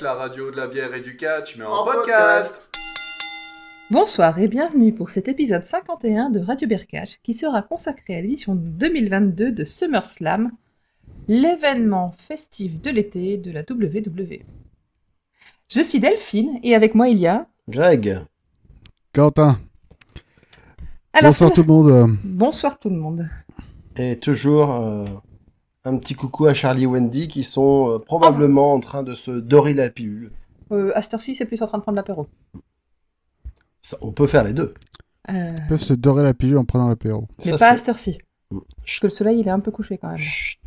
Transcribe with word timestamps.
Catch, 0.00 0.02
la 0.02 0.14
radio 0.14 0.50
de 0.50 0.56
la 0.56 0.66
bière 0.66 0.94
et 0.94 1.00
du 1.00 1.16
catch, 1.16 1.56
mais 1.56 1.64
en, 1.64 1.72
En 1.72 1.84
podcast. 1.84 2.70
Bonsoir 3.90 4.38
et 4.38 4.48
bienvenue 4.48 4.94
pour 4.94 5.10
cet 5.10 5.28
épisode 5.28 5.64
51 5.64 6.30
de 6.30 6.40
Radio 6.40 6.68
Bercache 6.68 7.20
qui 7.22 7.34
sera 7.34 7.62
consacré 7.62 8.16
à 8.16 8.20
l'édition 8.20 8.54
2022 8.54 9.52
de 9.52 9.64
SummerSlam, 9.64 10.52
l'événement 11.28 12.12
festif 12.18 12.80
de 12.80 12.90
l'été 12.90 13.38
de 13.38 13.50
la 13.50 13.60
WWE. 13.60 14.42
Je 15.68 15.80
suis 15.82 16.00
Delphine 16.00 16.58
et 16.62 16.74
avec 16.74 16.94
moi 16.94 17.08
il 17.08 17.18
y 17.18 17.26
a... 17.26 17.46
Greg. 17.68 18.18
Quentin, 19.12 19.58
Alors, 21.12 21.30
bonsoir 21.30 21.52
tout 21.52 21.62
le 21.62 21.68
monde. 21.68 22.16
Bonsoir 22.24 22.78
tout 22.78 22.90
le 22.90 22.96
monde. 22.96 23.28
Et 23.96 24.18
toujours 24.18 24.72
euh, 24.72 25.04
un 25.84 25.96
petit 25.98 26.14
coucou 26.14 26.46
à 26.46 26.54
Charlie 26.54 26.82
et 26.84 26.86
Wendy 26.86 27.28
qui 27.28 27.42
sont 27.44 27.90
euh, 27.90 27.98
probablement 27.98 28.72
en 28.74 28.80
train 28.80 29.02
de 29.02 29.14
se 29.14 29.30
dorer 29.30 29.74
la 29.74 29.88
pilule. 29.90 30.30
Euh, 30.72 30.92
à 30.94 31.02
cette 31.02 31.14
heure-ci, 31.14 31.34
c'est 31.34 31.46
plus 31.46 31.62
en 31.62 31.66
train 31.66 31.78
de 31.78 31.82
prendre 31.82 31.96
l'apéro. 31.96 32.28
Ça, 33.82 33.96
on 34.02 34.12
peut 34.12 34.26
faire 34.26 34.44
les 34.44 34.52
deux. 34.52 34.74
Euh, 35.30 35.48
Ils 35.56 35.66
peuvent 35.68 35.82
se 35.82 35.94
dorer 35.94 36.22
la 36.22 36.34
pilule 36.34 36.58
en 36.58 36.64
prenant 36.64 36.88
l'apéro. 36.88 37.26
mais 37.38 37.52
Ça, 37.52 37.58
pas 37.58 37.68
à 37.68 37.70
c'est- 37.72 37.76
cette 37.78 37.88
heure-ci. 37.88 38.18
Mm. 38.50 38.58
Parce 38.84 38.98
que 39.00 39.06
le 39.06 39.10
soleil, 39.10 39.40
il 39.40 39.46
est 39.48 39.50
un 39.50 39.60
peu 39.60 39.70
couché 39.70 39.96
quand 39.98 40.08
même. 40.08 40.18
Chut. 40.18 40.60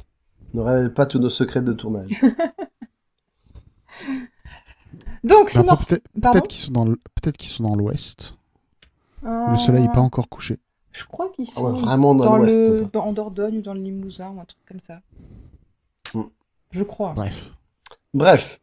Ne 0.54 0.62
révèle 0.62 0.94
pas 0.94 1.06
tous 1.06 1.20
nos 1.20 1.30
secrets 1.30 1.62
de 1.62 1.74
tournage. 1.74 2.10
Donc, 5.24 5.50
Summer... 5.52 5.78
Peut-être 5.78 6.48
qu'ils 6.48 6.60
sont 6.60 6.72
dans 6.72 6.86
le- 6.86 7.00
peut-être 7.22 7.38
qu'ils 7.38 7.50
sont 7.50 7.64
dans 7.64 7.76
l'ouest. 7.76 8.36
Euh, 9.26 9.52
Le 9.52 9.58
soleil 9.58 9.84
n'est 9.84 9.92
pas 9.92 10.02
encore 10.02 10.28
couché. 10.28 10.60
Je 10.94 11.04
crois 11.06 11.30
qu'ils 11.30 11.46
Ah 11.50 11.54
sont 11.56 11.74
ouais, 11.74 11.82
vraiment 11.82 12.16
dans, 12.16 12.26
dans, 12.26 12.38
l'ouest. 12.38 12.56
le... 12.56 12.88
dans- 12.92 13.06
en 13.08 13.14
Dordogne 13.14 13.58
ou 13.58 13.62
dans 13.62 13.74
le 13.74 13.82
Limousin 13.82 14.30
ou 14.36 14.40
un 14.40 14.46
truc 14.46 14.60
comme 14.68 14.80
ça. 14.82 15.02
Mm. 16.14 16.22
Je 16.72 16.84
crois. 16.84 17.14
Bref. 17.14 17.52
Bref, 18.14 18.60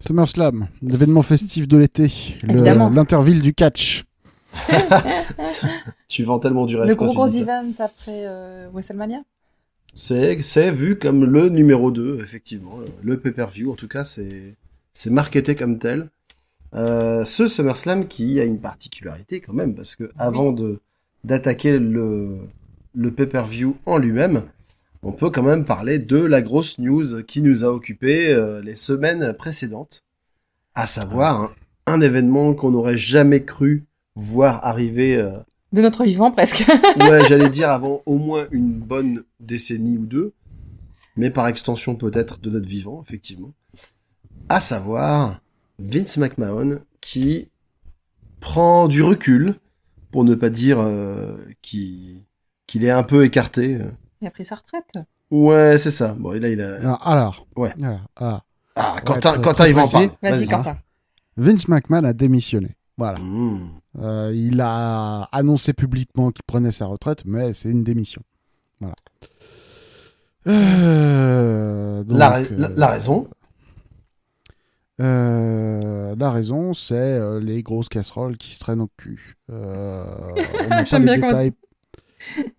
SummerSlam, 0.00 0.68
l'événement 0.80 1.22
festif 1.22 1.68
de 1.68 1.76
l'été, 1.76 2.10
l'interville 2.42 3.42
du 3.42 3.52
catch. 3.52 4.04
tu 6.08 6.24
vends 6.24 6.38
tellement 6.38 6.64
du 6.64 6.76
rêve 6.76 6.88
Le 6.88 6.94
gros 6.94 7.12
gros 7.12 7.28
event 7.28 7.70
après 7.78 8.24
euh, 8.26 8.68
WrestleMania? 8.72 9.18
C'est 9.94 10.40
c'est 10.42 10.70
vu 10.70 10.98
comme 10.98 11.24
le 11.24 11.48
numéro 11.50 11.90
2, 11.90 12.20
effectivement. 12.22 12.76
Le 13.02 13.18
pay-per-view, 13.20 13.72
en 13.72 13.74
tout 13.74 13.88
cas, 13.88 14.04
c'est 14.04 14.54
c'est 14.94 15.10
marketé 15.10 15.54
comme 15.54 15.78
tel. 15.78 16.08
Euh, 16.74 17.24
ce 17.24 17.46
SummerSlam 17.46 18.08
qui 18.08 18.40
a 18.40 18.44
une 18.44 18.60
particularité 18.60 19.40
quand 19.40 19.52
même, 19.54 19.74
parce 19.74 19.96
que 19.96 20.10
avant 20.18 20.52
de 20.52 20.80
d'attaquer 21.24 21.78
le, 21.78 22.38
le 22.94 23.10
pay-per-view 23.12 23.76
en 23.86 23.98
lui-même, 23.98 24.42
on 25.02 25.12
peut 25.12 25.30
quand 25.30 25.42
même 25.42 25.64
parler 25.64 25.98
de 25.98 26.18
la 26.18 26.42
grosse 26.42 26.78
news 26.78 27.22
qui 27.22 27.42
nous 27.42 27.64
a 27.64 27.68
occupé 27.68 28.28
euh, 28.28 28.60
les 28.60 28.74
semaines 28.74 29.32
précédentes, 29.34 30.04
à 30.74 30.86
savoir 30.86 31.40
un, 31.40 31.50
un 31.86 32.00
événement 32.00 32.54
qu'on 32.54 32.70
n'aurait 32.70 32.98
jamais 32.98 33.44
cru 33.44 33.86
voir 34.14 34.64
arriver 34.64 35.16
euh, 35.16 35.38
De 35.72 35.80
notre 35.80 36.04
vivant 36.04 36.30
presque. 36.30 36.64
ouais, 37.00 37.24
j'allais 37.28 37.50
dire 37.50 37.70
avant 37.70 38.02
au 38.06 38.18
moins 38.18 38.46
une 38.50 38.72
bonne 38.72 39.22
décennie 39.40 39.98
ou 39.98 40.06
deux, 40.06 40.32
mais 41.16 41.30
par 41.30 41.46
extension 41.48 41.94
peut-être 41.94 42.40
de 42.40 42.50
notre 42.50 42.68
vivant, 42.68 43.02
effectivement. 43.06 43.52
À 44.48 44.60
savoir 44.60 45.40
Vince 45.78 46.16
McMahon 46.16 46.80
qui 47.00 47.48
prend 48.40 48.88
du 48.88 49.02
recul, 49.02 49.54
pour 50.10 50.24
ne 50.24 50.34
pas 50.34 50.50
dire 50.50 50.78
euh, 50.80 51.36
qui- 51.62 52.26
qu'il 52.66 52.84
est 52.84 52.90
un 52.90 53.02
peu 53.02 53.24
écarté. 53.24 53.78
Il 54.20 54.26
a 54.26 54.30
pris 54.30 54.44
sa 54.44 54.56
retraite. 54.56 54.92
Ouais, 55.30 55.76
c'est 55.78 55.90
ça. 55.90 56.14
Bon, 56.18 56.32
et 56.32 56.40
là, 56.40 56.48
il 56.48 56.60
a... 56.60 56.76
Alors, 56.76 57.06
alors, 57.08 57.46
Ouais. 57.56 57.72
alors, 57.82 58.00
alors, 58.16 58.44
Ah, 58.80 58.94
Ouais, 58.96 59.02
Quentin, 59.04 59.32
très- 59.32 59.42
Quentin 59.42 59.54
très 59.54 59.70
il 59.70 59.74
va 59.74 59.82
en 59.82 59.88
parler. 59.88 60.10
Vas-y, 60.22 60.46
Quentin. 60.46 60.78
Vince 61.36 61.68
McMahon 61.68 62.04
a 62.04 62.12
démissionné. 62.12 62.76
Voilà. 62.96 63.18
Mmh. 63.18 63.70
Euh, 64.00 64.32
il 64.34 64.60
a 64.60 65.22
annoncé 65.32 65.72
publiquement 65.72 66.30
qu'il 66.30 66.42
prenait 66.44 66.70
sa 66.72 66.86
retraite, 66.86 67.22
mais 67.24 67.54
c'est 67.54 67.70
une 67.70 67.82
démission. 67.84 68.22
Voilà. 68.80 68.94
Euh, 70.46 72.04
donc, 72.04 72.18
La, 72.18 72.28
ra- 72.30 72.40
la- 72.40 72.68
euh, 72.68 72.74
la 72.76 72.86
raison? 72.88 73.28
Euh, 75.00 76.16
la 76.16 76.30
raison, 76.30 76.72
c'est 76.72 76.94
euh, 76.94 77.40
les 77.40 77.62
grosses 77.62 77.88
casseroles 77.88 78.36
qui 78.36 78.54
se 78.54 78.60
traînent 78.60 78.80
au 78.80 78.90
cul. 78.96 79.36
Euh, 79.50 80.04
on 80.64 80.68
n'a 80.68 80.84
pas 80.90 80.98
les 80.98 81.20
détails. 81.20 81.52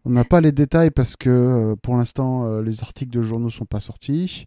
On 0.05 0.09
n'a 0.11 0.23
pas 0.23 0.39
les 0.39 0.51
détails 0.53 0.91
parce 0.91 1.17
que 1.17 1.75
pour 1.81 1.97
l'instant, 1.97 2.61
les 2.61 2.81
articles 2.81 3.11
de 3.11 3.21
journaux 3.21 3.49
sont 3.49 3.65
pas 3.65 3.81
sortis. 3.81 4.45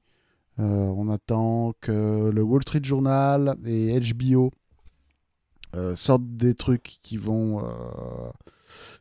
On 0.56 1.10
attend 1.10 1.74
que 1.82 2.30
le 2.32 2.42
Wall 2.42 2.62
Street 2.62 2.80
Journal 2.82 3.56
et 3.66 4.00
HBO 4.00 4.50
sortent 5.94 6.36
des 6.36 6.54
trucs 6.54 6.98
qui 7.02 7.18
vont 7.18 7.62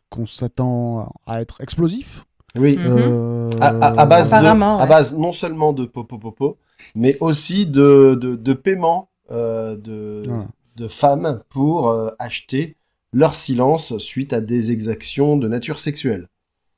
qu'on 0.09 0.25
s'attend 0.25 1.13
à 1.25 1.39
être 1.39 1.61
explosifs. 1.61 2.25
Oui. 2.55 2.77
Mhm. 2.77 2.85
Euh, 2.87 3.49
À, 3.61 3.67
à- 3.67 4.01
à 4.01 4.05
base 4.05 4.31
de, 4.31 4.35
à 4.35 4.85
base 4.85 5.15
non 5.15 5.33
seulement 5.33 5.71
de 5.73 5.85
popo 5.85 6.17
popo, 6.17 6.57
mais 6.95 7.15
aussi 7.19 7.65
de, 7.67 8.17
de, 8.19 8.35
de 8.35 8.53
paiement 8.53 9.09
euh, 9.29 9.77
de, 9.77 10.23
Voilà. 10.25 10.47
de 10.77 10.87
femmes 10.87 11.41
pour 11.49 11.89
euh, 11.89 12.09
acheter 12.17 12.75
leur 13.13 13.35
silence 13.35 13.97
suite 13.99 14.33
à 14.33 14.41
des 14.41 14.71
exactions 14.71 15.37
de 15.37 15.47
nature 15.47 15.79
sexuelle. 15.79 16.27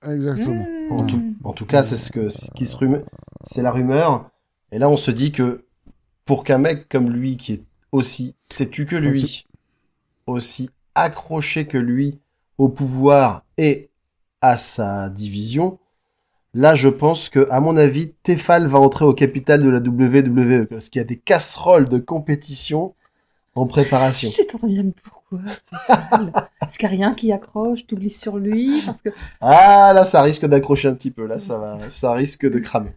Exactement. 0.06 0.66
Mmh. 0.90 0.92
En 0.92 1.04
tout, 1.06 1.22
en 1.44 1.54
tout 1.54 1.66
cas, 1.66 1.84
c'est 1.84 1.96
ce 1.96 2.12
que 2.12 2.30
ce 2.30 2.52
qui 2.56 2.66
se 2.66 2.76
rume, 2.76 3.04
c'est 3.46 3.62
la 3.62 3.72
rumeur. 3.72 4.30
Et 4.72 4.80
là, 4.80 4.90
on 4.90 4.98
se 4.98 5.12
dit 5.12 5.32
que 5.32 5.64
pour 6.26 6.44
qu'un 6.44 6.58
mec 6.58 6.90
comme 6.90 7.10
lui, 7.10 7.38
qui 7.38 7.54
est 7.54 7.64
aussi 7.92 8.36
têtu 8.50 8.86
que 8.86 8.96
lui, 8.98 9.46
aussi 10.28 10.70
accroché 10.96 11.66
que 11.66 11.78
lui 11.78 12.20
au 12.58 12.68
pouvoir 12.70 13.44
et 13.58 13.90
à 14.44 14.58
sa 14.58 15.10
division, 15.10 15.80
là, 16.54 16.76
je 16.76 16.90
pense 16.90 17.30
que, 17.30 17.48
à 17.50 17.62
mon 17.62 17.78
avis, 17.78 18.12
Tefal 18.24 18.68
va 18.68 18.78
entrer 18.78 19.06
au 19.06 19.14
capital 19.14 19.64
de 19.64 19.70
la 19.70 19.80
WWE 19.80 20.66
parce 20.66 20.90
qu'il 20.90 21.00
y 21.00 21.02
a 21.02 21.08
des 21.08 21.18
casseroles 21.18 21.88
de 21.88 21.98
compétition 21.98 22.94
en 23.56 23.66
préparation. 23.66 24.30
J'ai 24.30 24.44
entendu 24.44 24.74
bien, 24.74 24.92
pourquoi 25.02 25.40
Est-ce 26.62 26.78
qu'il 26.78 26.90
n'y 26.90 26.96
a 26.96 26.98
rien 26.98 27.14
qui 27.16 27.32
accroche? 27.32 27.88
T'oublies 27.88 28.10
sur 28.10 28.38
lui 28.38 28.82
Parce 28.86 29.02
que... 29.02 29.10
Ah, 29.40 29.94
là, 29.96 30.04
ça 30.04 30.22
risque 30.22 30.46
d'accrocher 30.46 30.90
un 30.90 30.94
petit 30.94 31.12
peu. 31.12 31.26
Là, 31.26 31.40
ça 31.40 31.58
va, 31.58 31.90
ça 31.90 32.12
risque 32.12 32.46
de 32.46 32.60
cramer. 32.60 32.92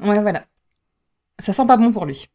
Ouais, 0.00 0.22
voilà. 0.22 0.46
Ça 1.38 1.52
sent 1.52 1.66
pas 1.66 1.76
bon 1.76 1.92
pour 1.92 2.06
lui. 2.06 2.26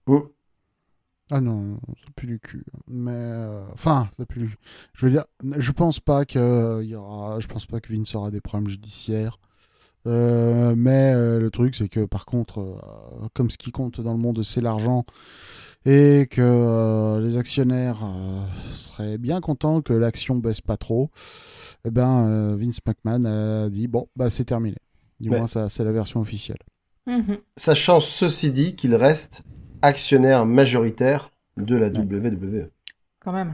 Ah 1.32 1.42
non, 1.42 1.80
c'est 2.04 2.14
plus 2.16 2.28
du 2.28 2.40
cul. 2.40 2.66
Mais 2.88 3.12
euh, 3.14 3.64
enfin, 3.74 4.10
c'est 4.18 4.26
plus. 4.26 4.42
du- 4.48 4.58
Je 4.94 5.06
veux 5.06 5.12
dire, 5.12 5.26
je 5.58 5.72
pense 5.72 6.00
pas 6.00 6.26
que 6.26 6.38
euh, 6.40 6.84
il 6.84 6.90
y 6.90 6.96
aura. 6.96 7.40
Je 7.40 7.48
pense 7.48 7.66
pas 7.66 7.80
que 7.80 7.92
Vince 7.94 8.14
aura 8.16 8.30
des 8.32 8.42
problèmes 8.42 8.70
judiciaires. 8.70 9.40
Euh, 10.06 10.74
mais 10.76 11.14
euh, 11.16 11.40
le 11.40 11.50
truc, 11.50 11.76
c'est 11.76 11.88
que 11.88 12.04
par 12.06 12.26
contre, 12.26 12.60
euh, 12.60 13.28
comme 13.34 13.50
ce 13.50 13.58
qui 13.58 13.72
compte 13.72 14.02
dans 14.02 14.12
le 14.12 14.20
monde, 14.20 14.44
c'est 14.44 14.60
l'argent, 14.60 15.06
et 15.86 16.28
que 16.30 16.42
euh, 16.42 17.22
les 17.22 17.38
actionnaires 17.38 18.04
euh, 18.04 18.46
seraient 18.74 19.18
bien 19.18 19.40
contents 19.40 19.82
que 19.82 19.94
l'action 19.94 20.36
baisse 20.36 20.60
pas 20.60 20.76
trop, 20.76 21.10
eh 21.86 21.90
ben 21.90 22.26
euh, 22.28 22.56
Vince 22.58 22.80
McMahon 22.86 23.24
a 23.24 23.70
dit 23.70 23.88
bon, 23.88 24.08
bah 24.18 24.30
c'est 24.30 24.44
terminé. 24.46 24.78
Du 25.22 25.30
Ouais. 25.30 25.38
moins, 25.38 25.48
ça, 25.48 25.70
c'est 25.70 25.86
la 25.86 25.94
version 25.94 26.20
officielle. 26.20 26.60
Mhm. 27.08 27.38
Sachant 27.56 28.02
ceci 28.02 28.52
dit 28.52 28.76
qu'il 28.76 28.96
reste 28.96 29.44
actionnaire 29.84 30.46
majoritaire 30.48 31.30
de 31.58 31.76
la 31.76 31.90
WWE. 31.90 32.70
Quand 33.20 33.32
même. 33.34 33.54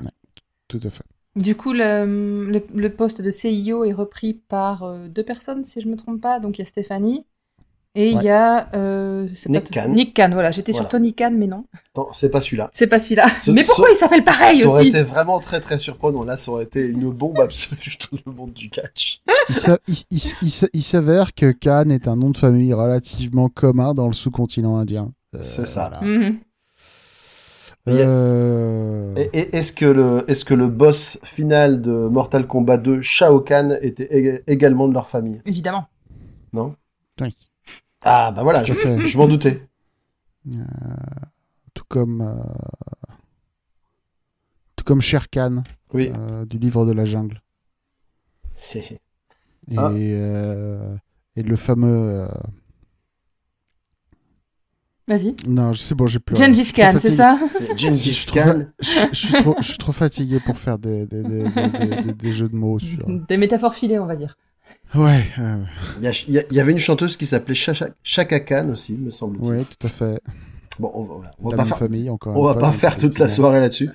Tout 0.70 0.80
à 0.84 0.90
fait. 0.90 1.04
Du 1.36 1.56
coup, 1.56 1.74
le, 1.74 2.46
le, 2.50 2.64
le 2.74 2.90
poste 2.90 3.22
de 3.22 3.32
CIO 3.32 3.84
est 3.84 3.94
repris 3.94 4.34
par 4.34 4.84
euh, 4.84 5.08
deux 5.10 5.24
personnes, 5.24 5.64
si 5.66 5.82
je 5.82 5.88
me 5.88 5.96
trompe 5.98 6.22
pas. 6.22 6.40
Donc, 6.40 6.58
il 6.58 6.62
y 6.62 6.64
a 6.64 6.66
Stéphanie 6.66 7.26
et 7.96 8.10
il 8.12 8.18
Ouais. 8.18 8.26
y 8.26 8.30
a... 8.30 8.70
euh, 8.76 9.28
c'est 9.36 9.50
Nick 9.50 9.72
pas- 9.74 9.82
Khan. 9.84 9.90
Nick 9.90 10.16
Khan, 10.16 10.30
voilà. 10.32 10.52
J'étais 10.52 10.74
sur. 10.74 10.88
Tony 10.88 11.14
Khan, 11.14 11.32
mais 11.36 11.48
non. 11.48 11.66
Non, 11.98 12.08
c'est 12.14 12.30
pas 12.30 12.40
celui-là. 12.42 12.70
C'est 12.74 12.88
pas 12.88 13.00
celui-là. 13.00 13.28
Ce- 13.42 13.52
mais 13.52 13.64
pourquoi 13.64 13.88
ce- 13.88 13.94
il 13.94 13.98
s'appelle 13.98 14.24
pareil 14.24 14.60
ça 14.60 14.68
aurait 14.68 14.80
aussi 14.82 14.90
été 14.90 15.02
vraiment 15.04 15.40
très 15.40 15.60
très 15.60 15.78
surprenant. 15.78 16.24
Là, 16.24 16.38
ça 16.38 16.52
aurait 16.52 16.64
été 16.66 16.86
une 16.86 17.10
bombe 17.10 17.40
absolue 17.40 17.96
dans 18.12 18.18
le 18.26 18.32
monde 18.32 18.54
du 18.54 18.70
catch. 18.70 19.22
Il 20.12 20.84
s'avère 20.84 21.34
que 21.34 21.52
Khan 21.52 21.90
est 21.90 22.08
un 22.08 22.16
nom 22.16 22.30
de 22.30 22.38
famille 22.38 22.74
relativement 22.74 23.50
commun 23.50 23.94
dans 23.94 24.08
le 24.08 24.14
sous-continent 24.14 24.78
indien. 24.78 25.12
Euh, 25.36 25.42
C'est 25.42 25.66
ça. 25.66 25.90
voilà. 26.00 26.32
Il 27.88 27.94
y 27.96 28.02
a- 28.02 28.08
Euh, 28.08 29.16
est-ce 29.34 29.72
que 29.74 29.86
le 29.86 30.26
est-ce 30.30 30.44
que 30.46 30.54
le 30.54 30.68
boss 30.68 31.18
final 31.24 31.82
de 31.82 31.92
Mortal 32.08 32.46
Kombat 32.48 32.78
2, 32.78 33.02
Shao 33.02 33.40
Kahn, 33.40 33.78
était 33.82 34.06
ég- 34.12 34.44
également 34.48 34.88
de 34.88 34.94
leur 34.94 35.08
famille? 35.08 35.42
Évidemment. 35.46 35.88
Non? 36.54 36.76
Oui. 37.22 37.36
Ah 38.02 38.32
bah 38.32 38.44
voilà, 38.44 38.62
Tout 38.64 38.74
je, 38.74 38.80
à 38.80 38.82
fait. 38.82 39.08
je 39.08 39.18
m'en 39.18 39.28
doutais. 39.28 39.62
Tout 41.74 41.84
comme. 41.88 42.22
euh, 42.22 43.14
Tout 44.76 44.84
comme 44.86 45.02
Sher 45.02 45.30
Khan 45.30 45.64
Oui. 45.94 46.12
euh, 46.16 46.46
du 46.46 46.58
livre 46.58 46.86
de 46.86 46.92
la 46.94 47.06
jungle. 47.06 47.42
Et, 48.76 49.00
Ah. 49.78 49.90
euh, 49.92 50.96
et 51.36 51.44
le 51.44 51.56
fameux. 51.56 52.28
Vas-y. 55.10 55.36
Non, 55.48 55.74
je 55.74 55.80
sais 55.80 55.96
bon, 55.96 56.08
j'ai 56.08 56.20
plus. 56.20 56.36
Gengis 56.38 56.72
Khan, 56.72 56.94
c'est 57.02 57.10
ça 57.10 57.38
Gengis 57.78 58.28
Khan. 58.32 58.66
je- 58.80 59.08
suis 59.12 59.34
trop, 59.34 59.56
je 59.60 59.68
suis 59.68 59.78
trop 59.78 59.92
fatigué 59.92 60.40
pour 60.46 60.58
faire 60.58 60.78
des, 60.80 61.06
des, 61.08 61.24
des, 61.24 61.44
des- 61.44 62.02
des- 62.04 62.14
des 62.14 62.32
jeux 62.34 62.48
de 62.48 62.56
mots 62.56 62.78
sur. 62.80 63.06
Des 63.28 63.36
métaphores 63.38 63.74
filées, 63.74 64.00
on 64.00 64.06
va 64.06 64.16
dire. 64.16 64.38
Ouais, 64.96 65.24
euh, 65.40 65.58
Il 66.00 66.04
y, 66.06 66.38
a- 66.40 66.44
il 66.50 66.56
y 66.56 66.60
avait 66.60 66.72
une 66.72 66.80
chanteuse 66.80 67.18
qui 67.18 67.26
s'appelait 67.26 67.56
Chaka, 68.04 68.40
Khan 68.40 68.70
aussi, 68.70 68.94
me 68.98 69.10
semble-t-il. 69.12 69.52
ouais, 69.52 69.64
tout 69.64 69.88
à 69.88 69.90
fait. 69.90 70.22
Bon, 70.80 70.92
on, 70.94 71.04
va- 71.04 71.32
on 71.44 71.50
pas 71.50 71.66
faire, 71.66 71.78
famille, 71.80 72.10
encore. 72.10 72.36
on 72.36 72.40
une 72.42 72.46
va 72.46 72.54
fois, 72.54 72.62
pas 72.62 72.70
donc, 72.70 72.80
faire 72.80 72.96
toute 72.98 73.20
la 73.20 73.30
soirée 73.30 73.60
là-dessus. 73.60 73.90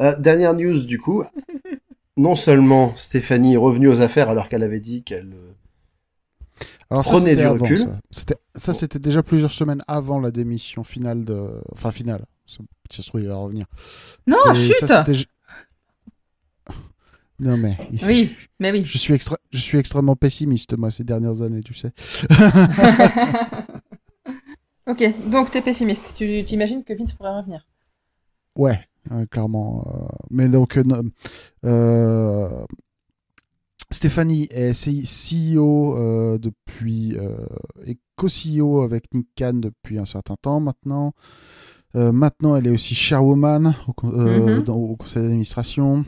Euh, 0.00 0.16
dernière 0.18 0.54
news 0.54 0.86
du 0.86 0.98
coup. 0.98 1.24
Non 2.16 2.36
seulement 2.36 2.92
Stéphanie 2.96 3.54
est 3.54 3.58
revenue 3.58 3.88
aux 3.88 4.00
affaires 4.00 4.28
alors 4.28 4.48
qu'elle 4.48 4.62
avait 4.62 4.80
dit 4.80 5.02
qu'elle 5.02 5.32
euh, 5.34 5.52
Alors 6.92 7.04
ça, 7.04 7.10
Prenez 7.12 7.30
c'était 7.30 7.40
du 7.42 7.46
avant, 7.46 7.64
recul. 7.64 7.78
ça. 7.78 7.98
C'était, 8.10 8.36
ça, 8.54 8.74
c'était 8.74 8.98
déjà 8.98 9.22
plusieurs 9.22 9.52
semaines 9.52 9.82
avant 9.88 10.20
la 10.20 10.30
démission 10.30 10.84
finale 10.84 11.24
de, 11.24 11.48
enfin 11.72 11.90
finale. 11.90 12.24
Ça, 12.46 12.58
si 12.90 12.96
ça 12.98 13.02
se 13.02 13.08
trouve, 13.08 13.22
il 13.22 13.28
va 13.28 13.36
revenir. 13.36 13.66
Non, 14.26 14.36
C'était- 14.54 14.74
chut 14.74 14.86
ça, 14.86 15.04
Non 17.40 17.56
mais. 17.56 17.76
Oui, 18.04 18.36
mais 18.60 18.70
oui. 18.72 18.82
Je 18.84 18.98
suis 18.98 19.14
extra... 19.14 19.36
je 19.50 19.58
suis 19.60 19.78
extrêmement 19.78 20.16
pessimiste 20.16 20.76
moi 20.76 20.90
ces 20.90 21.02
dernières 21.02 21.40
années, 21.42 21.62
tu 21.62 21.74
sais. 21.74 21.90
ok, 24.86 25.28
donc 25.30 25.50
t'es 25.50 25.62
pessimiste. 25.62 26.14
Tu 26.16 26.44
tu 26.46 26.54
imagines 26.54 26.84
que 26.84 26.92
Vince 26.92 27.12
pourrait 27.12 27.36
revenir 27.36 27.66
Ouais, 28.56 28.78
euh, 29.12 29.26
clairement. 29.26 29.86
euh, 29.86 30.06
Mais 30.30 30.48
donc, 30.48 30.76
euh, 30.76 30.84
euh, 31.64 32.64
Stéphanie 33.92 34.48
est 34.50 34.72
CEO 34.72 35.96
euh, 35.96 36.38
depuis 36.38 37.16
euh, 37.16 37.36
et 37.86 37.98
co-CEO 38.16 38.82
avec 38.82 39.12
Nick 39.14 39.28
Khan 39.36 39.54
depuis 39.54 39.98
un 39.98 40.04
certain 40.04 40.34
temps 40.40 40.60
maintenant. 40.60 41.12
Euh, 41.94 42.10
maintenant, 42.12 42.56
elle 42.56 42.66
est 42.66 42.70
aussi 42.70 42.94
chairwoman 42.94 43.74
au, 43.86 43.94
euh, 44.08 44.56
Mhm. 44.58 44.62
dans- 44.62 44.76
au 44.76 44.96
conseil 44.96 45.22
d'administration. 45.22 46.04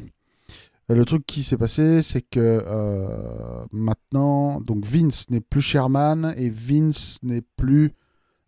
Euh, 0.90 0.94
Le 0.94 1.04
truc 1.04 1.24
qui 1.26 1.42
s'est 1.42 1.56
passé, 1.58 2.00
c'est 2.02 2.22
que 2.22 2.62
euh, 2.66 3.64
maintenant, 3.72 4.60
donc 4.60 4.84
Vince 4.86 5.28
n'est 5.30 5.40
plus 5.40 5.60
chairman 5.62 6.34
et 6.36 6.50
Vince 6.50 7.18
n'est 7.22 7.42
plus 7.56 7.92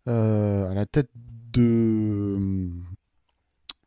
euh, 0.07 0.71
à 0.71 0.73
la 0.73 0.85
tête 0.85 1.09
de 1.53 2.69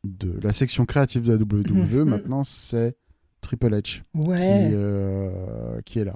de 0.05 0.39
la 0.43 0.53
section 0.53 0.87
créative 0.87 1.23
de 1.25 1.33
la 1.33 1.39
WWE. 1.39 2.05
Mhm. 2.05 2.09
maintenant, 2.11 2.45
c'est 2.45 2.97
Triple 3.41 3.75
H 3.75 4.03
qui, 4.03 4.03
euh, 4.75 5.81
qui 5.83 5.99
est 6.01 6.05
là. 6.05 6.15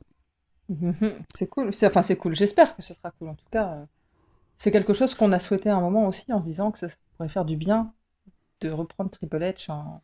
Mhm. 0.69 0.95
C'est 1.35 1.47
cool. 1.49 1.75
C'est- 1.75 1.87
Enfin, 1.87 2.03
c'est 2.03 2.17
cool. 2.17 2.35
J'espère 2.35 2.75
que 2.77 2.83
ce 2.83 2.95
sera 2.95 3.11
cool. 3.13 3.29
En 3.29 3.35
tout 3.35 3.45
cas, 3.51 3.75
euh, 3.75 3.85
c'est 4.57 4.71
quelque 4.71 4.93
chose 4.95 5.15
qu'on 5.15 5.33
a 5.33 5.39
souhaité 5.39 5.69
à 5.71 5.77
un 5.77 5.81
moment 5.81 6.07
aussi 6.09 6.33
en 6.33 6.41
se 6.41 6.45
disant 6.47 6.71
que 6.71 6.79
ça 6.79 6.89
pourrait 7.17 7.29
faire 7.29 7.45
du 7.45 7.57
bien 7.57 7.93
de 8.61 8.71
reprendre 8.71 9.11
Triple 9.11 9.39
H 9.39 9.71
en, 9.71 10.01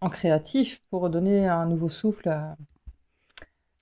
en 0.00 0.08
créatif 0.08 0.80
pour 0.90 1.10
donner 1.10 1.46
un 1.48 1.66
nouveau 1.66 1.88
souffle 1.88 2.28
à, 2.28 2.56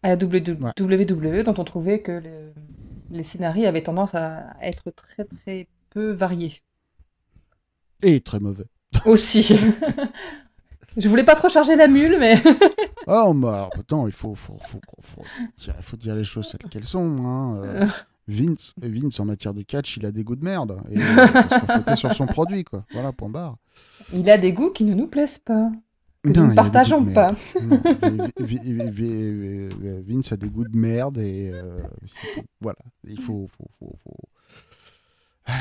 à 0.03 0.09
la 0.09 0.17
WWE 0.17 1.43
dont 1.45 1.55
on 1.59 1.65
trouvait 1.65 2.01
que 2.03 2.13
le- 2.13 2.53
les 3.11 3.23
scénarios 3.23 3.67
avaient 3.67 3.83
tendance 3.85 4.15
à 4.17 4.57
être 4.63 4.91
très 4.91 5.25
très 5.25 5.69
peu 5.91 6.11
variés. 6.11 6.63
Et 8.03 8.21
très 8.21 8.41
mauvais. 8.41 8.67
Aussi. 9.05 9.57
Je 10.97 11.09
voulais 11.09 11.25
pas 11.25 11.35
trop 11.35 11.49
charger 11.49 11.77
la 11.77 11.89
mule, 11.89 12.17
mais 12.19 12.37
Oh, 13.07 13.33
bah, 13.35 13.69
attends, 13.79 14.07
il 14.07 14.13
faut, 14.13 14.35
faut, 14.35 14.59
faut, 14.63 14.81
faut, 15.01 15.23
dire, 15.59 15.75
faut 15.81 15.97
dire 15.97 16.15
les 16.17 16.25
choses 16.25 16.51
telles 16.51 16.69
qu'elles 16.71 16.85
sont. 16.85 17.25
Hein. 17.25 17.57
Euh, 17.63 17.87
Vince, 18.29 18.75
Vince, 18.81 19.21
en 19.21 19.25
matière 19.27 19.55
de 19.55 19.63
catch, 19.63 19.97
il 19.99 20.07
a 20.07 20.11
des 20.11 20.25
goûts 20.25 20.35
de 20.37 20.45
merde. 20.45 20.81
Et 20.91 20.99
euh, 20.99 21.27
ça 21.29 21.49
se 21.49 21.67
reflétait 21.67 21.97
sur 21.97 22.13
son 22.13 22.27
produit, 22.27 22.65
quoi. 22.65 22.85
Voilà, 22.93 23.13
point 23.13 23.29
barre. 23.29 23.57
il 24.13 24.29
a 24.31 24.39
des 24.39 24.53
goûts 24.53 24.71
qui 24.71 24.85
ne 24.85 24.95
nous 24.95 25.07
plaisent 25.07 25.39
pas. 25.39 25.71
Que 26.25 26.31
Non, 26.31 26.43
nous 26.43 26.51
ne 26.51 26.55
partageons 26.57 27.05
pas. 27.05 27.37
Non, 27.63 27.81
Vince 28.41 30.33
a 30.33 30.37
des 30.37 30.49
goûts 30.49 30.67
de 30.67 30.77
merde 30.77 31.19
et 31.19 31.51
euh, 31.53 31.79
voilà, 32.61 32.79
il 33.07 33.21
faut. 33.21 33.47
faut, 33.57 33.69
faut, 33.79 33.95
faut- 34.03 35.53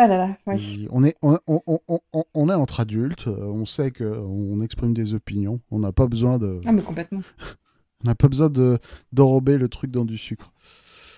Ah 0.00 0.06
là 0.06 0.16
là, 0.16 0.36
oui. 0.46 0.76
il- 0.82 0.88
On, 0.92 1.02
est, 1.02 1.16
on, 1.22 1.38
on, 1.48 1.60
on, 1.66 1.98
on- 2.12 2.24
on 2.32 2.48
est 2.48 2.54
entre 2.54 2.78
adultes, 2.78 3.26
euh, 3.26 3.36
on 3.46 3.64
sait 3.66 3.90
qu'on 3.90 4.60
exprime 4.60 4.94
des 4.94 5.12
opinions, 5.14 5.58
on 5.72 5.80
n'a 5.80 5.90
pas 5.90 6.06
besoin 6.06 6.38
de, 6.38 6.60
Ah, 6.64 6.70
mais 6.70 6.82
complètement. 6.82 7.22
on 8.04 8.06
n'a 8.08 8.14
pas 8.14 8.28
besoin 8.28 8.48
de 8.48 8.78
d'enrober 9.12 9.58
le 9.58 9.68
truc 9.68 9.90
dans 9.90 10.04
du 10.04 10.16
sucre. 10.16 10.52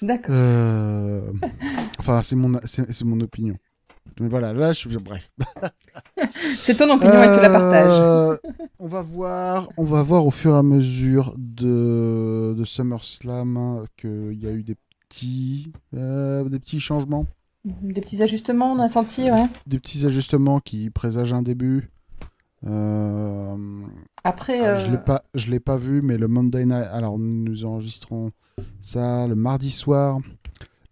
D'accord. 0.00 0.34
Euh, 0.34 1.30
Enfin, 1.98 2.22
c'est 2.22 2.36
mon, 2.36 2.58
c'est 2.64 3.04
mon 3.04 3.20
opinion. 3.20 3.56
Mais 4.18 4.28
voilà, 4.28 4.54
là, 4.54 4.72
je 4.72 4.78
suis 4.78 4.96
bref. 4.96 5.30
C'est 6.56 6.76
ton 6.76 6.90
opinion 6.90 7.22
et 7.22 7.34
tu 7.36 7.40
la 7.42 7.50
partages. 7.50 7.92
Euh, 8.00 8.36
on 8.78 8.86
va 8.88 9.02
voir, 9.02 9.68
on 9.76 9.84
va 9.84 10.02
voir 10.02 10.24
au 10.26 10.30
fur 10.30 10.54
et 10.54 10.58
à 10.58 10.62
mesure 10.62 11.34
de, 11.36 12.54
de 12.56 12.64
SummerSlam 12.64 13.56
hein, 13.56 13.84
qu'il 13.98 14.38
y 14.42 14.46
a 14.46 14.52
eu 14.52 14.62
des 14.62 14.76
petits, 15.08 15.72
euh, 15.94 16.44
des 16.48 16.58
petits 16.58 16.80
changements, 16.80 17.26
Des 17.64 18.00
petits 18.00 18.22
ajustements, 18.22 18.72
on 18.72 18.78
a 18.78 18.88
senti, 18.88 19.30
ouais. 19.30 19.46
des 19.66 19.78
petits 19.78 20.06
ajustements 20.06 20.60
qui 20.60 20.88
présagent 20.90 21.36
un 21.36 21.42
début. 21.42 21.90
Euh, 22.66 23.56
Après, 24.24 24.60
alors, 24.60 24.78
euh, 24.80 24.84
Je 24.84 24.90
l'ai 24.90 24.98
pas, 24.98 25.24
je 25.34 25.50
l'ai 25.50 25.60
pas 25.60 25.76
vu, 25.76 26.02
mais 26.02 26.16
le 26.16 26.28
Monday 26.28 26.64
Night. 26.64 26.86
Alors 26.92 27.18
nous 27.18 27.64
enregistrons 27.64 28.32
ça 28.80 29.26
le 29.26 29.34
mardi 29.34 29.70
soir. 29.70 30.20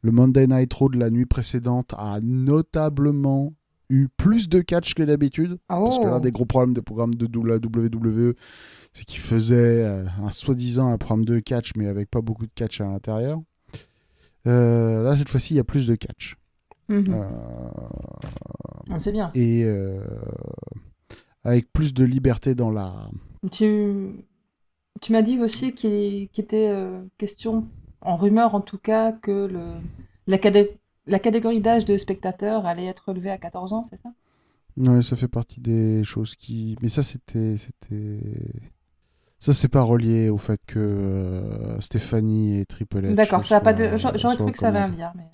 Le 0.02 0.12
Monday 0.12 0.46
Night 0.46 0.72
Raw 0.74 0.88
de 0.90 0.98
la 0.98 1.10
nuit 1.10 1.26
précédente 1.26 1.94
a 1.96 2.20
notablement 2.22 3.52
eu 3.90 4.08
plus 4.16 4.48
de 4.48 4.60
catch 4.60 4.94
que 4.94 5.02
d'habitude. 5.02 5.58
oh. 5.70 5.84
Parce 5.84 5.98
que 5.98 6.04
l'un 6.04 6.20
des 6.20 6.32
gros 6.32 6.44
problèmes 6.44 6.74
des 6.74 6.82
programmes 6.82 7.14
de 7.14 7.26
la 7.46 7.56
WWE, 7.56 8.34
c'est 8.92 9.04
qu'ils 9.04 9.20
faisaient 9.20 9.84
euh, 9.84 10.04
un 10.22 10.30
soi-disant 10.30 10.88
un 10.92 10.98
programme 10.98 11.24
de 11.24 11.40
catch, 11.40 11.72
mais 11.76 11.88
avec 11.88 12.10
pas 12.10 12.20
beaucoup 12.20 12.46
de 12.46 12.52
catch 12.54 12.80
à 12.80 12.84
l'intérieur. 12.84 13.40
Euh, 14.46 15.02
là, 15.02 15.16
cette 15.16 15.28
fois-ci, 15.28 15.54
il 15.54 15.56
y 15.56 15.60
a 15.60 15.64
plus 15.64 15.86
de 15.86 15.94
catch. 15.94 16.36
Mhm. 16.88 17.14
Euh, 17.14 17.24
On 18.90 18.98
sait 18.98 19.12
bien. 19.12 19.30
et 19.34 19.64
euh, 19.64 20.00
avec 21.44 21.72
plus 21.72 21.94
de 21.94 22.04
liberté 22.04 22.54
dans 22.54 22.70
la. 22.70 23.10
Tu, 23.52 24.24
tu 25.00 25.12
m'as 25.12 25.22
dit 25.22 25.40
aussi 25.40 25.74
qu'il 25.74 26.28
était 26.38 26.68
euh, 26.68 27.02
question, 27.18 27.66
en 28.00 28.16
rumeur 28.16 28.54
en 28.54 28.60
tout 28.60 28.78
cas, 28.78 29.12
que 29.12 29.46
le, 29.46 29.74
la, 30.26 30.38
cadé- 30.38 30.78
la 31.06 31.18
catégorie 31.18 31.60
d'âge 31.60 31.84
de 31.84 31.96
spectateurs 31.98 32.66
allait 32.66 32.86
être 32.86 33.08
relevée 33.08 33.30
à 33.30 33.38
14 33.38 33.72
ans, 33.72 33.84
c'est 33.88 34.00
ça? 34.02 34.10
Ouais, 34.76 35.02
ça 35.02 35.16
fait 35.16 35.28
partie 35.28 35.60
des 35.60 36.04
choses 36.04 36.36
qui. 36.36 36.76
Mais 36.82 36.88
ça, 36.88 37.02
c'était. 37.02 37.56
c'était... 37.56 38.20
Ça, 39.40 39.52
c'est 39.54 39.68
pas 39.68 39.82
relié 39.82 40.30
au 40.30 40.38
fait 40.38 40.60
que 40.66 40.78
euh, 40.80 41.80
Stéphanie 41.80 42.58
et 42.60 42.66
Triple. 42.66 43.14
D'accord, 43.14 43.44
ça 43.44 43.58
a 43.58 43.60
pas 43.60 43.72
de. 43.72 43.96
soient- 43.96 44.12
j'a- 44.12 44.18
J'aurais 44.18 44.36
cru 44.36 44.52
que 44.52 44.58
ça 44.58 44.68
avait 44.68 44.78
un 44.80 44.88
lien, 44.88 45.12
mais. 45.16 45.28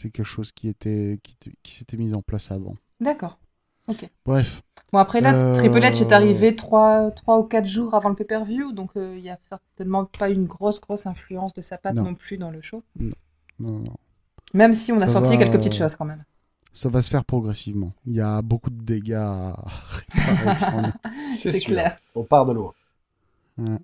C'est 0.00 0.10
quelque 0.10 0.24
chose 0.26 0.52
qui, 0.52 0.68
était, 0.68 1.18
qui, 1.22 1.32
était- 1.40 1.56
qui 1.62 1.72
s'était 1.72 1.96
mis 1.96 2.14
en 2.14 2.22
place 2.22 2.50
avant. 2.50 2.76
D'accord. 3.00 3.38
Bref. 4.26 4.62
Bon, 4.92 4.98
après 4.98 5.20
là, 5.22 5.34
Euh, 5.34 5.54
Triple 5.54 5.78
H 5.78 6.02
est 6.02 6.12
arrivé 6.12 6.54
3, 6.54 7.10
ou 7.26 7.42
4 7.44 7.66
jours 7.66 7.94
avant 7.94 8.10
le 8.10 8.14
pay-per-view, 8.14 8.72
donc 8.72 8.90
euh, 8.96 9.14
il 9.16 9.22
n'y 9.22 9.30
a 9.30 9.38
certainement 9.48 10.04
pas 10.04 10.28
une 10.28 10.44
grosse, 10.46 10.78
grosse 10.80 11.06
influence 11.06 11.54
de 11.54 11.62
sa 11.62 11.78
patte 11.78 11.94
non, 11.94 12.04
Non. 12.04 12.14
plus 12.14 12.36
dans 12.36 12.50
le 12.50 12.60
show. 12.60 12.82
Non, 12.98 13.78
non. 13.78 13.96
Même 14.54 14.74
si 14.74 14.92
on 14.92 15.00
a 15.00 15.08
Ça 15.08 15.20
va, 15.20 15.36
quelques 15.36 15.52
petites 15.54 15.72
euh, 15.74 15.78
choses 15.78 15.96
quand 15.96 16.04
même. 16.04 16.24
Ça 16.74 16.88
va 16.90 17.00
se 17.02 17.10
faire 17.10 17.24
progressivement. 17.24 17.92
Il 18.06 18.12
y 18.14 18.20
a 18.20 18.40
beaucoup 18.42 18.70
de 18.70 18.80
dégâts 18.82 19.14
à 19.14 19.56
réparer. 20.10 20.92
c'est 21.34 21.58
clair. 21.58 21.98
On 22.14 22.24
part 22.24 22.44
de 22.46 22.52
loin. 22.52 22.72
Ouais. 23.56 23.78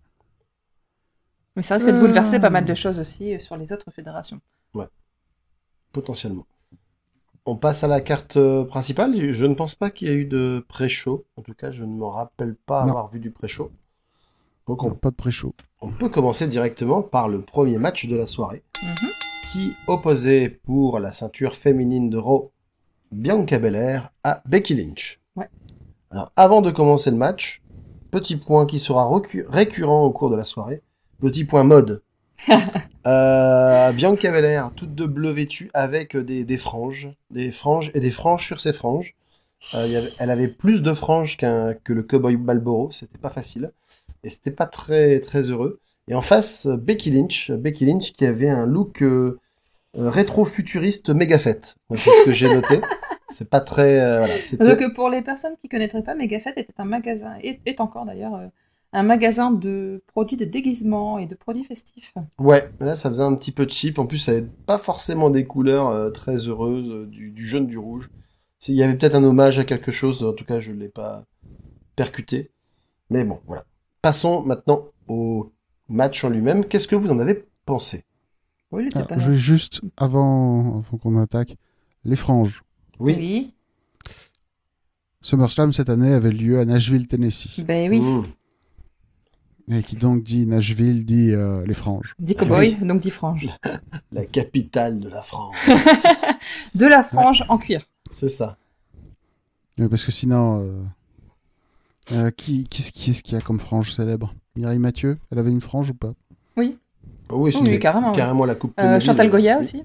Mais 1.57 1.63
ça 1.63 1.77
risque 1.77 1.87
de 1.89 1.99
bouleverser 1.99 2.41
pas 2.41 2.51
mal 2.51 2.67
de 2.67 2.75
choses 2.75 2.99
aussi 2.99 3.41
sur 3.41 3.57
les 3.57 3.73
autres 3.73 3.91
fédérations. 3.91 4.41
Potentiellement. 5.95 6.45
On 7.47 7.57
passe 7.57 7.85
à 7.85 7.89
la 7.89 8.01
carte 8.01 8.37
euh, 8.37 8.65
principale. 8.65 9.33
Je 9.33 9.45
ne 9.47 9.55
pense 9.55 9.75
pas 9.75 9.91
qu'il 9.91 10.09
y 10.09 10.11
ait 10.11 10.15
eu 10.15 10.25
de 10.27 10.65
pré-show. 10.69 11.25
En 11.37 11.43
tout 11.43 11.55
cas, 11.55 11.71
je 11.71 11.85
ne 11.85 11.95
me 11.95 12.05
rappelle 12.05 12.55
pas 12.67 12.83
Non. 12.85 12.91
avoir 12.91 13.09
vu 13.11 13.21
du 13.21 13.31
pré-show. 13.31 13.71
Donc, 14.67 14.83
Non, 14.83 14.91
on, 14.91 14.95
pas 14.95 15.11
de 15.11 15.15
pré-show. 15.15 15.55
on 15.83 15.91
peut 15.93 16.09
commencer 16.09 16.47
directement 16.49 17.03
par 17.03 17.29
le 17.29 17.43
premier 17.43 17.77
match 17.79 18.07
de 18.07 18.17
la 18.17 18.27
soirée, 18.27 18.63
Mhm. 18.83 19.09
qui 19.53 19.73
opposait 19.87 20.49
pour 20.49 20.99
la 20.99 21.13
ceinture 21.13 21.55
féminine 21.55 22.09
de 22.11 22.17
Raw 22.17 22.51
Bianca 23.13 23.59
Belair 23.59 24.11
à 24.25 24.43
Becky 24.47 24.75
Lynch. 24.75 25.21
Ouais. 25.37 25.49
Alors, 26.11 26.33
avant 26.37 26.63
de 26.63 26.71
commencer 26.71 27.11
le 27.11 27.19
match, 27.19 27.63
petit 28.11 28.37
point 28.37 28.65
qui 28.65 28.79
sera 28.79 29.05
recu- 29.05 29.45
récurrent 29.49 30.05
au 30.05 30.13
cours 30.13 30.31
de 30.31 30.37
la 30.37 30.45
soirée, 30.45 30.83
petit 31.21 31.45
point 31.45 31.63
mode. 31.65 32.03
Euh, 33.07 33.93
Bianca 33.93 34.31
Belair, 34.33 34.71
toute 34.75 34.95
de 34.95 35.05
bleu 35.05 35.31
vêtue 35.31 35.71
avec 35.75 36.17
des, 36.17 36.45
des 36.45 36.57
franges, 36.57 37.11
des 37.31 37.53
franges 37.53 37.91
et 37.95 38.01
des 38.01 38.11
franges 38.11 38.47
sur 38.47 38.61
ses 38.63 38.73
franges. 38.73 39.15
Euh, 39.75 39.85
il 39.87 39.93
y 39.93 39.97
avait- 39.97 40.11
elle 40.19 40.31
avait 40.31 40.49
plus 40.49 40.83
de 40.83 40.93
franges 40.95 41.37
que 41.37 41.93
le 41.93 42.03
cowboy 42.03 42.37
Malboro, 42.39 42.91
c'était 42.93 43.19
pas 43.19 43.31
facile 43.31 43.73
et 44.25 44.31
c'était 44.31 44.51
pas 44.51 44.67
très 44.67 45.21
très 45.21 45.51
heureux. 45.51 45.81
Et 46.09 46.15
en 46.15 46.23
face, 46.23 46.67
Becky 46.67 47.11
Lynch, 47.11 47.51
Becky 47.53 47.85
Lynch 47.87 48.13
qui 48.13 48.25
avait 48.27 48.49
un 48.51 48.67
look 48.67 49.03
euh, 49.03 49.39
Euh, 49.97 50.11
rétro-futuriste 50.11 51.11
méga 51.11 51.39
fête. 51.39 51.77
C'est 51.95 52.11
ce 52.11 52.25
que 52.25 52.33
j'ai 52.33 52.49
noté. 52.49 52.81
C'est 53.33 53.49
pas 53.49 53.61
très. 53.61 54.01
euh, 54.01 54.19
voilà, 54.19 54.35
Donc, 54.77 54.95
pour 54.95 55.09
les 55.09 55.23
personnes 55.23 55.55
qui 55.63 55.69
connaîtraient 55.69 56.03
pas, 56.03 56.15
Megafest 56.15 56.59
était 56.59 56.75
un 56.79 56.85
magasin, 56.85 57.37
et 57.43 57.61
est 57.67 57.81
encore 57.81 58.05
d'ailleurs, 58.05 58.35
un 58.95 59.03
magasin 59.03 59.51
de 59.51 60.03
produits 60.07 60.37
de 60.37 60.45
déguisement 60.45 61.19
et 61.19 61.27
de 61.27 61.35
produits 61.35 61.65
festifs. 61.65 62.15
Ouais, 62.39 62.71
là 62.81 62.97
ça 62.97 63.11
faisait 63.11 63.23
un 63.23 63.35
petit 63.35 63.53
peu 63.53 63.67
cheap. 63.69 63.99
En 63.99 64.07
plus, 64.07 64.19
ça 64.19 64.33
n'avait 64.33 64.47
pas 64.67 64.79
forcément 64.79 65.31
des 65.31 65.45
couleurs 65.45 65.89
euh, 65.89 66.11
très 66.11 66.37
heureuses, 66.49 66.89
euh, 66.89 67.07
du, 67.07 67.31
du 67.31 67.47
jaune, 67.47 67.67
du 67.67 67.77
rouge. 67.77 68.09
Il 68.69 68.75
y 68.75 68.83
avait 68.83 68.97
peut-être 68.97 69.17
un 69.17 69.25
hommage 69.25 69.59
à 69.59 69.65
quelque 69.65 69.93
chose, 69.93 70.25
en 70.25 70.33
tout 70.33 70.45
cas 70.47 70.61
je 70.61 70.73
ne 70.73 70.79
l'ai 70.79 70.89
pas 70.89 71.27
percuté. 71.97 72.51
Mais 73.11 73.25
bon, 73.25 73.41
voilà. 73.47 73.67
Passons 74.01 74.43
maintenant 74.43 74.87
au 75.09 75.53
match 75.89 76.25
en 76.25 76.31
lui-même. 76.31 76.65
Qu'est-ce 76.65 76.89
que 76.89 76.97
vous 76.97 77.11
en 77.11 77.19
avez 77.19 77.45
pensé? 77.67 78.05
Oui, 78.71 78.89
pas 78.89 79.07
je 79.19 79.33
vais 79.33 79.37
juste, 79.37 79.83
avant, 79.97 80.79
avant 80.79 80.99
qu'on 80.99 81.19
attaque, 81.19 81.57
les 82.05 82.17
franges. 82.17 82.63
Oui. 82.99 83.55
SummerSlam 85.21 85.73
cette 85.73 85.91
année 85.91 86.13
avait 86.13 86.31
lieu 86.31 86.59
à 86.59 86.65
Nashville, 86.65 87.07
Tennessee. 87.07 87.61
Ben 87.61 87.91
oui. 87.91 88.01
Mmh. 88.01 88.25
Et 89.71 89.83
qui 89.83 89.97
donc 89.97 90.23
dit 90.23 90.47
Nashville 90.47 91.05
dit 91.07 91.31
euh, 91.33 91.65
les 91.67 91.73
franges. 91.75 92.15
Dit 92.19 92.35
cowboy, 92.35 92.75
donc 92.83 93.01
dit 93.01 93.11
frange. 93.11 93.49
La 94.13 94.27
capitale 94.27 95.01
de 95.01 95.09
la 95.09 95.23
France. 95.23 95.57
De 96.75 96.87
la 96.87 97.03
frange 97.03 97.45
en 97.49 97.57
cuir. 97.57 97.87
C'est 98.11 98.29
ça. 98.29 98.59
Ouais, 99.79 99.89
parce 99.89 100.05
que 100.05 100.13
sinon, 100.13 100.61
euh, 100.63 100.83
euh, 102.13 102.31
qui, 102.31 102.65
qui, 102.69 102.83
est-ce 102.83 102.93
qui 102.93 103.11
est-ce 103.11 103.23
qu'il 103.23 103.35
y 103.35 103.39
a 103.39 103.41
comme 103.41 103.59
frange 103.59 103.93
célèbre? 103.93 104.35
Mireille 104.57 104.79
Mathieu, 104.79 105.19
elle 105.33 105.39
avait 105.39 105.51
une 105.51 105.63
frange 105.63 105.91
ou 105.91 105.95
pas? 105.95 106.13
Oh 106.57 106.61
oui, 106.61 106.79
Oui, 107.31 107.53
c'était 107.53 107.79
carrément, 107.79 108.11
ouais. 108.11 108.17
carrément 108.17 108.45
la 108.45 108.55
coupe. 108.55 108.75
Euh. 108.79 109.01
Chantal 109.01 109.31
Goya 109.31 109.59
aussi. 109.59 109.83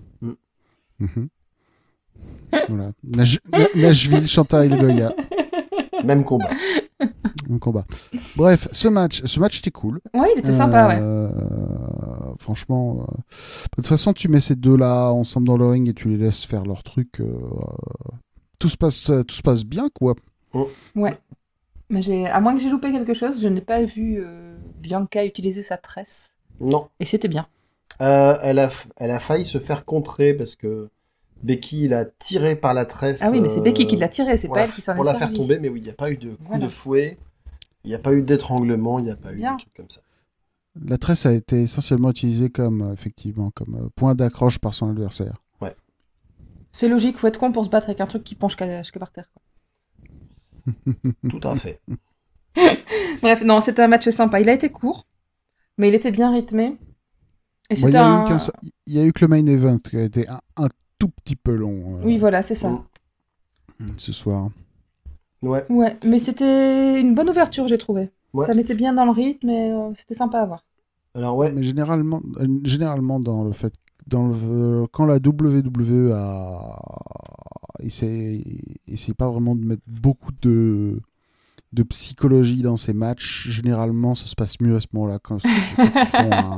Mhm. 1.00 1.30
Voilà. 2.68 2.92
Naj- 3.08 3.40
Na- 3.52 3.68
Nashville, 3.76 4.28
Chantal 4.28 4.74
et 4.74 4.78
Goya. 4.78 5.14
Même 6.04 6.24
combat. 6.24 6.50
Combat. 7.60 7.86
Bref, 8.38 8.68
ce 8.72 8.88
match, 8.88 9.22
ce 9.26 9.40
match 9.40 9.60
était 9.60 9.72
cool. 9.72 10.02
Oui, 10.14 10.28
il 10.36 10.40
était 10.40 10.54
sympa, 10.54 10.88
ouais. 10.88 10.98
Euh, 11.00 11.30
Franchement, 12.40 13.02
euh, 13.10 13.16
de 13.16 13.76
toute 13.78 13.88
façon, 13.88 14.14
tu 14.14 14.28
mets 14.30 14.40
ces 14.40 14.56
deux-là 14.56 15.12
ensemble 15.12 15.48
dans 15.48 15.58
le 15.58 15.68
ring 15.68 15.88
et 15.90 15.94
tu 15.94 16.10
les 16.10 16.18
laisses 16.18 16.44
faire 16.46 16.64
leur 16.66 16.84
truc. 16.84 17.20
euh, 17.20 17.34
tout 18.60 18.70
se 18.70 18.78
passe, 18.78 19.04
tout 19.06 19.36
se 19.36 19.42
passe 19.42 19.66
bien, 19.66 19.90
quoi. 19.94 20.16
Mais 21.92 22.02
j'ai, 22.04 22.28
à 22.28 22.40
moins 22.40 22.56
que 22.56 22.62
j'ai 22.62 22.70
loupé 22.70 22.92
quelque 22.92 23.14
chose, 23.14 23.42
je 23.42 23.48
n'ai 23.48 23.62
pas 23.62 23.84
vu 23.84 24.22
euh, 24.24 24.56
Bianca 24.80 25.26
utiliser 25.26 25.64
sa 25.64 25.78
tresse. 25.78 26.30
Non. 26.60 26.88
Et 27.00 27.06
c'était 27.06 27.28
bien. 27.28 27.48
Euh, 28.02 28.38
elle, 28.44 28.60
a, 28.60 28.68
f- 28.68 28.86
elle 28.98 29.12
a 29.12 29.20
failli 29.20 29.46
se 29.46 29.58
faire 29.60 29.86
contrer 29.86 30.34
parce 30.34 30.56
que 30.56 30.90
Becky 31.44 31.88
l'a 31.88 32.06
tiré 32.06 32.56
par 32.56 32.74
la 32.74 32.86
tresse. 32.86 33.22
Ah 33.24 33.30
oui, 33.32 33.40
mais 33.40 33.50
c'est 33.50 33.60
euh, 33.60 33.64
Becky 33.64 33.88
qui 33.88 33.96
l'a 33.96 34.10
tiré, 34.10 34.38
c'est 34.38 34.48
pas 34.50 34.62
elle 34.66 34.72
qui 34.72 34.82
s'en 34.82 34.94
est 34.94 34.96
Pour 34.96 35.06
la 35.06 35.16
faire 35.16 35.32
tomber, 35.32 35.60
mais 35.60 35.70
oui, 35.70 35.80
il 35.80 35.84
n'y 35.84 35.90
a 35.90 35.94
pas 35.94 36.12
eu 36.12 36.18
de 36.18 36.32
coup 36.32 36.44
Voilà. 36.48 36.66
de 36.66 36.70
fouet, 36.70 37.18
il 37.84 37.90
n'y 37.90 37.96
a 37.96 38.00
pas 38.00 38.14
eu 38.14 38.22
d'étranglement, 38.22 39.00
il 39.00 39.06
n'y 39.06 39.12
a 39.12 39.16
pas 39.16 39.32
eu 39.34 39.38
de 39.38 39.58
trucs 39.58 39.74
comme 39.74 39.90
ça. 39.90 40.02
La 40.86 40.98
tresse 40.98 41.26
a 41.26 41.32
été 41.34 41.62
essentiellement 41.64 42.12
utilisée 42.12 42.50
comme, 42.50 42.82
euh, 42.84 42.94
effectivement, 42.94 43.52
comme 43.52 43.76
euh, 43.76 43.90
point 43.96 44.16
d'accroche 44.16 44.60
par 44.60 44.74
son 44.74 44.90
adversaire. 44.90 45.42
C'est 46.72 46.88
logique, 46.88 47.18
faut 47.18 47.26
être 47.26 47.40
con 47.40 47.52
pour 47.52 47.66
se 47.66 47.70
battre 47.72 47.88
avec 47.88 48.00
un 48.00 48.06
truc 48.06 48.24
qui 48.24 48.36
penche 48.36 48.56
jusque 48.60 49.00
par 49.00 49.12
terre. 49.12 49.28
quoi. 49.34 49.42
Tout 51.30 51.40
à 51.48 51.56
fait. 51.56 51.82
Bref, 53.24 53.42
non, 53.44 53.60
c'était 53.60 53.82
un 53.82 53.88
match 53.88 54.08
sympa. 54.10 54.40
Il 54.40 54.48
a 54.50 54.54
été 54.54 54.70
court, 54.70 55.08
mais 55.80 55.88
il 55.90 55.96
était 55.96 56.12
bien 56.12 56.32
rythmé. 56.32 56.78
Et 57.72 57.76
Bon, 57.76 57.76
il 57.76 57.78
c'était 57.78 57.94
y 57.94 57.98
a 57.98 58.02
eu 58.04 58.12
un... 58.12 58.24
qu'un 58.26 58.38
seul- 58.38 58.54
il 58.86 58.94
y 58.94 59.00
a 59.00 59.04
eu 59.04 59.12
que 59.12 59.26
le 59.26 59.30
main 59.30 59.44
event 59.48 59.80
qui 59.80 59.98
a 59.98 60.04
été 60.04 60.28
un, 60.28 60.40
un 60.58 60.68
tout 61.00 61.10
petit 61.10 61.36
peu 61.36 61.56
long 61.56 61.98
euh, 61.98 62.04
Oui, 62.04 62.18
voilà, 62.18 62.44
c'est 62.44 62.56
ça. 62.56 62.70
Mm. 62.70 62.84
ce 63.98 64.14
soir. 64.14 64.50
Ouais. 65.42 65.66
Ouais, 65.70 65.98
mais 66.04 66.20
c'était 66.20 67.00
une 67.00 67.16
bonne 67.16 67.30
ouverture, 67.30 67.68
j'ai 67.68 67.78
trouvé. 67.78 68.12
Ouais. 68.34 68.46
Ça 68.46 68.54
mettait 68.54 68.76
bien 68.76 68.94
dans 68.94 69.06
le 69.06 69.12
rythme 69.12 69.50
et 69.50 69.72
euh, 69.72 69.92
c'était 69.98 70.14
sympa 70.14 70.40
à 70.42 70.46
voir. 70.46 70.66
Alors 71.16 71.38
ouais, 71.38 71.52
Mais 71.54 71.64
généralement, 71.64 72.22
euh, 72.38 72.48
généralement 72.64 73.20
dans 73.20 73.44
le 73.44 73.54
fait, 73.54 73.74
dans 74.06 74.28
le, 74.28 74.86
quand 74.92 75.06
la 75.06 75.16
WWE 75.16 76.12
a 76.14 76.80
essaye 77.80 78.44
pas 79.18 79.30
vraiment 79.30 79.56
de 79.56 79.66
mettre 79.66 79.82
beaucoup 79.88 80.32
de 80.42 81.00
de 81.72 81.84
psychologie 81.84 82.62
dans 82.64 82.78
ces 82.78 82.94
matchs, 82.94 83.48
généralement 83.48 84.16
ça 84.16 84.26
se 84.26 84.36
passe 84.36 84.60
mieux 84.60 84.76
à 84.76 84.82
ce 84.82 84.88
moment-là 84.94 85.20
quand, 85.22 85.38
quand 85.42 85.84
ils 85.96 86.06
font 86.08 86.32
un, 86.32 86.58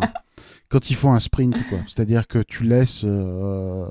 quand 0.72 0.90
ils 0.90 0.96
font 0.96 1.14
un 1.14 1.20
sprint 1.20 1.56
quoi. 1.70 1.80
C'est-à-dire 1.86 2.28
que 2.28 2.40
tu 2.40 2.64
laisses 2.64 3.04
euh, 3.06 3.86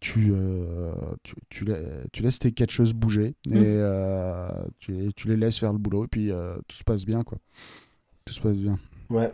tu, 0.00 0.28
euh, 0.32 0.92
tu, 1.24 1.34
tu, 1.48 1.64
la- 1.64 2.06
tu 2.12 2.22
laisses 2.22 2.38
tes 2.38 2.52
catcheuses 2.52 2.92
bouger 2.94 3.34
et 3.50 3.54
Mm. 3.54 3.56
euh, 3.56 4.48
tu, 4.78 4.92
les- 4.92 5.12
tu 5.12 5.28
les 5.28 5.36
laisses 5.36 5.58
faire 5.58 5.72
le 5.72 5.78
boulot 5.78 6.04
et 6.04 6.08
puis 6.08 6.30
euh, 6.30 6.56
tout 6.68 6.76
se 6.76 6.84
passe 6.84 7.04
bien 7.04 7.24
quoi. 7.24 7.38
Tout 8.24 8.32
se 8.34 8.40
passe 8.40 8.56
bien. 8.56 8.78
ouais. 9.10 9.32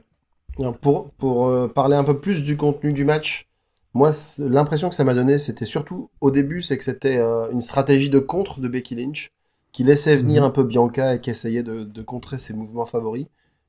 Alors, 0.59 0.79
pour 0.79 1.11
pour 1.15 1.49
euh, 1.49 1.67
parler 1.67 1.97
un 1.97 2.05
peu 2.05 2.19
plus 2.21 2.45
du 2.45 2.57
contenu 2.57 2.93
du 2.93 3.05
match, 3.05 3.49
moi 3.93 4.11
l'impression 4.39 4.89
que 4.89 4.95
ça 4.95 5.03
m'a 5.05 5.13
donné, 5.15 5.37
c'était 5.37 5.67
surtout 5.67 6.11
au 6.21 6.31
début, 6.31 6.63
c'est 6.63 6.79
que 6.79 6.85
c'était 6.85 7.17
euh, 7.19 7.51
une 7.51 7.61
stratégie 7.61 8.09
de 8.09 8.21
contre 8.21 8.61
de 8.61 8.69
Becky 8.69 8.95
Lynch 8.95 9.33
qui 9.73 9.83
laissait 9.83 10.17
venir 10.17 10.43
Mhm. 10.43 10.49
un 10.49 10.51
peu 10.51 10.63
Bianca 10.63 11.17
et 11.17 11.21
qui 11.21 11.31
essayait 11.31 11.65
de, 11.65 11.83
de 11.83 12.03
contrer 12.03 12.39
ses 12.39 12.55
mouvements 12.55 12.87
favoris. 12.87 13.27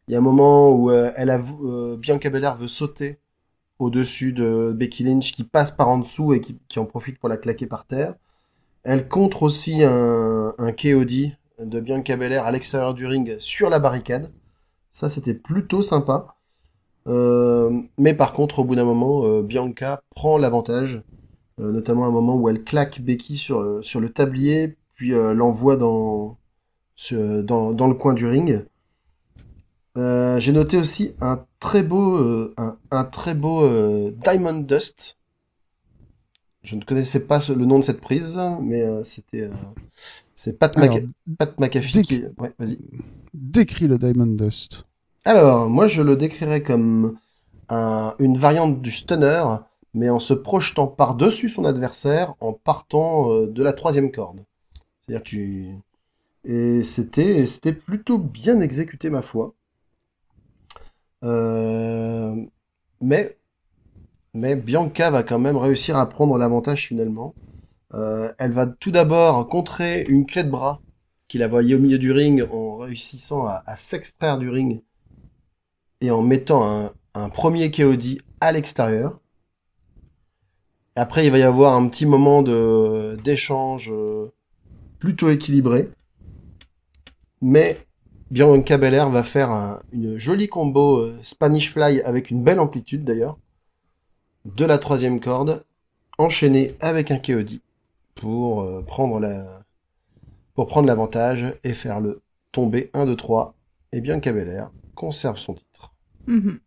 Il 0.08 0.12
y 0.12 0.16
a 0.16 0.20
un 0.20 0.22
moment 0.22 0.72
où 0.72 0.92
euh, 0.92 1.12
euh, 1.18 1.98
Bianca 1.98 2.30
Belair 2.30 2.58
veut 2.58 2.68
sauter 2.68 3.18
au-dessus 3.80 4.34
de 4.34 4.72
Becky 4.76 5.04
Lynch 5.04 5.32
qui 5.34 5.44
passe 5.44 5.72
par 5.72 5.90
en 5.90 5.98
dessous 5.98 6.34
et 6.34 6.42
qui, 6.42 6.80
en 6.80 6.86
profite 6.86 7.20
pour 7.20 7.28
la 7.28 7.38
claquer 7.38 7.66
par 7.66 7.86
terre. 7.88 8.14
Elle 8.84 9.08
contre 9.08 9.44
aussi 9.44 9.84
un, 9.84 10.54
un 10.58 10.72
KOD 10.72 11.32
de 11.60 11.80
Bianca 11.80 12.16
Belair 12.18 12.46
à 12.46 12.52
l'extérieur 12.52 12.94
du 12.94 13.08
ring 13.08 13.38
sur 13.40 13.70
la 13.70 13.80
barricade. 13.80 14.32
Ça, 14.92 15.10
c'était 15.10 15.34
plutôt 15.34 15.82
sympa. 15.82 16.36
Euh, 17.08 17.82
mais 17.98 18.14
par 18.14 18.34
contre, 18.34 18.60
au 18.60 18.64
bout 18.64 18.76
d'un 18.76 18.86
moment, 18.86 19.42
Bianca 19.42 20.04
prend 20.16 20.38
l'avantage, 20.38 21.02
notamment 21.58 22.06
à 22.06 22.10
un 22.10 22.12
moment 22.12 22.38
où 22.38 22.48
elle 22.48 22.64
claque 22.64 23.02
Becky 23.02 23.38
sur, 23.38 23.60
le 23.62 24.10
tablier, 24.10 24.78
puis 24.94 25.10
l'envoie 25.10 25.78
dans 25.78 26.38
le 27.12 27.94
coin 27.94 28.14
du 28.14 28.28
ring. 28.28 28.66
Euh, 29.98 30.40
J'ai 30.40 30.52
noté 30.54 30.78
aussi 30.78 31.14
un 31.22 31.46
très 31.60 31.84
beau, 31.84 32.16
euh, 32.18 32.54
un, 32.58 32.78
un 32.92 33.04
très 33.06 33.34
beau 33.34 33.64
euh, 33.64 34.12
Diamond 34.24 34.60
Dust. 34.62 35.18
Je 36.64 36.76
ne 36.76 36.84
connaissais 36.84 37.28
pas 37.28 37.40
le 37.50 37.66
nom 37.66 37.80
de 37.80 37.84
cette 37.86 38.02
prise, 38.02 38.40
mais 38.62 38.84
c'était 39.04 39.50
c'est 40.36 40.60
Pat, 40.60 40.76
Alors, 40.76 41.00
Maca- 41.00 41.08
Pat 41.38 41.60
McAfee 41.60 42.02
qui. 42.02 42.26
Ouais, 42.40 42.54
vas-y. 42.60 42.80
décris 43.34 43.88
le 43.88 44.00
Diamond 44.00 44.36
Dust. 44.36 44.84
Alors, 45.24 45.70
moi, 45.70 45.88
je 45.88 46.02
le 46.02 46.16
décrirais 46.16 46.62
comme 46.64 47.18
un- 47.70 48.16
une 48.20 48.38
variante 48.38 48.82
du 48.82 48.92
stunner, 48.92 49.44
mais 49.94 50.10
en 50.10 50.20
se 50.20 50.34
projetant 50.34 50.88
par-dessus 50.88 51.50
son 51.50 51.66
adversaire, 51.66 52.36
en 52.42 52.54
partant 52.54 53.42
de 53.46 53.64
la 53.64 53.74
troisième 53.74 54.12
corde. 54.12 54.42
C'est-à-dire 55.08 55.24
que 55.24 55.30
tu... 55.30 55.70
Et 56.46 56.84
c'était, 56.84 57.48
c'était 57.48 57.74
plutôt 57.74 58.18
bien 58.20 58.62
exécuté, 58.62 59.10
ma 59.10 59.22
foi. 59.24 59.54
Euh, 61.24 62.36
Mais, 63.02 63.38
Bianca 64.34 65.10
va 65.12 65.24
quand 65.24 65.40
même 65.40 65.58
réussir 65.58 65.98
à 65.98 66.08
prendre 66.10 66.38
l'avantage 66.38 66.88
finalement. 66.88 67.34
Euh, 67.94 68.34
elle 68.38 68.52
va 68.52 68.68
tout 68.68 68.92
d'abord 68.92 69.48
contrer 69.48 70.04
une 70.10 70.26
clé 70.26 70.44
de 70.44 70.50
bras 70.50 70.82
qu'il 71.28 71.44
a 71.44 71.48
voyée 71.48 71.76
au 71.76 71.80
milieu 71.80 71.98
du 71.98 72.12
ring 72.12 72.46
en 72.52 72.78
réussissant 72.78 73.46
à, 73.46 73.76
s'extraire 73.76 74.38
du 74.38 74.50
ring 74.50 74.82
et 76.02 76.12
en 76.12 76.22
mettant 76.22 76.92
un, 77.14 77.30
premier 77.30 77.72
KOD 77.72 78.20
à 78.42 78.52
l'extérieur. 78.52 79.20
Après, 80.98 81.26
il 81.26 81.32
va 81.32 81.40
y 81.40 81.44
avoir 81.44 81.74
un 81.74 81.88
petit 81.88 82.06
moment 82.06 82.42
d'échange 82.44 83.92
euh, 83.92 84.32
plutôt 85.00 85.30
équilibré. 85.30 85.90
Mais 87.42 87.86
Bianca 88.32 88.78
Belair 88.78 89.10
va 89.10 89.24
faire 89.24 89.52
un- 89.52 89.80
une 89.92 90.18
jolie 90.18 90.48
combo 90.48 91.00
euh, 91.00 91.20
Spanish 91.22 91.72
Fly 91.72 92.02
avec 92.02 92.32
une 92.32 92.44
belle 92.44 92.60
amplitude 92.60 93.04
d'ailleurs. 93.04 93.38
De 94.46 94.66
la 94.66 94.78
troisième 94.78 95.20
corde, 95.20 95.64
enchaînée 96.18 96.76
avec 96.80 97.12
un 97.12 97.18
KOD 97.18 97.60
pour 98.16 98.62
euh, 98.62 98.82
prendre 98.84 99.20
la 99.20 99.64
pour 100.54 100.68
prendre 100.68 100.88
l'avantage 100.88 101.54
et 101.66 101.74
faire 101.74 102.00
le 102.00 102.22
tomber 102.54 102.90
1, 102.94 103.06
2, 103.08 103.16
3. 103.18 103.56
Et 103.92 104.00
Bianca 104.02 104.32
Belair 104.32 104.72
conserve 104.96 105.38
son 105.38 105.54
titre. 105.54 105.94
Mhm. 106.28 106.60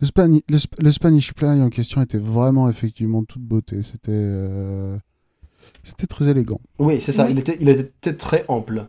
Le, 0.00 0.06
Spani- 0.06 0.42
le, 0.48 0.56
Sp- 0.58 0.82
le 0.82 0.90
Spanish 0.90 1.32
Fly 1.34 1.62
en 1.62 1.70
question 1.70 2.02
était 2.02 2.18
vraiment 2.18 2.68
effectivement 2.68 3.22
toute 3.24 3.42
beauté. 3.42 3.82
C'était 3.82 4.10
euh, 4.12 4.96
c'était 5.84 6.06
très 6.08 6.28
élégant. 6.28 6.60
Oui, 6.78 7.00
c'est 7.00 7.12
ça. 7.12 7.24
Oui. 7.26 7.32
Il, 7.32 7.38
était, 7.38 7.56
il 7.60 7.68
était 7.68 8.14
très 8.14 8.44
ample. 8.48 8.88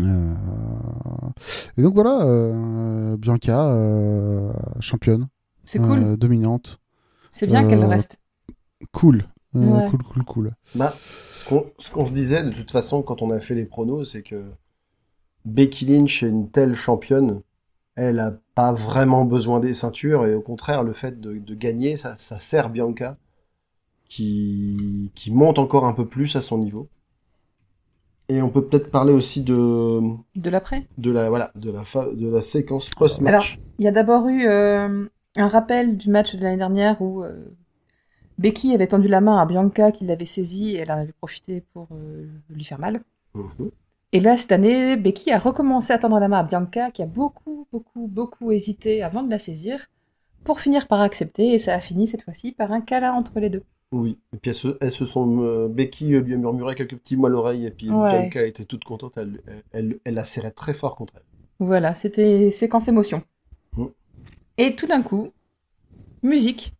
Euh, 0.00 0.34
Et 1.76 1.82
donc 1.82 1.94
voilà, 1.94 2.22
euh, 2.26 3.16
Bianca, 3.16 3.72
euh, 3.72 4.52
championne, 4.80 5.28
C'est 5.64 5.78
cool. 5.80 5.98
euh, 5.98 6.16
dominante, 6.16 6.80
C'est 7.30 7.46
bien 7.46 7.64
qu'elle 7.64 7.80
le 7.80 7.86
reste. 7.86 8.16
cool, 8.92 9.24
Ouais. 9.54 9.88
cool, 9.90 10.02
cool, 10.02 10.24
cool. 10.24 10.52
Bah, 10.74 10.94
ce 11.32 11.44
qu'on 11.44 11.66
ce 11.78 11.90
qu'on 11.90 12.06
se 12.06 12.12
disait 12.12 12.42
de 12.42 12.50
toute 12.50 12.70
façon 12.70 13.02
quand 13.02 13.22
on 13.22 13.30
a 13.30 13.40
fait 13.40 13.54
les 13.54 13.64
pronos, 13.64 14.04
c'est 14.10 14.22
que 14.22 14.44
Becky 15.44 15.86
Lynch 15.86 16.22
est 16.22 16.28
une 16.28 16.50
telle 16.50 16.74
championne, 16.74 17.40
elle 17.96 18.20
a 18.20 18.32
pas 18.54 18.72
vraiment 18.72 19.24
besoin 19.24 19.60
des 19.60 19.74
ceintures 19.74 20.26
et 20.26 20.34
au 20.34 20.42
contraire 20.42 20.82
le 20.84 20.92
fait 20.94 21.20
de, 21.20 21.38
de 21.38 21.54
gagner, 21.54 21.96
ça, 21.96 22.16
ça 22.18 22.40
sert 22.40 22.70
Bianca 22.70 23.16
qui 24.08 25.10
qui 25.14 25.30
monte 25.32 25.58
encore 25.58 25.86
un 25.86 25.92
peu 25.94 26.06
plus 26.06 26.36
à 26.36 26.42
son 26.42 26.58
niveau. 26.58 26.88
Et 28.28 28.42
on 28.42 28.50
peut 28.50 28.64
peut-être 28.66 28.90
parler 28.90 29.12
aussi 29.12 29.42
de 29.42 30.00
De 30.34 30.50
l'après. 30.50 30.86
de 30.98 31.10
la 31.12 31.28
voilà 31.28 31.52
de 31.54 31.70
la 31.70 31.84
fa- 31.84 32.12
de 32.12 32.28
la 32.28 32.42
séquence 32.42 32.90
post-match. 32.90 33.58
Il 33.78 33.84
y 33.84 33.88
a 33.88 33.92
d'abord 33.92 34.26
eu 34.28 34.46
euh, 34.46 35.06
un 35.36 35.48
rappel 35.48 35.96
du 35.96 36.10
match 36.10 36.34
de 36.34 36.42
l'année 36.42 36.56
dernière 36.56 37.00
où 37.00 37.22
euh, 37.22 37.32
Becky 38.38 38.74
avait 38.74 38.86
tendu 38.88 39.08
la 39.08 39.20
main 39.20 39.38
à 39.38 39.46
Bianca 39.46 39.92
qui 39.92 40.04
l'avait 40.04 40.26
saisie 40.26 40.70
et 40.72 40.78
elle 40.78 40.90
en 40.92 40.98
avait 40.98 41.12
profité 41.12 41.62
pour 41.72 41.88
euh, 41.92 42.26
lui 42.50 42.64
faire 42.64 42.78
mal. 42.80 43.00
Mhm. 43.34 43.70
Et 44.12 44.20
là, 44.20 44.36
cette 44.36 44.52
année, 44.52 44.96
Becky 44.96 45.30
a 45.30 45.38
recommencé 45.38 45.92
à 45.92 45.98
tendre 45.98 46.18
la 46.18 46.28
main 46.28 46.38
à 46.38 46.42
Bianca 46.42 46.90
qui 46.90 47.02
a 47.02 47.06
beaucoup, 47.06 47.66
beaucoup, 47.72 48.06
beaucoup 48.08 48.50
hésité 48.52 49.02
avant 49.02 49.22
de 49.22 49.30
la 49.30 49.38
saisir 49.38 49.86
pour 50.44 50.60
finir 50.60 50.86
par 50.88 51.00
accepter 51.00 51.52
et 51.54 51.58
ça 51.58 51.74
a 51.74 51.80
fini 51.80 52.06
cette 52.06 52.22
fois-ci 52.22 52.52
par 52.52 52.72
un 52.72 52.80
câlin 52.80 53.12
entre 53.12 53.38
les 53.40 53.50
deux. 53.50 53.62
Oui, 53.92 54.18
et 54.34 54.36
puis 54.38 54.50
elles 54.50 54.54
se, 54.56 54.76
elles 54.80 54.92
se 54.92 55.06
sont 55.06 55.42
euh, 55.42 55.68
Becky 55.68 56.06
lui 56.08 56.34
a 56.34 56.36
murmuré 56.36 56.74
quelques 56.74 56.96
petits 56.96 57.16
mots 57.16 57.26
à 57.26 57.30
l'oreille 57.30 57.66
et 57.66 57.70
puis 57.70 57.88
Ouais. 57.90 58.20
Bianca 58.22 58.44
était 58.44 58.64
toute 58.64 58.84
contente, 58.84 59.14
elle 59.16 59.40
elle, 59.46 59.62
elle, 59.72 59.98
elle 60.04 60.14
la 60.14 60.24
serrait 60.24 60.50
très 60.50 60.74
fort 60.74 60.96
contre 60.96 61.14
elle. 61.16 61.22
Voilà, 61.60 61.94
c'était 61.94 62.50
séquence 62.50 62.88
émotion. 62.88 63.22
Mm. 63.76 63.84
Et 64.58 64.74
tout 64.76 64.86
d'un 64.86 65.02
coup, 65.02 65.30
musique. 66.22 66.72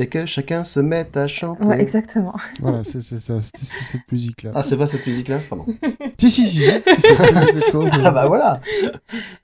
Et 0.00 0.06
que 0.08 0.26
chacun 0.26 0.62
se 0.62 0.78
mette 0.78 1.16
à 1.16 1.26
chanter. 1.26 1.64
Ouais, 1.64 1.80
exactement. 1.80 2.34
Voilà, 2.60 2.84
c'est 2.84 3.00
c'est 3.00 3.18
ça, 3.18 3.40
c'est 3.40 3.50
c'est 3.56 3.82
cette 3.84 4.12
musique-là. 4.12 4.52
Ah, 4.54 4.62
c'est 4.62 4.76
pas 4.76 4.86
cette 4.86 5.04
musique-là? 5.06 5.40
Pardon. 5.48 5.66
Si, 6.20 6.30
si, 6.30 6.46
si, 6.46 6.58
si, 6.58 6.60
si, 6.60 6.70
c'est- 7.00 7.14
c'est 7.16 7.16
quelque 7.16 7.70
chose, 7.70 7.88
ah 7.94 8.10
bah 8.10 8.26
voilà 8.26 8.60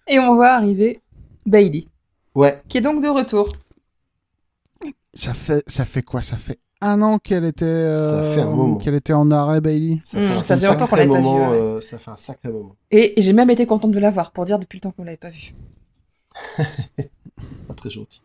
Et 0.08 0.18
on 0.18 0.34
voit 0.34 0.50
arriver 0.50 1.00
Bailey, 1.46 1.87
Ouais, 2.34 2.61
qui 2.68 2.78
est 2.78 2.80
donc 2.80 3.02
de 3.02 3.08
retour. 3.08 3.49
Ça 5.14 5.33
fait, 5.35 5.62
ça 5.66 5.85
fait 5.85 6.02
quoi? 6.02 6.23
Ça 6.23 6.37
fait 6.37 6.59
un 6.80 7.00
an 7.02 7.18
qu'elle 7.18 7.44
était, 7.44 7.64
euh, 7.64 8.35
Ça 8.35 8.35
fait 8.35 8.85
qu'elle 8.85 8.94
était 8.94 9.12
en 9.12 9.30
arrêt, 9.30 9.61
Bailey? 9.61 10.00
ça 10.04 10.18
fait 10.18 10.26
un 10.26 10.42
ça 10.42 10.54
faisait 10.56 10.66
longtemps 10.66 10.87
qu'on 10.87 10.97
sacré 10.97 11.06
l'avait 11.06 11.11
pas 11.12 11.18
vu, 11.18 11.23
moment, 11.25 11.50
ouais. 11.50 11.56
euh, 11.56 11.80
ça 11.80 11.99
fait 11.99 12.11
un 12.11 12.16
sacré 12.16 12.50
moment. 12.50 12.76
Et 12.90 13.14
j'ai 13.16 13.33
même 13.33 13.49
été 13.50 13.64
contente 13.66 13.92
de 13.92 13.99
la 13.99 14.11
voir 14.11 14.33
pour 14.33 14.44
dire 14.44 14.59
depuis 14.59 14.76
le 14.78 14.80
temps 14.83 14.90
qu'on 14.90 15.04
l'avait 15.04 15.16
pas 15.16 15.30
vue. 15.30 15.54
Pas 17.68 17.75
très 17.75 17.90
gentil. 17.90 18.21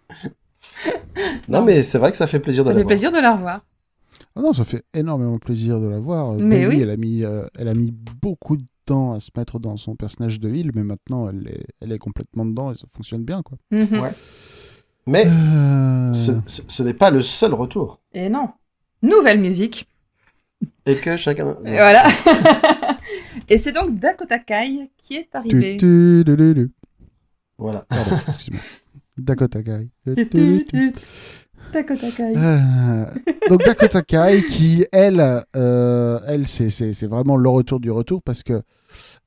non 1.48 1.63
mais 1.63 1.84
c'est 1.84 1.98
vrai 1.98 2.12
que 2.12 2.17
ça 2.17 2.27
fait 2.27 2.39
plaisir 2.39 2.63
de 2.63 2.69
Ça 2.69 2.74
la 2.74 2.77
fait 2.79 2.84
voir. 2.84 2.89
plaisir 2.89 3.12
de 3.12 3.19
la 3.19 3.36
revoir. 3.36 3.62
Ah 4.36 4.41
non, 4.41 4.53
ça 4.53 4.63
fait 4.65 4.84
énormément 4.93 5.38
plaisir 5.39 5.79
de 5.79 5.88
la 5.88 6.00
voir. 6.00 6.34
Mais 6.34 6.65
Bailey, 6.65 6.67
oui. 6.67 6.81
elle 6.81 6.89
a 6.89 6.98
mis, 6.98 7.24
euh, 7.24 7.46
elle 7.58 7.67
a 7.67 7.74
mis 7.74 7.91
beaucoup 7.91 8.58
de 8.58 8.63
temps 8.86 9.13
à 9.13 9.19
se 9.19 9.29
mettre 9.38 9.60
dans 9.60 9.77
son 9.77 9.96
personnage 9.96 10.39
de 10.39 10.50
ville, 10.50 10.72
mais 10.74 10.84
maintenant 10.84 11.29
elle 11.29 11.48
est, 11.48 11.65
elle 11.81 11.91
est 11.91 11.98
complètement 12.00 12.46
dedans 12.46 12.72
et 12.72 12.75
ça 12.75 12.86
fonctionne 12.96 13.24
bien, 13.24 13.41
quoi. 13.41 13.58
Mhm. 13.72 14.00
Ouais. 14.00 14.12
Mais 15.10 15.25
Euh, 15.28 16.13
ce, 16.13 16.32
ce- 16.46 16.62
ce 16.68 16.83
n'est 16.83 16.94
pas 16.94 17.10
le 17.10 17.22
seul 17.22 17.53
retour. 17.53 18.00
Et 18.14 18.29
non. 18.29 18.50
Nouvelle 19.01 19.40
musique. 19.40 19.88
Et 20.86 20.96
que 20.98 21.18
chacun... 21.18 21.55
Et 21.66 21.75
voilà. 21.77 22.03
Et 23.50 23.57
c'est 23.57 23.72
donc 23.72 23.98
Dakota 24.00 24.40
Kai 24.40 24.90
qui 24.98 25.16
est 25.16 25.24
tu- 25.31 25.38
arrivé. 25.38 25.77
tu- 25.77 26.24
du- 26.24 26.36
du- 26.38 26.53
du. 26.53 26.72
Voilà. 27.57 27.86
Pardon, 27.90 28.16
excuse-moi. 28.27 28.62
Dakota 29.18 29.64
Kai. 29.64 29.90
Tu- 30.05 30.29
tu- 30.29 30.66
tu- 30.70 30.94
Dakota 31.74 32.12
Kai. 32.12 32.33
Euh, 32.36 33.05
donc 33.50 33.64
Dakota 33.64 34.01
Kai 34.01 34.44
qui 34.46 34.86
elle 34.92 35.44
euh, 35.55 36.20
elle 36.27 36.48
c'est 36.48 36.70
c'est 36.70 36.94
c'est 36.94 37.07
vraiment 37.07 37.36
le 37.38 37.50
retour 37.50 37.79
du 37.79 37.90
retour 37.92 38.22
parce 38.24 38.44
que 38.44 38.62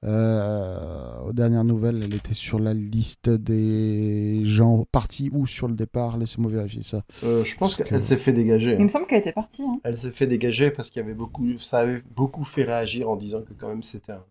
euh, 0.04 1.20
aux 1.26 1.32
dernières 1.32 1.64
nouvelles 1.64 2.02
elle 2.02 2.14
était 2.14 2.34
sur 2.34 2.58
la 2.58 2.74
liste 2.74 3.30
des 3.30 4.42
gens 4.44 4.84
partis 4.90 5.30
ou 5.32 5.46
sur 5.46 5.68
le 5.68 5.74
départ 5.74 6.16
laissez-moi 6.18 6.50
vérifier 6.50 6.82
ça 6.82 7.02
Euh, 7.22 7.44
je 7.44 7.56
pense 7.56 7.76
qu'elle 7.76 7.86
que- 7.86 7.98
s'est 8.00 8.16
fait 8.16 8.32
dégager. 8.32 8.74
Il 8.78 8.82
me 8.84 8.88
semble 8.88 9.06
qu'elle 9.06 9.20
était 9.20 9.32
partie. 9.32 9.62
hein. 9.62 9.78
Elle 9.84 9.96
s'est 9.96 10.10
fait 10.10 10.26
dégager 10.26 10.70
parce 10.72 10.90
qu'il 10.90 11.00
y 11.00 11.04
avait 11.04 11.14
beaucoup, 11.14 11.46
ça 11.58 11.78
avait 11.80 12.02
beaucoup 12.16 12.44
fait 12.44 12.64
réagir 12.64 13.08
en 13.08 13.16
disant 13.16 13.42
que 13.42 13.52
quand 13.52 13.68
même 13.68 13.82
c'était 13.84 14.12
un, 14.12 14.24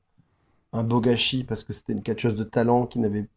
un 0.73 0.83
beau 0.83 0.99
gâchis 0.99 1.43
parce 1.45 1.63
que 1.63 1.71
c'était 1.73 1.93
une 1.93 2.03
catcheuse 2.03 2.35
de 2.35 2.43
talent 2.43 2.85
qui 2.85 2.99
n'avait, 2.99 3.27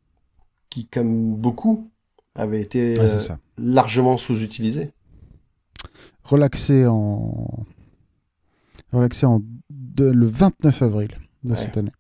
qui 0.71 0.87
comme 0.87 1.35
beaucoup 1.37 1.89
avait 2.35 2.61
été 2.61 2.99
Ouais, 2.99 3.05
euh, 3.31 3.35
largement 3.59 4.17
sous-utilisée. 4.17 4.91
relaxé 6.25 6.87
en 6.87 7.65
relaxé 8.93 9.27
en 9.27 9.41
de- 9.71 10.11
le 10.11 10.27
29 10.27 10.83
avril 10.83 11.11
de 11.45 11.53
Ouais. 11.53 11.57
cette 11.59 11.77
année 11.77 11.93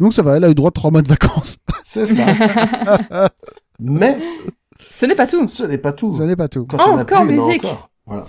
donc 0.00 0.14
ça 0.14 0.22
va 0.22 0.36
elle 0.36 0.44
a 0.44 0.50
eu 0.50 0.54
droit 0.54 0.68
à 0.68 0.72
trois 0.72 0.90
mois 0.90 1.02
de 1.02 1.08
vacances 1.08 1.58
C'est 1.84 2.06
ça. 2.06 2.26
Mais 3.80 4.18
Ce 4.90 5.06
n'est 5.06 5.14
pas 5.14 5.26
tout. 5.26 5.46
ce 5.48 5.64
n'est 5.64 5.78
pas 5.78 5.92
tout. 5.92 6.12
ça 6.12 6.26
n'est 6.26 6.36
pas 6.36 6.48
tout 6.48 6.64
Quand 6.66 6.78
a 6.78 7.00
Encore 7.02 7.26
plus, 7.26 7.34
musique. 7.36 7.64
encore. 7.64 7.90
Voilà. 8.06 8.24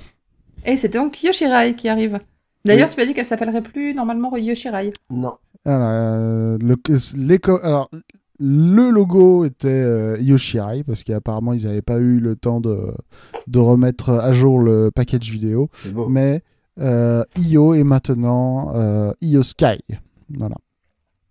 Et 0.66 0.78
c'était 0.78 0.98
donc 0.98 1.22
Yoshirai 1.24 1.76
qui 1.76 1.88
arrive. 1.90 2.20
D'ailleurs, 2.66 2.88
Oui. 2.90 2.96
tu 2.96 3.00
m'as 3.02 3.06
dit 3.06 3.14
qu'elle 3.14 3.26
s'appellerait 3.26 3.62
plus 3.62 3.94
normalement 3.94 4.36
Yoshirai. 4.36 4.94
Non. 5.12 5.34
Alors, 5.66 5.88
euh, 5.90 6.58
le, 6.60 6.76
l'éco- 7.16 7.60
alors, 7.62 7.90
le 8.40 8.90
logo 8.90 9.46
était 9.46 9.68
euh, 9.68 10.18
Yoshirai, 10.20 10.84
parce 10.84 11.04
qu'apparemment, 11.04 11.54
ils 11.54 11.66
n'avaient 11.66 11.84
pas 11.84 11.98
eu 11.98 12.20
le 12.20 12.36
temps 12.36 12.60
de, 12.62 12.92
de 13.48 13.60
remettre 13.60 14.10
à 14.10 14.34
jour 14.34 14.60
le 14.60 14.90
package 14.90 15.30
vidéo. 15.30 15.70
C'est 15.74 15.94
beau. 15.94 16.08
Mais 16.10 16.42
euh, 16.80 17.24
Io 17.38 17.76
est 17.76 17.84
maintenant 17.84 18.72
euh, 18.76 19.14
Io 19.22 19.44
Sky. 19.44 19.78
Voilà. 20.36 20.56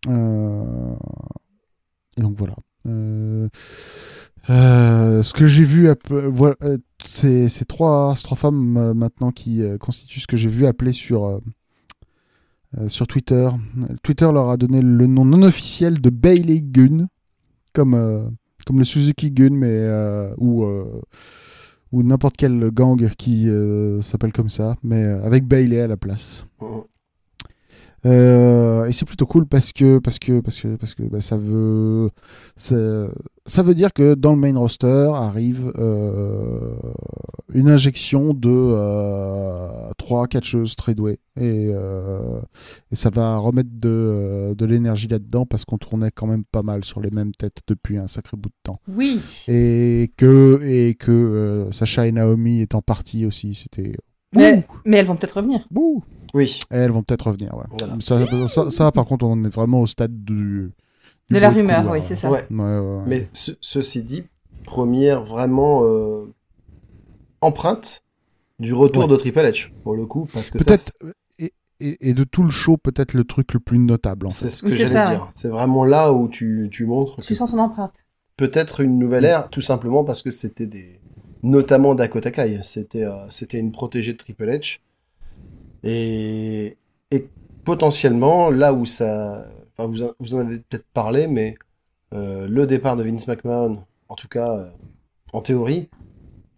Euh, 0.09 0.95
et 2.17 2.21
donc, 2.21 2.37
voilà. 2.37 2.57
Euh, 2.87 3.49
euh, 4.51 5.23
ce 5.23 5.33
que 5.33 5.47
j'ai 5.47 5.65
vu, 5.65 5.89
voilà, 6.09 6.57
ces 7.05 7.49
trois 7.67 8.15
femmes 8.15 8.93
maintenant 8.95 9.31
qui 9.31 9.63
constituent 9.81 10.21
ce 10.21 10.27
que 10.27 10.37
j'ai 10.37 10.49
vu 10.49 10.67
appeler 10.67 10.93
sur, 10.93 11.41
sur 12.89 13.07
Twitter. 13.07 13.49
Twitter 14.03 14.31
leur 14.33 14.51
a 14.51 14.57
donné 14.57 14.83
le 14.83 15.07
nom 15.07 15.25
non 15.25 15.43
officiel 15.43 16.01
de 16.01 16.11
Bailey 16.11 16.61
Gun, 16.61 17.07
comme, 17.73 18.37
comme 18.67 18.79
le 18.79 18.85
Suzuki 18.85 19.31
Gun, 19.31 19.55
mais 19.55 19.89
ou, 20.37 20.67
ou 21.93 22.03
n'importe 22.03 22.37
quel 22.37 22.71
gang 22.71 23.09
qui 23.17 23.49
s'appelle 24.03 24.33
comme 24.33 24.51
ça, 24.51 24.77
mais 24.83 25.03
avec 25.03 25.47
Bailey 25.47 25.81
à 25.81 25.87
la 25.87 25.97
place. 25.97 26.45
Mhm. 26.61 26.83
Euh, 28.07 28.85
et 28.85 28.93
c'est 28.93 29.07
plutôt 29.07 29.25
cool 29.27 29.47
parce 29.47 29.73
que 29.73 29.99
parce 29.99 30.19
que 30.19 30.41
parce 30.41 30.61
que 30.61 30.77
parce 30.77 30.95
que 30.95 31.03
bah, 31.05 31.21
ça 31.23 31.39
veut 31.39 32.11
ça, 32.57 32.77
ça 33.47 33.63
veut 33.63 33.75
dire 33.75 33.93
que 33.95 34.15
dans 34.15 34.33
le 34.33 34.39
main 34.39 34.59
roster 34.59 35.11
arrive 35.15 35.73
euh, 35.79 36.75
une 37.55 37.71
injection 37.71 38.35
de 38.35 38.51
euh, 38.51 39.91
trois 39.97 40.27
catcheuses 40.27 40.77
très 40.77 40.95
douées 40.95 41.19
et, 41.41 41.71
euh, 41.73 42.41
et 42.93 42.95
ça 42.95 43.09
va 43.11 43.37
remettre 43.39 43.71
de, 43.73 44.55
de 44.57 44.65
l'énergie 44.67 45.09
là-dedans 45.09 45.47
parce 45.47 45.65
qu'on 45.65 45.79
tournait 45.79 46.11
quand 46.11 46.27
même 46.27 46.45
pas 46.45 46.63
mal 46.63 46.85
sur 46.85 47.01
les 47.01 47.11
mêmes 47.11 47.33
têtes 47.33 47.61
depuis 47.67 47.97
un 47.97 48.07
sacré 48.07 48.37
bout 48.37 48.51
de 48.51 48.55
temps 48.65 48.81
Oui. 48.89 49.21
et 49.49 50.13
que 50.17 50.61
et 50.63 50.95
que 50.95 51.69
Sacha 51.71 52.07
et 52.07 52.13
Naomi 52.13 52.61
étant 52.61 52.83
partis 52.83 53.25
aussi 53.25 53.55
c'était 53.55 53.97
Mais, 54.35 54.67
mais 54.85 54.99
elles 54.99 55.07
vont 55.07 55.17
peut-être 55.17 55.37
revenir. 55.39 55.67
Bouh 55.71 56.05
Oui. 56.35 56.61
et 56.71 56.77
elles 56.77 56.91
vont 56.91 57.03
peut-être 57.03 57.29
revenir. 57.29 57.55
Ouais. 57.57 57.65
Voilà. 57.79 57.95
Ça, 58.01 58.19
ça, 58.49 58.71
ça, 58.71 58.93
par 58.93 59.07
contre, 59.07 59.25
on 59.25 59.43
est 59.45 59.55
vraiment 59.55 59.81
au 59.81 59.87
stade 59.87 60.25
du. 60.25 60.71
du 61.29 61.35
De 61.35 61.39
la 61.39 61.51
rumeur, 61.51 61.89
oui, 61.91 62.01
c'est 62.03 62.17
ça. 62.17 62.31
Ouais. 62.31 62.45
Ouais, 62.51 62.57
ouais, 62.65 62.79
ouais. 62.81 63.03
Mais 63.07 63.29
ce- 63.33 63.53
ceci 63.61 64.03
dit, 64.03 64.25
première 64.65 65.23
vraiment 65.23 65.83
euh, 65.85 66.27
empreinte 67.41 68.03
du 68.59 68.73
retour 68.73 69.05
Ouais. 69.05 69.09
de 69.09 69.17
Triple 69.17 69.41
H 69.41 69.71
pour 69.83 69.95
le 69.97 70.07
coup, 70.07 70.29
parce 70.33 70.51
que 70.51 70.59
ça, 70.59 70.65
Peut-être. 70.67 70.93
Et, 71.39 71.53
et, 71.81 72.11
et 72.11 72.15
de 72.15 72.25
tout 72.25 72.43
le 72.45 72.51
show, 72.51 72.77
peut-être 72.77 73.15
le 73.15 73.25
truc 73.25 73.53
le 73.53 73.61
plus 73.61 73.79
notable. 73.79 74.27
En 74.27 74.31
c'est 74.31 74.47
fait. 74.47 74.51
ce 74.51 74.63
que 74.63 74.67
Oui, 74.69 74.73
c'est 74.77 74.87
j'allais 74.87 74.95
ça, 75.05 75.11
dire. 75.11 75.31
C'est 75.35 75.49
vraiment 75.49 75.85
là 75.85 76.13
où 76.13 76.29
tu, 76.29 76.69
tu 76.71 76.87
montres 76.87 77.17
que 77.17 77.23
Tu 77.23 77.35
sens 77.35 77.51
son 77.51 77.59
empreinte. 77.59 77.95
peut-être 78.37 78.81
une 78.81 78.99
nouvelle 78.99 79.25
ère, 79.25 79.51
tout 79.51 79.61
simplement 79.61 80.05
parce 80.05 80.23
que 80.23 80.31
c'était 80.31 80.67
des, 80.67 81.01
notamment 81.43 81.95
Dakota 81.95 82.31
Kai, 82.31 82.61
c'était 82.63 83.05
euh, 83.05 83.17
c'était 83.29 83.59
une 83.59 83.73
protégée 83.73 84.13
de 84.13 84.19
Triple 84.19 84.49
H, 84.49 84.79
et, 85.85 86.77
et 87.11 87.29
potentiellement 87.65 88.51
là 88.51 88.73
où 88.73 88.85
ça, 88.87 89.47
enfin 89.77 89.89
vous 89.89 90.03
en, 90.03 90.13
vous 90.19 90.35
en 90.35 90.39
avez 90.41 90.59
peut-être 90.59 90.87
parlé, 90.93 91.27
mais 91.29 91.55
euh, 92.13 92.49
le 92.49 92.67
départ 92.67 92.97
de 92.97 93.03
Vince 93.05 93.27
McMahon, 93.29 93.85
en 94.09 94.15
tout 94.17 94.29
cas 94.29 94.51
euh, 94.57 94.69
en 95.33 95.41
théorie, 95.41 95.89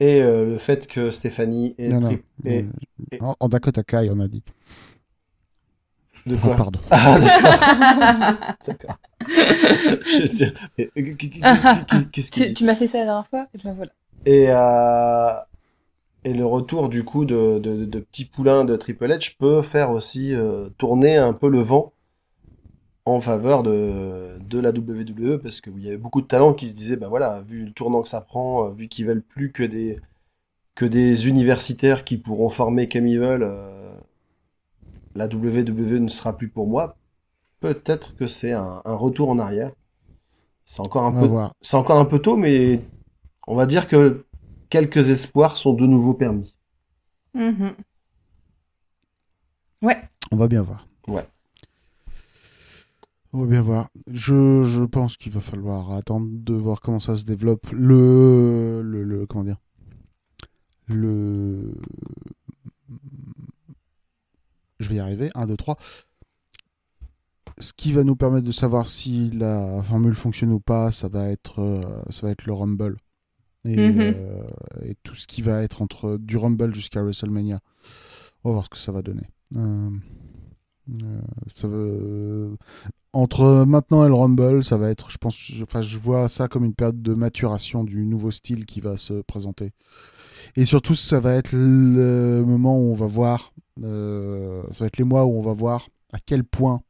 et 0.01 0.23
euh, 0.23 0.45
le 0.47 0.59
fait 0.59 0.87
que 0.87 1.11
Stéphanie 1.11 1.75
et, 1.79 1.89
Non, 1.89 2.01
non. 2.01 2.19
Et- 2.45 2.65
et- 3.13 3.21
En, 3.21 3.35
en 3.41 3.49
Dakota 3.49 3.83
Kai, 3.83 4.09
on 4.11 4.21
a 4.21 4.29
dit. 4.29 4.43
de 6.27 6.35
Oh, 6.35 6.39
quoi 6.39 6.57
pardon. 6.57 6.79
Ah 6.91 7.19
d'accord, 7.19 8.57
d'accord. 8.67 8.99
Je 9.29 10.23
veux 10.23 10.29
dire, 10.29 10.53
mais, 10.77 10.91
Qu'est-ce 12.13 12.31
qu'il 12.31 12.47
Tu, 12.49 12.55
tu 12.55 12.65
m'as 12.65 12.75
fait 12.75 12.87
ça 12.87 12.99
la 12.99 13.05
dernière 13.05 13.27
fois 13.29 13.47
et 13.55 13.59
ben 13.65 13.73
voilà. 13.75 13.93
Et, 14.27 14.47
euh, 14.51 15.33
et 16.27 16.35
le 16.35 16.45
retour 16.45 16.91
du 16.91 17.05
coup 17.05 17.25
de, 17.25 17.59
de, 17.59 17.87
de 17.87 18.01
petits 18.01 18.27
poulains 18.27 18.67
de 18.67 18.77
Triple 18.77 19.07
H 19.07 19.37
peut 19.39 19.63
faire 19.63 19.91
aussi 19.93 20.35
euh, 20.35 20.69
tourner 20.77 21.17
un 21.17 21.33
peu 21.33 21.49
le 21.49 21.61
vent 21.61 21.95
en 23.05 23.21
faveur 23.21 23.63
de, 23.63 24.37
de 24.41 24.59
la 24.59 24.73
WWE 24.73 25.39
parce 25.39 25.61
qu'il 25.61 25.79
y 25.83 25.89
avait 25.89 25.97
beaucoup 25.97 26.21
de 26.21 26.27
talents 26.27 26.53
qui 26.55 26.69
se 26.69 26.75
disaient 26.75 26.97
bah 26.97 27.09
voilà 27.09 27.41
vu 27.43 27.65
le 27.65 27.73
tournant 27.73 28.03
que 28.03 28.09
ça 28.09 28.21
prend 28.21 28.67
euh, 28.67 28.71
vu 28.73 28.89
qu'ils 28.89 29.07
veulent 29.07 29.23
plus 29.23 29.53
que 29.53 29.63
des 29.63 30.01
que 30.75 30.87
des 30.87 31.29
universitaires 31.29 32.05
qui 32.05 32.19
pourront 32.19 32.51
former 32.51 32.89
comme 32.89 33.07
ils 33.09 33.21
veulent 33.21 33.45
euh, 33.45 33.97
la 35.15 35.29
WWE 35.29 36.01
ne 36.01 36.09
sera 36.09 36.37
plus 36.37 36.49
pour 36.49 36.67
moi. 36.67 36.97
Peut-être 37.61 38.17
que 38.17 38.27
c'est 38.27 38.53
un, 38.53 38.83
un 38.85 38.95
retour 38.95 39.31
en 39.31 39.39
arrière. 39.39 39.73
C'est 40.65 40.81
encore 40.81 41.05
un 41.05 41.13
peu 41.13 41.31
c'est 41.63 41.77
encore 41.77 41.99
un 41.99 42.05
peu 42.05 42.21
tôt, 42.21 42.37
mais 42.37 42.83
on 43.47 43.57
va 43.57 43.67
dire 43.67 43.89
que 43.89 44.26
quelques 44.69 45.11
espoirs 45.11 45.57
sont 45.57 45.75
de 45.75 45.87
nouveau 45.87 46.15
permis. 46.15 46.57
Mhm. 47.35 47.75
On 50.33 50.37
va 50.37 50.49
bien 50.49 50.63
voir. 50.63 50.89
Ouais. 51.07 51.25
On 53.33 53.41
va 53.43 53.47
bien 53.47 53.63
voir. 53.63 53.91
Je, 54.09 54.65
je 54.65 54.83
pense 54.83 55.17
qu'il 55.17 55.31
va 55.33 55.41
falloir 55.41 55.93
attendre 55.93 56.27
de 56.31 56.55
voir 56.55 56.81
comment 56.81 56.99
ça 56.99 57.15
se 57.15 57.25
développe. 57.25 57.67
Le. 57.71 58.83
Le. 58.83 59.05
le- 59.05 59.27
comment 59.27 59.45
dire? 59.45 59.59
Le. 60.89 61.75
Je 64.81 64.89
vais 64.89 64.97
y 64.97 65.01
arriver. 65.01 65.31
1, 65.35 65.47
2, 65.47 65.57
3. 65.57 65.77
Ce 67.59 67.73
qui 67.73 67.93
va 67.93 68.03
nous 68.05 68.17
permettre 68.17 68.47
de 68.47 68.53
savoir 68.53 68.87
si 68.89 69.31
la 69.31 69.83
formule 69.83 70.15
fonctionne 70.15 70.53
ou 70.53 70.61
pas, 70.61 70.91
ça 70.91 71.09
va 71.09 71.29
être, 71.31 71.61
euh, 71.61 72.03
ça 72.11 72.27
va 72.27 72.33
être 72.33 72.45
le 72.47 72.53
Rumble. 72.53 72.99
Et, 73.67 73.77
Mhm. 73.77 74.01
euh, 74.01 74.43
et 74.85 74.95
tout 75.03 75.15
ce 75.15 75.27
qui 75.27 75.43
va 75.43 75.63
être 75.63 75.83
entre 75.83 76.17
du 76.19 76.37
Rumble 76.37 76.75
jusqu'à 76.75 77.03
WrestleMania. 77.03 77.61
On 78.45 78.51
va 78.51 78.53
voir 78.55 78.65
ce 78.65 78.71
que 78.71 78.79
ça 78.79 78.93
va 78.93 79.03
donner. 79.03 79.29
Euh, 79.57 79.91
euh, 81.03 81.21
ça 81.55 81.69
entre 83.13 83.65
maintenant 83.67 84.05
et 84.05 84.09
le 84.09 84.15
Rumble, 84.15 84.63
ça 84.63 84.77
va 84.77 84.91
être, 84.91 85.11
je 85.11 85.17
pense, 85.17 85.51
enfin, 85.63 85.81
je 85.81 85.99
vois 85.99 86.29
ça 86.29 86.49
comme 86.49 86.65
une 86.65 86.75
période 86.75 87.01
de 87.01 87.15
maturation 87.15 87.83
du 87.83 88.05
nouveau 88.05 88.31
style 88.31 88.67
qui 88.67 88.81
va 88.81 88.99
se 88.99 89.23
présenter. 89.23 89.73
Et 90.55 90.65
surtout, 90.67 90.95
ça 90.95 91.19
va 91.19 91.35
être 91.35 91.53
le 91.53 92.45
moment 92.47 92.77
où 92.77 92.91
on 92.91 92.95
va 92.95 93.07
voir, 93.07 93.53
euh, 93.83 94.63
ça 94.73 94.81
va 94.81 94.87
être 94.87 94.99
les 94.99 95.05
mois 95.05 95.25
où 95.25 95.31
on 95.39 95.41
va 95.41 95.55
voir 95.55 95.89
à 96.13 96.19
quel 96.19 96.45
point 96.45 96.83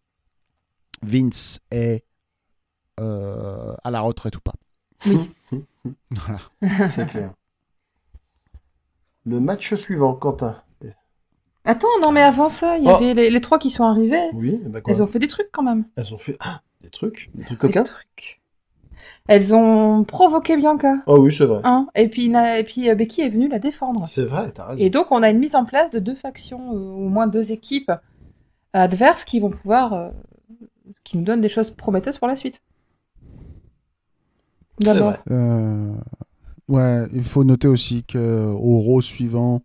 Vince 1.02 1.60
est 1.70 2.04
euh, 2.98 3.74
à 3.84 3.90
la 3.90 4.00
retraite 4.00 4.36
ou 4.36 4.40
pas. 4.40 4.54
Oui. 5.06 5.30
Voilà. 6.11 6.40
C'est 6.87 7.09
clair. 7.09 7.33
Le 9.25 9.40
match 9.40 9.75
suivant, 9.75 10.14
Quentin. 10.14 10.62
Attends, 11.68 11.88
non 12.01 12.12
mais 12.12 12.22
avant 12.22 12.49
ça, 12.49 12.79
il 12.79 12.85
y 12.85 12.87
Oh. 12.88 12.90
avait 12.94 13.12
les, 13.12 13.29
les 13.29 13.40
trois 13.40 13.59
qui 13.59 13.70
sont 13.70 13.83
arrivés. 13.83 14.31
Oui, 14.35 14.61
bah 14.66 14.81
quoi 14.81 14.92
Elles 14.94 15.03
ont 15.03 15.07
fait 15.09 15.18
des 15.18 15.27
trucs 15.27 15.51
quand 15.51 15.64
même. 15.64 15.85
Elles 15.96 16.14
ont 16.14 16.18
fait 16.18 16.37
ah, 16.38 16.61
des 16.81 16.90
trucs, 16.90 17.29
des 17.35 17.42
trucs 17.44 17.59
coquins. 17.59 17.83
Des 17.83 17.88
trucs. 17.88 18.40
Elles 19.27 19.53
ont 19.53 20.05
provoqué 20.05 20.57
Bianca. 20.57 20.99
Oh 21.07 21.18
oui, 21.18 21.33
c'est 21.33 21.44
vrai. 21.44 21.61
Hein 21.64 21.88
et 21.96 22.09
puis, 22.09 22.29
Na- 22.29 22.61
et 22.61 22.62
puis 22.62 22.88
euh, 22.88 22.94
Becky 22.94 23.22
est 23.22 23.31
venue 23.31 23.49
la 23.49 23.59
défendre. 23.59 24.07
C'est 24.07 24.25
vrai, 24.27 24.53
t'as 24.53 24.66
raison. 24.66 24.85
Et 24.85 24.90
donc 24.90 25.11
on 25.11 25.25
a 25.25 25.31
une 25.31 25.40
mise 25.40 25.57
en 25.57 25.64
place 25.64 25.90
de 25.90 25.99
deux 25.99 26.14
factions, 26.14 26.72
euh, 26.72 26.79
au 26.79 27.09
moins 27.09 27.27
deux 27.27 27.51
équipes 27.51 27.90
adverses 28.72 29.25
qui 29.25 29.40
vont 29.40 29.51
pouvoir, 29.51 29.92
euh, 29.92 30.11
qui 31.03 31.18
nous 31.18 31.25
donnent 31.25 31.40
des 31.40 31.49
choses 31.49 31.70
prometteuses 31.70 32.18
pour 32.18 32.29
la 32.29 32.37
suite. 32.37 32.62
C'est 34.78 34.84
D'abord. 34.86 35.10
vrai. 35.10 35.18
Euh, 35.30 35.92
ouais, 36.68 37.06
il 37.14 37.24
faut 37.24 37.44
noter 37.44 37.68
aussi 37.68 38.04
que 38.04 38.46
au 38.52 38.80
Raw 38.80 39.00
suivant, 39.00 39.62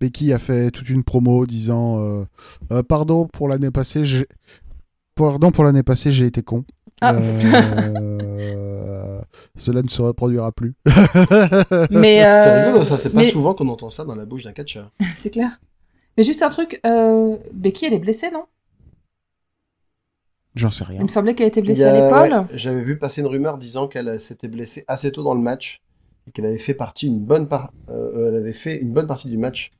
Becky 0.00 0.32
a 0.32 0.38
fait 0.38 0.70
toute 0.70 0.88
une 0.88 1.04
promo 1.04 1.46
disant 1.46 1.98
euh, 2.00 2.24
Euh, 2.72 2.82
pardon 2.82 3.28
pour 3.32 3.48
l'année 3.48 3.70
passée, 3.70 4.04
j'ai 4.04 4.26
pardon 5.14 5.50
pour 5.50 5.64
l'année 5.64 5.82
passée, 5.82 6.10
j'ai 6.10 6.26
été 6.26 6.42
con. 6.42 6.64
Ah. 7.02 7.14
Euh, 7.14 9.20
Cela 9.56 9.82
ne 9.82 9.88
se 9.88 10.02
reproduira 10.02 10.52
plus. 10.52 10.74
Mais 11.90 12.24
euh, 12.24 12.32
C'est 12.32 12.64
rigolo, 12.64 12.84
ça. 12.84 12.98
C'est 12.98 13.10
pas 13.10 13.20
mais- 13.20 13.30
souvent 13.30 13.54
qu'on 13.54 13.68
entend 13.68 13.90
ça 13.90 14.04
dans 14.04 14.14
la 14.14 14.26
bouche 14.26 14.44
d'un 14.44 14.52
catcheur. 14.52 14.90
c'est 15.14 15.30
clair. 15.30 15.60
Mais 16.16 16.24
juste 16.24 16.42
un 16.42 16.48
truc, 16.50 16.80
euh, 16.84 17.36
Becky 17.52 17.86
elle 17.86 17.94
est 17.94 17.98
blessée, 17.98 18.30
non? 18.32 18.44
J'en 20.54 20.70
sais 20.70 20.84
rien. 20.84 20.98
Il 21.00 21.04
me 21.04 21.08
semblait 21.08 21.34
qu'elle 21.34 21.48
était 21.48 21.62
blessée 21.62 21.84
a- 21.84 21.90
à 21.90 21.92
l'épaule. 21.92 22.38
ouais, 22.50 22.58
J'avais 22.58 22.82
vu 22.82 22.98
passer 22.98 23.20
une 23.20 23.26
rumeur 23.28 23.56
disant 23.58 23.86
qu'elle 23.88 24.20
s'était 24.20 24.48
blessée 24.48 24.84
assez 24.88 25.12
tôt 25.12 25.22
dans 25.22 25.34
le 25.34 25.40
match 25.40 25.80
et 26.26 26.32
qu'elle 26.32 26.46
avait 26.46 26.58
fait 26.58 26.74
partie 26.74 27.06
une 27.06 27.20
bonne 27.20 27.48
par- 27.48 27.72
euh, 27.88 28.28
elle 28.28 28.34
avait 28.36 28.52
fait 28.52 28.76
une 28.78 28.92
bonne 28.92 29.06
partie 29.06 29.28
du 29.28 29.38
match 29.38 29.70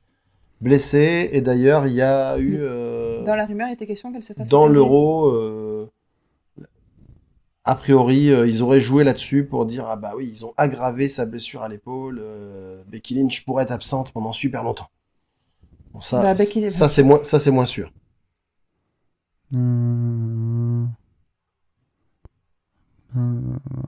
blessée. 0.61 1.29
Et 1.33 1.41
d'ailleurs, 1.41 1.87
il 1.87 1.93
y 1.93 2.01
a 2.01 2.37
eu 2.37 2.57
euh, 2.59 3.23
Dans 3.23 3.35
la 3.35 3.45
rumeur, 3.45 3.67
il 3.69 3.73
était 3.73 3.85
question 3.87 4.11
qu'elle 4.13 4.23
se 4.23 4.33
fasse. 4.33 4.47
dans 4.49 4.65
l'euro, 4.67 5.27
euh, 5.27 5.89
a 7.63 7.75
priori, 7.75 8.31
euh, 8.31 8.47
ils 8.47 8.63
auraient 8.63 8.81
joué 8.81 9.03
là-dessus 9.03 9.45
pour 9.45 9.65
dire 9.65 9.85
ah 9.87 9.95
bah 9.97 10.13
oui, 10.15 10.27
ils 10.31 10.45
ont 10.45 10.53
aggravé 10.57 11.09
sa 11.09 11.25
blessure 11.25 11.61
à 11.61 11.69
l'épaule. 11.69 12.19
euh, 12.23 12.81
Becky 12.87 13.13
Lynch 13.15 13.43
pourrait 13.45 13.63
être 13.65 13.71
absente 13.71 14.11
pendant 14.13 14.33
super 14.33 14.63
longtemps. 14.63 14.87
Bon, 15.93 16.01
ça, 16.01 16.21
Bah, 16.21 16.33
Becky- 16.33 16.71
ça 16.71 16.87
c'est 16.89 17.03
moins, 17.03 17.23
ça 17.23 17.39
c'est 17.39 17.51
moins 17.51 17.65
sûr. 17.65 17.91
Euh, 19.53 19.57
euh, 19.57 20.85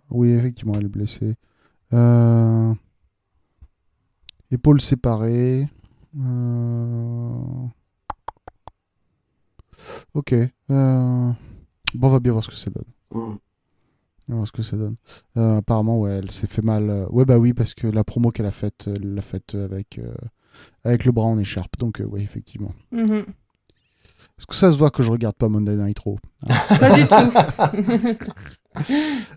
Oui, 0.09 0.29
effectivement, 0.31 0.73
elle 0.75 0.85
est 0.85 0.89
blessée. 0.89 1.35
Euh, 1.93 2.73
Épaule 4.51 4.81
séparée. 4.81 5.67
Euh, 6.19 7.39
Ok. 10.13 10.33
Euh, 10.33 11.31
Bon, 11.95 12.07
on 12.07 12.11
va 12.11 12.19
bien 12.19 12.31
voir 12.31 12.43
ce 12.43 12.49
que 12.49 12.55
ça 12.55 12.71
donne. 12.71 12.85
Mm. 13.11 13.17
On 14.29 14.29
va 14.29 14.35
voir 14.35 14.47
ce 14.47 14.51
que 14.51 14.61
ça 14.63 14.77
donne. 14.77 14.95
Euh, 15.37 15.57
apparemment, 15.57 15.99
ouais, 15.99 16.11
elle 16.11 16.31
s'est 16.31 16.47
fait 16.47 16.61
mal. 16.63 16.89
euh, 16.89 17.05
Ouais, 17.09 17.25
bah 17.25 17.37
oui, 17.37 17.53
parce 17.53 17.73
que 17.73 17.87
la 17.87 18.03
promo 18.03 18.31
qu'elle 18.31 18.45
a 18.47 18.51
faite, 18.51 18.85
elle 18.87 19.13
l'a 19.13 19.21
faite 19.21 19.53
avec, 19.55 19.99
euh, 19.99 20.13
avec 20.83 21.05
le 21.05 21.11
bras 21.11 21.25
en 21.27 21.37
écharpe. 21.37 21.77
Donc, 21.77 21.99
euh, 22.01 22.05
oui, 22.09 22.21
effectivement. 22.23 22.73
Est-ce 24.37 24.47
que 24.47 24.55
ça 24.55 24.71
se 24.71 24.77
voit 24.77 24.89
que 24.89 25.03
je 25.03 25.11
regarde 25.11 25.35
pas 25.35 25.49
Monday 25.49 25.75
Night 25.75 25.99
Raw 25.99 26.17
Pas 26.79 26.95
du 26.95 27.07
tout. 27.07 28.15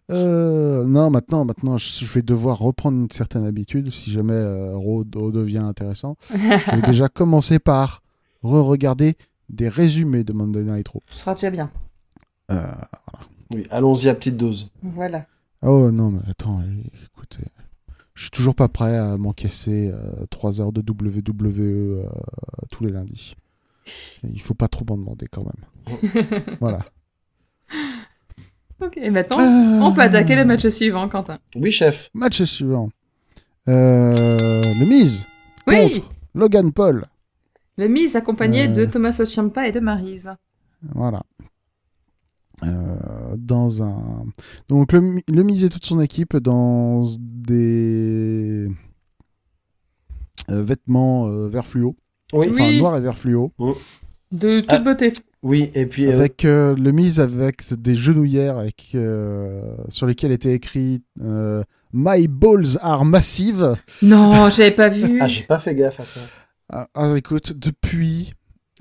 Euh, 0.09 0.85
non, 0.85 1.11
maintenant, 1.11 1.45
maintenant, 1.45 1.79
je 1.79 2.05
je 2.05 2.13
vais 2.13 2.23
devoir 2.23 2.59
reprendre 2.61 2.97
une 2.97 3.11
certaine 3.11 3.45
habitude 3.45 3.91
si 3.91 4.13
jamais 4.13 4.35
euh, 4.35 4.77
Raw 4.77 5.03
devient 5.03 5.59
intéressant. 5.59 6.17
Je 6.31 6.77
vais 6.77 6.83
déjà 6.87 7.09
commencer 7.09 7.59
par 7.59 8.03
re-regarder 8.45 9.17
des 9.49 9.69
résumés 9.69 10.23
de 10.23 10.33
Monday 10.33 10.63
Night 10.63 10.87
Raw. 10.87 11.03
Ce 11.11 11.19
sera 11.19 11.35
déjà 11.35 11.51
bien. 11.51 11.73
Euh, 12.53 12.63
Oui, 13.53 13.67
allons-y 13.71 14.09
à 14.09 14.15
petite 14.15 14.37
dose. 14.37 14.71
Voilà. 14.83 15.27
oh 15.63 15.91
non, 15.91 16.13
mais 16.13 16.21
attends, 16.31 16.63
écoutez, 17.13 17.43
je 18.15 18.23
suis 18.23 18.31
toujours 18.31 18.55
pas 18.55 18.69
prêt 18.69 18.97
à 18.97 19.17
m'encaisser 19.19 19.93
3 20.31 20.61
heures 20.61 20.73
de 20.73 20.83
WWE 20.89 21.61
euh, 21.61 22.07
tous 22.71 22.85
les 22.85 22.93
lundis. 22.93 23.35
Il 24.23 24.41
faut 24.41 24.55
pas 24.55 24.69
trop 24.69 24.85
m'en 24.89 24.97
demander 24.97 25.27
quand 25.27 25.45
même. 25.45 26.33
voilà. 26.61 26.87
Ok, 28.81 28.97
et 28.99 29.11
maintenant, 29.11 29.39
Euh, 29.41 29.81
on 29.83 29.93
peut 29.93 30.03
attaquer 30.03 30.37
le 30.37 30.45
match 30.45 30.67
suivant, 30.69 31.09
Quentin. 31.09 31.39
Oui, 31.55 31.73
chef. 31.73 32.11
Match 32.15 32.43
suivant. 32.45 32.91
Euh, 33.69 34.63
le 34.63 34.85
Miz 34.87 35.27
Oui, 35.67 35.95
contre 35.95 36.11
Logan 36.35 36.73
Paul. 36.73 37.07
le 37.79 37.89
Miz 37.89 38.15
accompagné 38.17 38.65
Euh. 38.69 38.73
de 38.73 38.85
Thomas 38.85 39.13
Ciampa 39.25 39.67
et 39.67 39.73
de 39.73 39.81
Maryse. 39.81 40.31
Voilà. 40.95 41.23
Euh, 42.63 42.97
dans 43.37 43.83
un 43.83 44.25
donc 44.69 44.93
le, 44.93 45.21
le 45.29 45.43
Miz 45.43 45.65
et 45.65 45.69
toute 45.69 45.85
son 45.85 46.01
équipe 46.01 46.37
dans 46.39 47.03
des 47.19 48.67
euh, 50.51 50.63
vêtements 50.63 51.27
euh, 51.29 51.49
vert 51.49 51.67
fluo, 51.67 51.97
Oui. 52.33 52.47
enfin 52.51 52.69
Oui. 52.69 52.79
noir 52.79 52.97
et 52.97 53.01
vert 53.01 53.17
fluo, 53.17 53.53
De 54.33 54.61
toute 54.61 54.71
Ah. 54.71 54.79
beauté. 54.79 55.13
Oui, 55.43 55.71
et 55.75 55.87
puis 55.87 56.07
euh, 56.07 56.15
avec 56.15 56.45
euh, 56.45 56.75
le 56.77 56.93
Miz 56.93 57.21
avec 57.21 57.73
des 57.73 57.95
genouillères 57.95 58.59
avec, 58.59 58.91
euh, 58.95 59.77
sur 59.89 60.07
lesquelles 60.07 60.33
était 60.33 60.55
écrit 60.55 61.03
euh, 61.23 61.63
My 61.93 62.27
balls 62.27 62.79
are 62.81 63.05
massive. 63.05 63.75
Non, 64.03 64.51
j'avais 64.51 64.71
pas 64.73 64.89
vu. 64.89 65.19
ah, 65.21 65.29
j'ai 65.29 65.45
pas 65.45 65.59
fait 65.59 65.75
gaffe 65.75 66.01
à 66.01 66.05
ça. 66.05 66.21
Ah, 66.73 66.89
ah, 66.95 67.15
écoute, 67.17 67.53
depuis, 67.53 68.35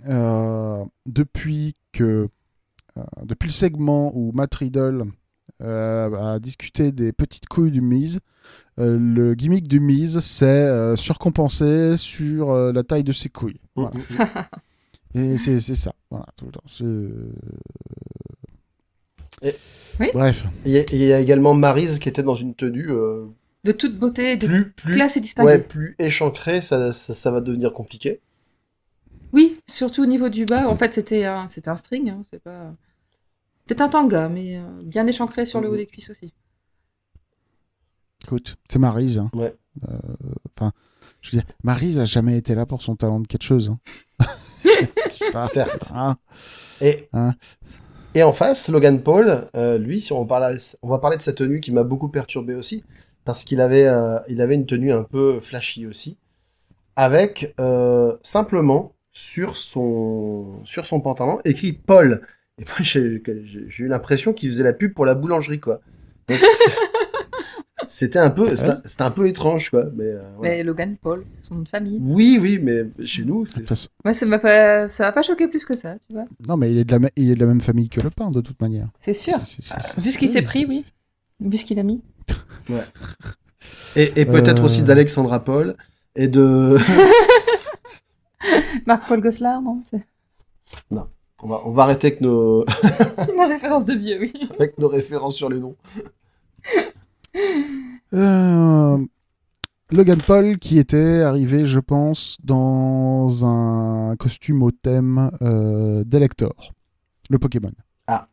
euh, 0.08 0.84
depuis 1.06 1.76
que, 1.91 2.28
euh, 2.98 3.02
depuis 3.24 3.48
le 3.48 3.54
segment 3.54 4.12
où 4.15 4.32
Matt 4.34 4.56
Riddle 4.56 5.06
euh, 5.62 6.34
a 6.36 6.39
discuté 6.39 6.91
des 6.91 7.12
petites 7.13 7.48
couilles 7.48 7.72
du 7.72 7.82
Miz, 7.82 8.20
euh, 8.80 8.98
le 9.00 9.36
gimmick 9.36 9.68
du 9.68 9.80
Miz, 9.80 10.20
c'est 10.20 10.46
euh, 10.46 10.96
surcompenser 10.96 11.96
sur 11.98 12.52
euh, 12.52 12.74
la 12.74 12.84
taille 12.84 13.04
de 13.04 13.12
ses 13.12 13.30
couilles. 13.30 13.60
Voilà. 13.76 13.91
Et 15.15 15.38
c'est 15.38 15.60
c'est 15.60 15.75
ça, 15.75 15.93
voilà, 16.10 16.25
tout 16.36 16.45
le 16.45 16.51
temps. 16.51 16.63
C'est- 16.67 16.84
Bref. 20.13 20.45
Il 20.65 20.71
y, 20.71 20.78
a- 20.78 20.84
il 20.91 21.04
y 21.04 21.13
a 21.13 21.19
également 21.19 21.54
Maryse 21.54 21.99
qui 21.99 22.10
était 22.10 22.23
dans 22.23 22.36
une 22.36 22.56
tenue 22.56 22.89
euh, 22.91 23.25
De 23.63 23.71
toute 23.71 23.97
beauté, 23.97 24.36
de 24.38 24.47
plus, 24.47 24.71
plus, 24.71 24.93
classe 24.93 25.17
et 25.17 25.21
distinguée. 25.21 25.47
ouais, 25.47 25.60
plus 25.60 25.95
échancrée, 25.99 26.62
ça, 26.62 26.91
ça, 26.91 27.13
ça 27.13 27.32
va 27.32 27.41
devenir 27.41 27.73
compliqué. 27.73 28.19
Oui, 29.32 29.60
surtout 29.69 30.04
au 30.04 30.06
niveau 30.06 30.30
du 30.30 30.45
bas. 30.45 30.67
En 30.69 30.75
fait, 30.75 30.93
c'était 30.93 31.25
un, 31.25 31.47
c'était 31.49 31.69
un 31.69 31.78
string. 31.78 32.10
Hein, 32.10 32.23
c'est 32.32 32.41
pas. 32.41 32.73
Peut-être 33.65 33.82
un 33.82 33.89
tanga, 33.89 34.30
mais 34.30 34.58
euh, 34.58 34.63
bien 34.84 35.06
échancré 35.08 35.45
sur 35.45 35.62
le 35.62 35.69
haut 35.69 35.75
des 35.78 35.88
cuisses 35.88 36.10
aussi. 36.10 36.34
Écoute, 38.23 38.56
c'est 38.69 38.80
Maryse. 38.80 39.17
Hein. 39.19 39.30
Ouais. 39.34 39.54
Euh, 39.89 39.97
Enfin, 40.58 40.71
je 41.21 41.32
veux 41.32 41.39
dire, 41.41 41.47
Maryse 41.63 41.99
a 41.99 42.06
jamais 42.06 42.38
été 42.38 42.56
là 42.56 42.65
pour 42.65 42.82
son 42.82 42.95
talent 42.95 43.19
de 43.19 43.28
catcheuse. 43.28 43.69
Hein. 43.69 43.80
Certes. 45.43 45.91
Hein. 45.93 46.17
Et, 46.82 47.08
Hein. 47.13 47.34
et 48.13 48.23
en 48.23 48.34
face, 48.34 48.69
Logan 48.69 49.01
Paul, 49.01 49.47
euh, 49.56 49.78
lui, 49.78 50.01
si 50.01 50.13
on, 50.13 50.25
parle, 50.25 50.58
on 50.82 50.89
va 50.89 50.99
parler 50.99 51.17
de 51.17 51.21
sa 51.21 51.34
tenue 51.34 51.60
qui 51.60 51.71
m'a 51.71 51.84
beaucoup 51.84 52.10
perturbé 52.10 52.54
aussi, 52.54 52.84
parce 53.23 53.43
qu'il 53.43 53.62
avait, 53.62 53.86
euh, 53.86 54.19
il 54.28 54.41
avait 54.41 54.56
une 54.56 54.65
tenue 54.65 54.91
un 54.91 55.04
peu 55.04 55.39
flashy 55.39 55.88
aussi, 55.88 56.17
avec 56.95 57.54
euh, 57.60 58.15
simplement 58.21 58.93
sur 59.12 59.58
son, 59.58 60.60
sur 60.65 60.86
son 60.88 60.99
pantalon 60.99 61.39
écrit 61.45 61.73
Paul. 61.73 62.21
Et 62.58 62.63
moi, 62.65 62.75
j'ai 62.82 62.99
eu 62.99 63.88
l'impression 63.88 64.34
qu'il 64.34 64.49
faisait 64.49 64.63
la 64.63 64.73
pub 64.73 64.93
pour 64.93 65.06
la 65.06 65.15
boulangerie, 65.15 65.60
quoi. 65.60 65.82
Donc, 66.28 66.39
C'était 67.88 68.19
un 68.19 68.30
peu, 68.30 68.56
c'était 68.56 68.74
c'était 68.86 69.02
un 69.04 69.12
peu 69.12 69.28
étrange, 69.28 69.69
quoi. 69.69 69.86
Mais, 69.95 70.04
euh, 70.06 70.21
voilà. 70.38 70.56
Mais 70.56 70.63
Logan 70.63 70.95
Paul, 71.02 71.26
son 71.41 71.56
nom 71.56 71.62
de 71.62 71.69
famille. 71.69 72.00
Oui, 72.02 72.38
oui, 72.41 72.60
mais 72.62 72.86
chez 73.06 73.24
nous, 73.24 73.45
c'est 73.45 73.62
Moi, 74.04 74.13
ça 74.13 74.26
m'a 74.26 74.39
pas, 74.39 74.89
ça 74.89 75.06
m'a 75.06 75.12
pas 75.12 75.21
choqué 75.24 75.48
plus 75.48 75.65
que 75.65 75.76
ça, 75.76 75.95
tu 76.08 76.13
vois. 76.13 76.26
Non, 76.48 76.58
mais 76.58 76.71
il 76.71 76.78
est, 76.80 76.84
de 76.86 76.91
la, 76.91 77.00
ma- 77.00 77.10
il 77.15 77.32
est 77.32 77.36
de 77.36 77.39
la 77.39 77.45
même 77.48 77.62
famille 77.62 77.89
que 77.89 78.02
le 78.02 78.10
pain, 78.10 78.32
de 78.32 78.41
toute 78.41 78.60
manière. 78.62 78.88
C'est 79.02 79.13
sûr. 79.13 79.38
Vu 79.98 80.12
ce 80.12 80.17
qu'il 80.17 80.30
s'est 80.30 80.41
pris, 80.41 80.65
oui. 80.65 80.86
Vu 81.39 81.58
ce 81.58 81.65
qu'il 81.65 81.80
a 81.80 81.84
mis. 81.84 82.02
et, 83.95 84.21
et 84.21 84.26
peut-être 84.26 84.62
Euh. 84.62 84.65
aussi 84.65 84.84
d'Alexandra 84.84 85.43
Paul 85.43 85.76
et 86.15 86.28
de. 86.28 86.78
Marc-Paul 88.86 89.21
Gosselin, 89.21 89.62
non 89.62 89.82
C'est 89.89 90.02
on 91.43 91.48
va, 91.48 91.62
on 91.65 91.71
va 91.71 91.84
arrêter 91.84 92.08
avec 92.08 92.21
nos, 92.21 92.65
une 93.34 93.41
référence 93.48 93.86
de 93.86 93.93
vieux, 93.93 94.17
oui. 94.21 94.34
avec 94.58 94.78
nos 94.80 94.88
références 94.88 95.36
sur 95.36 95.50
les 95.50 95.60
noms. 95.60 95.76
Euh, 98.13 98.98
Logan 99.91 100.21
Paul 100.26 100.58
qui 100.58 100.80
était 100.80 101.21
arrivé, 101.21 101.65
je 101.65 101.80
pense, 101.80 102.38
dans 102.43 103.45
un 103.45 104.15
costume 104.17 104.63
au 104.63 104.71
thème 104.71 105.32
euh, 105.41 106.04
d'Elector, 106.06 106.74
le 107.30 107.39
Pokémon. 107.39 107.71
Ah 108.08 108.28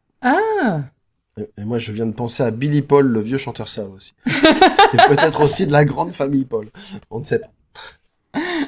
Et, 1.38 1.48
et 1.58 1.64
moi, 1.64 1.78
je 1.78 1.92
viens 1.92 2.06
de 2.06 2.12
penser 2.12 2.42
à 2.42 2.50
Billy 2.50 2.82
Paul, 2.82 3.06
le 3.06 3.20
vieux 3.20 3.38
chanteur 3.38 3.68
ça 3.68 3.84
aussi. 3.86 4.14
et 4.26 4.96
peut-être 5.08 5.40
aussi 5.42 5.66
de 5.66 5.72
la 5.72 5.84
grande 5.84 6.12
famille 6.12 6.44
Paul. 6.44 6.68
On 7.10 7.20
ne 7.20 7.24
sait 7.24 7.40
pas. 7.40 7.50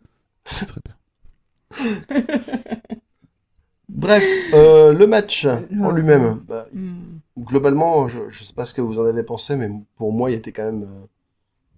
Bref, 3.90 4.24
euh, 4.54 4.94
le 4.94 5.08
match 5.08 5.46
en 5.46 5.92
lui-même. 5.92 6.40
bah, 6.48 6.68
Hmm. 6.74 7.18
Globalement, 7.38 8.08
je, 8.08 8.30
je 8.30 8.44
sais 8.44 8.54
pas 8.54 8.66
ce 8.66 8.74
que 8.74 8.82
vous 8.82 9.00
en 9.00 9.06
avez 9.06 9.24
pensé, 9.24 9.56
mais 9.56 9.70
pour 9.98 10.14
moi, 10.14 10.32
il 10.32 10.36
était 10.36 10.52
quand 10.52 10.66
même, 10.66 10.84
euh, 10.84 11.06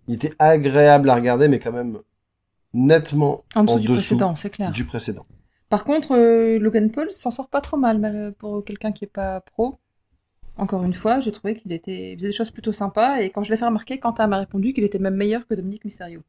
il 0.07 0.15
était 0.15 0.33
agréable 0.39 1.09
à 1.09 1.15
regarder, 1.15 1.47
mais 1.47 1.59
quand 1.59 1.71
même 1.71 1.99
nettement 2.73 3.43
En 3.55 3.63
dessous 3.63 3.75
en 3.75 3.79
du 3.79 3.87
dessous 3.87 3.93
précédent, 3.95 4.35
c'est 4.35 4.49
clair. 4.49 4.71
du 4.71 4.85
précédent. 4.85 5.25
Par 5.69 5.83
contre, 5.83 6.15
euh, 6.15 6.59
Logan 6.59 6.91
Paul 6.91 7.11
s'en 7.11 7.31
sort 7.31 7.49
pas 7.49 7.61
trop 7.61 7.77
mal, 7.77 8.33
pour 8.39 8.63
quelqu'un 8.63 8.91
qui 8.91 9.05
est 9.05 9.11
pas 9.11 9.41
pro. 9.41 9.75
Encore 10.57 10.83
une 10.83 10.93
fois, 10.93 11.19
j'ai 11.19 11.31
trouvé 11.31 11.55
qu'il 11.55 11.71
était 11.71 12.13
il 12.13 12.17
faisait 12.17 12.29
des 12.29 12.33
choses 12.33 12.49
plutôt 12.49 12.73
sympas 12.73 13.19
et 13.19 13.29
quand 13.29 13.43
je 13.43 13.51
l'ai 13.51 13.57
fait 13.57 13.65
remarquer, 13.65 13.99
Quentin 13.99 14.25
m'a 14.27 14.37
répondu 14.37 14.73
qu'il 14.73 14.83
était 14.83 14.97
même 14.97 15.15
meilleur 15.15 15.45
que 15.45 15.53
Dominique 15.53 15.85
Mysterio. 15.85 16.21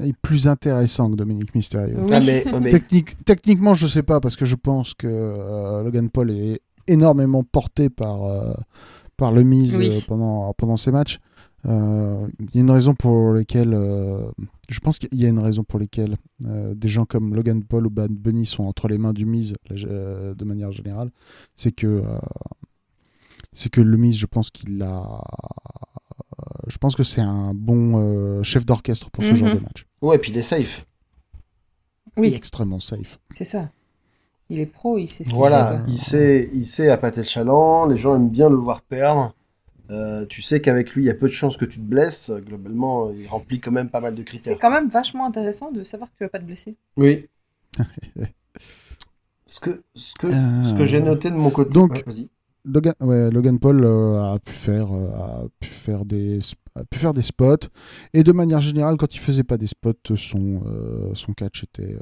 Il 0.00 0.08
est 0.08 0.16
plus 0.20 0.46
intéressant 0.46 1.10
que 1.10 1.16
Dominique 1.16 1.54
Mysterio. 1.54 1.96
Oui. 1.98 2.10
Ah, 2.12 2.20
mais, 2.24 2.44
oh, 2.52 2.60
mais- 2.60 2.70
Technique, 2.70 3.24
techniquement, 3.24 3.72
je 3.74 3.86
sais 3.86 4.02
pas, 4.02 4.20
parce 4.20 4.36
que 4.36 4.44
je 4.44 4.54
pense 4.54 4.92
que 4.92 5.06
euh, 5.08 5.82
Logan 5.82 6.10
Paul 6.10 6.30
est 6.30 6.60
énormément 6.88 7.42
porté 7.44 7.88
par, 7.90 8.24
euh, 8.24 8.52
par 9.16 9.32
le 9.32 9.42
mise 9.42 9.76
Oui. 9.76 9.88
euh, 9.90 10.00
pendant, 10.06 10.52
pendant 10.54 10.76
ces 10.76 10.90
matchs. 10.90 11.18
Euh, 11.66 12.26
Il 12.40 12.54
y 12.54 12.58
a 12.58 12.60
une 12.60 12.70
raison 12.70 12.94
pour 12.94 13.32
laquelle, 13.32 13.74
euh, 13.74 14.30
je 14.68 14.78
pense 14.78 14.98
qu'il 14.98 15.12
y 15.12 15.26
a 15.26 15.28
une 15.28 15.40
raison 15.40 15.64
pour 15.64 15.78
laquelle 15.80 16.16
euh, 16.46 16.72
des 16.74 16.88
gens 16.88 17.04
comme 17.04 17.34
Logan 17.34 17.64
Paul 17.64 17.86
ou 17.86 17.90
Bad 17.90 18.12
Bunny 18.12 18.46
sont 18.46 18.64
entre 18.64 18.86
les 18.88 18.96
mains 18.98 19.12
du 19.12 19.26
mise 19.26 19.54
euh, 19.72 20.34
de 20.34 20.44
manière 20.44 20.70
générale. 20.70 21.10
C'est 21.56 21.72
que, 21.72 21.86
euh, 21.86 22.18
c'est 23.52 23.70
que 23.70 23.80
le 23.80 23.96
mise, 23.96 24.16
je 24.16 24.26
pense 24.26 24.50
qu'il 24.50 24.80
a, 24.82 25.20
je 26.68 26.78
pense 26.78 26.94
que 26.94 27.02
c'est 27.02 27.20
un 27.20 27.54
bon 27.54 27.94
euh, 27.98 28.42
chef 28.44 28.64
d'orchestre 28.64 29.10
pour 29.10 29.24
ce 29.24 29.30
Mhm. 29.30 29.36
genre 29.36 29.54
de 29.54 29.60
match. 29.60 29.84
ouais, 30.02 30.16
et 30.16 30.18
puis 30.18 30.30
il 30.30 30.38
est 30.38 30.42
safe. 30.42 30.86
Il 32.16 32.24
est 32.24 32.28
Oui, 32.28 32.34
extrêmement 32.34 32.80
safe. 32.80 33.18
c'est 33.34 33.44
ça. 33.44 33.70
Il 34.50 34.60
est 34.60 34.66
pro, 34.66 34.96
il 34.98 35.08
sait 35.08 35.24
ce 35.24 35.28
qu'il 35.28 35.34
Voilà, 35.36 35.82
fait. 35.84 35.90
il 35.90 35.98
sait, 35.98 36.50
il 36.54 36.66
sait 36.66 36.88
appâter 36.90 37.18
le 37.18 37.26
chaland, 37.26 37.86
les 37.86 37.98
gens 37.98 38.16
aiment 38.16 38.30
bien 38.30 38.48
le 38.48 38.56
voir 38.56 38.80
perdre. 38.82 39.34
Euh, 39.90 40.26
tu 40.26 40.42
sais 40.42 40.60
qu'avec 40.60 40.90
lui, 40.92 41.04
il 41.04 41.06
y 41.06 41.10
a 41.10 41.14
peu 41.14 41.28
de 41.28 41.32
chances 41.32 41.56
que 41.56 41.64
tu 41.64 41.78
te 41.78 41.84
blesses. 41.84 42.28
Euh, 42.30 42.40
Globalement, 42.40 43.10
il 43.10 43.26
remplit 43.26 43.58
quand 43.60 43.70
même 43.70 43.88
pas 43.88 44.00
mal 44.00 44.12
de 44.12 44.18
C'est 44.18 44.24
critères. 44.24 44.58
quand 44.58 44.70
même 44.70 44.88
vachement 44.88 45.26
intéressant 45.26 45.70
de 45.72 45.82
savoir 45.84 46.10
que 46.10 46.16
tu 46.18 46.24
vas 46.24 46.28
pas 46.30 46.38
te 46.38 46.44
blesser. 46.44 46.76
Oui. 46.96 47.26
ce 49.46 49.60
que, 49.60 49.82
ce 49.94 50.14
que, 50.14 50.30
ce 50.30 50.74
que 50.74 50.82
Euh, 50.82 50.86
j'ai 50.86 51.00
noté 51.00 51.30
de 51.30 51.36
mon 51.36 51.50
côté. 51.50 51.70
donc- 51.72 51.92
Ouais, 51.92 52.02
vas-y. 52.06 52.28
Logan, 52.64 52.92
ouais, 53.00 53.30
Logan 53.30 53.58
Paul 53.58 53.82
euh, 53.82 54.34
a 54.34 54.38
pu 54.40 54.52
faire 54.52 54.92
euh, 54.92 55.08
a 55.14 55.44
pu 55.58 55.68
faire 55.70 56.04
des 56.04 56.38
a 56.74 56.84
pu 56.84 56.98
faire 56.98 57.14
des 57.14 57.22
spots 57.22 57.68
et 58.12 58.22
de 58.22 58.32
manière 58.32 58.60
générale 58.60 58.96
quand 58.98 59.14
il 59.14 59.20
faisait 59.20 59.44
pas 59.44 59.56
des 59.56 59.68
spots 59.68 59.94
son 60.16 60.60
euh, 60.66 61.10
son 61.14 61.32
catch 61.32 61.64
était 61.64 61.94
euh, 61.94 62.00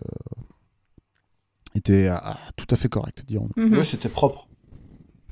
était 1.77 2.09
ah, 2.11 2.37
tout 2.57 2.67
à 2.71 2.77
fait 2.77 2.89
correct 2.89 3.25
dirons 3.27 3.49
Mhm. 3.57 3.77
Ouais, 3.79 3.85
c'était 3.85 4.09
propre. 4.09 4.49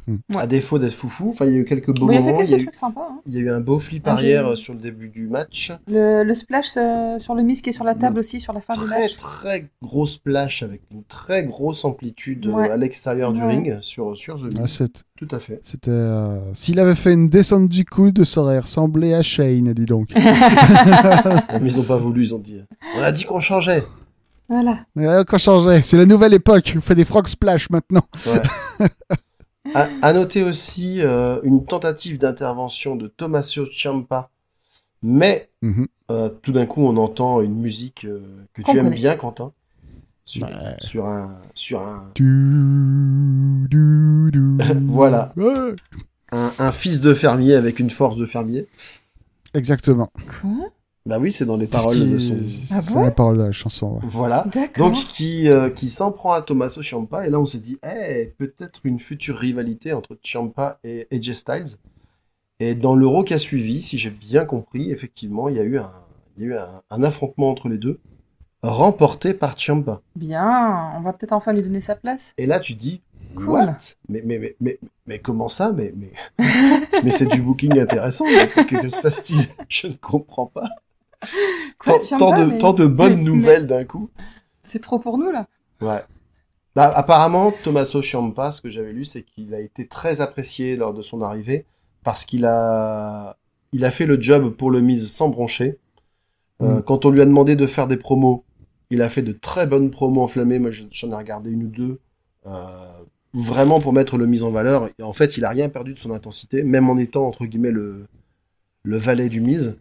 Ouais. 0.06 0.16
À 0.36 0.46
défaut 0.46 0.78
d'être 0.78 0.92
foufou, 0.92 1.30
enfin, 1.30 1.46
il 1.46 1.52
y 1.52 1.54
a 1.54 1.58
eu 1.60 1.64
quelques 1.64 1.86
beaux 1.98 2.06
Oui, 2.06 2.18
moments. 2.18 2.42
Il 2.42 2.44
y, 2.44 2.48
quelques 2.50 2.52
a 2.52 2.58
eu, 2.58 2.64
trucs 2.66 2.74
sympas. 2.74 3.08
hein. 3.10 3.20
il 3.24 3.32
y 3.32 3.38
a 3.38 3.40
eu 3.40 3.48
un 3.50 3.60
beau 3.60 3.78
flip 3.78 4.02
Ah, 4.06 4.12
arrière 4.12 4.48
euh, 4.48 4.54
sur 4.54 4.74
le 4.74 4.78
début 4.80 5.08
du 5.08 5.28
match. 5.28 5.72
Le, 5.88 6.22
le 6.24 6.34
splash 6.34 6.76
euh, 6.76 7.18
sur 7.20 7.34
le 7.34 7.42
miss 7.42 7.62
qui 7.62 7.70
est 7.70 7.72
sur 7.72 7.84
la 7.84 7.94
table 7.94 8.18
aussi 8.18 8.38
sur 8.38 8.52
la 8.52 8.60
fin 8.60 8.74
du 8.74 8.84
match. 8.86 9.16
très 9.16 9.66
gros 9.80 10.04
splash 10.04 10.62
avec 10.62 10.82
une 10.90 11.04
très 11.04 11.44
grosse 11.44 11.86
amplitude 11.86 12.44
euh, 12.48 12.50
Ouais. 12.50 12.68
à 12.68 12.76
l'extérieur 12.76 13.32
du 13.32 13.42
ring 13.42 13.78
sur, 13.80 14.14
sur 14.14 14.36
The 14.36 14.52
Ah, 14.58 14.60
Miz. 14.60 14.70
c'est- 14.70 15.04
Tout 15.16 15.28
à 15.30 15.38
fait. 15.38 15.60
c'était 15.64 15.90
euh, 15.90 16.38
s'il 16.52 16.78
avait 16.80 16.96
fait 16.96 17.14
une 17.14 17.30
descente 17.30 17.70
du 17.70 17.86
coude 17.86 18.24
ça 18.24 18.42
aurait 18.42 18.58
ressemblé 18.58 19.14
à 19.14 19.22
Shane 19.22 19.72
dis 19.72 19.86
donc 19.86 20.10
Mais 20.14 21.60
ils 21.62 21.80
ont 21.80 21.84
pas 21.84 21.96
voulu, 21.96 22.24
ils 22.24 22.34
ont 22.34 22.38
dit. 22.38 22.60
On 22.98 23.00
a 23.00 23.10
dit 23.10 23.24
qu'on 23.24 23.40
changeait. 23.40 23.82
Voilà. 24.48 24.84
Mais, 24.94 25.06
euh, 25.06 25.24
qu'on 25.24 25.38
changeait 25.38 25.80
c'est 25.82 25.96
la 25.96 26.04
nouvelle 26.06 26.34
époque 26.34 26.74
on 26.76 26.80
fait 26.80 26.94
des 26.94 27.04
frog 27.06 27.26
splash 27.26 27.70
maintenant 27.70 28.06
Ouais. 28.26 28.88
à, 29.74 29.88
à 30.02 30.12
noter 30.12 30.42
aussi 30.42 31.00
euh, 31.00 31.40
une 31.42 31.64
tentative 31.64 32.18
d'intervention 32.18 32.94
de 32.96 33.06
Tommaso 33.08 33.64
Ciampa, 33.66 34.30
mais 35.02 35.48
Mhm. 35.62 35.86
euh, 36.10 36.28
tout 36.42 36.52
d'un 36.52 36.66
coup 36.66 36.82
on 36.82 36.96
entend 36.98 37.40
une 37.40 37.56
musique 37.58 38.04
euh, 38.04 38.20
que 38.52 38.60
tu 38.62 38.76
aimes 38.76 38.90
bien, 38.90 39.16
Quentin, 39.16 39.52
sur, 40.26 40.42
Ouais. 40.44 40.50
sur 40.78 41.06
un 41.06 41.38
sur 41.54 41.80
un, 41.80 42.10
Du- 42.14 43.66
du- 43.70 44.30
du- 44.30 44.58
Voilà. 44.88 45.32
Ouais. 45.36 45.74
un 46.32 46.52
un 46.58 46.72
fils 46.72 47.00
de 47.00 47.14
fermier 47.14 47.54
avec 47.54 47.78
une 47.80 47.90
force 47.90 48.16
de 48.18 48.26
fermier. 48.26 48.66
exactement 49.54 50.10
Quoi? 50.42 50.68
Bah 51.06 51.18
oui, 51.20 51.32
c'est 51.32 51.44
dans 51.44 51.58
les 51.58 51.66
paroles 51.66 51.96
qui- 51.96 52.10
de 52.12 52.18
son. 52.18 52.36
Ah 52.70 52.80
c'est 52.80 52.94
bon 52.94 53.02
la 53.02 53.10
parole 53.10 53.36
de 53.36 53.42
la 53.42 53.52
chanson 53.52 53.94
ouais. 53.96 54.00
Voilà. 54.04 54.46
D'accord. 54.52 54.86
Donc 54.88 54.96
qui 54.96 55.48
euh, 55.50 55.68
qui 55.68 55.90
s'en 55.90 56.12
prend 56.12 56.32
à 56.32 56.40
Tommaso 56.40 56.82
Ciampa 56.82 57.26
et 57.26 57.30
là 57.30 57.38
on 57.38 57.44
s'est 57.44 57.58
dit 57.58 57.78
eh, 57.84 58.32
peut-être 58.38 58.80
une 58.84 58.98
future 58.98 59.36
rivalité 59.36 59.92
entre 59.92 60.16
Ciampa 60.22 60.78
et 60.82 61.06
AJ 61.12 61.32
Styles. 61.32 61.76
Et 62.60 62.74
dans 62.74 62.94
l'Euro 62.96 63.22
qui 63.24 63.34
a 63.34 63.38
suivi, 63.38 63.82
si 63.82 63.98
j'ai 63.98 64.08
bien 64.10 64.44
compris, 64.46 64.90
effectivement, 64.92 65.48
il 65.50 65.56
y 65.56 65.58
a 65.58 65.62
eu 65.64 65.76
un 65.78 65.90
il 66.38 66.44
y 66.44 66.46
a 66.46 66.48
eu 66.48 66.54
un, 66.56 66.82
un 66.90 67.02
affrontement 67.02 67.50
entre 67.50 67.68
les 67.68 67.78
deux 67.78 68.00
remporté 68.62 69.34
par 69.34 69.58
Ciampa. 69.58 70.00
Bien, 70.16 70.92
on 70.96 71.02
va 71.02 71.12
peut-être 71.12 71.32
enfin 71.32 71.52
lui 71.52 71.62
donner 71.62 71.82
sa 71.82 71.96
place. 71.96 72.32
Et 72.38 72.46
là 72.46 72.60
tu 72.60 72.72
dis 72.74 73.02
Cool. 73.36 73.48
what? 73.48 73.76
Mais, 74.08 74.22
mais 74.24 74.38
mais 74.38 74.56
mais 74.60 74.78
mais 75.06 75.18
comment 75.18 75.48
ça? 75.50 75.70
Mais 75.72 75.92
mais 75.96 76.12
mais 77.02 77.10
c'est 77.10 77.26
du 77.26 77.42
booking 77.42 77.78
intéressant. 77.78 78.24
Que 78.68 78.88
se 78.88 79.00
passe-t-il? 79.00 79.46
Je 79.68 79.88
ne 79.88 79.92
comprends 79.94 80.46
pas. 80.46 80.68
Quoi, 81.78 81.94
Tant, 81.94 81.98
tiens 81.98 82.18
tant 82.18 82.30
pas, 82.30 82.38
de 82.40 82.44
mais- 82.52 82.58
tant 82.58 82.72
de 82.72 82.86
bonnes 82.86 83.16
mais- 83.16 83.22
nouvelles 83.22 83.66
d'un 83.66 83.84
coup. 83.84 84.10
C'est 84.60 84.80
trop 84.80 84.98
pour 84.98 85.18
nous 85.18 85.30
là. 85.30 85.46
Ouais. 85.80 86.02
Bah, 86.74 86.90
apparemment, 86.94 87.52
Tommaso 87.62 88.02
Ciampa, 88.02 88.50
ce 88.50 88.60
que 88.60 88.68
j'avais 88.68 88.92
lu, 88.92 89.04
c'est 89.04 89.22
qu'il 89.22 89.54
a 89.54 89.60
été 89.60 89.86
très 89.86 90.20
apprécié 90.20 90.76
lors 90.76 90.92
de 90.94 91.02
son 91.02 91.22
arrivée 91.22 91.66
parce 92.02 92.24
qu'il 92.24 92.44
a, 92.46 93.36
il 93.72 93.84
a 93.84 93.90
fait 93.90 94.06
le 94.06 94.20
job 94.20 94.54
pour 94.56 94.70
le 94.70 94.80
mise 94.80 95.06
sans 95.10 95.28
broncher. 95.28 95.78
Euh, 96.62 96.78
Mm. 96.78 96.82
Quand 96.82 97.04
on 97.04 97.10
lui 97.10 97.20
a 97.20 97.26
demandé 97.26 97.56
de 97.56 97.66
faire 97.66 97.86
des 97.86 97.96
promos, 97.96 98.44
il 98.90 99.02
a 99.02 99.08
fait 99.08 99.22
de 99.22 99.32
très 99.32 99.66
bonnes 99.66 99.90
promos 99.90 100.22
enflammées. 100.22 100.58
Moi, 100.58 100.70
j'en 100.72 101.10
ai 101.12 101.14
regardé 101.16 101.50
une 101.50 101.64
ou 101.64 101.68
deux. 101.68 102.00
Euh, 102.46 102.52
vraiment 103.34 103.80
pour 103.80 103.92
mettre 103.92 104.16
le 104.16 104.26
mise 104.26 104.44
en 104.44 104.50
valeur. 104.50 104.88
Et 104.98 105.02
en 105.02 105.12
fait, 105.12 105.36
il 105.36 105.44
a 105.44 105.48
rien 105.50 105.68
perdu 105.68 105.92
de 105.94 105.98
son 105.98 106.12
intensité, 106.12 106.62
même 106.62 106.88
en 106.90 106.96
étant 106.98 107.26
entre 107.26 107.44
guillemets 107.46 107.70
le 107.72 108.06
le 108.84 108.96
valet 108.98 109.28
du 109.28 109.40
mise. 109.40 109.78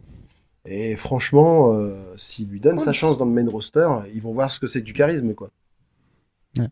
Et 0.66 0.96
franchement, 0.96 1.72
euh, 1.74 1.94
s'il 2.16 2.48
lui 2.48 2.60
donne 2.60 2.76
Cool. 2.76 2.84
sa 2.84 2.92
chance 2.92 3.18
dans 3.18 3.26
le 3.26 3.32
main 3.32 3.48
roster, 3.50 3.88
ils 4.14 4.22
vont 4.22 4.32
voir 4.32 4.50
ce 4.50 4.58
que 4.58 4.66
c'est 4.66 4.80
du 4.80 4.92
charisme, 4.94 5.34
quoi. 5.34 5.50
Ouais. 6.58 6.68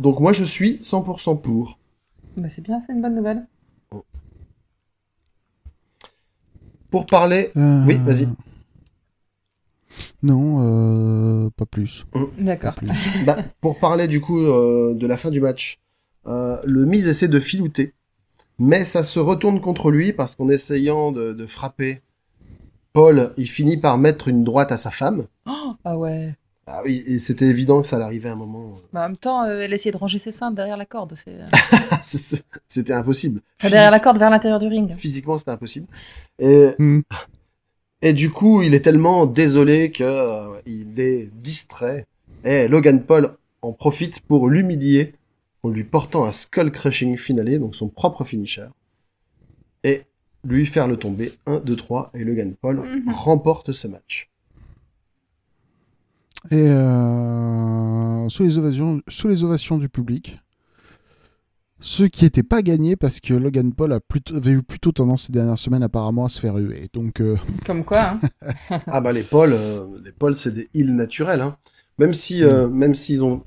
Donc 0.00 0.20
moi, 0.20 0.32
je 0.32 0.44
suis 0.44 0.78
100% 0.82 1.40
pour. 1.40 1.78
Bah, 2.36 2.48
c'est 2.48 2.62
bien, 2.62 2.80
c'est 2.86 2.92
une 2.92 3.02
bonne 3.02 3.14
nouvelle. 3.16 3.46
Pour 6.90 7.06
parler, 7.06 7.50
Euh, 7.56 7.84
Oui, 7.86 7.98
vas-y. 7.98 8.28
Non, 10.22 10.62
euh, 11.46 11.50
pas 11.50 11.66
plus. 11.66 12.06
D'accord. 12.38 12.74
Pas 12.74 12.80
plus. 12.80 12.90
bah, 13.26 13.36
pour 13.60 13.78
parler 13.78 14.08
du 14.08 14.20
coup 14.20 14.38
euh, 14.40 14.94
de 14.94 15.06
la 15.06 15.16
fin 15.16 15.30
du 15.30 15.40
match, 15.40 15.78
euh, 16.26 16.58
le 16.64 16.84
mise 16.86 17.08
essaie 17.08 17.28
de 17.28 17.40
filouter, 17.40 17.94
mais 18.58 18.84
ça 18.84 19.04
se 19.04 19.18
retourne 19.18 19.60
contre 19.60 19.90
lui 19.90 20.12
parce 20.12 20.34
qu'en 20.34 20.48
essayant 20.48 21.12
de, 21.12 21.32
de 21.32 21.46
frapper 21.46 22.00
Paul, 22.92 23.32
il 23.36 23.46
finit 23.48 23.76
par 23.76 23.98
mettre 23.98 24.28
une 24.28 24.44
droite 24.44 24.72
à 24.72 24.76
sa 24.78 24.90
femme. 24.90 25.26
Oh, 25.46 25.74
ah 25.84 25.96
ouais. 25.98 26.34
Ah 26.66 26.82
oui, 26.84 27.02
et 27.06 27.18
c'était 27.18 27.46
évident 27.46 27.80
que 27.80 27.86
ça 27.86 27.96
allait 27.96 28.04
arriver 28.04 28.28
à 28.28 28.32
un 28.32 28.36
moment. 28.36 28.74
Bah, 28.92 29.00
en 29.04 29.08
même 29.08 29.16
temps, 29.16 29.44
euh, 29.44 29.60
elle 29.60 29.72
essayait 29.72 29.92
de 29.92 29.96
ranger 29.96 30.18
ses 30.18 30.32
seins 30.32 30.50
derrière 30.50 30.76
la 30.76 30.84
corde. 30.84 31.14
c'est- 31.24 31.30
euh, 31.30 32.42
c'était 32.68 32.92
impossible. 32.92 33.40
Enfin, 33.60 33.70
derrière 33.70 33.90
la 33.90 34.00
corde 34.00 34.18
vers 34.18 34.28
l'intérieur 34.30 34.58
du 34.58 34.66
ring. 34.68 34.94
Physiquement, 34.96 35.38
c'était 35.38 35.50
impossible. 35.52 35.86
Et, 36.38 36.70
Hmm. 36.78 37.00
et 38.02 38.12
du 38.12 38.30
coup, 38.30 38.62
il 38.62 38.74
est 38.74 38.80
tellement 38.80 39.26
désolé 39.26 39.90
que 39.90 40.04
euh, 40.04 40.60
il 40.66 41.00
est 41.00 41.30
distrait. 41.34 42.06
Et 42.44 42.68
Logan 42.68 43.02
Paul 43.02 43.36
en 43.62 43.72
profite 43.72 44.20
pour 44.20 44.48
l'humilier 44.48 45.14
en 45.64 45.70
lui 45.70 45.84
portant 45.84 46.24
un 46.24 46.32
skull 46.32 46.70
crushing 46.70 47.16
finale, 47.16 47.58
donc 47.58 47.74
son 47.74 47.88
propre 47.88 48.24
finisher, 48.24 48.66
lui 50.44 50.66
faire 50.66 50.86
le 50.88 50.96
tomber 50.96 51.32
1, 51.46 51.60
2, 51.60 51.76
3, 51.76 52.10
et 52.14 52.24
Logan 52.24 52.54
Paul 52.60 52.76
Mhm. 52.78 53.12
remporte 53.12 53.72
ce 53.72 53.88
match. 53.88 54.30
Et 56.50 56.68
euh, 56.68 58.28
sous, 58.28 58.44
les 58.44 58.58
ovations, 58.58 59.02
sous 59.08 59.28
les 59.28 59.42
ovations 59.44 59.76
du 59.76 59.88
public, 59.88 60.38
ce 61.80 62.04
qui 62.04 62.24
n'était 62.24 62.42
pas 62.44 62.62
gagné 62.62 62.96
parce 62.96 63.20
que 63.20 63.34
Logan 63.34 63.72
Paul 63.72 63.92
a 63.92 64.00
plutôt, 64.00 64.36
avait 64.36 64.52
eu 64.52 64.62
plutôt 64.62 64.92
tendance 64.92 65.24
ces 65.24 65.32
dernières 65.32 65.58
semaines 65.58 65.82
apparemment 65.82 66.24
à 66.24 66.28
se 66.28 66.40
faire 66.40 66.56
huer. 66.56 66.88
Donc 66.92 67.20
euh, 67.20 67.36
Comme 67.66 67.84
quoi, 67.84 68.02
hein. 68.02 68.20
ah 68.86 69.00
bah 69.00 69.12
les 69.12 69.22
Paul, 69.24 69.52
euh, 69.52 69.86
les 70.04 70.12
Paul 70.12 70.34
c'est 70.36 70.52
des 70.54 70.68
îles 70.74 70.94
naturelles, 70.94 71.40
hein. 71.40 71.56
Même 71.98 72.14
si, 72.14 72.44
euh, 72.44 72.68
même 72.68 72.94
s'ils 72.94 73.24
ont, 73.24 73.42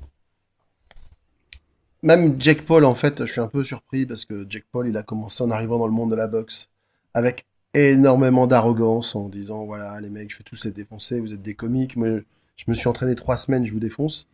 même 2.02 2.38
Jake 2.40 2.62
Paul 2.66 2.84
en 2.84 2.94
fait, 2.94 3.24
je 3.24 3.32
suis 3.32 3.40
un 3.40 3.48
peu 3.48 3.64
surpris 3.64 4.04
parce 4.06 4.24
que 4.26 4.46
Jake 4.48 4.66
Paul 4.70 4.88
il 4.88 4.96
a 4.98 5.02
commencé 5.02 5.42
en 5.42 5.50
arrivant 5.50 5.78
dans 5.78 5.86
le 5.86 5.92
monde 5.92 6.10
de 6.10 6.16
la 6.16 6.26
boxe 6.26 6.68
avec 7.14 7.46
énormément 7.74 8.46
d'arrogance 8.46 9.14
en 9.16 9.28
disant 9.28 9.64
voilà 9.64 10.00
les 10.00 10.10
mecs 10.10 10.30
je 10.30 10.38
vais 10.38 10.44
tous 10.44 10.64
les 10.64 10.70
défoncer, 10.70 11.20
vous 11.20 11.32
êtes 11.32 11.42
des 11.42 11.54
comiques, 11.54 11.96
moi 11.96 12.08
je 12.56 12.64
me 12.68 12.74
suis 12.74 12.88
entraîné 12.88 13.14
trois 13.14 13.36
semaines, 13.36 13.66
je 13.66 13.72
vous 13.72 13.80
défonce. 13.80 14.28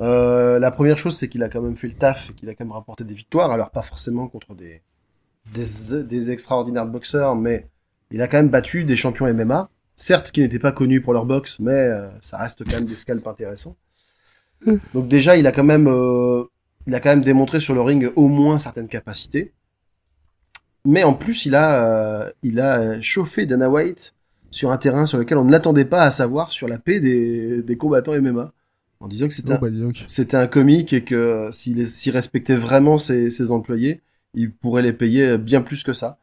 Euh, 0.00 0.58
la 0.58 0.70
première 0.70 0.96
chose 0.98 1.16
c'est 1.16 1.28
qu'il 1.28 1.42
a 1.42 1.48
quand 1.48 1.62
même 1.62 1.76
fait 1.76 1.88
le 1.88 1.94
taf 1.94 2.30
et 2.30 2.34
qu'il 2.34 2.48
a 2.48 2.54
quand 2.54 2.64
même 2.64 2.72
rapporté 2.72 3.04
des 3.04 3.14
victoires, 3.14 3.50
alors 3.50 3.70
pas 3.70 3.82
forcément 3.82 4.28
contre 4.28 4.54
des 4.54 4.82
des, 5.54 6.04
des 6.04 6.30
extraordinaires 6.30 6.86
boxeurs, 6.86 7.34
mais 7.34 7.66
il 8.10 8.22
a 8.22 8.28
quand 8.28 8.36
même 8.38 8.48
battu 8.50 8.84
des 8.84 8.96
champions 8.96 9.32
MMA 9.32 9.70
certes 9.98 10.30
qui 10.30 10.40
n'étaient 10.40 10.58
pas 10.58 10.72
connus 10.72 11.02
pour 11.02 11.12
leur 11.12 11.26
boxe, 11.26 11.58
mais 11.58 11.72
euh, 11.72 12.08
ça 12.20 12.38
reste 12.38 12.64
quand 12.64 12.76
même 12.76 12.86
des 12.86 12.96
scalps 12.96 13.26
intéressants. 13.26 13.76
Donc 14.94 15.08
déjà, 15.08 15.36
il 15.36 15.46
a 15.46 15.52
quand 15.52 15.64
même, 15.64 15.88
euh, 15.88 16.44
il 16.86 16.94
a 16.94 17.00
quand 17.00 17.10
même 17.10 17.20
démontré 17.20 17.60
sur 17.60 17.74
le 17.74 17.82
ring 17.82 18.10
au 18.16 18.28
moins 18.28 18.58
certaines 18.58 18.88
capacités. 18.88 19.52
Mais 20.84 21.04
en 21.04 21.14
plus, 21.14 21.46
il 21.46 21.54
a, 21.54 21.84
euh, 21.84 22.30
il 22.42 22.60
a 22.60 23.00
chauffé 23.00 23.46
Dana 23.46 23.68
White 23.68 24.14
sur 24.50 24.70
un 24.70 24.78
terrain 24.78 25.06
sur 25.06 25.18
lequel 25.18 25.38
on 25.38 25.44
ne 25.44 25.52
l'attendait 25.52 25.84
pas, 25.84 26.02
à 26.02 26.10
savoir 26.10 26.52
sur 26.52 26.68
la 26.68 26.78
paix 26.78 27.00
des, 27.00 27.62
des 27.62 27.76
combattants 27.76 28.18
MMA, 28.18 28.52
en 29.00 29.08
disant 29.08 29.28
que 29.28 29.34
c'était 29.34 29.52
oh, 29.60 29.64
un, 29.64 29.70
bah, 29.70 29.92
c'était 30.06 30.36
un 30.36 30.46
comique 30.46 30.92
et 30.92 31.04
que 31.04 31.50
s'il 31.52 31.88
s'il 31.90 32.12
respectait 32.12 32.56
vraiment 32.56 32.96
ses, 32.96 33.30
ses 33.30 33.50
employés, 33.50 34.00
il 34.34 34.52
pourrait 34.52 34.82
les 34.82 34.92
payer 34.92 35.36
bien 35.36 35.60
plus 35.60 35.82
que 35.82 35.92
ça. 35.92 36.18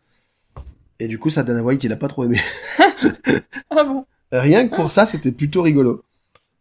Et 1.00 1.08
du 1.08 1.20
coup, 1.20 1.30
ça, 1.30 1.44
Dana 1.44 1.62
White, 1.62 1.84
il 1.84 1.92
a 1.92 1.98
pas 1.98 2.08
trop 2.08 2.24
aimé. 2.26 2.40
Ah 3.78 3.84
bon 3.84 4.06
Rien 4.32 4.70
que 4.70 4.76
pour 4.76 4.90
ça, 4.90 5.06
c'était 5.06 5.34
plutôt 5.34 5.62
rigolo. 5.62 6.04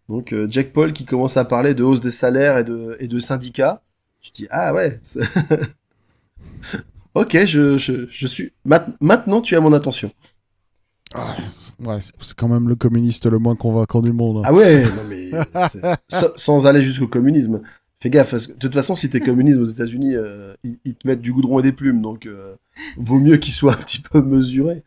Donc 0.08 0.32
euh, 0.32 0.46
Jack 0.50 0.72
Paul 0.72 0.92
qui 0.92 1.04
commence 1.04 1.36
à 1.36 1.44
parler 1.44 1.74
de 1.74 1.82
hausse 1.82 2.00
des 2.00 2.10
salaires 2.10 2.58
et 2.58 2.64
de, 2.64 2.96
et 3.00 3.08
de 3.08 3.18
syndicats. 3.18 3.82
Je 4.20 4.30
dis 4.32 4.46
ah 4.50 4.74
ouais. 4.74 5.00
ok, 7.14 7.44
je, 7.46 7.78
je, 7.78 8.06
je 8.10 8.26
suis. 8.26 8.52
Maintenant, 9.00 9.40
tu 9.40 9.56
as 9.56 9.60
mon 9.60 9.72
attention. 9.72 10.10
Ah, 11.14 11.36
c'est- 11.46 11.72
ouais, 11.86 11.98
c'est 12.20 12.34
quand 12.36 12.48
même 12.48 12.68
le 12.68 12.74
communiste 12.76 13.26
le 13.26 13.38
moins 13.38 13.54
convaincant 13.56 14.02
du 14.02 14.12
monde. 14.12 14.38
hein. 14.38 14.42
Ah 14.44 14.52
ouais, 14.52 14.82
non 14.96 15.04
mais 15.08 15.30
sans 16.36 16.66
aller 16.66 16.82
jusqu'au 16.82 17.08
communisme. 17.08 17.62
Fais 18.00 18.10
gaffe, 18.10 18.32
parce 18.32 18.46
que 18.48 18.52
de 18.52 18.58
toute 18.58 18.74
façon, 18.74 18.96
si 18.96 19.08
t'es 19.08 19.20
communiste 19.20 19.58
aux 19.58 19.64
États-Unis, 19.64 20.14
euh, 20.14 20.52
ils, 20.62 20.78
ils 20.84 20.94
te 20.94 21.06
mettent 21.06 21.22
du 21.22 21.32
goudron 21.32 21.60
et 21.60 21.62
des 21.62 21.72
plumes, 21.72 22.02
donc 22.02 22.26
euh, 22.26 22.54
vaut 22.98 23.18
mieux 23.18 23.38
qu'il 23.38 23.52
soit 23.54 23.72
un 23.72 23.76
petit 23.76 24.00
peu 24.00 24.20
mesuré. 24.20 24.82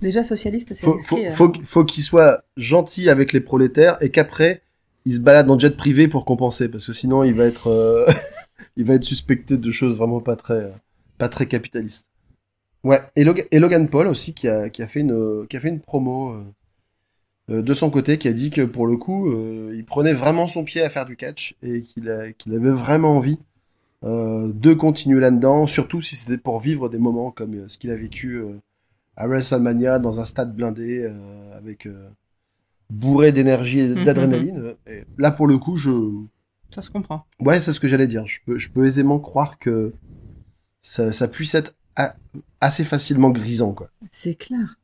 Déjà 0.00 0.22
socialiste, 0.22 0.74
c'est 0.74 0.84
faut, 0.84 0.98
faut, 1.00 1.16
hein. 1.16 1.30
faut, 1.32 1.52
faut 1.64 1.84
qu'il 1.84 2.02
soit 2.04 2.44
gentil 2.56 3.08
avec 3.08 3.32
les 3.32 3.40
prolétaires 3.40 3.96
et 4.00 4.10
qu'après 4.10 4.62
il 5.04 5.14
se 5.14 5.20
balade 5.20 5.50
en 5.50 5.58
jet 5.58 5.76
privé 5.76 6.06
pour 6.06 6.24
compenser 6.24 6.68
parce 6.68 6.86
que 6.86 6.92
sinon 6.92 7.24
il 7.24 7.34
va 7.34 7.44
être 7.46 7.68
euh, 7.68 8.06
il 8.76 8.84
va 8.84 8.94
être 8.94 9.04
suspecté 9.04 9.56
de 9.56 9.70
choses 9.72 9.98
vraiment 9.98 10.20
pas 10.20 10.36
très 10.36 10.54
euh, 10.54 10.70
pas 11.22 11.28
très 11.28 11.46
capitalistes. 11.46 12.06
Ouais, 12.84 13.00
et, 13.16 13.24
Log- 13.24 13.46
et 13.50 13.58
Logan 13.60 13.88
Paul 13.88 14.06
aussi 14.08 14.34
qui 14.34 14.48
a, 14.48 14.68
qui 14.68 14.82
a 14.82 14.88
fait 14.88 15.00
une 15.00 15.46
qui 15.48 15.56
a 15.56 15.60
fait 15.60 15.68
une 15.68 15.80
promo 15.80 16.32
euh, 16.32 16.44
euh, 17.50 17.62
de 17.62 17.74
son 17.74 17.90
côté 17.90 18.18
qui 18.18 18.28
a 18.28 18.32
dit 18.32 18.50
que 18.50 18.62
pour 18.62 18.86
le 18.86 18.96
coup 18.96 19.30
euh, 19.30 19.72
il 19.74 19.84
prenait 19.84 20.14
vraiment 20.14 20.46
son 20.48 20.64
pied 20.64 20.82
à 20.82 20.90
faire 20.90 21.06
du 21.06 21.16
catch 21.16 21.54
et 21.62 21.82
qu'il 21.82 22.34
qu'il 22.38 22.54
avait 22.54 22.70
vraiment 22.70 23.16
envie 23.16 23.38
euh, 24.04 24.52
de 24.52 24.74
continuer 24.74 25.20
là-dedans, 25.20 25.66
surtout 25.68 26.00
si 26.00 26.16
c'était 26.16 26.38
pour 26.38 26.58
vivre 26.60 26.88
des 26.88 26.98
moments 26.98 27.30
comme 27.30 27.68
ce 27.68 27.78
qu'il 27.78 27.90
a 27.92 27.96
vécu 27.96 28.42
à 29.16 29.26
WrestleMania 29.28 29.98
dans 30.00 30.18
un 30.20 30.24
stade 30.24 30.56
blindé 30.56 31.08
avec 31.56 31.86
bourré 32.90 33.32
d'énergie 33.32 33.80
et 33.80 33.88
Mhm. 33.88 34.04
d'adrénaline. 34.04 34.74
Et 34.86 35.04
là 35.18 35.30
pour 35.30 35.46
le 35.46 35.58
coup, 35.58 35.76
je 35.76 35.90
Ça 36.74 36.82
se 36.82 36.90
comprend. 36.90 37.24
ouais, 37.40 37.60
c'est 37.60 37.72
ce 37.72 37.80
que 37.80 37.88
j'allais 37.88 38.08
dire. 38.08 38.26
Je 38.26 38.40
peux, 38.44 38.58
je 38.58 38.70
peux 38.70 38.86
aisément 38.86 39.20
croire 39.20 39.58
que 39.58 39.92
ça, 40.82 41.12
ça 41.12 41.28
puisse 41.28 41.54
être 41.54 41.74
a- 41.96 42.14
assez 42.60 42.84
facilement 42.84 43.30
grisant 43.30 43.72
quoi. 43.72 43.90
C'est 44.10 44.34
clair. 44.34 44.78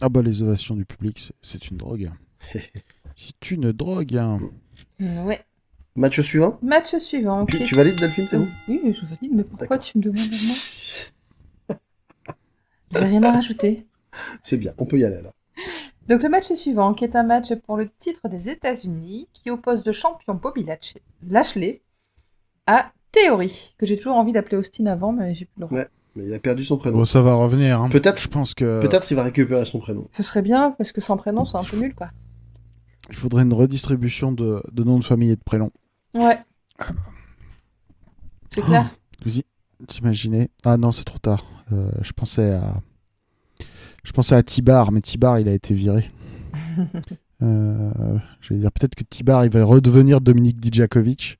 Ah 0.00 0.08
bah 0.08 0.22
les 0.22 0.42
ovations 0.42 0.76
du 0.76 0.84
public, 0.84 1.18
c'est- 1.18 1.34
c'est 1.40 1.68
une 1.70 1.76
drogue. 1.78 2.10
c'est 3.16 3.50
une 3.50 3.72
drogue. 3.72 4.16
hein. 4.16 4.38
Euh, 5.00 5.24
ouais. 5.24 5.44
Match 5.96 6.20
suivant? 6.20 6.58
Match 6.62 6.96
suivant. 6.96 7.46
Tu, 7.46 7.64
tu 7.64 7.74
valides 7.76 7.98
Delphine, 7.98 8.26
c'est 8.26 8.38
bon? 8.38 8.48
Oui, 8.68 8.80
je 9.00 9.06
valide, 9.06 9.32
mais 9.32 9.44
pourquoi 9.44 9.68
D'accord. 9.68 9.84
tu 9.84 9.98
me 9.98 10.02
demandes 10.02 10.18
à 10.18 10.46
moi? 10.46 11.76
J'ai 12.92 12.98
rien 13.06 13.22
à 13.22 13.32
rajouter. 13.32 13.86
C'est 14.42 14.56
bien, 14.56 14.72
on 14.78 14.86
peut 14.86 14.98
y 14.98 15.04
aller 15.04 15.16
alors. 15.16 15.32
Donc 16.08 16.22
le 16.22 16.28
match 16.28 16.52
suivant, 16.52 16.94
qui 16.94 17.04
est 17.04 17.16
un 17.16 17.22
match 17.24 17.52
pour 17.66 17.76
le 17.76 17.88
titre 17.88 18.28
des 18.28 18.48
États-Unis, 18.48 19.28
qui 19.32 19.50
oppose 19.50 19.84
le 19.84 19.92
champion 19.92 20.34
Bobby 20.34 20.64
Lashley 21.28 21.82
à 22.66 22.92
Theory, 23.14 23.74
que 23.78 23.86
j'ai 23.86 23.96
toujours 23.96 24.16
envie 24.16 24.32
d'appeler 24.32 24.56
Austin 24.56 24.86
avant, 24.86 25.12
mais 25.12 25.34
j'ai 25.34 25.44
plus 25.46 25.54
le 25.60 25.66
droit. 25.66 25.78
Ouais. 25.78 25.88
Mais 26.16 26.26
il 26.28 26.34
a 26.34 26.38
perdu 26.38 26.62
son 26.64 26.76
prénom. 26.78 26.98
Bon, 26.98 27.04
ça 27.04 27.22
va 27.22 27.34
revenir. 27.34 27.80
hein. 27.80 27.88
Peut-être- 27.88 28.20
Je 28.22 28.28
pense 28.28 28.54
que 28.54 28.80
Peut-être 28.82 29.10
il 29.10 29.14
va 29.14 29.24
récupérer 29.24 29.64
son 29.64 29.80
prénom. 29.80 30.06
Ce 30.12 30.22
serait 30.22 30.42
bien, 30.42 30.70
parce 30.72 30.92
que 30.92 31.00
sans 31.00 31.16
prénom, 31.16 31.44
c'est 31.44 31.56
un 31.56 31.64
peu 31.64 31.76
nul, 31.78 31.94
quoi. 31.94 32.10
il 33.10 33.16
faudrait 33.16 33.42
une 33.42 33.52
redistribution 33.52 34.30
de, 34.32 34.62
de 34.72 34.84
noms 34.84 34.98
de 34.98 35.04
famille 35.04 35.30
et 35.30 35.36
de 35.36 35.42
prénoms. 35.44 35.72
Ouais. 36.14 36.38
C'est 38.50 38.62
clair. 38.62 38.86
Vous 39.24 39.38
y- 39.38 39.44
T'imaginez 39.88 40.48
Ah 40.64 40.76
non, 40.76 40.92
c'est 40.92 41.04
trop 41.04 41.18
tard. 41.18 41.44
Euh, 41.72 41.90
je 42.02 42.12
pensais 42.12 42.54
à. 42.54 42.80
Je 44.04 44.12
pensais 44.12 44.34
à 44.34 44.42
Tibar, 44.42 44.92
mais 44.92 45.00
Tibar, 45.00 45.38
il 45.40 45.48
a 45.48 45.52
été 45.52 45.74
viré. 45.74 46.10
Euh, 47.42 47.90
je 48.40 48.54
vais 48.54 48.60
dire 48.60 48.70
peut-être 48.72 48.94
que 48.94 49.02
Tibar, 49.02 49.44
il 49.44 49.50
va 49.50 49.64
redevenir 49.64 50.20
Dominique 50.22 50.60
Dijakovic. 50.60 51.38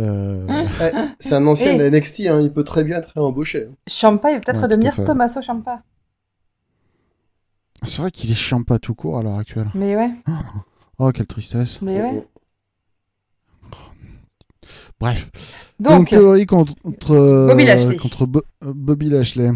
Euh, 0.00 0.46
Eh, 0.80 0.90
c'est 1.18 1.34
un 1.34 1.46
ancien 1.46 1.74
Eh. 1.74 1.78
de 1.78 1.84
NXT, 1.90 2.20
hein, 2.28 2.40
il 2.40 2.52
peut 2.52 2.64
très 2.64 2.82
bien 2.84 2.98
être 2.98 3.12
réembauché. 3.14 3.68
hein. 3.70 3.74
Champa, 3.88 4.30
il 4.30 4.34
va 4.34 4.40
peut-être 4.40 4.62
Ouais, 4.62 4.68
devenir. 4.68 4.94
Tommaso 5.04 5.42
Champa. 5.42 5.82
c'est 7.84 8.00
vrai 8.00 8.10
qu'il 8.10 8.30
est 8.30 8.34
chiant 8.34 8.62
pas 8.62 8.78
tout 8.78 8.94
court 8.94 9.18
à 9.18 9.22
l'heure 9.22 9.38
actuelle. 9.38 9.68
Mais 9.74 9.96
ouais, 9.96 10.10
Oh, 10.98 11.10
quelle 11.12 11.26
tristesse. 11.26 11.80
mais 11.82 12.00
ouais. 12.00 12.26
Bref. 15.00 15.30
Donc, 15.80 15.92
Donc, 15.98 16.08
théorie 16.10 16.46
contre, 16.46 16.74
contre, 16.80 17.12
euh, 17.12 17.48
Bobby 17.48 17.64
Lashley. 17.66 17.96
contre 17.96 18.26
Bo- 18.26 18.44
euh, 18.64 18.72
Bobby 18.74 19.10
Lashley. 19.10 19.50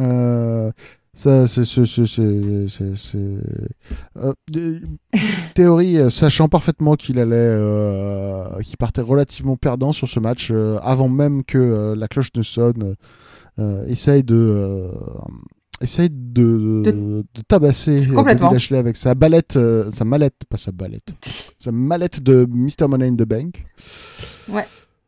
Euh, 0.00 0.70
Ça, 1.18 1.46
c'est, 1.46 1.64
c'est, 1.64 1.86
c'est, 1.86 2.04
c'est, 2.06 2.68
c'est- 2.68 2.94
c'est- 2.94 3.18
euh, 4.18 4.34
théorie, 5.54 5.96
euh, 5.96 6.10
sachant 6.10 6.48
parfaitement 6.50 6.94
qu'il 6.94 7.18
allait, 7.18 7.34
euh, 7.36 8.44
qu'il 8.60 8.76
partait 8.76 9.00
relativement 9.00 9.56
perdant 9.56 9.92
sur 9.92 10.08
ce 10.08 10.20
match, 10.20 10.50
euh, 10.52 10.78
avant 10.82 11.08
même 11.08 11.42
que 11.42 11.94
la 11.96 12.06
cloche 12.06 12.28
ne 12.36 12.42
sonne, 12.42 12.96
essaye 13.88 14.22
de, 14.24 14.90
essaye 15.80 16.10
de, 16.10 16.82
De- 16.84 17.24
de 17.34 17.42
tabasser. 17.48 18.06
Bobby 18.08 18.34
Lashley 18.38 18.76
avec 18.76 18.96
sa 18.96 19.14
balette, 19.14 19.58
sa 19.94 20.04
mallette, 20.04 20.42
pas 20.50 20.58
sa 20.58 20.70
balette, 20.70 21.14
sa 21.58 21.72
mallette 21.72 22.22
de 22.22 22.46
Mr. 22.50 22.88
Money 22.88 23.08
in 23.08 23.14
the 23.16 23.22
Bank. 23.26 23.64
Ouais. 24.50 24.66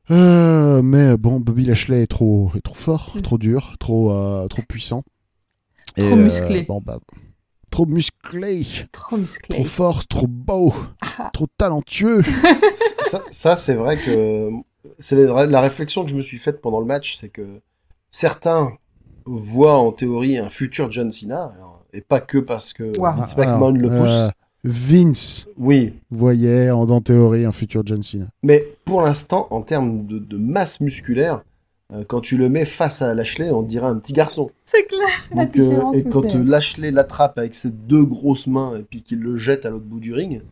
Mais 0.09 1.18
bon, 1.18 1.38
Bobby 1.38 1.66
Lashley 1.66 2.02
est 2.04 2.06
trop, 2.06 2.50
est 2.56 2.62
trop 2.62 2.74
fort, 2.74 3.12
Mm. 3.16 3.20
trop 3.20 3.36
dur, 3.36 3.74
trop, 3.78 4.11
trop 4.48 4.62
puissant. 4.66 5.04
Trop 6.07 6.16
musclé. 6.16 6.62
bon, 6.62 6.80
bah, 6.84 6.99
trop 7.70 7.86
musclé, 7.86 8.66
Trop 8.92 9.16
musclé. 9.16 9.57
trop 9.57 9.64
fort, 9.64 10.07
trop 10.07 10.26
beau, 10.26 10.74
Ah, 11.18 11.30
trop 11.32 11.46
talentueux. 11.57 12.22
ça, 13.03 13.22
ça, 13.30 13.57
c'est 13.57 13.74
vrai 13.74 13.99
que 13.99 14.51
c'est 14.99 15.16
la, 15.16 15.46
la 15.46 15.61
réflexion 15.61 16.05
que 16.05 16.11
je 16.11 16.16
me 16.16 16.22
suis 16.22 16.38
faite 16.38 16.61
pendant 16.61 16.80
le 16.80 16.86
match, 16.86 17.16
c'est 17.20 17.28
que 17.28 17.61
certains 18.11 18.72
voient 19.26 19.76
en 19.78 19.92
théorie 19.92 20.38
un 20.38 20.49
futur 20.51 20.90
John 20.90 21.11
Cena, 21.11 21.53
alors, 21.57 21.84
et 21.92 22.01
pas 22.01 22.20
que 22.20 22.38
parce 22.38 22.72
que 22.72 22.96
Wow. 22.99 23.16
Vince 23.16 23.36
McMahon 23.36 23.72
le 23.72 23.90
Alors, 23.90 24.05
pousse. 24.05 24.11
euh, 24.12 24.28
Vince 24.64 25.46
Oui, 25.59 25.94
voyait 26.11 26.70
en, 26.70 26.88
en 26.88 27.01
théorie 27.01 27.44
un 27.44 27.53
futur 27.53 27.82
John 27.84 28.03
Cena. 28.03 28.26
mais 28.42 28.64
pour 28.84 29.03
l'instant, 29.03 29.46
en 29.51 29.61
termes 29.62 30.07
de, 30.07 30.18
de 30.18 30.36
masse 30.38 30.80
musculaire, 30.80 31.36
euh, 31.36 31.40
quand 32.09 32.20
tu 32.20 32.36
le 32.36 32.49
mets 32.49 32.64
face 32.66 33.01
à 33.03 33.14
Lashley, 33.14 33.51
on 33.51 33.62
dirait 33.62 33.86
un 33.86 33.97
petit 33.99 34.12
garçon. 34.12 34.51
C'est 34.64 34.84
clair, 34.84 35.09
la 35.34 35.43
euh, 35.43 35.47
différence. 35.47 35.97
et 35.97 36.09
quand 36.11 36.24
euh, 36.24 36.43
Lashley 36.45 36.91
l'attrape 36.91 37.39
avec 37.39 37.55
ses 37.55 37.70
deux 37.70 38.05
grosses 38.05 38.47
mains 38.47 38.76
et 38.76 38.82
puis 38.82 39.03
qu'il 39.03 39.20
le 39.20 39.36
jette 39.39 39.64
à 39.64 39.70
l'autre 39.70 39.86
bout 39.86 40.01
du 40.01 40.12
ring, 40.12 40.43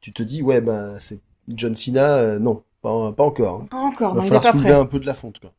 tu 0.00 0.12
te 0.12 0.22
dis, 0.22 0.42
ouais, 0.42 0.60
ben, 0.60 0.98
c'est 0.98 1.20
John 1.48 1.76
Cena, 1.76 2.14
euh, 2.16 2.38
non, 2.38 2.62
pas, 2.82 3.12
pas 3.12 3.24
encore. 3.24 3.62
hein. 3.62 3.66
Pas 3.70 3.76
encore, 3.78 4.12
Il 4.12 4.16
non, 4.16 4.20
va 4.20 4.22
il 4.22 4.26
est 4.26 4.28
falloir 4.28 4.42
pas 4.42 4.50
soulever 4.52 4.70
prêt. 4.70 4.80
un 4.80 4.86
peu 4.86 4.98
de 4.98 5.06
la 5.06 5.14
fonte, 5.14 5.38
quoi. 5.38 5.52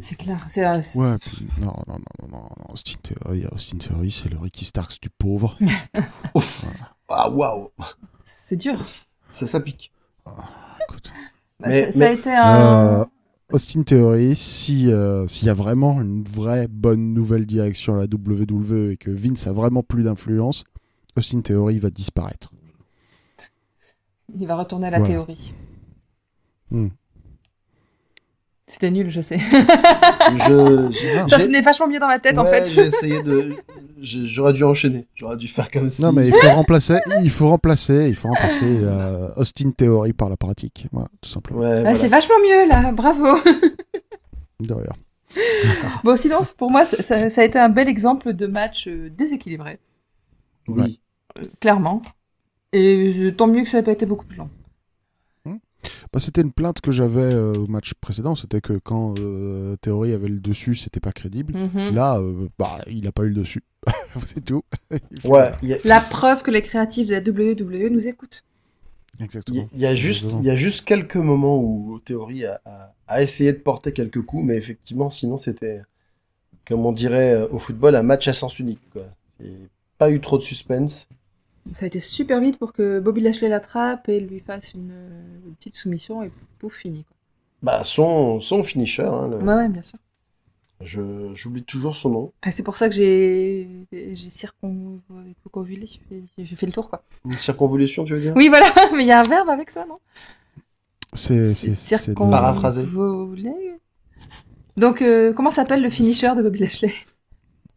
C'est 0.00 0.16
clair. 0.16 0.44
C'est, 0.48 0.64
euh, 0.66 0.76
Ouais, 0.94 1.16
puis, 1.18 1.46
non, 1.58 1.72
non, 1.86 1.94
non, 1.98 2.28
non, 2.30 2.38
non, 2.58 2.72
Austin 2.72 2.96
Theory, 3.02 3.46
Austin 3.52 3.78
Theory, 3.78 4.10
c'est 4.10 4.28
le 4.28 4.38
Ricky 4.38 4.64
Starks 4.66 5.00
du 5.00 5.08
pauvre. 5.10 5.56
Ouf. 6.34 6.64
Ah, 7.08 7.30
waouh, 7.30 7.70
c'est 8.24 8.56
dur. 8.56 8.78
ça, 9.30 9.46
ça 9.46 9.60
pique. 9.60 9.90
Écoute. 10.88 11.10
Bah, 11.60 11.68
Mais- 11.68 11.92
ça, 11.92 12.08
a 12.08 12.10
été 12.12 12.30
un. 12.30 13.00
Euh, 13.00 13.04
Austin 13.52 13.82
Theory, 13.84 14.34
si 14.34 14.90
euh, 14.90 15.26
s'il 15.28 15.46
y 15.46 15.50
a 15.50 15.54
vraiment 15.54 16.00
une 16.00 16.24
vraie 16.24 16.66
bonne 16.68 17.14
nouvelle 17.14 17.46
direction 17.46 17.94
à 17.94 17.98
la 17.98 18.04
WWE 18.06 18.90
et 18.92 18.96
que 18.96 19.10
Vince 19.10 19.46
a 19.46 19.52
vraiment 19.52 19.82
plus 19.84 20.02
d'influence, 20.02 20.64
Austin 21.16 21.40
Theory 21.42 21.78
va 21.78 21.90
disparaître. 21.90 22.52
Il 24.38 24.46
va 24.46 24.56
retourner 24.56 24.88
à 24.88 24.90
la 24.90 24.98
Voilà. 24.98 25.12
théorie. 25.14 25.54
Hmm. 26.72 26.88
C'était 28.68 28.90
nul, 28.90 29.10
je 29.10 29.20
sais. 29.20 29.38
Je, 29.48 30.88
j'ai- 30.92 31.28
Ça 31.28 31.38
j'ai- 31.38 31.44
sonnait 31.44 31.60
vachement 31.62 31.86
mieux 31.86 32.00
dans 32.00 32.08
ma 32.08 32.18
tête, 32.18 32.36
en 32.36 32.44
fait. 32.46 32.68
J'ai 32.68 32.86
essayé 32.86 33.22
de. 33.22 33.54
J'aurais 34.00 34.52
dû 34.52 34.64
enchaîner. 34.64 35.06
J'aurais 35.14 35.36
dû 35.36 35.46
faire 35.46 35.70
comme 35.70 35.88
si. 35.88 36.02
Non, 36.02 36.12
mais 36.12 36.26
il 36.28 36.34
faut 36.34 36.50
remplacer, 36.50 36.98
il 37.22 37.30
faut 37.30 37.48
remplacer, 37.48 38.08
il 38.08 38.16
faut 38.16 38.26
remplacer 38.28 38.64
euh, 38.64 39.28
Austin 39.36 39.70
Theory 39.70 40.12
par 40.12 40.28
la 40.28 40.36
pratique. 40.36 40.88
Voilà, 40.92 41.08
tout 41.20 41.30
simplement. 41.30 41.60
Ouais, 41.60 41.66
Ah, 41.76 41.80
voilà. 41.82 41.94
C'est 41.94 42.08
vachement 42.08 42.34
mieux, 42.44 42.68
là. 42.68 42.90
Bravo. 42.92 43.38
De 44.60 44.72
rien. 44.74 44.92
Bon, 46.04 46.16
sinon, 46.16 46.38
pour 46.56 46.70
moi, 46.70 46.84
ça, 46.84 47.02
ça- 47.02 47.30
ça 47.30 47.40
a 47.40 47.44
été 47.44 47.58
un 47.58 47.68
bel 47.68 47.88
exemple 47.88 48.32
de 48.32 48.46
match 48.46 48.88
euh, 48.88 49.10
déséquilibré, 49.10 49.78
Oui. 50.66 50.98
euh, 51.38 51.42
clairement. 51.60 52.02
Et 52.72 53.12
je- 53.12 53.28
tant 53.30 53.46
mieux 53.46 53.62
que 53.62 53.68
ça 53.68 53.76
n'a 53.78 53.82
pas 53.84 53.92
été 53.92 54.06
beaucoup 54.06 54.24
plus 54.26 54.36
long. 54.38 54.48
Bah, 56.12 56.20
c'était 56.20 56.40
une 56.42 56.52
plainte 56.52 56.80
que 56.80 56.90
j'avais 56.90 57.32
euh, 57.34 57.52
au 57.54 57.66
match 57.66 57.94
précédent, 57.94 58.34
c'était 58.34 58.60
que 58.60 58.74
quand 58.74 59.18
euh, 59.18 59.76
Theory 59.80 60.12
avait 60.12 60.28
le 60.28 60.40
dessus, 60.40 60.74
c'était 60.74 61.00
pas 61.00 61.12
crédible. 61.12 61.54
Mhm. 61.56 61.94
Là, 61.94 62.18
euh, 62.18 62.48
bah, 62.58 62.78
il 62.88 63.06
a 63.06 63.12
pas 63.12 63.22
eu 63.24 63.28
le 63.28 63.34
dessus. 63.34 63.62
C'est 64.26 64.44
tout. 64.44 64.62
Ouais, 65.24 65.50
a, 65.52 65.76
La 65.84 66.00
preuve 66.00 66.42
que 66.42 66.50
les 66.50 66.62
créatifs 66.62 67.06
de 67.08 67.12
la 67.14 67.20
WWE 67.20 67.90
nous 67.90 68.06
écoutent. 68.06 68.42
il 69.18 69.24
Exactement. 69.24 69.62
y- 69.62 69.68
il 69.74 69.80
y 69.80 69.86
a 69.86 69.94
juste, 69.94 70.26
il 70.40 70.44
y 70.44 70.50
a 70.50 70.56
juste 70.56 70.84
quelques 70.86 71.16
moments 71.16 71.58
où 71.58 72.00
Théorie 72.04 72.44
a, 72.46 72.60
a, 72.64 72.92
a 73.08 73.22
essayé 73.22 73.52
de 73.52 73.58
porter 73.58 73.92
quelques 73.92 74.22
coups, 74.22 74.44
mais 74.44 74.56
effectivement, 74.56 75.10
sinon, 75.10 75.38
c'était, 75.38 75.82
comme 76.66 76.84
on 76.86 76.92
dirait 76.92 77.42
au 77.50 77.58
football, 77.58 77.94
un 77.96 78.02
match 78.02 78.28
à 78.28 78.34
sens 78.34 78.58
unique. 78.58 78.80
Quoi. 78.92 79.02
Et 79.44 79.52
pas 79.98 80.10
eu 80.10 80.20
trop 80.20 80.38
de 80.38 80.42
suspense. 80.42 81.08
Ça 81.74 81.84
a 81.84 81.86
été 81.88 82.00
super 82.00 82.40
vite 82.40 82.58
pour 82.58 82.72
que 82.72 83.00
Bobby 83.00 83.20
Lashley 83.20 83.48
l'attrape 83.48 84.08
et 84.08 84.20
lui 84.20 84.40
fasse 84.40 84.74
une, 84.74 84.90
euh, 84.92 85.38
une 85.46 85.54
petite 85.54 85.76
soumission 85.76 86.22
et 86.22 86.28
pouf, 86.28 86.48
pouf, 86.58 86.74
fini. 86.74 87.04
Quoi. 87.04 87.16
Bah, 87.62 87.84
son, 87.84 88.40
son 88.40 88.62
finisher, 88.62 89.02
hein, 89.02 89.28
le- 89.28 89.38
Ouais, 89.38 89.54
ouais, 89.54 89.68
bien 89.68 89.82
sûr. 89.82 89.98
je, 90.80 91.34
j'oublie 91.34 91.64
toujours 91.64 91.96
son 91.96 92.10
nom. 92.10 92.32
Ah, 92.42 92.52
c'est 92.52 92.62
pour 92.62 92.76
ça 92.76 92.88
que 92.88 92.94
j'ai 92.94 93.66
j'ai 93.92 94.30
circonvolé. 94.30 95.00
J'ai 96.38 96.56
fait 96.56 96.66
le 96.66 96.72
tour, 96.72 96.88
quoi. 96.88 97.02
Une 97.24 97.38
circonvolution, 97.38 98.04
tu 98.04 98.12
veux 98.14 98.20
dire? 98.20 98.34
Oui, 98.36 98.48
voilà, 98.48 98.66
mais 98.94 99.04
il 99.04 99.08
y 99.08 99.12
a 99.12 99.20
un 99.20 99.22
verbe 99.22 99.48
avec 99.48 99.70
ça, 99.70 99.84
non? 99.86 99.96
C'est 101.14 101.54
c'est- 101.54 101.74
c'est 101.74 102.14
Paraphrasé. 102.14 102.86
Donc, 104.76 105.00
euh, 105.02 105.32
comment 105.32 105.50
s'appelle 105.50 105.82
le 105.82 105.90
finisher 105.90 106.34
de 106.36 106.42
Bobby 106.42 106.58
Lashley? 106.60 106.92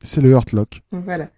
C'est 0.04 0.22
le 0.22 0.30
Hurt 0.32 0.52
Lock. 0.54 0.82
Voilà. 0.92 1.30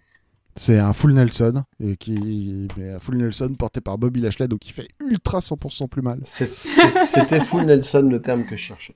C'est 0.54 0.78
un 0.78 0.92
full 0.92 1.14
Nelson, 1.14 1.64
et 1.80 1.96
qui, 1.96 2.68
mais 2.76 2.90
un 2.92 2.98
full 2.98 3.16
Nelson 3.16 3.54
porté 3.58 3.80
par 3.80 3.96
Bobby 3.96 4.20
Lashley, 4.20 4.48
donc 4.48 4.66
il 4.66 4.72
fait 4.72 4.88
ultra 5.00 5.38
100% 5.38 5.88
plus 5.88 6.02
mal. 6.02 6.20
C'était 6.24 7.40
full 7.40 7.64
Nelson 7.64 8.02
le 8.10 8.20
terme 8.20 8.44
que 8.44 8.56
je 8.56 8.62
cherchais. 8.62 8.94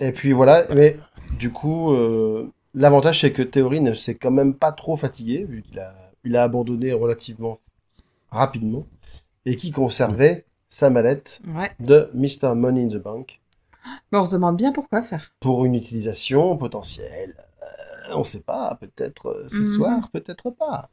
Et 0.00 0.12
puis 0.12 0.32
voilà, 0.32 0.64
mais 0.74 0.98
du 1.38 1.50
coup, 1.50 1.92
euh, 1.92 2.50
l'avantage 2.74 3.20
c'est 3.20 3.32
que 3.32 3.42
Théorie 3.42 3.80
ne 3.80 3.94
s'est 3.94 4.14
quand 4.14 4.30
même 4.30 4.54
pas 4.54 4.72
trop 4.72 4.96
fatigué, 4.96 5.44
vu 5.48 5.62
qu'il 5.62 5.78
a, 5.78 5.94
il 6.24 6.36
a 6.36 6.42
abandonné 6.42 6.92
relativement 6.92 7.60
rapidement, 8.30 8.86
et 9.44 9.56
qui 9.56 9.70
conservait 9.70 10.44
sa 10.68 10.90
mallette 10.90 11.40
Ouais. 11.54 11.70
de 11.78 12.10
Mr. 12.14 12.54
Money 12.54 12.84
in 12.84 12.88
the 12.88 12.96
Bank 13.02 13.40
Mais 14.12 14.18
on 14.18 14.24
se 14.24 14.32
demande 14.32 14.56
bien 14.56 14.72
pourquoi 14.72 15.00
faire. 15.02 15.32
pour 15.40 15.64
une 15.64 15.74
utilisation 15.74 16.56
potentielle. 16.56 17.34
On 18.10 18.24
sait 18.24 18.42
pas, 18.42 18.76
peut-être 18.80 19.26
euh, 19.28 19.48
ce 19.48 19.58
Mhm. 19.58 19.64
soir, 19.72 20.10
peut-être 20.10 20.50
pas. 20.50 20.90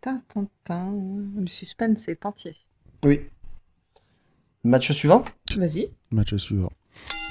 Tin, 0.00 0.22
tin, 0.28 0.46
tin. 0.64 0.92
Le 1.36 1.46
suspense 1.46 2.08
est 2.08 2.24
entier. 2.26 2.56
Oui. 3.02 3.28
Match 4.64 4.90
suivant? 4.92 5.24
Vas-y. 5.56 5.90
Match 6.10 6.34
suivant. 6.36 6.72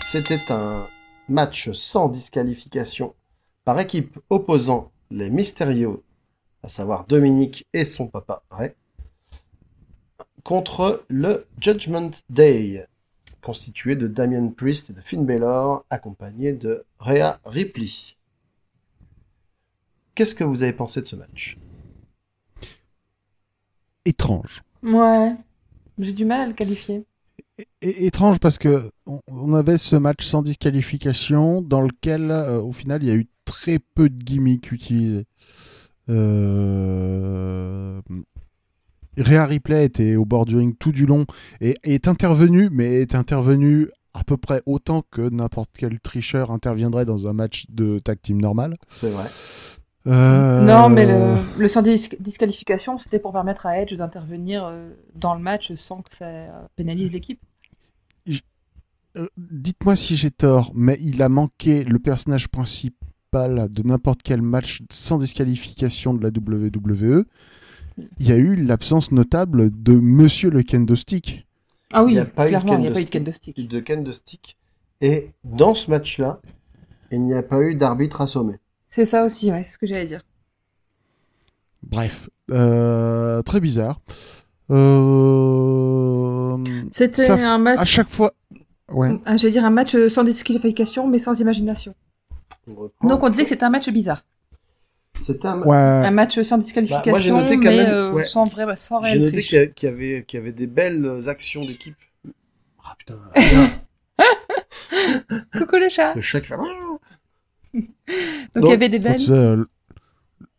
C'était 0.01 0.41
un 0.49 0.87
match 1.27 1.71
sans 1.71 2.07
disqualification 2.09 3.15
par 3.63 3.79
équipe 3.79 4.19
opposant 4.29 4.91
les 5.11 5.29
Mysterio, 5.29 6.03
à 6.63 6.67
savoir 6.67 7.05
Dominique 7.07 7.65
et 7.73 7.83
son 7.85 8.07
papa 8.07 8.43
Ray, 8.49 8.73
contre 10.43 11.03
le 11.09 11.47
Judgment 11.59 12.11
Day, 12.29 12.87
constitué 13.45 13.95
de 13.95 14.07
Damien 14.07 14.49
Priest 14.49 14.89
et 14.89 14.93
de 14.93 15.01
Finn 15.01 15.23
Balor, 15.23 15.85
accompagné 15.91 16.51
de 16.51 16.83
Rhea 16.97 17.39
Ripley. 17.45 18.15
Qu'est-ce 20.15 20.33
que 20.33 20.43
vous 20.43 20.63
avez 20.63 20.73
pensé 20.73 21.01
de 21.01 21.05
ce 21.05 21.15
match? 21.15 21.55
Étrange. 24.03 24.63
Ouais. 24.81 25.35
J'ai 25.99 26.13
du 26.13 26.25
mal 26.25 26.41
à 26.41 26.47
le 26.47 26.53
qualifier. 26.53 27.05
É- 27.81 28.05
étrange 28.05 28.39
parce 28.39 28.57
que 28.57 28.89
on, 29.05 29.21
on 29.27 29.53
avait 29.53 29.77
ce 29.77 29.95
match 29.95 30.25
sans 30.25 30.41
disqualification 30.41 31.61
dans 31.61 31.81
lequel, 31.81 32.31
euh, 32.31 32.59
au 32.59 32.73
final, 32.73 33.03
il 33.03 33.09
y 33.09 33.11
a 33.11 33.15
eu 33.15 33.27
très 33.45 33.77
peu 33.77 34.09
de 34.09 34.23
gimmicks 34.23 34.71
utilisés. 34.71 35.27
Euh... 36.09 38.01
Rhea 39.17 39.45
Ripley 39.45 39.85
était 39.85 40.15
au 40.15 40.25
bord 40.25 40.45
du 40.45 40.57
ring 40.57 40.75
tout 40.77 40.91
du 40.91 41.05
long 41.05 41.25
et 41.61 41.75
est 41.83 42.07
intervenu, 42.07 42.69
mais 42.71 43.01
est 43.01 43.15
intervenu 43.15 43.89
à 44.13 44.23
peu 44.23 44.37
près 44.37 44.61
autant 44.65 45.03
que 45.11 45.29
n'importe 45.29 45.71
quel 45.77 45.99
tricheur 45.99 46.51
interviendrait 46.51 47.05
dans 47.05 47.27
un 47.27 47.33
match 47.33 47.65
de 47.69 47.99
tag 47.99 48.17
team 48.21 48.41
normal. 48.41 48.77
C'est 48.93 49.09
vrai. 49.09 49.25
Euh, 50.07 50.61
Non, 50.63 50.87
mais 50.89 51.05
le, 51.05 51.35
le 51.57 51.67
sans 51.67 51.81
dis- 51.81 52.09
disqualification, 52.19 52.97
c'était 52.97 53.19
pour 53.19 53.33
permettre 53.33 53.65
à 53.65 53.79
Edge 53.79 53.93
d'intervenir 53.95 54.65
euh, 54.65 54.91
dans 55.15 55.33
le 55.33 55.41
match 55.41 55.73
sans 55.75 56.01
que 56.01 56.15
ça 56.15 56.27
pénalise 56.75 57.11
l'équipe. 57.11 57.39
Euh, 59.17 59.27
Dites-moi 59.37 59.95
si 59.95 60.15
j'ai 60.17 60.31
tort, 60.31 60.71
mais 60.75 60.97
il 61.01 61.21
a 61.21 61.29
manqué 61.29 61.83
le 61.85 61.99
personnage 61.99 62.49
principal 62.49 63.69
de 63.69 63.83
n'importe 63.83 64.21
quel 64.23 64.41
match 64.41 64.81
sans 64.91 65.17
disqualification 65.17 66.13
de 66.13 66.21
la 66.23 66.29
WWE. 66.29 67.25
Il 68.19 68.27
y 68.27 68.31
a 68.31 68.35
eu 68.35 68.55
l'absence 68.55 69.11
notable 69.11 69.71
de 69.81 69.93
Monsieur 69.93 70.49
le 70.49 70.63
Kendo 70.63 70.95
Stick. 70.95 71.45
Ah 71.93 72.03
oui, 72.03 72.13
Il 72.13 72.15
y 72.15 72.19
a 72.19 72.25
pas 72.25 72.43
eu 72.43 72.51
de 72.53 72.57
clairement, 72.59 72.73
il 72.77 72.81
n'y 72.81 72.87
a 72.87 72.91
pas 72.91 73.01
eu 73.01 73.05
de 73.05 73.09
candlestick. 73.09 73.55
candlestick. 73.55 73.69
de 73.69 73.79
Ken 73.79 74.03
de 74.03 74.11
Stick. 74.11 74.57
Et 75.01 75.31
dans 75.43 75.75
ce 75.75 75.89
match-là, 75.91 76.39
Il 77.11 77.21
n'y 77.21 77.33
a 77.33 77.43
pas 77.43 77.61
eu 77.61 77.75
d'arbitre 77.75 78.21
assommé. 78.21 78.55
C'est 78.89 79.05
ça 79.05 79.23
aussi, 79.23 79.51
ouais, 79.51 79.63
c'est 79.63 79.73
ce 79.73 79.77
que 79.77 79.85
j'allais 79.85 80.05
dire. 80.07 80.21
Bref, 81.83 82.29
euh, 82.51 83.41
très 83.43 83.59
bizarre. 83.59 84.01
Euh, 84.71 86.57
C'était 86.91 87.29
un 87.29 87.57
match. 87.57 87.79
À 87.79 87.85
chaque 87.85 88.09
fois. 88.09 88.33
Ouais. 88.91 89.17
Ah, 89.25 89.37
j'allais 89.37 89.51
dire 89.53 89.65
un 89.65 89.69
match 89.69 89.95
euh, 89.95 90.09
sans 90.09 90.23
disqualification, 90.23 91.07
mais 91.07 91.19
sans 91.19 91.39
imagination. 91.39 91.93
On. 92.67 93.07
Donc 93.07 93.21
on 93.23 93.29
disait 93.29 93.43
que 93.43 93.49
c'était 93.49 93.63
un 93.65 93.69
match 93.69 93.89
bizarre. 93.89 94.23
C'était 95.15 95.47
un, 95.47 95.61
Ouais. 95.63 95.75
Un 95.75 96.11
match 96.11 96.39
sans 96.41 96.57
disqualification, 96.57 97.03
Bah, 97.05 97.11
moi, 97.11 97.19
j'ai 97.19 97.31
noté 97.31 97.55
quand 97.55 97.69
mais 97.71 97.77
même- 97.77 97.89
euh, 97.93 98.11
ouais. 98.11 98.25
sans, 98.25 98.43
vrai, 98.45 98.65
sans 98.77 98.99
J'ai 99.01 99.11
réel 99.11 99.21
noté 99.21 99.41
qu'il 99.41 99.89
y, 99.89 99.91
avait, 99.91 100.23
qu'il 100.27 100.39
y 100.39 100.41
avait 100.41 100.51
des 100.51 100.67
belles 100.67 101.27
actions 101.27 101.65
d'équipe. 101.65 101.95
Ah 102.83 102.95
putain, 102.97 103.15
bien. 103.35 103.71
Coucou 105.57 105.75
les 105.77 105.89
chats 105.89 106.13
le 106.15 106.21
chat 106.21 106.41
qui 106.41 106.47
fait... 106.47 106.55
Donc 108.53 108.63
il 108.63 108.69
y 108.69 108.73
avait 108.73 108.89
des 108.89 108.99
belles. 108.99 109.19
euh, 109.29 109.65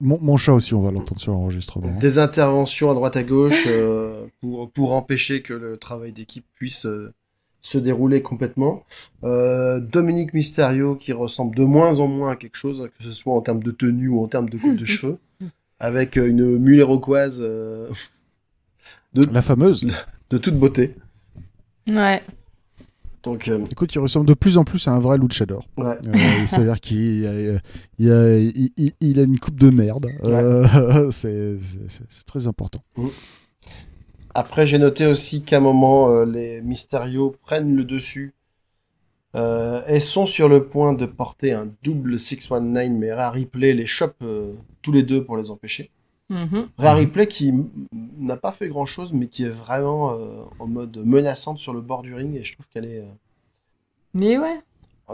mon, 0.00 0.18
mon 0.20 0.36
chat 0.36 0.52
aussi, 0.52 0.74
on 0.74 0.82
va 0.82 0.90
l'entendre 0.90 1.20
sur 1.20 1.32
l'enregistrement. 1.32 1.88
Des 1.98 2.18
interventions 2.18 2.90
à 2.90 2.94
droite 2.94 3.16
à 3.16 3.22
gauche 3.22 3.64
euh, 3.66 4.26
pour, 4.40 4.70
pour 4.70 4.92
empêcher 4.92 5.40
que 5.42 5.54
le 5.54 5.76
travail 5.78 6.12
d'équipe 6.12 6.44
puisse 6.54 6.84
euh, 6.86 7.14
se 7.66 7.78
dérouler 7.78 8.22
complètement. 8.22 8.84
Euh, 9.24 9.80
Dominique 9.80 10.34
Mysterio 10.34 10.94
qui 10.94 11.12
ressemble 11.12 11.56
de 11.56 11.64
moins 11.64 11.98
en 11.98 12.06
moins 12.06 12.30
à 12.30 12.36
quelque 12.36 12.56
chose, 12.56 12.88
que 12.96 13.02
ce 13.04 13.12
soit 13.12 13.34
en 13.34 13.40
termes 13.40 13.62
de 13.62 13.72
tenue 13.72 14.08
ou 14.08 14.22
en 14.22 14.28
termes 14.28 14.48
de 14.48 14.56
coupe 14.56 14.76
de 14.76 14.84
cheveux, 14.94 15.18
avec 15.80 16.16
euh, 16.16 16.28
une 16.28 16.58
mule 16.58 16.78
iroquoise 16.78 17.40
euh, 17.42 17.88
La 19.32 19.42
fameuse. 19.42 19.84
de 20.30 20.38
toute 20.38 20.54
beauté. 20.56 20.94
Ouais. 21.90 22.22
Donc, 23.24 23.48
euh, 23.48 23.64
Écoute, 23.72 23.92
il 23.92 23.98
ressemble 23.98 24.26
de 24.26 24.34
plus 24.34 24.56
en 24.58 24.62
plus 24.64 24.86
à 24.86 24.92
un 24.92 25.00
vrai 25.00 25.18
luchador. 25.18 25.66
ouais. 25.76 25.96
Euh, 26.06 26.46
C'est-à-dire 26.46 26.78
qu'il 26.80 27.26
a, 27.26 27.58
il 27.98 28.12
a, 28.12 28.38
il, 29.00 29.18
a 29.18 29.22
une 29.24 29.40
coupe 29.40 29.58
de 29.58 29.70
merde. 29.70 30.06
Euh, 30.22 31.10
c'est 31.10 31.56
c'est- 31.58 32.04
c'est 32.08 32.24
très 32.26 32.46
important. 32.46 32.80
Après, 34.38 34.66
j'ai 34.66 34.76
noté 34.76 35.06
aussi 35.06 35.40
qu'à 35.40 35.56
un 35.56 35.60
moment, 35.60 36.10
euh, 36.10 36.26
les 36.26 36.60
Mysterio 36.60 37.34
prennent 37.46 37.74
le 37.74 37.84
dessus 37.84 38.34
euh, 39.34 39.80
et 39.86 39.98
sont 39.98 40.26
sur 40.26 40.50
le 40.50 40.66
point 40.66 40.92
de 40.92 41.06
porter 41.06 41.54
un 41.54 41.68
double 41.82 42.18
619, 42.18 42.90
mais 42.90 43.14
Rhea 43.14 43.30
Ripley 43.30 43.72
les 43.72 43.86
chope 43.86 44.16
euh, 44.20 44.52
tous 44.82 44.92
les 44.92 45.04
deux 45.04 45.24
pour 45.24 45.38
les 45.38 45.50
empêcher. 45.50 45.90
Mhm. 46.28 46.68
Rhea 46.76 46.92
Ripley 46.92 47.26
qui 47.28 47.54
n'a 48.18 48.36
pas 48.36 48.52
fait 48.52 48.68
grand 48.68 48.84
chose, 48.84 49.14
mais 49.14 49.28
qui 49.28 49.44
est 49.44 49.48
vraiment 49.48 50.14
en 50.58 50.66
mode 50.66 50.98
menaçante 50.98 51.58
sur 51.58 51.72
le 51.72 51.80
bord 51.80 52.02
du 52.02 52.14
ring, 52.14 52.36
et 52.36 52.44
je 52.44 52.52
trouve 52.52 52.66
qu'elle 52.68 52.84
est 52.84 53.04
Mais 54.12 54.36
ouais. 54.36 54.60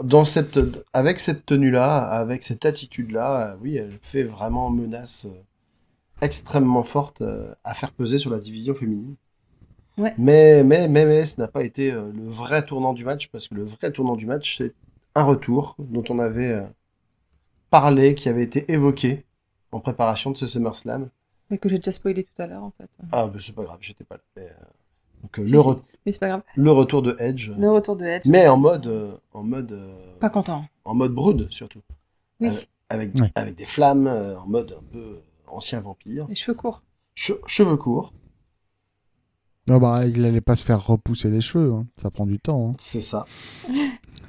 dans 0.03 0.25
cette, 0.25 0.59
avec 0.91 1.21
cette 1.21 1.45
tenue-là, 1.45 1.99
avec 1.99 2.43
cette 2.43 2.65
attitude-là, 2.65 3.55
oui, 3.61 3.77
elle 3.77 3.97
fait 4.01 4.23
vraiment 4.23 4.69
menace 4.69 5.27
extrêmement 6.25 6.83
forte 6.83 7.21
euh, 7.21 7.53
à 7.63 7.73
faire 7.73 7.91
peser 7.91 8.17
sur 8.17 8.29
la 8.31 8.39
division 8.39 8.73
féminine. 8.73 9.15
Ouais. 9.97 10.13
Mais, 10.17 10.63
mais, 10.63 10.87
mais, 10.87 11.05
mais, 11.05 11.25
ce 11.25 11.39
n'a 11.39 11.47
pas 11.47 11.63
été 11.63 11.91
euh, 11.91 12.11
le 12.11 12.27
vrai 12.27 12.65
tournant 12.65 12.93
du 12.93 13.05
match, 13.05 13.27
parce 13.29 13.47
que 13.47 13.55
le 13.55 13.63
vrai 13.63 13.91
tournant 13.91 14.15
du 14.15 14.25
match, 14.25 14.57
c'est 14.57 14.73
un 15.15 15.23
retour 15.23 15.75
dont 15.77 16.03
on 16.09 16.17
avait 16.19 16.51
euh, 16.51 16.63
parlé, 17.69 18.15
qui 18.15 18.29
avait 18.29 18.43
été 18.43 18.71
évoqué 18.71 19.25
en 19.71 19.79
préparation 19.79 20.31
de 20.31 20.37
ce 20.37 20.47
SummerSlam. 20.47 21.09
Mais 21.49 21.57
que 21.57 21.69
j'ai 21.69 21.77
déjà 21.77 21.91
spoilé 21.91 22.23
tout 22.23 22.41
à 22.41 22.47
l'heure 22.47 22.63
en 22.63 22.71
fait. 22.77 22.89
Ah, 23.11 23.29
mais 23.31 23.39
c'est 23.39 23.53
pas 23.53 23.63
grave, 23.63 23.77
j'étais 23.81 24.03
pas 24.03 24.15
là. 24.15 24.21
Mais, 24.37 24.43
euh, 24.43 24.53
donc, 25.23 25.39
euh, 25.39 25.45
Si, 25.45 25.51
le, 25.51 25.59
si. 25.59 25.65
re- 25.67 25.79
Mais 26.05 26.11
c'est 26.11 26.19
pas 26.19 26.27
grave. 26.29 26.41
le 26.55 26.71
retour 26.71 27.01
de 27.01 27.15
Edge, 27.19 27.51
Le 27.57 27.69
retour 27.71 27.95
de 27.95 28.05
Edge. 28.05 28.25
mais 28.27 28.47
en 28.47 28.57
mode, 28.57 28.87
euh, 28.87 29.15
en 29.33 29.43
mode, 29.43 29.71
euh, 29.71 29.93
Pas 30.19 30.29
content. 30.29 30.65
en 30.85 30.95
mode 30.95 31.13
brood 31.13 31.47
surtout. 31.51 31.81
Oui. 32.39 32.47
Euh, 32.49 32.51
avec, 32.89 33.15
Ouais. 33.19 33.31
avec 33.35 33.55
des 33.55 33.65
flammes, 33.65 34.07
euh, 34.07 34.37
en 34.39 34.47
mode 34.47 34.75
un 34.79 34.83
peu 34.91 34.99
euh, 34.99 35.21
ancien 35.55 35.79
vampire. 35.81 36.25
Les 36.29 36.35
cheveux 36.35 36.55
courts. 36.55 36.83
Che- 37.15 37.39
cheveux 37.47 37.77
courts, 37.77 38.13
Ah 39.69 39.79
bah, 39.79 40.01
il 40.05 40.25
allait 40.25 40.41
pas 40.41 40.55
se 40.55 40.65
faire 40.65 40.85
repousser 40.85 41.29
les 41.29 41.41
cheveux. 41.41 41.71
hein. 41.73 41.85
Ça 42.01 42.11
prend 42.11 42.25
du 42.25 42.39
temps. 42.39 42.71
hein. 42.71 42.75
c'est 42.79 43.01
ça. 43.01 43.25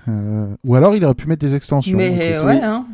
Euh, 0.06 0.54
ou 0.64 0.74
alors, 0.74 0.94
il 0.94 1.04
aurait 1.04 1.14
pu 1.14 1.26
mettre 1.26 1.40
des 1.40 1.54
extensions. 1.54 1.96
mais 1.96 2.12
Écoute, 2.34 2.46
ouais, 2.46 2.54
oui. 2.56 2.62
hein. 2.62 2.86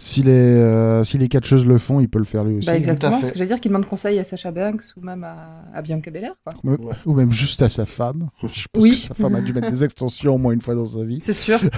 Si 0.00 0.22
les, 0.22 0.30
euh, 0.32 1.02
si 1.02 1.18
les 1.18 1.26
catcheuses 1.26 1.66
le 1.66 1.76
font, 1.76 1.98
il 1.98 2.08
peut 2.08 2.20
le 2.20 2.24
faire 2.24 2.44
lui 2.44 2.58
aussi. 2.58 2.68
Bah 2.68 2.76
exactement. 2.76 3.18
fait. 3.18 3.26
Ce 3.26 3.32
que 3.32 3.38
je 3.38 3.42
veux 3.42 3.48
dire, 3.48 3.60
qu'il 3.60 3.70
demande 3.72 3.84
conseil 3.84 4.16
à 4.20 4.22
Sacha 4.24 4.52
Banks 4.52 4.84
ou 4.96 5.00
même 5.00 5.24
à, 5.24 5.64
à 5.74 5.82
Bianca 5.82 6.08
Belair, 6.12 6.34
quoi. 6.44 6.54
Ouais. 6.62 6.78
Ouais. 6.78 6.94
Ou 7.04 7.14
même 7.14 7.32
juste 7.32 7.62
à 7.62 7.68
sa 7.68 7.84
femme. 7.84 8.30
Je 8.44 8.66
pense 8.72 8.80
Oui. 8.82 8.90
que 8.90 8.96
sa 8.96 9.14
femme 9.14 9.34
a 9.34 9.40
dû 9.40 9.52
mettre 9.52 9.68
des 9.70 9.82
extensions 9.82 10.36
au 10.36 10.38
moins 10.38 10.52
une 10.52 10.60
fois 10.60 10.76
dans 10.76 10.86
sa 10.86 11.02
vie. 11.04 11.18
C'est 11.20 11.32
sûr. 11.32 11.58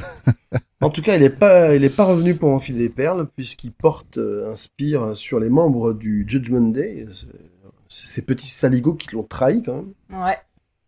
En 0.83 0.89
tout 0.89 1.03
cas, 1.03 1.15
il 1.15 1.23
est 1.23 1.29
pas, 1.29 1.77
il 1.77 1.85
est 1.85 1.95
pas 1.95 2.05
revenu 2.05 2.35
pour 2.35 2.49
enfiler 2.51 2.79
des 2.79 2.89
perles, 2.89 3.29
puisqu'il 3.37 3.71
porte 3.71 4.17
euh, 4.17 4.51
un 4.51 4.57
spire 4.57 5.15
sur 5.15 5.39
les 5.39 5.51
membres 5.51 5.93
du 5.93 6.25
Judgment 6.27 6.71
Day. 6.71 7.07
C'est 7.91 8.07
ces 8.07 8.23
petits 8.23 8.49
saligots 8.49 8.95
qui 8.95 9.15
l'ont 9.15 9.23
trahi 9.23 9.63
quand 9.63 9.75
même. 10.09 10.23
Ouais. 10.25 10.39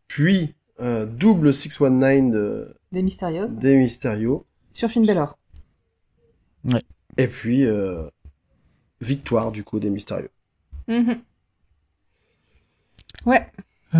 Puis, 0.09 0.55
euh, 0.81 1.05
double 1.05 1.53
619 1.53 2.33
de, 2.33 2.75
Des 2.91 3.03
mystérieuses. 3.03 3.51
des 3.53 3.77
Mysterio. 3.77 4.47
Sur 4.73 4.91
Finn 4.91 5.05
Balor. 5.07 5.37
Et 7.19 7.27
puis, 7.29 7.65
euh, 7.67 8.05
victoire 9.01 9.53
du 9.53 9.65
coup 9.65 9.79
des 9.79 9.91
Mysterio. 9.91 10.29
Mhm. 10.89 11.19
Ouais. 13.27 13.47
Euh, 13.95 13.99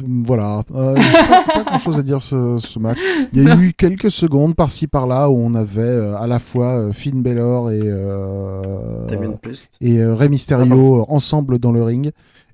Voilà, 0.00 0.62
euh, 0.72 0.94
pas, 0.94 1.44
pas 1.52 1.64
grand 1.64 1.78
chose 1.78 1.98
à 1.98 2.02
dire 2.02 2.22
ce, 2.22 2.58
ce 2.58 2.78
match. 2.78 2.98
Il 3.32 3.42
y 3.42 3.50
a 3.50 3.56
eu 3.56 3.72
quelques 3.72 4.12
secondes 4.12 4.54
par-ci 4.54 4.86
par-là 4.86 5.28
où 5.28 5.36
on 5.36 5.52
avait 5.54 5.80
euh, 5.80 6.16
à 6.16 6.28
la 6.28 6.38
fois 6.38 6.78
euh, 6.78 6.92
Finn 6.92 7.20
Balor 7.20 7.72
et, 7.72 7.80
euh, 7.82 9.08
et 9.80 9.98
euh, 9.98 10.14
Rey 10.14 10.28
Mysterio 10.28 11.04
ensemble 11.08 11.58
dans 11.58 11.72
le 11.72 11.82
ring. 11.82 12.12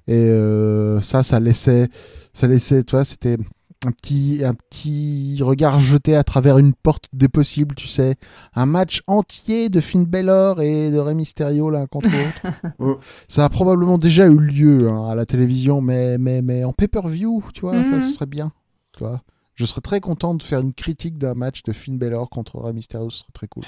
Et 0.08 0.14
euh, 0.14 1.02
ça, 1.02 1.22
ça 1.22 1.38
laissait, 1.40 1.88
ça 2.32 2.46
laissait, 2.46 2.82
tu 2.84 2.92
vois, 2.96 3.04
c'était 3.04 3.36
un 3.86 3.92
petit, 3.92 4.42
un 4.44 4.54
petit 4.54 5.38
regard 5.42 5.78
jeté 5.78 6.16
à 6.16 6.24
travers 6.24 6.58
une 6.58 6.72
porte 6.74 7.04
des 7.12 7.28
possibles, 7.28 7.74
tu 7.74 7.88
sais. 7.88 8.16
Un 8.54 8.66
match 8.66 9.02
entier 9.06 9.68
de 9.68 9.80
Finn 9.80 10.04
Balor 10.04 10.60
et 10.60 10.90
de 10.90 10.98
Rey 10.98 11.14
Mysterio 11.14 11.70
l'un 11.70 11.86
contre 11.86 12.08
l'autre. 12.08 13.00
ça 13.28 13.44
a 13.44 13.48
probablement 13.48 13.98
déjà 13.98 14.26
eu 14.26 14.38
lieu 14.38 14.88
hein, 14.88 15.06
à 15.08 15.14
la 15.14 15.26
télévision, 15.26 15.80
mais, 15.80 16.18
mais, 16.18 16.42
mais 16.42 16.64
en 16.64 16.72
pay-per-view, 16.72 17.42
tu 17.54 17.62
vois, 17.62 17.82
ça 17.84 17.90
Mhm. 17.90 18.02
ce 18.02 18.14
serait 18.14 18.26
bien. 18.26 18.52
Tu 18.92 19.00
vois. 19.00 19.20
Je 19.56 19.66
serais 19.66 19.80
très 19.80 20.00
content 20.00 20.34
de 20.34 20.42
faire 20.42 20.58
une 20.60 20.74
critique 20.74 21.16
d'un 21.16 21.34
match 21.34 21.62
de 21.62 21.72
Finn 21.72 21.96
Balor 21.96 22.28
contre 22.28 22.58
Rey 22.58 22.72
Mysterio, 22.72 23.08
ce 23.10 23.18
serait 23.20 23.32
très 23.32 23.46
cool. 23.46 23.62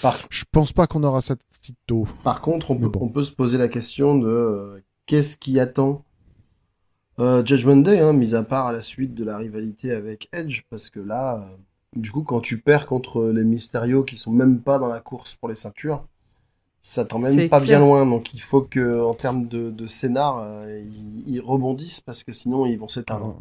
Par, 0.00 0.16
Je 0.30 0.44
pense 0.52 0.72
pas 0.72 0.86
qu'on 0.86 1.02
aura 1.02 1.20
cette 1.20 1.40
petite 1.58 1.76
tôt. 1.86 2.06
par 2.22 2.40
contre, 2.40 2.70
on 2.70 2.76
peut, 2.76 2.88
bon. 2.88 3.00
on 3.02 3.08
peut 3.08 3.24
se 3.24 3.32
poser 3.32 3.58
la 3.58 3.66
question 3.68 4.16
de 4.18 4.28
euh, 4.28 4.78
qu'est-ce 5.06 5.36
qui 5.36 5.58
attend 5.58 6.04
euh, 7.18 7.44
Judgment 7.44 7.76
Day, 7.78 8.00
hein, 8.00 8.12
mis 8.12 8.34
à 8.34 8.42
part 8.42 8.66
à 8.68 8.72
la 8.72 8.80
suite 8.82 9.14
de 9.14 9.24
la 9.24 9.36
rivalité 9.38 9.92
avec 9.92 10.28
Edge, 10.32 10.62
parce 10.70 10.90
que 10.90 11.00
là, 11.00 11.36
euh, 11.36 11.56
du 11.96 12.10
coup, 12.12 12.22
quand 12.22 12.40
tu 12.40 12.58
perds 12.60 12.86
contre 12.86 13.26
les 13.26 13.44
Mysterio 13.44 14.04
qui 14.04 14.16
sont 14.16 14.30
même 14.32 14.60
pas 14.60 14.78
dans 14.78 14.88
la 14.88 15.00
course 15.00 15.34
pour 15.34 15.48
les 15.48 15.54
ceintures, 15.54 16.04
ça 16.80 17.04
t'emmène 17.04 17.48
pas 17.48 17.60
clair. 17.60 17.78
bien 17.80 17.80
loin. 17.80 18.06
Donc 18.06 18.32
il 18.34 18.40
faut 18.40 18.60
que, 18.62 19.02
en 19.04 19.14
termes 19.14 19.48
de, 19.48 19.70
de 19.70 19.86
scénar, 19.86 20.38
euh, 20.40 20.80
ils, 20.80 21.34
ils 21.34 21.40
rebondissent 21.40 22.00
parce 22.00 22.24
que 22.24 22.32
sinon 22.32 22.66
ils 22.66 22.78
vont 22.78 22.88
s'éteindre. 22.88 23.36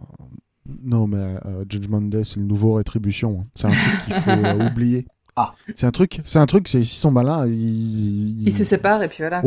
Non, 0.84 1.08
mais 1.08 1.38
euh, 1.46 1.64
Judgment 1.70 2.02
Day, 2.02 2.24
c'est 2.24 2.38
le 2.38 2.46
nouveau 2.46 2.74
Rétribution. 2.74 3.40
hein. 3.42 3.48
C'est 3.56 3.68
un 3.68 3.70
truc 3.70 4.06
qu'il 4.06 4.14
faut 4.16 4.30
euh, 4.32 4.68
oublier. 4.72 5.06
Ah. 5.36 5.54
C'est 5.76 5.86
un 5.86 5.92
truc, 5.92 6.20
c'est 6.26 6.40
un 6.40 6.46
truc, 6.48 6.68
c'est 6.68 6.80
s'ils 6.80 6.98
sont 7.00 7.12
malins, 7.12 7.48
ils, 7.48 8.48
Ils 8.48 8.54
se 8.54 8.64
séparent 8.64 9.04
et 9.04 9.08
puis 9.08 9.20
voilà. 9.20 9.44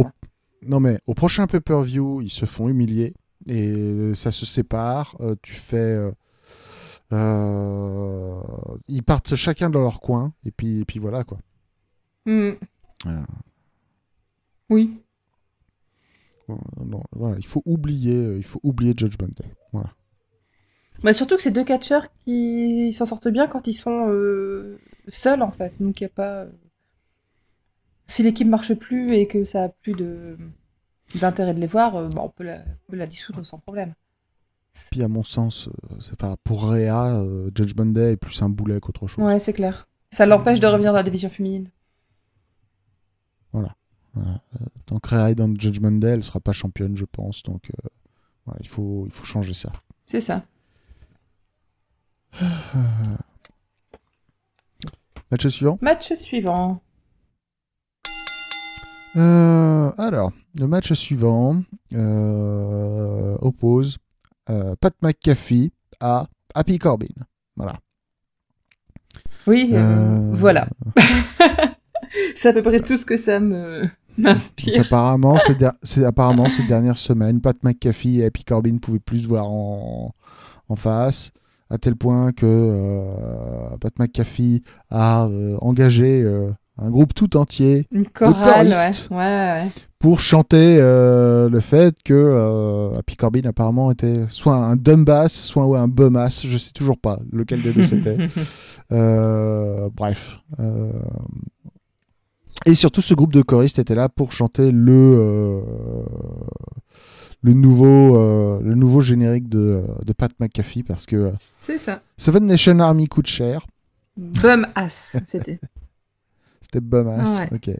Non, 0.62 0.78
mais 0.78 0.98
au 1.06 1.14
prochain 1.14 1.46
pay-per-view, 1.46 2.20
ils 2.22 2.30
se 2.30 2.44
font 2.44 2.68
humilier 2.68 3.14
et 3.46 4.14
ça 4.14 4.30
se 4.30 4.46
sépare. 4.46 5.16
euh, 5.20 5.34
tu 5.42 5.54
fais. 5.54 5.76
euh, 5.76 6.10
euh, 7.12 8.40
ils 8.88 9.02
partent 9.02 9.34
chacun 9.34 9.70
dans 9.70 9.80
leur 9.80 10.00
coin 10.00 10.32
et 10.44 10.50
puis, 10.50 10.80
et 10.80 10.84
puis 10.84 10.98
voilà 10.98 11.24
quoi. 11.24 11.38
Euh, 12.28 12.54
Oui. 14.68 15.00
non, 16.48 17.02
voilà, 17.12 17.36
il 17.38 17.46
faut 17.46 17.62
oublier, 17.64 18.36
il 18.36 18.44
faut 18.44 18.60
oublier 18.62 18.94
Judgment 18.96 19.28
Day. 19.28 19.50
Voilà. 19.72 19.90
Bah, 21.02 21.12
surtout 21.14 21.36
que 21.36 21.42
c'est 21.42 21.50
deux 21.50 21.64
catcheurs 21.64 22.08
qui 22.24 22.92
s'en 22.92 23.06
sortent 23.06 23.28
bien 23.28 23.46
quand 23.46 23.66
ils 23.66 23.72
sont 23.74 24.08
euh, 24.10 24.78
seuls 25.08 25.42
en 25.42 25.50
fait. 25.50 25.72
Donc 25.80 26.00
il 26.00 26.04
y 26.04 26.06
a 26.06 26.10
pas. 26.10 26.46
Si 28.06 28.22
l'équipe 28.22 28.48
marche 28.48 28.74
plus 28.74 29.14
et 29.14 29.26
que 29.26 29.44
ça 29.44 29.64
a 29.64 29.68
plus 29.68 29.92
de 29.94 30.36
d'intérêt 31.18 31.54
de 31.54 31.60
les 31.60 31.66
voir, 31.66 31.96
euh, 31.96 32.08
bah, 32.08 32.22
on 32.22 32.28
peut 32.28 32.44
la, 32.44 32.58
on 32.58 32.92
peut 32.92 32.96
la 32.96 33.06
dissoudre 33.06 33.44
sans 33.44 33.58
problème. 33.58 33.94
Puis 34.90 35.02
à 35.02 35.08
mon 35.08 35.24
sens, 35.24 35.68
euh, 35.68 36.14
pas 36.16 36.36
pour 36.44 36.70
Rhea, 36.70 37.16
euh, 37.20 37.50
Judgment 37.54 37.86
Day 37.86 38.12
est 38.12 38.16
plus 38.16 38.40
un 38.42 38.48
boulet 38.48 38.80
qu'autre 38.80 39.06
chose. 39.06 39.24
Ouais, 39.24 39.40
c'est 39.40 39.52
clair. 39.52 39.88
Ça 40.10 40.26
l'empêche 40.26 40.60
de 40.60 40.66
revenir 40.66 40.92
dans 40.92 40.98
la 40.98 41.02
division 41.02 41.30
féminine. 41.30 41.68
Tant 44.86 44.98
que 44.98 45.08
Rhea 45.08 45.30
est 45.30 45.34
dans 45.36 45.54
Judgment 45.54 45.92
Day, 45.92 46.10
elle 46.10 46.24
sera 46.24 46.40
pas 46.40 46.52
championne, 46.52 46.96
je 46.96 47.04
pense. 47.04 47.42
Donc 47.44 47.70
euh, 47.70 47.88
voilà, 48.44 48.58
il 48.60 48.68
faut, 48.68 49.04
il 49.06 49.12
faut 49.12 49.24
changer 49.24 49.54
ça. 49.54 49.70
C'est 50.06 50.20
ça. 50.20 50.42
Match 55.30 55.46
suivant? 55.46 55.78
Match 55.80 56.12
suivant. 56.14 56.82
Euh, 59.16 59.90
alors, 59.98 60.32
le 60.58 60.66
match 60.66 60.92
suivant 60.92 61.62
euh, 61.94 63.36
oppose 63.40 63.98
euh, 64.48 64.74
Pat 64.80 64.94
McAfee 65.02 65.72
à 66.00 66.26
Happy 66.54 66.78
Corbin. 66.78 67.06
Voilà. 67.56 67.74
Oui, 69.46 69.72
voilà. 70.32 70.68
C'est 72.36 72.48
à 72.48 72.52
peu 72.52 72.62
près 72.62 72.80
tout 72.80 72.96
ce 72.96 73.04
que 73.04 73.16
ça 73.16 73.40
me 73.40 73.88
m'inspire. 74.18 74.82
apparemment, 74.82 75.38
ces, 75.38 75.54
der- 75.54 75.74
apparemment, 76.06 76.48
ces 76.48 76.64
dernières 76.64 76.96
semaines, 76.96 77.40
Pat 77.40 77.56
McAfee 77.62 78.20
et 78.20 78.26
Happy 78.26 78.44
Corbin 78.44 78.72
ne 78.72 78.78
pouvaient 78.78 78.98
plus 78.98 79.20
se 79.22 79.28
voir 79.28 79.46
en, 79.48 80.12
en 80.68 80.76
face, 80.76 81.30
à 81.68 81.78
tel 81.78 81.96
point 81.96 82.32
que 82.32 82.46
euh, 82.46 83.76
Pat 83.80 83.96
McAfee 83.98 84.62
a 84.90 85.26
euh, 85.26 85.56
engagé 85.60 86.22
euh, 86.22 86.50
un 86.82 86.90
groupe 86.90 87.14
tout 87.14 87.36
entier 87.36 87.86
Une 87.92 88.06
chorale, 88.06 88.68
ouais. 88.68 88.72
choristes. 88.72 89.10
ouais, 89.10 89.16
ouais. 89.16 89.66
pour 89.98 90.18
chanter 90.20 90.78
euh, 90.80 91.48
le 91.48 91.60
fait 91.60 91.94
que 92.04 92.14
euh, 92.14 92.98
Happy 92.98 93.16
Corbin 93.16 93.42
apparemment 93.44 93.90
était 93.90 94.24
soit 94.30 94.54
un 94.54 94.76
dumb 94.76 95.04
bass, 95.04 95.32
soit 95.34 95.78
un 95.78 95.88
bum 95.88 96.16
ass, 96.16 96.46
je 96.46 96.56
sais 96.58 96.72
toujours 96.72 96.98
pas 96.98 97.20
lequel 97.32 97.60
des 97.62 97.72
deux 97.72 97.84
c'était. 97.84 98.16
Euh, 98.92 99.88
bref. 99.94 100.38
euh, 100.58 100.90
Et 102.66 102.74
surtout, 102.74 103.00
ce 103.02 103.14
groupe 103.14 103.32
de 103.32 103.40
choristes 103.40 103.78
était 103.78 103.94
là 103.94 104.08
pour 104.08 104.32
chanter 104.32 104.72
le 104.72 105.62
le 107.42 107.52
nouveau 107.54 108.16
euh, 108.16 108.58
le 108.64 108.74
nouveau 108.74 109.00
générique 109.00 109.48
de, 109.48 109.82
de 110.04 110.12
Pat 110.12 110.32
McAfee 110.40 110.82
parce 110.82 111.06
que 111.06 111.14
euh, 111.16 111.30
C'est 111.38 111.78
ça. 111.78 112.00
Seven 112.16 112.44
Nation 112.46 112.80
Army 112.80 113.06
coûte 113.06 113.28
cher. 113.28 113.64
Bum 114.16 114.66
ass, 114.74 115.16
c'était. 115.24 115.60
C'était 116.72 116.84
bum 116.86 117.08
ass. 117.08 117.40
Ouais. 117.40 117.56
Ok. 117.56 117.70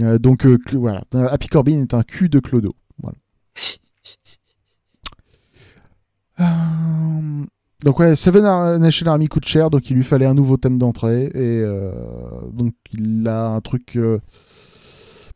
Euh, 0.00 0.18
donc 0.18 0.46
euh, 0.46 0.56
voilà, 0.72 1.02
Happy 1.28 1.48
Corbin 1.48 1.82
est 1.82 1.92
un 1.92 2.02
cul 2.02 2.30
de 2.30 2.40
Clodo. 2.40 2.74
Voilà. 3.02 3.18
Euh, 6.40 7.44
Donc 7.84 7.98
ouais, 7.98 8.16
Seven 8.16 8.78
Nation 8.78 9.06
Army 9.08 9.28
coûte 9.28 9.44
cher, 9.44 9.68
donc 9.68 9.90
il 9.90 9.96
lui 9.96 10.02
fallait 10.02 10.24
un 10.24 10.32
nouveau 10.32 10.56
thème 10.56 10.78
d'entrée 10.78 11.24
et 11.26 11.30
euh, 11.34 11.92
donc 12.50 12.72
il 12.94 13.28
a 13.28 13.48
un 13.48 13.60
truc. 13.60 13.96
Euh... 13.96 14.20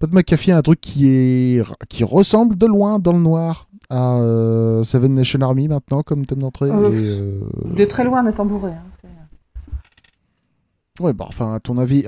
Pat 0.01 0.11
McAfee 0.11 0.53
a 0.53 0.57
un 0.57 0.63
truc 0.63 0.81
qui 0.81 1.11
est 1.11 1.63
qui 1.91 2.05
ressemble 2.05 2.57
de 2.57 2.65
loin 2.65 2.99
dans 2.99 3.13
le 3.13 3.19
noir 3.19 3.69
à 3.91 4.17
euh, 4.17 4.83
Seven 4.83 5.13
Nation 5.15 5.43
Army 5.43 5.69
maintenant 5.69 6.03
comme 6.03 6.25
thème 6.25 6.39
d'entrée. 6.39 6.71
Oh. 6.73 6.91
et, 6.91 6.97
euh, 6.97 7.41
De 7.77 7.85
très 7.85 8.05
loin, 8.05 8.25
on 8.25 8.27
est 8.27 8.33
tambouré. 8.33 8.71
Hein. 8.71 8.94
Ouais, 11.01 11.13
bah 11.13 11.25
enfin 11.29 11.55
à 11.55 11.61
ton 11.61 11.77
avis, 11.79 12.05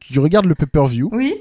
tu 0.00 0.18
regardes 0.18 0.46
le 0.46 0.54
pay-per-view 0.54 1.08
Oui. 1.12 1.34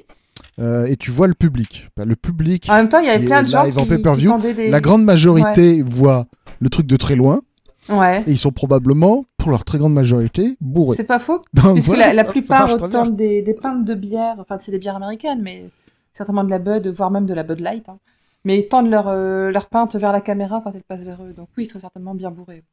euh, 0.59 0.85
et 0.85 0.95
tu 0.95 1.11
vois 1.11 1.27
le 1.27 1.33
public. 1.33 1.89
Bah, 1.97 2.05
le 2.05 2.15
public, 2.15 2.67
En 2.69 2.75
même 2.75 2.87
temps, 2.89 2.99
il 2.99 3.07
y 3.07 3.09
avait 3.09 3.19
qui 3.19 3.25
plein 3.25 3.43
de 3.43 3.47
gens 3.49 3.63
live 3.63 3.77
en 3.77 3.83
qui, 3.83 3.89
pay-per-view, 3.89 4.37
qui 4.39 4.53
des... 4.53 4.69
la 4.69 4.79
grande 4.79 5.03
majorité 5.03 5.81
voit 5.81 6.27
le 6.59 6.69
truc 6.69 6.87
de 6.87 6.95
très 6.95 7.15
loin 7.15 7.41
Ouais. 7.89 8.21
et 8.21 8.31
ils 8.31 8.37
sont 8.37 8.51
probablement, 8.53 9.25
pour 9.37 9.51
leur 9.51 9.65
très 9.65 9.77
grande 9.77 9.93
majorité, 9.93 10.55
bourrés. 10.61 10.95
C'est 10.95 11.03
pas 11.03 11.19
faux. 11.19 11.41
Donc, 11.53 11.73
Puisque 11.73 11.87
voilà, 11.87 12.07
la, 12.07 12.13
la 12.13 12.21
ça- 12.21 12.27
ça 12.27 12.31
plupart 12.31 12.89
tendent 12.89 13.17
des, 13.17 13.41
des 13.41 13.53
pintes 13.53 13.83
de 13.83 13.93
bière, 13.93 14.35
enfin 14.39 14.57
c'est 14.61 14.71
des 14.71 14.79
bières 14.79 14.95
américaines, 14.95 15.41
mais 15.41 15.69
certainement 16.13 16.45
de 16.45 16.49
la 16.49 16.59
Bud, 16.59 16.87
voire 16.87 17.11
même 17.11 17.25
de 17.25 17.33
la 17.33 17.43
Bud 17.43 17.59
Light. 17.59 17.89
hein. 17.89 17.97
Mais 18.45 18.57
ils 18.59 18.69
tendent 18.69 18.89
leur, 18.89 19.09
euh, 19.09 19.51
leur 19.51 19.67
pinte 19.67 19.97
vers 19.97 20.13
la 20.13 20.21
caméra 20.21 20.61
quand 20.63 20.71
elle 20.73 20.83
passe 20.83 21.01
vers 21.03 21.21
eux. 21.21 21.33
Donc 21.33 21.49
oui, 21.57 21.67
très 21.67 21.81
certainement 21.81 22.15
bien 22.15 22.31
bourrés. 22.31 22.63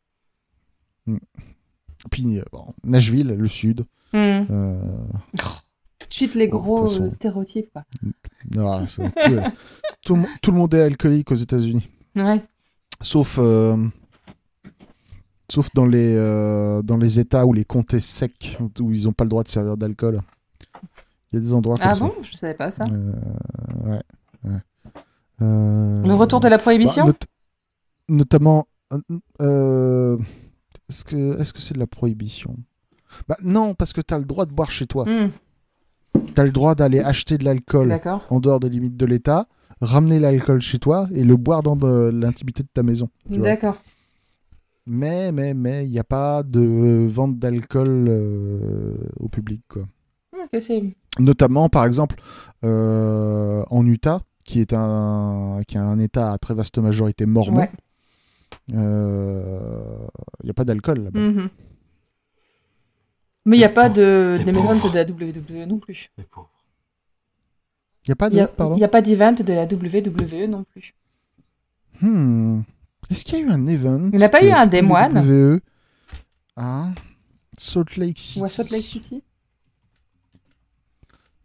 Puis 2.11 2.39
euh, 2.39 2.45
bon, 2.53 2.67
Nashville, 2.85 3.29
le 3.29 3.49
sud. 3.49 3.83
Hmm. 4.13 4.17
euh, 4.51 4.81
Tout 5.99 6.09
de 6.09 6.15
suite 6.15 6.35
les 6.35 6.49
gros 6.49 6.87
façon. 6.87 7.05
euh, 7.05 7.11
stéréotypes. 7.11 7.71
Quoi. 7.73 7.85
ah, 8.59 8.83
tout, 8.95 9.03
tout 10.03 10.15
le 10.15 10.21
mo- 10.23 10.29
tout 10.41 10.51
le 10.53 10.57
monde 10.59 10.73
est 10.75 10.83
alcoolique 10.83 11.31
aux 11.31 11.35
États-Unis, 11.37 11.89
Ouais. 12.17 12.43
sauf 13.03 13.37
euh, 13.39 13.77
sauf 15.51 15.69
dans 15.75 15.85
les 15.87 16.15
euh, 16.17 16.81
dans 16.83 16.97
les 16.97 17.19
États 17.21 17.45
où 17.47 17.53
les 17.53 17.65
comtés 17.67 18.01
secs 18.01 18.57
où 18.81 18.91
ils 18.93 19.05
n'ont 19.05 19.13
pas 19.13 19.25
le 19.25 19.31
droit 19.31 19.43
de 19.43 19.49
servir 19.49 19.77
d'alcool. 19.77 20.21
Il 21.33 21.37
y 21.37 21.37
a 21.37 21.41
des 21.41 21.53
endroits 21.55 21.77
comme 21.77 21.87
Ah 21.87 21.95
ça. 21.95 22.07
bon? 22.07 22.15
Je 22.23 22.37
savais 22.37 22.55
pas 22.55 22.71
ça. 22.71 22.85
Ouais, 23.85 24.01
ouais. 24.45 24.61
Le 25.41 26.15
retour 26.15 26.41
de 26.41 26.49
la 26.49 26.57
bah, 26.57 26.63
prohibition? 26.63 27.07
not- 27.07 27.15
notamment, 28.09 28.67
euh, 29.41 30.17
est-ce 30.91 31.53
que 31.53 31.61
c'est 31.61 31.75
de 31.75 31.79
la 31.79 31.87
prohibition? 31.87 32.57
Bah 33.29 33.37
non, 33.43 33.75
parce 33.75 33.93
que 33.93 34.01
tu 34.01 34.13
as 34.15 34.19
le 34.19 34.25
droit 34.25 34.47
de 34.47 34.53
boire 34.53 34.71
chez 34.71 34.87
toi. 34.87 35.05
Hmm, 35.09 35.31
Tu 36.35 36.41
as 36.41 36.45
le 36.45 36.53
droit 36.53 36.75
d'aller 36.75 37.01
acheter 37.01 37.39
de 37.39 37.45
l'alcool 37.45 37.89
en 38.31 38.41
dehors 38.41 38.61
des 38.61 38.69
limites 38.69 38.97
de 38.97 39.07
l'État, 39.07 39.47
ramener 39.81 40.21
l'alcool 40.21 40.61
chez 40.61 40.79
toi 40.79 41.09
et 41.15 41.25
le 41.25 41.37
boire 41.37 41.63
dans 41.63 41.77
de- 41.77 42.11
l'intimité 42.13 42.63
de 42.63 42.69
ta 42.73 42.83
maison. 42.83 43.09
D'accord. 43.29 43.79
Mais 44.87 45.31
mais 45.33 45.55
mais 45.55 45.85
il 45.87 45.91
n'y 45.91 45.99
a 45.99 46.05
pas 46.05 46.43
de 46.43 47.07
vente 47.09 47.39
d'alcool 47.39 48.07
euh, 48.09 48.95
au 49.19 49.29
public 49.29 49.63
quoi. 49.69 49.83
C'est... 50.59 50.83
notamment 51.19 51.69
par 51.69 51.85
exemple 51.85 52.17
euh, 52.65 53.63
en 53.71 53.87
Utah 53.87 54.23
qui 54.45 54.61
est 54.61 54.73
un 54.73 55.61
qui 55.69 55.79
a 55.79 55.83
un 55.85 55.99
état 55.99 56.33
à 56.33 56.39
très 56.39 56.55
vaste 56.55 56.79
majorité 56.79 57.27
mormon 57.27 57.61
Ouais. 57.61 57.71
Euh, 58.73 60.07
il 60.43 60.47
n'y 60.47 60.51
a 60.51 60.55
pas 60.55 60.65
d'alcool 60.65 61.05
là-bas 61.05 61.21
Mhm. 61.21 61.49
Mais 63.47 63.57
il 63.57 63.61
n'y 63.61 63.65
a 63.65 63.71
pas 63.71 63.89
de, 63.89 64.39
d'event 64.45 64.75
de 64.75 64.95
la 64.95 65.05
WWE 65.05 65.67
non 65.67 65.79
plus. 65.79 66.11
Il 66.19 68.09
n'y 68.09 68.13
a 68.13 68.17
pas 68.17 68.29
de 68.31 68.35
n'y 68.35 68.41
a, 68.41 68.47
pardon 68.47 68.77
il 68.77 68.81
y 68.81 68.85
a 68.85 68.89
pas 68.89 69.03
d'event 69.03 69.33
de 69.33 69.53
la 69.53 69.65
WWE 69.65 70.47
non 70.49 70.65
plus. 70.65 70.95
Hmm. 72.01 72.61
est-ce 73.11 73.25
qu'il 73.25 73.39
y 73.39 73.43
a 73.43 73.45
eu 73.45 73.51
un 73.51 73.67
event 73.67 74.09
Il 74.13 74.19
n'y 74.19 74.25
a 74.25 74.29
pas 74.29 74.43
eu 74.43 74.51
un 74.51 74.67
Day 74.67 74.83
WWE 74.83 75.61
à 76.57 76.91
Salt 77.59 77.97
Lake 77.97 78.19
City 78.19 78.41
ou 78.41 78.45
à 78.45 78.49
Salt 78.49 78.71
Lake 78.71 78.85
City 78.85 79.23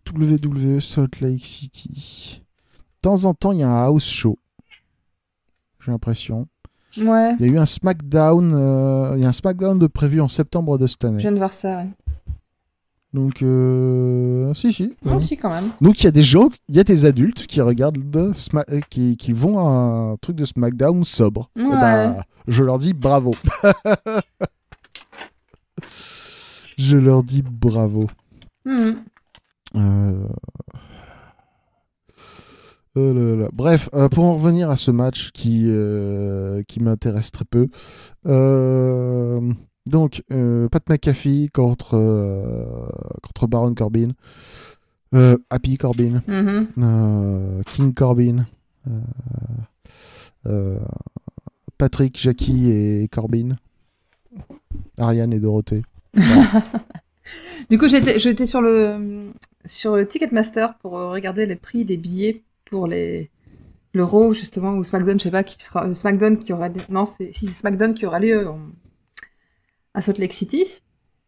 WWE 0.10 0.80
Salt 0.80 1.20
Lake 1.20 1.44
City 1.44 2.42
de 2.42 3.02
temps 3.02 3.26
en 3.26 3.34
temps 3.34 3.52
il 3.52 3.60
y 3.60 3.64
a 3.64 3.70
un 3.70 3.86
house 3.86 4.08
show 4.08 4.38
j'ai 5.84 5.92
l'impression 5.92 6.48
Ouais, 6.98 7.36
il 7.40 7.46
y 7.46 7.50
a 7.50 7.54
eu 7.54 7.58
un 7.58 7.66
SmackDown 7.66 8.54
euh, 8.56 9.12
il 9.16 9.22
y 9.22 9.26
a 9.26 9.28
un 9.28 9.32
SmackDown 9.34 9.78
de 9.78 9.88
prévu 9.88 10.22
en 10.22 10.28
septembre 10.28 10.78
de 10.78 10.88
cette 10.88 11.02
je 11.04 11.08
année 11.08 11.22
viens 11.22 11.32
de 11.34 11.38
voir 11.38 11.54
ça. 11.54 11.78
Ouais. 11.78 11.88
Donc, 13.14 13.42
euh, 13.44 14.54
si, 14.54 14.74
si. 14.74 14.94
Ouais. 15.06 15.20
si, 15.22 15.38
quand 15.38 15.50
même. 15.50 15.70
Donc, 15.80 16.02
il 16.02 16.04
y 16.04 16.08
a 16.08 16.12
des 16.12 16.22
gens, 16.22 16.50
il 16.68 16.76
y 16.76 16.80
a 16.80 16.84
des 16.84 17.06
adultes 17.06 17.48
qui 17.48 17.62
regardent, 17.62 17.96
le 17.98 18.32
Sma- 18.34 18.66
euh, 18.72 18.82
qui, 18.90 19.16
qui 19.16 19.32
vont 19.32 19.58
à 19.58 19.62
un 19.72 20.16
truc 20.18 20.36
de 20.36 20.44
SmackDown 20.44 21.04
sobre. 21.06 21.50
Et 21.58 21.62
Ouais. 21.62 21.70
bah, 21.72 22.26
je 22.48 22.64
leur 22.64 22.78
dis 22.78 22.92
bravo. 22.94 23.32
je 26.78 26.98
leur 26.98 27.24
dis 27.24 27.42
bravo. 27.42 28.08
Euh, 28.68 28.94
oh 32.96 33.14
là 33.14 33.22
là 33.22 33.36
là. 33.44 33.50
Bref, 33.54 33.90
euh, 33.94 34.10
pour 34.10 34.24
en 34.26 34.34
revenir 34.36 34.70
à 34.70 34.76
ce 34.76 34.92
match 34.92 35.32
qui, 35.32 35.64
euh, 35.68 36.64
qui 36.68 36.82
m'intéresse 36.82 37.32
très 37.32 37.46
peu. 37.46 37.68
euh, 38.26 39.42
donc, 39.86 40.24
Pat 40.72 40.90
McAfee 40.90 41.50
contre, 41.54 41.92
contre 43.22 43.48
Baron 43.48 43.76
Corbin. 43.76 44.10
Happy 45.50 45.78
Corbin. 45.78 46.24
Mhm. 46.28 46.68
euh, 46.80 47.62
King 47.68 47.94
Corbin. 47.94 48.46
Patrick, 51.78 52.20
Jackie 52.20 52.72
et 52.72 53.08
Corbin. 53.10 53.58
Ariane 54.98 55.34
et 55.34 55.40
Dorothée. 55.40 55.84
Du 57.70 57.80
coup, 57.80 57.88
j'étais, 57.88 58.20
j'étais 58.20 58.46
sur 58.46 58.62
le 58.62 59.32
sur 59.66 60.08
Ticketmaster 60.08 60.76
pour 60.78 60.92
regarder 60.92 61.48
les 61.48 61.56
prix 61.56 61.84
des 61.84 61.98
billets 61.98 62.44
pour 62.66 62.88
les 62.88 63.32
le 63.94 64.04
Raw 64.04 64.34
justement 64.34 64.74
ou 64.76 64.84
SmackDown, 64.84 65.18
je 65.20 65.24
sais 65.24 65.32
pas 65.32 65.44
qui 65.44 65.64
sera 65.64 65.86
euh, 65.88 65.94
SmackDown 65.94 66.38
qui 66.38 66.52
aura 66.54 66.70
non 66.90 67.06
c'est 67.06 67.32
si 67.34 67.48
c'est 67.48 67.54
SmackDown 67.54 67.94
qui 67.94 68.06
aura 68.06 68.20
lieu 68.20 68.48
en- 68.48 68.70
à 69.94 70.02
Salt 70.02 70.20
Lake 70.20 70.34
City. 70.34 70.66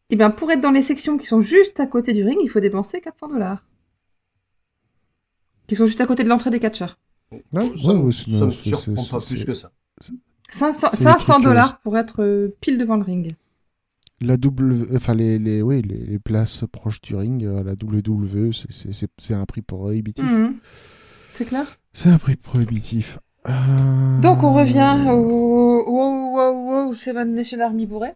Et 0.09 0.15
bien 0.15 0.31
pour 0.31 0.51
être 0.51 0.61
dans 0.61 0.71
les 0.71 0.83
sections 0.83 1.17
qui 1.17 1.25
sont 1.25 1.41
juste 1.41 1.79
à 1.79 1.87
côté 1.87 2.13
du 2.13 2.23
ring, 2.23 2.37
il 2.43 2.49
faut 2.49 2.59
dépenser 2.59 2.99
400 3.01 3.29
dollars. 3.29 3.63
Qui 5.67 5.75
sont 5.75 5.85
juste 5.85 6.01
à 6.01 6.05
côté 6.05 6.23
de 6.23 6.29
l'entrée 6.29 6.49
des 6.49 6.59
catcheurs. 6.59 6.97
Ouais, 7.31 7.43
Ça, 7.51 7.59
ouais, 7.59 7.93
me- 7.93 8.03
ouais, 8.05 8.11
c'est- 8.11 8.37
ça 8.37 8.45
me 8.45 8.51
c'est- 8.51 8.75
surprend 8.75 9.03
pas 9.19 9.25
plus 9.25 9.43
que 9.45 9.53
ça. 9.53 9.71
500 10.49 10.87
C'est 10.91 10.97
des 10.99 11.03
500 11.03 11.33
trucs, 11.33 11.45
euh, 11.45 11.49
dollars 11.49 11.79
pour 11.81 11.97
être 11.97 12.23
euh, 12.23 12.55
pile 12.61 12.77
devant 12.77 12.95
le 12.95 13.03
ring. 13.03 13.35
La 14.21 14.37
W, 14.37 14.95
enfin 14.95 15.13
les, 15.13 15.37
les, 15.37 15.61
oui, 15.61 15.81
les, 15.81 15.97
les 15.97 16.19
places 16.19 16.63
proches 16.71 17.01
du 17.01 17.15
ring, 17.15 17.43
euh, 17.43 17.63
la 17.63 17.73
WWE, 17.75 18.51
c'est- 18.53 19.33
un 19.33 19.45
prix 19.45 19.61
prohibitif. 19.61 20.23
Mhm. 20.23 20.55
C'est 21.37 21.45
clair? 21.45 21.67
C'est 21.93 22.09
un 22.09 22.17
prix 22.17 22.35
prohibitif. 22.35 23.19
Euh, 23.47 24.21
Donc 24.21 24.41
on 24.41 24.53
revient 24.53 25.05
au, 25.11 25.83
au 26.87 26.93
Seven 26.95 27.35
Nation 27.35 27.59
Army 27.59 27.85
bourré 27.85 28.15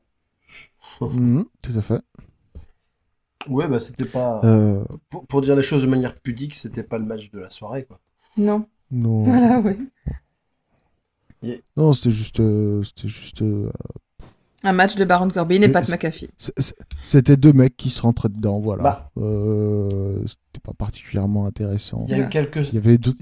Mhm, 0.99 1.45
tout 1.61 1.71
à 1.77 1.81
fait. 1.81 2.01
Ouais, 3.47 3.67
bah 3.67 3.79
c'était 3.79 4.05
pas. 4.05 4.41
Euh, 4.43 4.83
Pour, 5.11 5.27
pour 5.27 5.41
dire 5.41 5.55
les 5.55 5.61
choses 5.61 5.83
de 5.83 5.87
manière 5.87 6.19
pudique, 6.19 6.55
c'était 6.55 6.81
pas 6.81 6.97
le 6.97 7.05
match 7.05 7.29
de 7.29 7.39
la 7.39 7.51
soirée, 7.51 7.85
quoi. 7.85 7.99
Non. 8.37 8.65
non, 8.89 9.23
Voilà, 9.23 9.59
oui. 9.59 9.77
non, 11.77 11.93
c'était 11.93 12.09
juste, 12.09 12.39
euh, 12.39 12.81
c'était 12.81 13.07
juste, 13.07 13.43
euh, 13.43 13.71
Un 14.63 14.73
match 14.73 14.95
de 14.95 15.05
Baron 15.05 15.29
Corbin 15.29 15.61
et 15.61 15.69
Pat 15.69 15.87
McAfee. 15.89 16.29
c'était 16.95 17.35
deux 17.37 17.51
mecs 17.53 17.75
qui 17.75 17.89
se 17.89 18.01
rentraient 18.01 18.29
dedans, 18.29 18.59
voilà. 18.59 18.83
Bah. 18.83 18.99
Euh, 19.17 20.19
c'était 20.27 20.59
pas 20.63 20.73
particulièrement 20.73 21.45
intéressant. 21.47 22.05
Il 22.07 22.11
y 22.11 22.13
a 22.13 22.17
eu 22.17 22.21
Ouais. 22.23 22.29
quelques. 22.29 22.67
Il 22.69 22.75
y 22.75 22.77
avait 22.77 22.97
deux, 22.99 23.15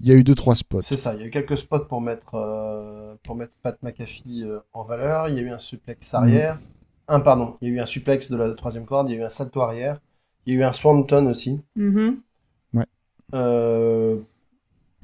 il 0.00 0.06
y 0.06 0.10
a 0.10 0.14
eu 0.14 0.24
deux 0.24 0.34
trois 0.34 0.54
spots. 0.56 0.80
C'est 0.80 0.96
ça, 0.96 1.14
il 1.14 1.20
y 1.20 1.24
a 1.24 1.26
eu 1.26 1.30
quelques 1.30 1.58
spots 1.58 1.80
pour 1.86 2.00
mettre, 2.00 2.34
euh, 2.34 3.14
pour 3.24 3.34
mettre 3.36 3.52
Pat 3.62 3.76
McAfee 3.82 4.42
euh, 4.44 4.60
en 4.72 4.84
valeur. 4.84 5.28
Il 5.28 5.34
y 5.34 5.38
a 5.38 5.42
eu 5.42 5.50
un 5.50 5.58
suplex 5.58 6.14
arrière. 6.14 6.58
Un, 7.08 7.20
pardon, 7.20 7.56
il 7.60 7.68
y 7.68 7.72
a 7.72 7.74
eu 7.74 7.80
un 7.80 7.86
suplex 7.86 8.30
de 8.30 8.36
la 8.36 8.50
troisième 8.54 8.86
corde. 8.86 9.08
Il 9.10 9.14
y 9.16 9.18
a 9.18 9.20
eu 9.20 9.24
un 9.24 9.28
salto 9.28 9.60
arrière. 9.60 10.00
Il 10.46 10.54
y 10.54 10.56
a 10.56 10.60
eu 10.60 10.64
un 10.64 10.72
swanton 10.72 11.26
aussi. 11.26 11.60
Mhm. 11.76 12.20
Euh, 13.34 14.18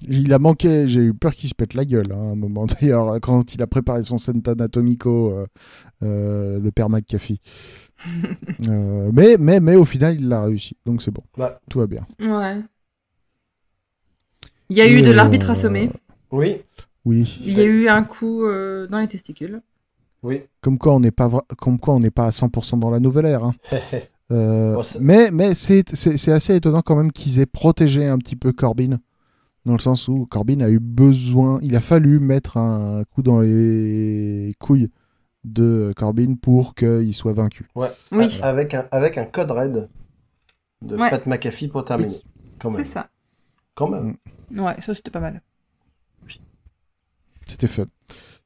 Il 0.09 0.33
a 0.33 0.39
manqué, 0.39 0.87
j'ai 0.89 1.01
eu 1.01 1.15
peur 1.15 1.33
qu'il 1.33 1.49
se 1.49 1.55
pète 1.55 1.75
la 1.75 1.85
gueule 1.85 2.13
hein, 2.13 2.17
à 2.17 2.33
un 2.33 2.35
moment 2.35 2.67
d'ailleurs 2.81 3.19
quand 3.21 3.55
il 3.55 3.63
a 3.63 3.67
préparé 3.67 4.03
son 4.03 4.19
Senton 4.19 4.55
Atomico, 4.59 5.31
euh, 5.31 5.47
euh, 6.03 6.59
le 6.61 6.71
père 6.73 6.89
McAfee. 6.89 7.41
Euh, 8.69 9.11
mais, 9.13 9.37
mais, 9.39 9.61
mais 9.61 9.77
au 9.77 9.85
final 9.85 10.17
il 10.19 10.29
l'a 10.29 10.43
réussi, 10.43 10.77
donc 10.85 11.03
c'est 11.03 11.13
bon, 11.13 11.23
bah, 11.39 11.61
tout 11.71 11.79
va 11.79 11.87
bien. 11.87 12.05
Ouais. 12.19 12.61
Il 14.71 14.77
y 14.77 14.81
a 14.81 14.89
eu 14.91 15.03
de 15.03 15.11
l'arbitre 15.13 15.51
euh, 15.51 15.53
assommé. 15.53 15.91
oui, 16.31 16.57
Oui, 17.05 17.39
Il 17.45 17.53
y 17.57 17.61
a 17.61 17.65
eu 17.65 17.89
un 17.89 18.03
coup 18.03 18.45
euh, 18.45 18.87
dans 18.89 18.99
les 18.99 19.09
testicules. 19.09 19.61
oui. 20.23 20.43
comme 20.61 20.79
quoi 20.79 20.95
on 20.95 21.01
n'est 21.01 21.11
pas, 21.13 21.29
vra- 21.29 21.45
comme 21.59 21.79
quoi 21.79 21.95
on 21.95 22.01
n'est 22.01 22.11
pas 22.11 22.27
à 22.27 22.31
100% 22.31 22.79
dans 22.81 22.91
la 22.91 22.99
nouvelle 23.01 23.27
ère. 23.27 23.45
hein. 23.45 23.55
Euh, 24.31 24.75
Bon, 24.75 24.83
mais 25.03 25.31
mais 25.31 25.55
c'est 25.55 25.85
c'est- 25.95 26.17
c'est 26.17 26.33
assez 26.33 26.55
étonnant 26.57 26.81
quand 26.81 26.97
même 26.97 27.13
qu'ils 27.13 27.39
aient 27.39 27.45
protégé 27.45 28.07
un 28.07 28.17
petit 28.17 28.35
peu 28.37 28.53
Corbin, 28.55 28.99
dans 29.65 29.73
le 29.75 29.79
sens 29.79 30.09
où 30.09 30.27
Corbin 30.27 30.61
a 30.61 30.69
eu 30.69 30.79
besoin, 30.79 31.59
il 31.63 31.77
a 31.77 31.81
fallu 31.81 32.19
mettre 32.19 32.57
un 32.57 33.05
coup 33.05 33.23
dans 33.23 33.41
les 33.41 34.55
couilles 34.59 34.91
de 35.45 35.93
Corbin 35.97 36.35
pour 36.35 36.75
qu'il 36.75 37.15
soit 37.15 37.33
vaincu. 37.33 37.69
Ouais. 37.75 37.91
Oui. 38.13 38.39
Avec 38.43 38.75
un, 38.75 38.87
avec 38.91 39.19
un 39.19 39.25
code 39.25 39.51
raid 39.51 39.89
de 40.83 40.97
Ouais. 40.97 41.11
Pat 41.11 41.27
McAfee 41.27 41.69
pour 41.69 41.85
terminer. 41.85 42.17
C'est 42.77 42.85
ça. 42.85 43.09
Quand 43.75 43.89
même. 43.89 44.17
Ouais, 44.55 44.81
ça 44.81 44.95
c'était 44.95 45.11
pas 45.11 45.21
mal. 45.21 45.41
C'était 47.47 47.67
fun. 47.67 47.87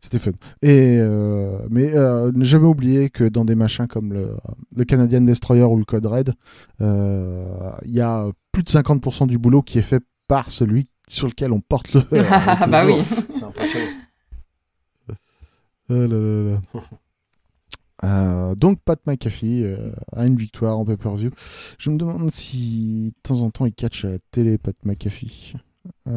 C'était 0.00 0.18
fun. 0.18 0.32
Et 0.62 0.98
euh, 0.98 1.58
mais 1.70 1.94
euh, 1.94 2.32
ne 2.34 2.44
jamais 2.44 2.66
oublier 2.66 3.10
que 3.10 3.24
dans 3.24 3.44
des 3.44 3.54
machins 3.54 3.86
comme 3.86 4.12
le, 4.12 4.36
le 4.74 4.84
Canadian 4.84 5.20
Destroyer 5.20 5.64
ou 5.64 5.76
le 5.76 5.84
Code 5.84 6.06
Red, 6.06 6.34
euh, 6.80 7.70
il 7.84 7.92
y 7.92 8.00
a 8.00 8.26
plus 8.52 8.62
de 8.62 8.68
50% 8.68 9.26
du 9.26 9.38
boulot 9.38 9.62
qui 9.62 9.78
est 9.78 9.82
fait 9.82 10.02
par 10.28 10.50
celui 10.50 10.88
sur 11.08 11.28
lequel 11.28 11.52
on 11.52 11.60
porte 11.60 11.94
le. 11.94 12.02
Ah 12.30 12.66
bah 12.70 12.86
oui. 12.86 12.94
C'est 13.30 13.44
impressionnant. 13.44 13.92
Oh 15.88 15.94
là 15.94 16.06
là 16.06 16.52
là. 16.52 16.80
Euh, 18.04 18.54
donc 18.54 18.80
Pat 18.82 19.00
McAfee 19.06 19.62
euh, 19.64 19.90
a 20.14 20.26
une 20.26 20.36
victoire 20.36 20.78
en 20.78 20.84
pay-per-view. 20.84 21.30
Je 21.78 21.88
me 21.88 21.96
demande 21.96 22.30
si 22.30 23.14
de 23.16 23.22
temps 23.22 23.40
en 23.40 23.50
temps 23.50 23.64
il 23.64 23.72
catch 23.72 24.04
à 24.04 24.10
la 24.10 24.18
télé 24.30 24.58
Pat 24.58 24.76
McAfee. 24.84 25.54
Euh, 26.06 26.12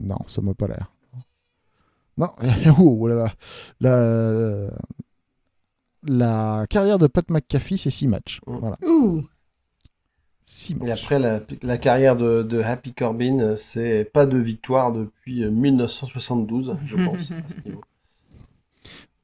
non, 0.00 0.18
ça 0.26 0.42
m'a 0.42 0.52
pas 0.52 0.66
l'air. 0.66 0.92
Non, 2.18 2.32
oh, 2.78 2.98
oh 3.00 3.06
là 3.06 3.14
là. 3.14 3.32
La, 3.80 4.70
la 6.02 6.66
carrière 6.68 6.98
de 6.98 7.06
Pat 7.06 7.30
McAfee, 7.30 7.78
c'est 7.78 7.90
6 7.90 8.08
matchs. 8.08 8.40
Mm. 8.46 8.56
Voilà, 8.58 8.78
Ouh. 8.82 9.24
6 10.46 10.76
Et 10.86 10.90
après, 10.92 11.18
la, 11.18 11.40
la 11.62 11.76
carrière 11.78 12.16
de, 12.16 12.42
de 12.42 12.60
Happy 12.62 12.94
Corbin, 12.94 13.40
euh, 13.40 13.56
c'est 13.56 14.04
pas 14.04 14.26
de 14.26 14.38
victoire 14.38 14.92
depuis 14.92 15.42
euh, 15.44 15.50
1972, 15.50 16.76
je 16.86 16.96
pense, 17.04 17.32
à 17.32 17.34
ce 17.48 17.68
niveau. 17.68 17.80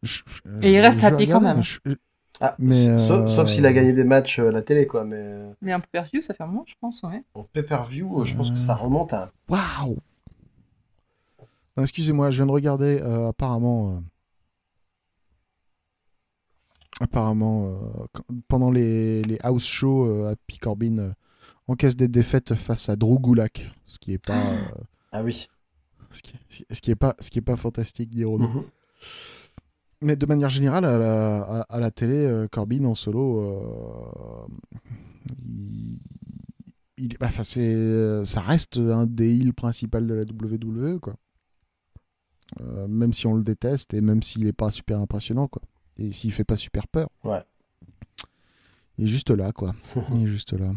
Je- 0.02 0.22
je- 0.26 0.66
Et 0.66 0.72
il 0.72 0.80
reste 0.80 1.02
happy 1.04 1.28
quand 1.28 1.40
même. 1.40 1.58
mais 1.58 1.62
je- 1.62 1.78
Ah, 2.40 2.56
Mais, 2.58 2.98
sauf, 2.98 3.20
euh, 3.20 3.28
sauf 3.28 3.48
s'il 3.48 3.64
a 3.66 3.72
gagné 3.72 3.92
des 3.92 4.02
matchs 4.02 4.40
euh, 4.40 4.48
à 4.48 4.50
la 4.50 4.62
télé, 4.62 4.88
quoi. 4.88 5.04
Mais 5.04 5.14
euh, 5.16 5.52
Mais 5.62 5.70
un 5.70 5.78
pay-per-view, 5.78 6.22
ça 6.22 6.34
fait 6.34 6.42
un 6.42 6.48
moment, 6.48 6.64
je 6.66 6.74
pense, 6.80 7.00
ouais. 7.04 7.22
en 7.34 7.44
pay-per-view, 7.44 8.20
euh, 8.20 8.24
je 8.24 8.34
pense 8.34 8.50
que 8.50 8.58
ça 8.58 8.74
remonte 8.74 9.12
à. 9.12 9.30
Waouh 9.48 9.98
Excusez-moi, 11.80 12.30
je 12.30 12.36
viens 12.38 12.46
de 12.46 12.50
regarder 12.50 13.00
euh, 13.00 13.28
apparemment. 13.28 14.02
Euh, 17.00 17.04
apparemment, 17.04 17.66
euh, 17.68 18.32
pendant 18.48 18.70
les, 18.70 19.22
les 19.22 19.38
house 19.42 19.64
shows, 19.66 20.06
euh, 20.06 20.30
Happy 20.32 20.58
Corbin 20.58 20.98
euh, 20.98 21.12
encaisse 21.68 21.96
des 21.96 22.08
défaites 22.08 22.54
face 22.54 22.88
à 22.88 22.96
Drew 22.96 23.18
Gulak, 23.20 23.70
ce 23.86 23.98
qui 23.98 24.12
est 24.12 24.18
pas, 24.18 24.52
euh, 24.52 24.58
Ah 25.12 25.22
oui. 25.22 25.48
ce 26.10 26.22
qui, 26.22 26.34
ce 26.70 26.80
qui 26.80 26.90
est 26.90 26.96
pas, 26.96 27.14
ce 27.20 27.30
qui 27.30 27.38
est 27.38 27.42
pas 27.42 27.56
fantastique, 27.56 28.10
dirons-nous. 28.10 28.48
Mhm. 28.48 28.64
Mais 30.04 30.16
de 30.16 30.26
manière 30.26 30.48
générale, 30.48 30.84
à 30.84 30.98
la, 30.98 31.42
à, 31.42 31.60
à 31.62 31.78
la 31.78 31.90
télé, 31.92 32.16
euh, 32.16 32.48
Corbin 32.48 32.84
en 32.86 32.94
solo, 32.96 33.40
euh, 33.40 34.46
il, 35.46 36.00
il- 36.98 37.16
bah, 37.18 37.30
ça 37.30 38.40
reste 38.40 38.78
un 38.78 39.06
des 39.06 39.32
heals 39.36 39.54
principaux 39.54 40.00
de 40.00 40.14
la 40.14 40.22
WWE, 40.24 40.98
quoi. 41.00 41.14
Euh, 42.60 42.86
même 42.86 43.12
si 43.12 43.26
on 43.26 43.34
le 43.34 43.42
déteste 43.42 43.94
et 43.94 44.00
même 44.02 44.22
s'il 44.22 44.46
est 44.46 44.52
pas 44.52 44.70
super 44.70 45.00
impressionnant, 45.00 45.46
quoi. 45.48 45.62
Et 45.98 46.12
s'il 46.12 46.32
fait 46.32 46.44
pas 46.44 46.56
super 46.56 46.88
peur. 46.88 47.08
Ouais. 47.24 47.42
Il 48.98 49.04
est 49.04 49.08
juste 49.08 49.30
là, 49.30 49.52
quoi. 49.52 49.74
il 50.12 50.24
est 50.24 50.26
juste 50.26 50.52
là. 50.52 50.70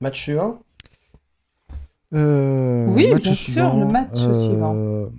Match 0.00 0.20
suivant? 0.22 0.62
Euh, 2.14 2.86
Oui, 2.88 3.10
match 3.10 3.22
bien 3.22 3.34
sûr, 3.34 3.76
le 3.76 3.86
match 3.86 4.14
suivant. 4.14 5.10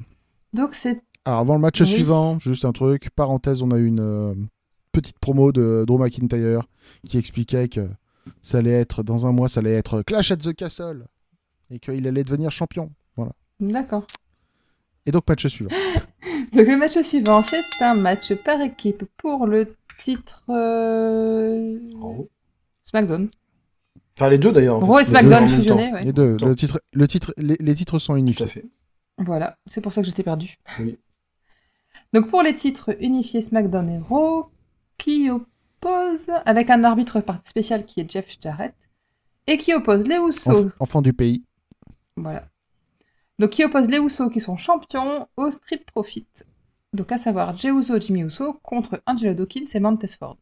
Donc 0.53 0.73
c'est 0.73 1.01
Alors 1.25 1.39
avant 1.41 1.53
le 1.53 1.59
match 1.59 1.81
Oui. 1.81 1.87
suivant, 1.87 2.39
juste 2.39 2.65
un 2.65 2.71
truc, 2.71 3.09
parenthèse, 3.11 3.61
on 3.61 3.69
a 3.71 3.77
eu 3.77 3.85
une 3.85 3.99
euh, 3.99 4.33
petite 4.91 5.19
promo 5.19 5.51
de 5.51 5.83
Drew 5.85 5.99
McIntyre 5.99 6.63
qui 7.05 7.17
expliquait 7.17 7.67
que 7.69 7.87
ça 8.41 8.57
allait 8.59 8.71
être, 8.71 9.03
dans 9.03 9.27
un 9.27 9.31
mois, 9.31 9.47
ça 9.49 9.59
allait 9.59 9.73
être 9.75 10.01
Clash 10.01 10.31
at 10.31 10.37
the 10.37 10.53
Castle 10.55 11.05
et 11.69 11.79
qu'il 11.79 12.07
allait 12.07 12.23
devenir 12.23 12.49
champion. 12.51 12.91
Voilà. 13.15 13.33
d'accord. 13.59 14.05
Et 15.05 15.11
donc 15.11 15.27
match 15.27 15.47
suivant. 15.47 15.71
Donc 16.53 16.65
le 16.67 16.77
match 16.77 16.99
suivant, 17.01 17.43
c'est 17.43 17.63
un 17.83 17.93
match 17.95 18.33
par 18.43 18.59
équipe 18.61 19.03
pour 19.17 19.45
le 19.45 19.75
titre 19.99 20.43
euh, 20.49 21.77
Raw. 21.99 22.27
SmackDown. 22.83 23.29
Enfin, 24.17 24.29
les 24.29 24.37
deux 24.37 24.51
d'ailleurs. 24.51 24.79
Raw 24.79 24.99
et 24.99 25.03
SmackDown 25.05 25.47
fusionnés, 25.47 25.91
ouais. 25.93 26.03
Les 26.03 26.13
deux, 26.13 26.37
le 26.41 26.55
titre, 26.55 26.81
le 26.91 27.07
titre, 27.07 27.33
les, 27.37 27.55
les 27.59 27.75
titres 27.75 27.99
sont 27.99 28.13
Tout 28.13 28.19
unifiés. 28.19 28.45
à 28.45 28.47
fait. 28.47 28.65
Voilà, 29.19 29.57
c'est 29.67 29.81
pour 29.81 29.93
ça 29.93 30.01
que 30.01 30.07
j'étais 30.07 30.23
perdu. 30.23 30.57
Oui. 30.79 30.97
Donc 32.13 32.29
pour 32.29 32.41
les 32.41 32.55
titres 32.55 32.95
unifiés 32.99 33.41
SmackDown 33.41 33.89
et 33.89 33.99
Raw, 33.99 34.49
qui 34.97 35.29
oppose 35.29 36.27
avec 36.45 36.69
un 36.69 36.83
arbitre 36.83 37.23
spécial 37.45 37.85
qui 37.85 38.01
est 38.01 38.11
Jeff 38.11 38.25
Jarrett 38.41 38.73
et 39.47 39.57
qui 39.57 39.73
oppose 39.73 40.07
les 40.07 40.15
Usos. 40.17 40.49
Enf- 40.65 40.71
enfant 40.79 41.01
du 41.01 41.13
pays. 41.13 41.43
Voilà. 42.17 42.47
Donc 43.39 43.51
qui 43.51 43.63
oppose 43.63 43.89
les 43.89 43.97
Usos 43.97 44.29
qui 44.29 44.41
sont 44.41 44.57
champions 44.57 45.27
au 45.37 45.49
Street 45.49 45.81
Profit. 45.93 46.27
Donc 46.93 47.11
à 47.11 47.17
savoir 47.17 47.55
Jey 47.57 47.69
Uso 47.69 47.95
et 47.95 48.01
Jimmy 48.01 48.21
Uso 48.21 48.59
contre 48.63 49.01
Angelo 49.05 49.33
Dawkins 49.33 49.65
et 49.73 49.79
Montez 49.79 50.07
Ford. 50.07 50.37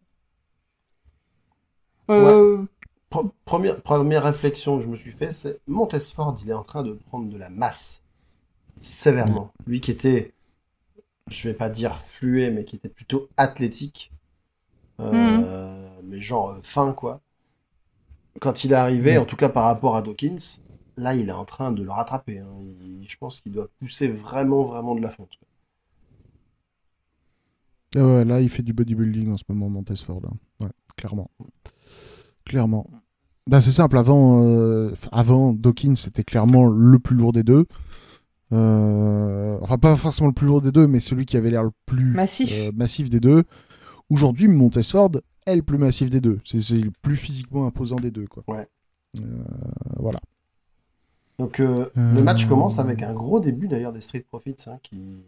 Euh, 2.09 2.63
première, 3.45 3.81
première 3.81 4.23
réflexion 4.23 4.77
que 4.77 4.83
je 4.83 4.89
me 4.89 4.95
suis 4.95 5.11
fait, 5.11 5.31
c'est 5.31 5.59
Montesford, 5.67 6.39
il 6.43 6.49
est 6.49 6.53
en 6.53 6.63
train 6.63 6.83
de 6.83 6.93
prendre 6.93 7.29
de 7.29 7.37
la 7.37 7.49
masse. 7.49 8.01
Sévèrement. 8.81 9.51
Lui 9.65 9.81
qui 9.81 9.91
était, 9.91 10.33
je 11.29 11.49
vais 11.49 11.53
pas 11.55 11.69
dire 11.69 11.99
fluet, 12.01 12.51
mais 12.51 12.63
qui 12.65 12.75
était 12.77 12.89
plutôt 12.89 13.29
athlétique. 13.37 14.11
Euh, 14.99 15.89
Mais 16.03 16.21
genre 16.21 16.51
euh, 16.51 16.59
fin, 16.63 16.93
quoi. 16.93 17.21
Quand 18.39 18.63
il 18.63 18.71
est 18.71 18.75
arrivé, 18.75 19.15
Mhm. 19.15 19.21
en 19.23 19.25
tout 19.25 19.35
cas 19.35 19.49
par 19.49 19.65
rapport 19.65 19.95
à 19.95 20.01
Dawkins, 20.01 20.59
là, 20.97 21.15
il 21.15 21.29
est 21.29 21.33
en 21.33 21.45
train 21.45 21.71
de 21.71 21.83
le 21.83 21.89
rattraper. 21.91 22.39
hein. 22.39 22.47
Il- 22.61 23.05
je 23.07 23.17
pense 23.17 23.39
qu'il 23.41 23.51
doit 23.53 23.67
pousser 23.79 24.07
vraiment, 24.09 24.63
vraiment 24.63 24.95
de 24.95 25.01
la 25.01 25.09
fonte. 25.09 25.37
Ah 27.95 28.05
ouais, 28.05 28.25
là, 28.25 28.41
il 28.41 28.49
fait 28.49 28.63
du 28.63 28.73
bodybuilding 28.73 29.31
en 29.31 29.37
ce 29.37 29.43
moment, 29.49 29.69
Montesford. 29.69 30.21
là. 30.21 30.29
Ouais, 30.61 30.71
clairement. 30.97 31.31
Clairement. 32.45 32.89
Bah, 33.47 33.61
c'est 33.61 33.71
simple, 33.71 33.97
avant, 33.97 34.43
euh, 34.43 34.93
avant 35.11 35.53
Dawkins, 35.53 35.95
c'était 35.95 36.23
clairement 36.23 36.65
le 36.67 36.99
plus 36.99 37.15
lourd 37.15 37.31
des 37.31 37.43
deux. 37.43 37.65
Euh, 38.53 39.57
enfin, 39.61 39.77
pas 39.77 39.95
forcément 39.95 40.27
le 40.27 40.33
plus 40.33 40.47
lourd 40.47 40.61
des 40.61 40.71
deux, 40.71 40.87
mais 40.87 40.99
celui 40.99 41.25
qui 41.25 41.37
avait 41.37 41.49
l'air 41.49 41.63
le 41.63 41.71
plus 41.85 42.11
Massif. 42.11 42.49
euh, 42.51 42.71
massif 42.73 43.09
des 43.09 43.19
deux. 43.19 43.43
Aujourd'hui, 44.09 44.47
Montesford 44.47 45.11
est 45.45 45.55
le 45.55 45.61
plus 45.63 45.77
massif 45.77 46.09
des 46.09 46.21
deux. 46.21 46.39
C'est 46.45 46.61
c'est 46.61 46.77
le 46.79 46.91
plus 47.01 47.15
physiquement 47.17 47.67
imposant 47.67 47.95
des 47.97 48.11
deux. 48.11 48.25
Quoi. 48.27 48.43
Ouais. 48.47 48.67
Euh, 49.19 49.43
voilà. 49.97 50.19
Donc 51.39 51.59
euh, 51.59 51.89
Euh, 51.97 52.13
le 52.15 52.23
match 52.23 52.45
commence 52.47 52.79
avec 52.79 53.03
un 53.03 53.13
gros 53.13 53.39
début 53.39 53.67
d'ailleurs 53.67 53.93
des 53.93 54.01
Street 54.01 54.25
Profits 54.27 54.55
hein, 54.67 54.79
qui, 54.83 55.23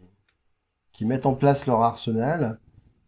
qui 0.92 1.06
mettent 1.06 1.26
en 1.26 1.34
place 1.34 1.66
leur 1.66 1.82
arsenal. 1.82 2.58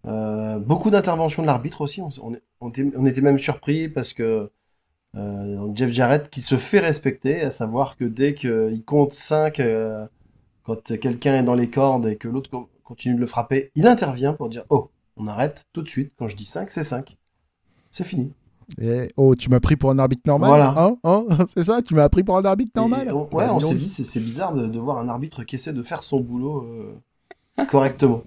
Euh, 0.07 0.59
beaucoup 0.59 0.91
d'interventions 0.91 1.43
de 1.43 1.47
l'arbitre 1.49 1.81
aussi. 1.83 2.03
On, 2.03 2.35
était, 2.69 2.91
on 2.97 3.07
était 3.07 3.21
même 3.21 3.39
surpris 3.39 3.89
parce 3.89 4.13
que 4.13 4.51
euh, 5.17 5.69
Jeff 5.75 5.91
Jarrett 5.93 6.31
qui 6.31 6.41
se 6.43 6.57
fait 6.57 6.81
respecter, 6.81 7.43
à 7.43 7.51
savoir 7.51 7.97
que 7.97 8.05
dès 8.05 8.35
qu'il 8.35 8.83
compte 8.87 9.13
5, 9.15 9.61
quand 10.65 10.99
quelqu'un 10.99 11.37
est 11.41 11.43
dans 11.43 11.55
les 11.55 11.71
cordes 11.71 12.07
et 12.07 12.17
que 12.17 12.29
l'autre 12.29 12.51
co- 12.51 12.69
continue 12.85 13.15
de 13.17 13.21
le 13.21 13.27
frapper, 13.27 13.71
il 13.75 13.87
intervient 13.87 14.33
pour 14.35 14.49
dire 14.49 14.65
Oh, 14.71 14.91
on 15.17 15.27
arrête 15.27 15.67
tout 15.73 15.83
de 15.83 15.89
suite. 15.89 16.13
Quand 16.19 16.29
je 16.29 16.37
dis 16.37 16.47
5, 16.47 16.71
c'est 16.71 16.85
5. 16.85 17.17
C'est 17.91 18.05
fini. 18.05 18.33
Et, 18.81 19.13
oh, 19.17 19.35
tu 19.35 19.51
m'as 19.51 19.61
pris 19.61 19.77
pour 19.77 19.91
un 19.91 19.99
arbitre 19.99 20.23
normal 20.27 20.49
Voilà. 20.49 20.75
Hein 20.77 20.97
Hein 21.05 21.27
C'est 21.55 21.63
ça 21.63 21.83
Tu 21.83 21.95
m'as 21.95 22.09
pris 22.09 22.25
pour 22.25 22.39
un 22.39 22.45
arbitre 22.45 22.73
normal 22.75 23.13
on- 23.13 23.25
Bah, 23.25 23.29
ouais, 23.33 23.49
on 23.51 23.61
s'est 23.61 23.75
dit, 23.75 23.89
c'est 23.89 24.21
bizarre 24.21 24.55
de, 24.55 24.67
de 24.67 24.79
voir 24.79 24.99
un 24.99 25.09
arbitre 25.09 25.45
qui 25.45 25.57
essaie 25.57 25.73
de 25.73 25.83
faire 25.83 26.03
son 26.03 26.21
boulot 26.21 26.65
euh, 27.59 27.65
correctement. 27.67 28.23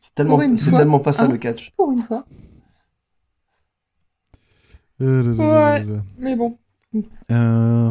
C'est 0.00 0.14
tellement, 0.14 0.40
c'est 0.56 0.70
tellement 0.72 0.98
pas 1.00 1.12
ça 1.12 1.24
hein. 1.24 1.28
le 1.28 1.38
catch. 1.38 1.72
Pour 1.76 1.92
une 1.92 2.02
fois. 2.02 2.24
Euh, 5.00 5.34
Ouais. 5.34 5.86
Mais 6.18 6.36
bon. 6.36 6.56
Euh, 7.30 7.90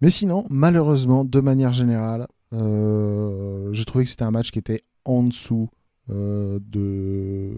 Mais 0.00 0.10
sinon, 0.10 0.46
malheureusement, 0.50 1.24
de 1.24 1.40
manière 1.40 1.72
générale, 1.72 2.26
euh, 2.52 3.72
j'ai 3.72 3.84
trouvé 3.84 4.04
que 4.04 4.10
c'était 4.10 4.24
un 4.24 4.30
match 4.30 4.50
qui 4.50 4.58
était 4.58 4.82
en 5.04 5.22
dessous 5.22 5.68
euh, 6.10 6.58
de... 6.62 7.52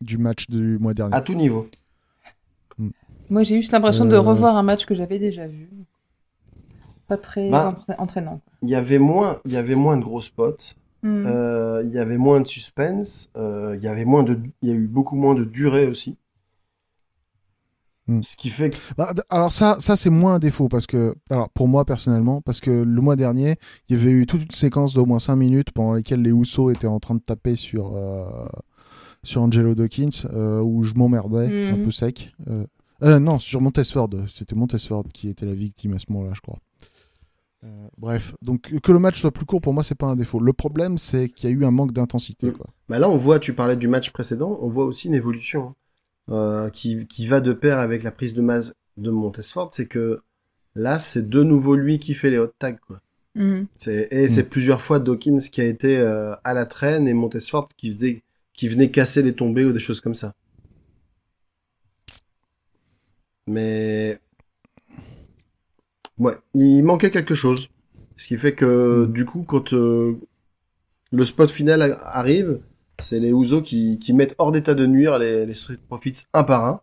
du 0.00 0.18
match 0.18 0.46
du 0.48 0.78
mois 0.78 0.94
dernier. 0.94 1.14
À 1.14 1.20
tout 1.20 1.34
niveau. 1.34 1.66
Moi, 3.32 3.42
j'ai 3.44 3.56
juste 3.56 3.72
l'impression 3.72 4.04
de 4.04 4.14
Euh. 4.14 4.20
revoir 4.20 4.56
un 4.58 4.62
match 4.62 4.84
que 4.84 4.94
j'avais 4.94 5.18
déjà 5.18 5.46
vu. 5.46 5.70
Pas 7.08 7.16
très 7.16 7.48
Bah. 7.50 7.70
entra- 7.88 7.94
entraînant. 8.00 8.40
Il 8.60 8.68
y 8.68 8.74
avait 8.74 8.98
moins, 8.98 9.38
il 9.46 9.52
y 9.52 9.56
avait 9.56 9.74
moins 9.74 9.96
de 9.96 10.02
gros 10.04 10.20
spots. 10.20 10.74
Hmm. 11.02 11.24
Euh, 11.26 11.82
il 11.84 11.90
y 11.92 11.98
avait 11.98 12.18
moins 12.18 12.40
de 12.40 12.46
suspense. 12.46 13.30
euh, 13.36 13.74
il 13.78 13.82
y 13.82 13.88
avait 13.88 14.04
moins 14.04 14.22
de, 14.22 14.38
il 14.60 14.68
y 14.68 14.72
a 14.72 14.74
eu 14.74 14.86
beaucoup 14.86 15.16
moins 15.16 15.34
de 15.34 15.44
durée 15.44 15.86
aussi. 15.86 16.16
Hmm. 18.08 18.20
Ce 18.22 18.36
qui 18.36 18.50
fait 18.50 18.70
que 18.70 18.76
Bah, 18.98 19.12
alors 19.30 19.50
ça, 19.52 19.76
ça 19.78 19.96
c'est 19.96 20.10
moins 20.10 20.34
un 20.34 20.38
défaut 20.38 20.68
parce 20.68 20.86
que, 20.86 21.14
alors 21.30 21.48
pour 21.50 21.68
moi 21.68 21.84
personnellement, 21.84 22.40
parce 22.42 22.60
que 22.60 22.70
le 22.70 23.00
mois 23.00 23.16
dernier, 23.16 23.56
il 23.88 23.96
y 23.96 24.00
avait 24.00 24.10
eu 24.10 24.26
toute 24.26 24.42
une 24.42 24.50
séquence 24.50 24.92
d'au 24.92 25.06
moins 25.06 25.18
5 25.20 25.36
minutes 25.36 25.70
pendant 25.72 25.94
lesquelles 25.94 26.20
les 26.22 26.32
Housseaux 26.32 26.70
étaient 26.70 26.86
en 26.88 27.00
train 27.00 27.14
de 27.14 27.20
taper 27.20 27.54
sur 27.56 27.92
euh, 27.96 28.24
sur 29.24 29.40
Angelo 29.42 29.74
Dawkins 29.74 30.26
euh, 30.34 30.60
où 30.60 30.82
je 30.82 30.94
m'emmerdais 30.94 31.70
un 31.70 31.76
Mhm. 31.78 31.84
peu 31.84 31.90
sec. 31.92 32.32
Euh, 33.02 33.18
non, 33.18 33.38
sur 33.38 33.60
Montesford, 33.60 34.10
c'était 34.28 34.54
Montesford 34.54 35.04
qui 35.12 35.28
était 35.28 35.46
la 35.46 35.54
victime 35.54 35.94
à 35.94 35.98
ce 35.98 36.06
moment-là, 36.10 36.32
je 36.34 36.40
crois. 36.40 36.58
Euh, 37.64 37.88
bref, 37.96 38.34
donc 38.42 38.80
que 38.80 38.92
le 38.92 38.98
match 38.98 39.20
soit 39.20 39.30
plus 39.30 39.46
court 39.46 39.60
pour 39.60 39.72
moi 39.72 39.84
c'est 39.84 39.94
pas 39.94 40.06
un 40.06 40.16
défaut. 40.16 40.40
Le 40.40 40.52
problème 40.52 40.98
c'est 40.98 41.28
qu'il 41.28 41.48
y 41.48 41.52
a 41.52 41.56
eu 41.56 41.64
un 41.64 41.70
manque 41.70 41.92
d'intensité. 41.92 42.48
Mm. 42.48 42.54
Bah 42.88 42.98
là, 42.98 43.08
on 43.08 43.16
voit, 43.16 43.38
tu 43.38 43.54
parlais 43.54 43.76
du 43.76 43.88
match 43.88 44.10
précédent, 44.10 44.58
on 44.60 44.68
voit 44.68 44.84
aussi 44.84 45.08
une 45.08 45.14
évolution 45.14 45.74
hein, 46.28 46.34
euh, 46.34 46.70
qui, 46.70 47.06
qui 47.06 47.26
va 47.26 47.40
de 47.40 47.52
pair 47.52 47.78
avec 47.78 48.02
la 48.02 48.10
prise 48.10 48.34
de 48.34 48.42
masse 48.42 48.72
de 48.96 49.10
Montesford. 49.10 49.70
C'est 49.72 49.86
que 49.86 50.22
là, 50.74 50.98
c'est 50.98 51.28
de 51.28 51.42
nouveau 51.42 51.76
lui 51.76 51.98
qui 51.98 52.14
fait 52.14 52.30
les 52.30 52.38
hot 52.38 52.52
tags. 52.58 52.72
Quoi. 52.86 53.00
C'est, 53.76 54.08
et 54.10 54.28
c'est 54.28 54.48
plusieurs 54.48 54.82
fois 54.82 54.98
Dawkins 54.98 55.38
qui 55.38 55.60
a 55.60 55.64
été 55.64 55.96
euh, 55.96 56.34
à 56.44 56.52
la 56.52 56.66
traîne 56.66 57.08
et 57.08 57.14
Montesford 57.14 57.68
qui, 57.76 57.90
faisait, 57.90 58.22
qui 58.52 58.68
venait 58.68 58.90
casser 58.90 59.22
les 59.22 59.32
tombées 59.32 59.64
ou 59.64 59.72
des 59.72 59.80
choses 59.80 60.00
comme 60.00 60.14
ça. 60.14 60.34
Mais. 63.46 64.18
Ouais, 66.18 66.36
il 66.54 66.82
manquait 66.82 67.10
quelque 67.10 67.34
chose. 67.34 67.68
Ce 68.16 68.26
qui 68.26 68.36
fait 68.36 68.54
que, 68.54 69.06
Mm. 69.08 69.12
du 69.12 69.24
coup, 69.24 69.42
quand 69.42 69.72
euh, 69.72 70.16
le 71.10 71.24
spot 71.24 71.50
final 71.50 71.98
arrive, 72.02 72.60
c'est 72.98 73.18
les 73.20 73.32
Ouzo 73.32 73.62
qui, 73.62 73.98
qui 73.98 74.12
mettent 74.12 74.34
hors 74.38 74.52
d'état 74.52 74.74
de 74.74 74.86
nuire 74.86 75.18
les, 75.18 75.46
les 75.46 75.54
Street 75.54 75.78
Profits 75.88 76.24
un 76.34 76.44
par 76.44 76.64
un. 76.66 76.80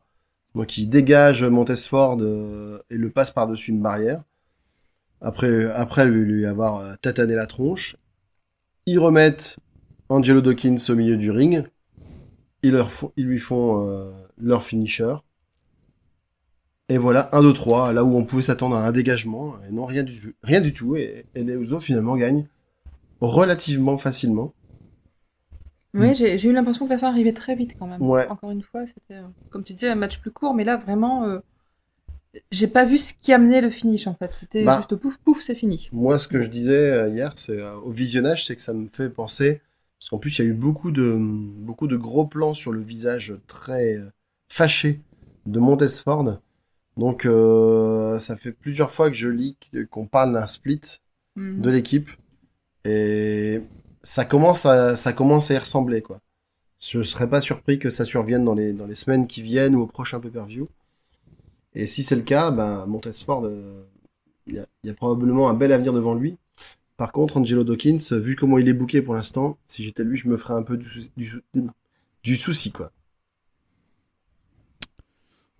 Donc, 0.56 0.78
ils 0.78 0.88
dégagent 0.88 1.44
Montesford 1.44 2.18
euh, 2.22 2.80
et 2.90 2.96
le 2.98 3.10
passent 3.10 3.32
par-dessus 3.32 3.72
une 3.72 3.82
barrière. 3.82 4.24
Après, 5.22 5.66
après 5.72 6.06
lui, 6.06 6.26
lui 6.26 6.46
avoir 6.46 6.78
euh, 6.78 6.94
tatané 7.02 7.36
la 7.36 7.46
tronche. 7.46 7.96
Ils 8.86 9.00
remettent 9.00 9.58
Angelo 10.10 10.42
Dawkins 10.42 10.78
au 10.90 10.96
milieu 10.96 11.18
du 11.18 11.30
ring. 11.32 11.66
Ils, 12.64 12.72
leur 12.72 12.92
font, 12.92 13.12
ils 13.16 13.26
lui 13.26 13.40
font 13.40 13.88
euh, 13.88 14.12
leur 14.38 14.64
finisher. 14.64 15.16
Et 16.90 16.98
voilà, 16.98 17.30
1, 17.34 17.44
2, 17.44 17.54
3, 17.54 17.94
là 17.94 18.04
où 18.04 18.16
on 18.18 18.26
pouvait 18.26 18.42
s'attendre 18.42 18.76
à 18.76 18.86
un 18.86 18.92
dégagement. 18.92 19.56
Et 19.68 19.72
non, 19.72 19.86
rien 19.86 20.04
du 20.04 20.20
tout. 20.20 20.32
Rien 20.44 20.60
du 20.62 20.74
tout. 20.74 20.96
Et, 20.96 21.26
et 21.36 21.44
les 21.44 21.54
Usos 21.56 21.80
finalement 21.80 22.16
gagnent 22.16 22.48
relativement 23.22 23.98
facilement. 23.98 24.54
Oui, 25.94 26.14
j'ai 26.14 26.38
j'ai 26.38 26.50
eu 26.50 26.54
l'impression 26.54 26.86
que 26.86 26.92
la 26.92 27.00
fin 27.00 27.10
arrivait 27.10 27.34
très 27.34 27.56
vite 27.56 27.76
quand 27.78 27.88
même. 27.88 28.02
Ouais. 28.02 28.28
Encore 28.28 28.52
une 28.52 28.62
fois, 28.62 28.86
c'était, 28.86 29.16
euh, 29.16 29.28
comme 29.50 29.64
tu 29.64 29.74
disais, 29.74 29.90
un 29.90 29.96
match 29.96 30.20
plus 30.20 30.30
court, 30.32 30.54
mais 30.54 30.64
là, 30.64 30.78
vraiment, 30.78 31.24
euh, 31.26 31.40
j'ai 32.52 32.68
pas 32.68 32.86
vu 32.86 32.98
ce 33.00 33.14
qui 33.20 33.34
amenait 33.34 33.62
le 33.62 33.72
finish 33.72 34.06
en 34.06 34.14
fait. 34.14 34.32
C'était 34.36 34.64
Bah. 34.64 34.78
juste 34.78 34.96
pouf, 34.96 35.18
pouf, 35.18 35.42
c'est 35.42 35.56
fini. 35.56 35.90
Moi, 35.92 36.20
ce 36.20 36.28
que 36.28 36.42
je 36.42 36.48
disais 36.50 36.78
euh, 36.92 37.10
hier, 37.10 37.34
c'est 37.36 37.60
euh, 37.60 37.74
au 37.78 37.90
visionnage, 37.92 38.46
c'est 38.46 38.56
que 38.56 38.62
ça 38.62 38.74
me 38.74 38.88
fait 38.88 39.10
penser, 39.10 39.62
parce 40.00 40.10
qu'en 40.12 40.20
plus, 40.20 40.38
il 40.38 40.46
y 40.46 40.48
a 40.48 40.50
eu 40.52 40.54
beaucoup 40.54 40.92
de, 40.92 41.18
beaucoup 41.20 41.88
de 41.88 41.98
gros 41.98 42.26
plans 42.26 42.54
sur 42.54 42.72
le 42.72 42.82
visage 42.82 43.34
très 43.48 44.00
fâché 44.48 45.02
de 45.48 45.60
Montesford. 45.60 46.40
Donc, 47.00 47.26
euh, 47.26 48.20
ça 48.20 48.38
fait 48.38 48.52
plusieurs 48.52 48.92
fois 48.92 49.10
que 49.10 49.16
je 49.16 49.30
lis 49.30 49.56
qu'on 49.90 50.06
parle 50.08 50.34
d'un 50.34 50.46
split 50.46 50.82
Mhm. 51.36 51.62
de 51.62 51.70
l'équipe, 51.70 52.10
et 52.86 53.62
ça 54.04 54.26
commence 54.26 54.66
à, 54.66 54.96
ça 54.98 55.14
commence 55.14 55.52
à 55.52 55.56
y 55.56 55.58
ressembler, 55.58 56.02
quoi. 56.02 56.20
Je 56.82 57.04
serais 57.04 57.30
pas 57.30 57.42
surpris 57.42 57.80
que 57.80 57.90
ça 57.90 58.06
survienne 58.06 58.44
dans 58.46 58.56
les, 58.56 58.74
dans 58.74 58.86
les 58.88 58.96
semaines 58.96 59.28
qui 59.28 59.42
viennent 59.42 59.76
ou 59.76 59.82
au 59.84 59.88
prochain 59.88 60.20
pay-per-view. 60.20 60.68
Et 61.76 61.88
si 61.88 62.04
c'est 62.04 62.16
le 62.16 62.24
cas, 62.24 62.52
ben, 62.52 62.86
Montesford, 62.88 63.46
euh, 63.46 63.84
il 64.48 64.56
y, 64.56 64.60
a- 64.60 64.68
il 64.84 64.88
y 64.88 64.90
a 64.90 64.94
probablement 64.94 65.50
un 65.50 65.54
bel 65.54 65.72
avenir 65.72 65.94
devant 65.94 66.16
lui. 66.16 66.38
Par 66.98 67.12
contre, 67.12 67.38
Angelo 67.38 67.64
Dawkins, 67.64 68.00
vu 68.20 68.36
comment 68.36 68.58
il 68.58 68.68
est 68.68 68.74
booké 68.74 69.02
pour 69.02 69.14
l'instant, 69.16 69.58
si 69.68 69.84
j'étais 69.84 70.04
lui, 70.04 70.18
je 70.18 70.28
me 70.30 70.38
ferais 70.38 70.56
un 70.56 70.64
peu 70.64 70.78
du, 70.78 71.12
du 72.24 72.36
souci, 72.36 72.72
quoi. 72.72 72.92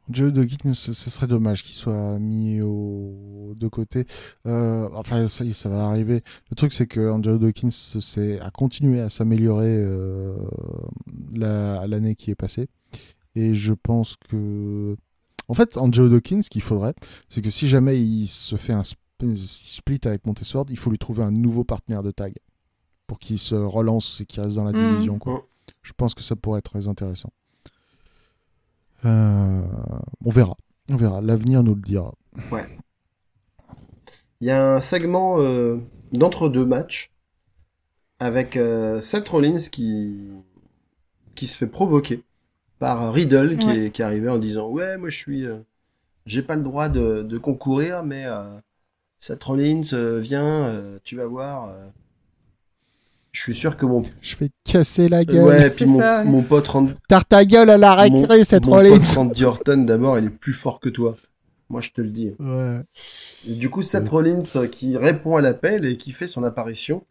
Joe 0.10 0.34
Dawkins, 0.34 0.74
ce 0.74 0.92
ce 0.94 1.10
serait 1.10 1.28
dommage 1.28 1.64
qu'il 1.64 1.76
soit 1.76 2.18
mis 2.20 2.62
au... 2.62 3.54
de 3.56 3.68
côté. 3.68 4.06
Euh, 4.48 4.90
enfin, 4.94 5.28
ça, 5.28 5.44
y 5.44 5.52
est, 5.52 5.54
ça 5.54 5.70
va 5.70 5.86
arriver. 5.86 6.24
Le 6.50 6.56
truc, 6.56 6.74
c'est 6.74 6.88
que 6.88 7.10
Angelo 7.12 7.38
Dawkins 7.38 7.70
c'est, 7.72 8.40
a 8.40 8.50
continué 8.52 9.02
à 9.02 9.10
s'améliorer 9.10 9.76
euh, 9.78 10.36
la- 11.34 11.86
l'année 11.88 12.16
qui 12.16 12.32
est 12.32 12.36
passée. 12.36 12.68
Et 13.36 13.54
je 13.56 13.74
pense 13.74 14.16
que. 14.30 14.96
En 15.48 15.54
fait, 15.54 15.78
Angelo 15.78 16.10
Dawkins, 16.10 16.42
ce 16.44 16.50
qu'il 16.50 16.62
faudrait, 16.62 16.94
c'est 17.28 17.42
que 17.42 17.50
si 17.50 17.68
jamais 17.68 18.00
il 18.00 18.28
se 18.28 18.56
fait 18.56 18.74
un 18.74 18.82
sp- 18.82 18.96
split 19.36 20.00
avec 20.06 20.26
Montesford, 20.26 20.66
il 20.70 20.78
faut 20.78 20.90
lui 20.92 20.98
trouver 21.00 21.24
un 21.24 21.32
nouveau 21.32 21.64
partenaire 21.64 22.04
de 22.04 22.12
tag 22.12 22.34
pour 23.08 23.20
qu'il 23.20 23.40
se 23.40 23.56
relance 23.56 24.22
et 24.22 24.26
qu'il 24.26 24.42
reste 24.42 24.56
dans 24.56 24.64
la 24.64 24.72
Mm. 24.72 24.92
division. 24.94 25.20
Quoi. 25.20 25.36
Mm. 25.40 25.42
Je 25.82 25.94
pense 25.94 26.14
que 26.14 26.22
ça 26.24 26.36
pourrait 26.36 26.60
être 26.60 26.70
très 26.72 26.88
intéressant. 26.88 27.32
Euh, 29.06 29.62
on 30.26 30.30
verra. 30.30 30.56
On 30.90 30.96
verra. 30.96 31.22
L'avenir 31.22 31.64
nous 31.64 31.76
le 31.76 31.82
dira. 31.82 32.14
Il 34.42 34.48
y 34.48 34.52
a 34.52 34.74
un 34.76 34.80
segment 34.80 35.40
euh, 35.40 35.78
d'entre-deux 36.14 36.66
matchs 36.66 37.12
avec 38.20 38.58
euh, 38.58 39.02
Seth 39.02 39.28
Rollins 39.30 39.58
qui, 39.72 40.30
qui 41.36 41.48
se 41.48 41.58
fait 41.58 41.68
provoquer 41.68 42.24
par 42.80 43.14
Riddle 43.14 43.58
qui, 43.58 43.68
Ouais. 43.68 43.86
est, 43.88 43.92
qui 43.92 44.02
est 44.02 44.06
arrivé 44.06 44.30
en 44.30 44.38
disant 44.38 44.70
Ouais, 44.70 44.98
moi 44.98 45.10
je 45.10 45.18
suis. 45.18 45.46
euh, 45.46 45.60
j'ai 46.26 46.44
pas 46.44 46.56
le 46.56 46.64
droit 46.64 46.90
de, 46.90 47.24
de 47.24 47.38
concourir, 47.40 48.04
mais 48.04 48.26
euh, 48.28 48.60
Seth 49.20 49.44
Rollins, 49.44 49.82
euh, 49.94 50.20
viens, 50.20 50.66
euh, 50.68 51.00
tu 51.04 51.16
vas 51.18 51.26
voir. 51.28 51.74
Je 53.32 53.42
suis 53.42 53.56
sûr 53.56 53.78
que 53.78 53.86
mon. 53.86 54.02
Je 54.22 54.36
vais 54.38 54.50
te 54.50 54.72
casser 54.72 55.08
la 55.10 55.24
gueule. 55.24 55.44
Ouais, 55.46 55.70
puis 55.70 55.86
mon, 55.86 56.00
ça, 56.00 56.20
ouais. 56.20 56.26
mon 56.26 56.42
pote 56.42 56.68
Randy, 56.68 56.94
Tarte 57.08 57.30
ta 57.30 57.46
gueule 57.46 57.70
à 57.70 57.78
la 57.78 57.96
mon, 57.96 58.02
récré, 58.22 58.44
cette 58.44 58.66
mon 58.66 58.72
Rollins. 58.74 58.92
pote 58.98 59.06
Randy 59.06 59.44
Orton, 59.46 59.78
d'abord, 59.84 60.18
il 60.20 60.26
est 60.26 60.30
plus 60.30 60.54
fort 60.54 60.80
que 60.80 60.90
toi. 60.90 61.16
Moi, 61.70 61.82
je 61.82 61.92
te 61.92 62.02
le 62.02 62.10
dis. 62.10 62.32
Ouais. 62.40 62.80
Et 63.48 63.54
du 63.54 63.70
coup, 63.70 63.82
Seth 63.84 64.10
Rollins 64.10 64.42
euh, 64.56 64.68
qui 64.68 64.98
répond 64.98 65.38
à 65.38 65.42
l'appel 65.42 65.86
et 65.86 65.98
qui 65.98 66.12
fait 66.12 66.26
son 66.28 66.44
apparition, 66.44 67.04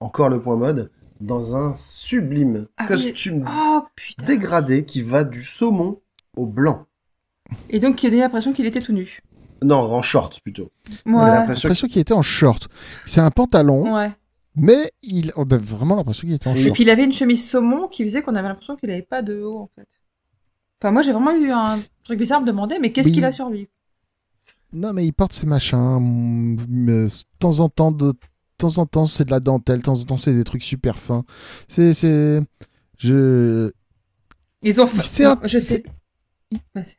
encore 0.00 0.28
le 0.28 0.40
point 0.40 0.56
mode, 0.56 0.90
dans 1.20 1.56
un 1.56 1.74
sublime 1.74 2.66
Ah 2.76 2.86
costume 2.86 3.48
Oh 3.48 3.82
dégradé 4.26 4.84
qui 4.84 5.00
va 5.00 5.24
du 5.24 5.40
saumon 5.42 6.00
au 6.36 6.44
blanc. 6.44 6.84
Et 7.70 7.80
donc, 7.80 8.02
il 8.02 8.12
a 8.14 8.18
l'impression 8.18 8.52
qu'il 8.52 8.66
était 8.66 8.80
tout 8.82 8.92
nu. 8.92 9.18
Non, 9.62 9.76
en 9.76 10.02
short 10.02 10.40
plutôt. 10.40 10.70
On 11.06 11.16
a 11.18 11.24
Ouais. 11.24 11.30
l'impression 11.46 11.86
qu'il 11.88 12.00
était 12.00 12.12
en 12.12 12.22
short. 12.22 12.68
C'est 13.06 13.20
un 13.20 13.30
pantalon, 13.30 13.94
Ouais. 13.94 14.12
Mais 14.54 14.90
il... 15.02 15.32
on 15.36 15.44
a 15.50 15.56
vraiment 15.56 15.96
l'impression 15.96 16.22
qu'il 16.26 16.34
était 16.34 16.48
en 16.48 16.54
Et 16.54 16.60
Et 16.60 16.62
short. 16.64 16.74
puis, 16.74 16.84
il 16.84 16.90
avait 16.90 17.04
une 17.04 17.12
chemise 17.12 17.48
saumon 17.48 17.88
qui 17.88 18.04
faisait 18.04 18.22
qu'on 18.22 18.34
avait 18.34 18.48
l'impression 18.48 18.76
qu'il 18.76 18.90
avait 18.90 19.02
pas 19.02 19.22
de 19.22 19.40
haut 19.42 19.58
en 19.58 19.70
fait. 19.76 19.86
Enfin, 20.80 20.90
moi, 20.92 21.02
j'ai 21.02 21.12
vraiment 21.12 21.32
eu 21.34 21.50
un 21.50 21.80
truc 22.04 22.18
bizarre 22.18 22.38
à 22.38 22.40
me 22.42 22.46
demander, 22.46 22.78
mais 22.80 22.92
qu'est-ce 22.92 23.08
Oui. 23.08 23.14
qu'il 23.14 23.24
a 23.24 23.32
sur 23.32 23.48
lui? 23.48 23.68
Non, 24.72 24.92
mais 24.92 25.04
il 25.06 25.12
porte 25.12 25.32
ses 25.32 25.46
machins. 25.46 25.98
mm, 26.00 26.86
De 26.86 27.08
temps 27.38 27.60
en 27.60 27.68
temps, 27.68 27.92
de, 27.92 28.12
de 28.12 28.18
temps 28.58 28.78
en 28.78 28.86
temps, 28.86 29.06
c'est 29.06 29.24
de 29.24 29.30
la 29.30 29.38
dentelle. 29.40 29.78
De 29.78 29.82
temps 29.84 29.98
en 30.00 30.04
temps, 30.04 30.18
c'est 30.18 30.34
des 30.34 30.44
trucs 30.44 30.62
super 30.62 30.96
fins. 30.98 31.24
C'est, 31.68 31.92
c'est... 31.94 32.40
Je... 32.98 33.70
Ils 34.62 34.80
ont 34.80 34.86
fait. 34.86 35.24
Un- 35.24 35.38
Je 35.44 35.58
sais. 35.58 35.82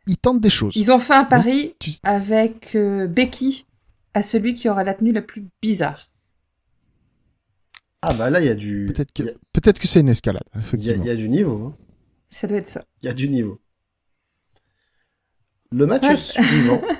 Ils 0.07 0.17
tentent 0.17 0.41
des 0.41 0.49
choses. 0.49 0.75
Ils 0.75 0.91
ont 0.91 0.99
fait 0.99 1.13
un 1.13 1.25
pari 1.25 1.75
Tu- 1.79 1.91
avec 2.03 2.75
euh, 2.75 3.07
Becky 3.07 3.65
à 4.13 4.23
celui 4.23 4.55
qui 4.55 4.67
aura 4.69 4.83
la 4.83 4.93
tenue 4.93 5.11
la 5.11 5.21
plus 5.21 5.45
bizarre. 5.61 6.09
Ah 8.05 8.13
bah 8.13 8.29
là, 8.29 8.39
il 8.41 8.45
y 8.45 8.49
a 8.49 8.55
du... 8.55 8.85
Peut-être 8.93 9.11
que, 9.13 9.23
a- 9.23 9.33
peut-être 9.53 9.79
que 9.79 9.87
c'est 9.87 10.01
une 10.01 10.09
escalade, 10.09 10.43
Il 10.53 10.57
y, 10.57 10.59
a, 10.59 10.63
effectivement. 10.65 11.03
il 11.03 11.07
y 11.07 11.11
a 11.11 11.15
du 11.15 11.29
niveau. 11.29 11.67
hein. 11.67 11.77
Ça 12.29 12.47
doit 12.47 12.57
être 12.57 12.67
ça. 12.67 12.83
Il 13.01 13.05
y 13.05 13.09
a 13.09 13.13
du 13.13 13.29
niveau. 13.29 13.59
Le 15.71 15.85
match 15.87 16.03
Ouais. 16.03 16.15
suivant. 16.15 16.81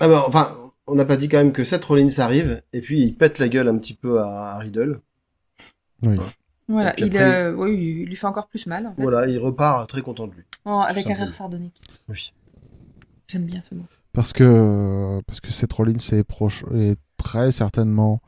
Ah 0.00 0.06
bah, 0.06 0.22
enfin, 0.28 0.56
on 0.86 0.94
n'a 0.94 1.04
pas 1.04 1.16
dit 1.16 1.28
quand 1.28 1.38
même 1.38 1.50
que 1.50 1.64
Seth 1.64 1.84
Rollins 1.84 2.18
arrive, 2.20 2.62
et 2.72 2.80
puis 2.80 3.00
il 3.02 3.16
pète 3.16 3.40
la 3.40 3.48
gueule 3.48 3.66
un 3.66 3.76
petit 3.78 3.94
peu 3.94 4.20
à, 4.20 4.52
à 4.52 4.58
Riddle. 4.58 5.00
Oui. 6.04 6.16
Voilà, 6.68 6.94
il, 6.98 7.06
après, 7.06 7.18
euh, 7.46 7.52
oui, 7.56 7.72
il 8.02 8.04
lui 8.06 8.14
fait 8.14 8.28
encore 8.28 8.46
plus 8.46 8.68
mal. 8.68 8.86
En 8.86 8.94
fait. 8.94 9.02
Voilà, 9.02 9.26
il 9.26 9.38
repart 9.40 9.88
très 9.88 10.02
content 10.02 10.28
de 10.28 10.34
lui. 10.34 10.44
Oh, 10.66 10.80
avec 10.86 11.10
un 11.10 11.14
rire 11.14 11.34
sardonique. 11.34 11.80
Oui. 12.08 12.32
J'aime 13.26 13.44
bien 13.46 13.60
ce 13.68 13.74
mot. 13.74 13.86
Parce 14.12 14.32
que, 14.32 15.20
parce 15.26 15.40
que 15.40 15.50
Seth 15.50 15.72
Rollins 15.72 15.96
est, 16.12 16.22
proche, 16.22 16.62
est 16.76 16.96
très 17.16 17.50
certainement 17.50 18.20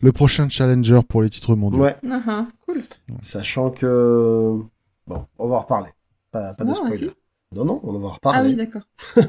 le 0.00 0.12
prochain 0.12 0.48
challenger 0.48 1.00
pour 1.08 1.22
les 1.22 1.30
titres 1.30 1.54
mondiaux. 1.54 1.80
Ouais, 1.80 1.96
Ah, 2.10 2.22
ah, 2.26 2.46
cool. 2.66 2.82
sachant 3.20 3.70
que... 3.70 4.58
Bon, 5.06 5.26
on 5.38 5.48
va 5.48 5.56
en 5.56 5.60
reparler. 5.60 5.90
Pas, 6.30 6.54
pas 6.54 6.64
de 6.64 6.68
Non, 6.70 6.74
spoiler. 6.74 7.10
Non, 7.52 7.64
non, 7.64 7.80
on 7.82 7.92
va 7.98 8.06
en 8.06 8.10
Ah 8.10 8.14
reparler. 8.14 8.50
oui, 8.50 8.56
d'accord. 8.56 8.82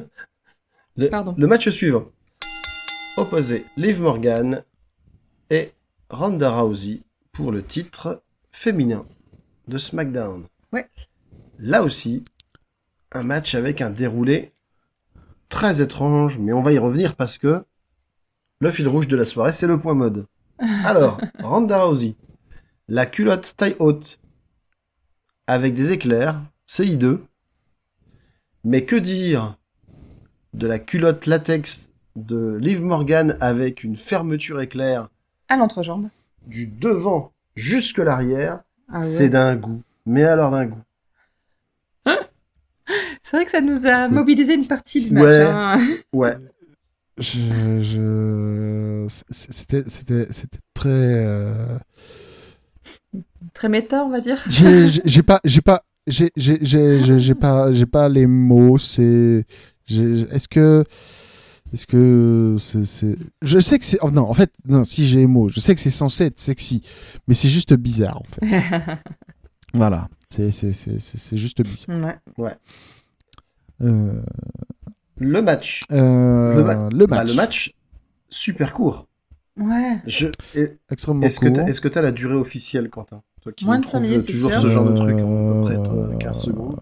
le, 0.95 1.09
pardon. 1.09 1.33
le 1.37 1.47
match 1.47 1.67
suivant. 1.69 2.05
Opposé 3.17 3.65
Liv 3.77 4.01
Morgan 4.01 4.63
et 5.49 5.71
Ronda 6.09 6.51
Rousey 6.51 7.01
pour 7.33 7.51
le 7.51 7.63
titre 7.63 8.21
féminin 8.51 9.05
de 9.67 9.77
SmackDown. 9.77 10.45
Ouais. 10.71 10.87
Là 11.59 11.83
aussi, 11.83 12.23
un 13.11 13.23
match 13.23 13.55
avec 13.55 13.81
un 13.81 13.89
déroulé 13.89 14.53
très 15.49 15.81
étrange, 15.81 16.37
mais 16.37 16.53
on 16.53 16.61
va 16.61 16.71
y 16.71 16.77
revenir 16.77 17.15
parce 17.15 17.37
que 17.37 17.63
le 18.59 18.71
fil 18.71 18.87
rouge 18.87 19.07
de 19.07 19.17
la 19.17 19.25
soirée, 19.25 19.51
c'est 19.51 19.67
le 19.67 19.79
point 19.79 19.93
mode. 19.95 20.27
Alors, 20.85 21.19
Ronda 21.39 21.83
Rousey, 21.83 22.15
la 22.87 23.05
culotte 23.05 23.55
taille 23.57 23.75
haute 23.79 24.19
avec 25.47 25.73
des 25.73 25.91
éclairs, 25.91 26.39
CI2. 26.67 27.19
Mais 28.63 28.85
que 28.85 28.95
dire 28.95 29.57
de 30.53 30.67
la 30.67 30.77
culotte 30.79 31.25
latex 31.25 31.89
de 32.15 32.55
Liv 32.59 32.81
Morgan 32.81 33.37
avec 33.41 33.83
une 33.83 33.97
fermeture 33.97 34.61
éclair 34.61 35.09
À 35.49 35.57
l'entrejambe. 35.57 36.09
du 36.45 36.67
devant 36.67 37.31
jusque 37.55 37.97
l'arrière, 37.97 38.61
Ah 38.89 38.95
ouais. 38.95 39.01
c'est 39.01 39.29
d'un 39.29 39.55
goût. 39.55 39.81
Mais 40.05 40.23
alors 40.23 40.51
d'un 40.51 40.65
goût. 40.67 40.81
C'est 43.23 43.37
vrai 43.37 43.45
que 43.45 43.51
ça 43.51 43.61
nous 43.61 43.87
a 43.87 44.09
mobilisé 44.09 44.53
une 44.55 44.67
partie 44.67 45.01
du 45.05 45.11
match. 45.11 45.23
Ouais. 45.23 45.45
hein. 45.45 45.87
Ouais. 46.11 46.35
Je, 47.17 47.79
je... 47.81 49.07
C'était, 49.29 49.83
c'était, 49.87 50.27
c'était 50.31 50.59
très. 50.73 50.89
euh, 50.89 51.77
Très 53.53 53.69
méta, 53.69 54.03
on 54.05 54.09
va 54.09 54.21
dire. 54.21 54.37
J'ai, 54.47 55.23
pas, 55.23 55.39
j'ai 55.43 55.61
pas, 55.61 55.83
j'ai, 56.07 56.31
j'ai, 56.35 56.57
j'ai, 56.61 56.99
j'ai- 57.01 57.19
j'ai 57.19 57.35
pas, 57.35 57.71
j'ai 57.73 57.85
pas 57.85 58.07
les 58.09 58.25
mots. 58.27 58.77
C'est, 58.77 59.45
est-ce 59.89 60.47
que, 60.47 60.83
est-ce 61.73 61.85
que 61.85 62.55
c'est, 62.59 62.85
c'est- 62.85 63.17
je 63.41 63.59
sais 63.59 63.77
que 63.77 63.85
c'est, 63.85 63.99
oh 64.01 64.09
non, 64.09 64.23
en 64.29 64.33
fait, 64.33 64.51
non, 64.65 64.83
si 64.83 65.05
j'ai 65.05 65.19
les 65.19 65.27
mots, 65.27 65.49
je 65.49 65.59
sais 65.59 65.75
que 65.75 65.81
c'est 65.81 65.91
censé 65.91 66.25
être 66.25 66.39
sexy, 66.39 66.81
mais 67.27 67.35
c'est 67.35 67.49
juste 67.49 67.73
bizarre 67.73 68.17
en 68.21 68.25
fait. 68.25 68.61
Voilà, 69.73 70.09
c'est, 70.29 70.51
c'est, 70.51 70.73
c'est, 70.73 71.37
juste 71.37 71.61
bizarre. 71.61 72.15
Ouais. 72.37 72.55
Euh, 73.81 74.21
Le 75.21 75.41
match. 75.41 75.83
euh, 75.91 76.55
Le 76.55 76.63
ma- 76.63 76.89
le 76.91 77.05
Bah, 77.05 77.17
match, 77.17 77.29
le 77.29 77.35
match, 77.35 77.73
super 78.29 78.73
court. 78.73 79.07
Ouais. 79.57 79.97
Je... 80.07 80.27
extrêmement 80.89 81.21
Est-ce 81.21 81.39
que 81.39 81.47
court. 81.47 81.57
t'as 81.57 81.65
est-ce 81.67 81.79
que 81.81 81.87
t'as 81.87 82.01
la 82.01 82.11
durée 82.11 82.33
officielle, 82.35 82.89
Quentin? 82.89 83.21
Toi 83.41 83.51
qui 83.51 83.65
Moins 83.65 83.79
de 83.79 83.85
cinq 83.85 83.91
trouves 83.99 84.03
minutes, 84.03 84.21
c'est 84.23 84.31
toujours 84.31 84.51
sûr. 84.53 84.61
ce 84.61 84.67
genre 84.69 84.85
de 84.89 84.95
truc 84.97 85.15
en 85.19 85.59
Euh, 85.59 85.61
près 85.61 85.77
de 85.77 86.15
15 86.17 86.41
secondes. 86.41 86.75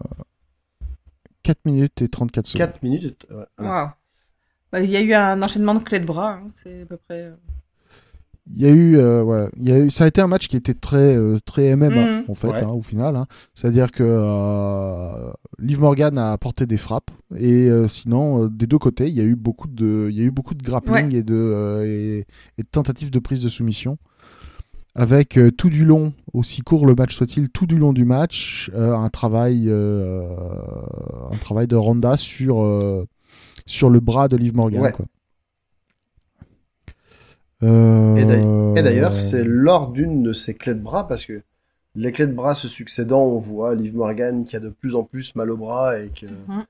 4 1.42 1.58
minutes 1.64 2.02
et 2.02 2.08
34 2.08 2.46
secondes. 2.46 2.66
4 2.68 2.82
minutes. 2.82 3.26
et- 3.30 3.34
ouais, 3.34 3.44
voilà. 3.58 3.72
Waouh. 3.74 3.90
Bah, 4.72 4.80
Il 4.80 4.90
y 4.90 4.96
a 4.96 5.00
eu 5.02 5.12
un 5.14 5.42
enchaînement 5.42 5.74
de 5.74 5.80
clés 5.80 6.00
de 6.00 6.06
bras. 6.06 6.34
hein, 6.34 6.48
C'est 6.54 6.82
à 6.82 6.86
peu 6.86 6.96
près. 6.96 7.22
euh, 7.24 7.34
Il 8.52 8.60
y 8.62 8.66
a 8.66 8.70
eu, 8.70 8.96
euh, 8.96 9.22
ouais, 9.22 9.48
il 9.58 9.68
y 9.68 9.72
a 9.72 9.78
eu, 9.78 9.90
ça 9.90 10.04
a 10.04 10.06
été 10.06 10.20
un 10.20 10.26
match 10.26 10.48
qui 10.48 10.56
était 10.56 10.74
très, 10.74 11.14
euh, 11.16 11.38
très 11.44 11.68
MMA 11.76 12.22
en 12.28 12.34
fait, 12.34 12.48
Ouais. 12.48 12.62
hein, 12.64 12.68
au 12.68 12.82
final. 12.82 13.14
hein. 13.16 13.26
C'est-à-dire 13.54 13.92
que 13.92 14.02
euh, 14.06 15.30
Liv 15.58 15.78
Morgan 15.80 16.16
a 16.18 16.32
apporté 16.32 16.66
des 16.66 16.76
frappes 16.76 17.10
et 17.36 17.68
euh, 17.68 17.86
sinon 17.88 18.44
euh, 18.44 18.48
des 18.48 18.66
deux 18.66 18.78
côtés, 18.78 19.08
il 19.08 19.14
y 19.14 19.20
a 19.20 19.24
eu 19.24 19.36
beaucoup 19.36 19.68
de, 19.68 20.08
il 20.10 20.16
y 20.16 20.20
a 20.20 20.24
eu 20.24 20.30
beaucoup 20.30 20.54
de 20.54 20.62
grappling 20.62 21.14
et 21.14 21.22
de 21.22 21.34
euh, 21.34 21.84
et, 21.86 22.26
et 22.58 22.62
de 22.62 22.68
tentatives 22.70 23.10
de 23.10 23.18
prise 23.18 23.42
de 23.42 23.48
soumission. 23.48 23.98
Avec 24.96 25.38
euh, 25.38 25.52
tout 25.52 25.70
du 25.70 25.84
long, 25.84 26.12
aussi 26.32 26.62
court 26.62 26.84
le 26.84 26.96
match 26.96 27.14
soit-il, 27.14 27.48
tout 27.48 27.66
du 27.66 27.78
long 27.78 27.92
du 27.92 28.04
match, 28.04 28.72
euh, 28.74 28.92
un 28.92 29.08
travail, 29.08 29.66
euh, 29.68 30.22
un 31.30 31.36
travail 31.36 31.68
de 31.68 31.76
Ronda 31.76 32.16
sur 32.16 32.60
euh, 32.64 33.06
sur 33.66 33.88
le 33.88 34.00
bras 34.00 34.26
de 34.26 34.36
Liv 34.36 34.56
Morgan. 34.56 34.82
Ouais. 34.82 34.90
Quoi. 34.92 35.06
Euh, 37.62 38.16
Et 38.16 38.24
d'ailleurs- 38.24 38.78
Et 38.78 38.82
d'ailleurs, 38.82 39.16
c'est 39.16 39.44
lors 39.44 39.92
d'une 39.92 40.22
de 40.22 40.32
ces 40.32 40.54
clés 40.54 40.74
de 40.74 40.80
bras, 40.80 41.06
parce 41.06 41.24
que 41.24 41.42
les 41.94 42.10
clés 42.12 42.26
de 42.26 42.32
bras 42.32 42.54
se 42.54 42.68
succédant, 42.68 43.22
on 43.22 43.38
voit 43.38 43.74
Liv 43.74 43.94
Morgan 43.94 44.44
qui 44.44 44.56
a 44.56 44.60
de 44.60 44.70
plus 44.70 44.94
en 44.94 45.02
plus 45.04 45.34
mal 45.36 45.50
au 45.50 45.56
bras 45.56 45.98
et 45.98 46.08
que, 46.08 46.26
Mhm. 46.26 46.64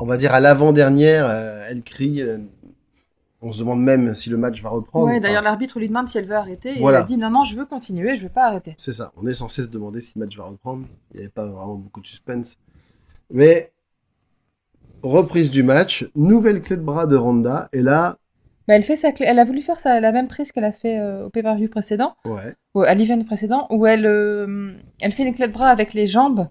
On 0.00 0.06
va 0.06 0.16
dire 0.16 0.32
à 0.34 0.40
l'avant-dernière, 0.40 1.26
euh, 1.28 1.66
elle 1.68 1.82
crie. 1.82 2.22
euh, 2.22 2.38
on 3.42 3.52
se 3.52 3.60
demande 3.60 3.80
même 3.82 4.14
si 4.14 4.28
le 4.28 4.36
match 4.36 4.62
va 4.62 4.68
reprendre. 4.68 5.06
Ouais, 5.06 5.18
d'ailleurs, 5.18 5.42
l'arbitre 5.42 5.78
lui 5.78 5.88
demande 5.88 6.08
si 6.08 6.18
elle 6.18 6.26
veut 6.26 6.34
arrêter. 6.36 6.76
Et 6.76 6.80
Voilà. 6.80 6.98
elle 6.98 7.04
a 7.04 7.06
dit 7.06 7.16
non, 7.16 7.30
non, 7.30 7.44
je 7.44 7.56
veux 7.56 7.64
continuer, 7.64 8.14
je 8.16 8.24
veux 8.24 8.28
pas 8.28 8.46
arrêter. 8.46 8.74
C'est 8.76 8.92
ça. 8.92 9.12
On 9.16 9.26
est 9.26 9.32
censé 9.32 9.62
se 9.62 9.68
demander 9.68 10.02
si 10.02 10.18
le 10.18 10.24
match 10.26 10.36
va 10.36 10.44
reprendre. 10.44 10.84
Il 11.12 11.16
n'y 11.18 11.22
avait 11.22 11.30
pas 11.32 11.46
vraiment 11.46 11.76
beaucoup 11.76 12.00
de 12.02 12.06
suspense. 12.06 12.58
Mais 13.32 13.72
reprise 15.02 15.50
du 15.50 15.62
match, 15.62 16.06
nouvelle 16.14 16.60
clé 16.60 16.76
de 16.76 16.82
bras 16.82 17.06
de 17.06 17.16
Ronda. 17.16 17.70
Et 17.72 17.80
là, 17.80 18.18
Bah, 18.68 18.74
elle, 18.74 18.82
fait 18.82 18.96
sa 18.96 19.10
clé... 19.12 19.24
elle 19.26 19.38
a 19.38 19.44
voulu 19.44 19.62
faire 19.62 19.80
sa... 19.80 20.00
la 20.00 20.12
même 20.12 20.28
prise 20.28 20.52
qu'elle 20.52 20.64
a 20.64 20.72
fait 20.72 20.98
euh, 21.00 21.24
au 21.26 21.30
pay-per-view 21.30 21.68
précédent, 21.70 22.16
ouais, 22.26 22.54
ou 22.74 22.82
à 22.82 22.92
l'event 22.94 23.24
précédent, 23.24 23.66
où 23.70 23.86
elle, 23.86 24.04
elle 25.00 25.12
fait 25.12 25.22
une 25.26 25.34
clé 25.34 25.46
de 25.48 25.52
bras 25.52 25.68
avec 25.68 25.94
les 25.94 26.06
jambes 26.06 26.46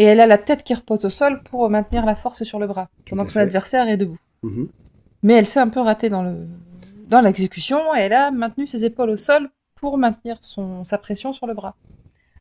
et 0.00 0.04
elle 0.04 0.20
a 0.20 0.26
la 0.26 0.38
tête 0.38 0.62
qui 0.64 0.72
repose 0.74 1.04
au 1.04 1.10
sol 1.10 1.42
pour 1.42 1.68
maintenir 1.68 2.04
la 2.06 2.14
force 2.14 2.42
sur 2.44 2.58
le 2.58 2.66
bras, 2.66 2.88
pendant 3.08 3.24
que 3.24 3.30
son 3.30 3.40
fait. 3.40 3.44
adversaire 3.48 3.88
est 3.88 3.96
debout. 3.96 4.18
Mhm. 4.42 4.68
Mais 5.22 5.34
elle 5.34 5.46
s'est 5.46 5.60
un 5.60 5.68
peu 5.68 5.80
ratée 5.80 6.08
dans 6.10 6.22
le 6.22 6.34
dans 7.08 7.20
l'exécution 7.20 7.78
et 7.96 8.00
elle 8.00 8.12
a 8.12 8.30
maintenu 8.30 8.66
ses 8.66 8.84
épaules 8.84 9.10
au 9.10 9.16
sol 9.16 9.50
pour 9.74 9.98
maintenir 9.98 10.38
son 10.40 10.84
sa 10.84 10.96
pression 10.98 11.32
sur 11.32 11.46
le 11.46 11.54
bras. 11.54 11.74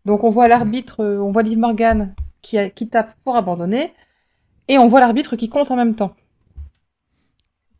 Donc 0.05 0.23
on 0.23 0.29
voit 0.29 0.47
l'arbitre, 0.47 1.03
euh, 1.03 1.19
on 1.19 1.31
voit 1.31 1.43
Liv 1.43 1.57
Morgan 1.59 2.13
qui, 2.41 2.57
a- 2.57 2.69
qui 2.69 2.87
tape 2.87 3.13
pour 3.25 3.35
abandonner 3.35 3.91
et 4.69 4.77
on 4.77 4.87
voit 4.87 4.99
l'arbitre 5.01 5.35
qui 5.35 5.49
compte 5.49 5.71
en 5.71 5.75
même 5.75 5.95
temps. 5.95 6.13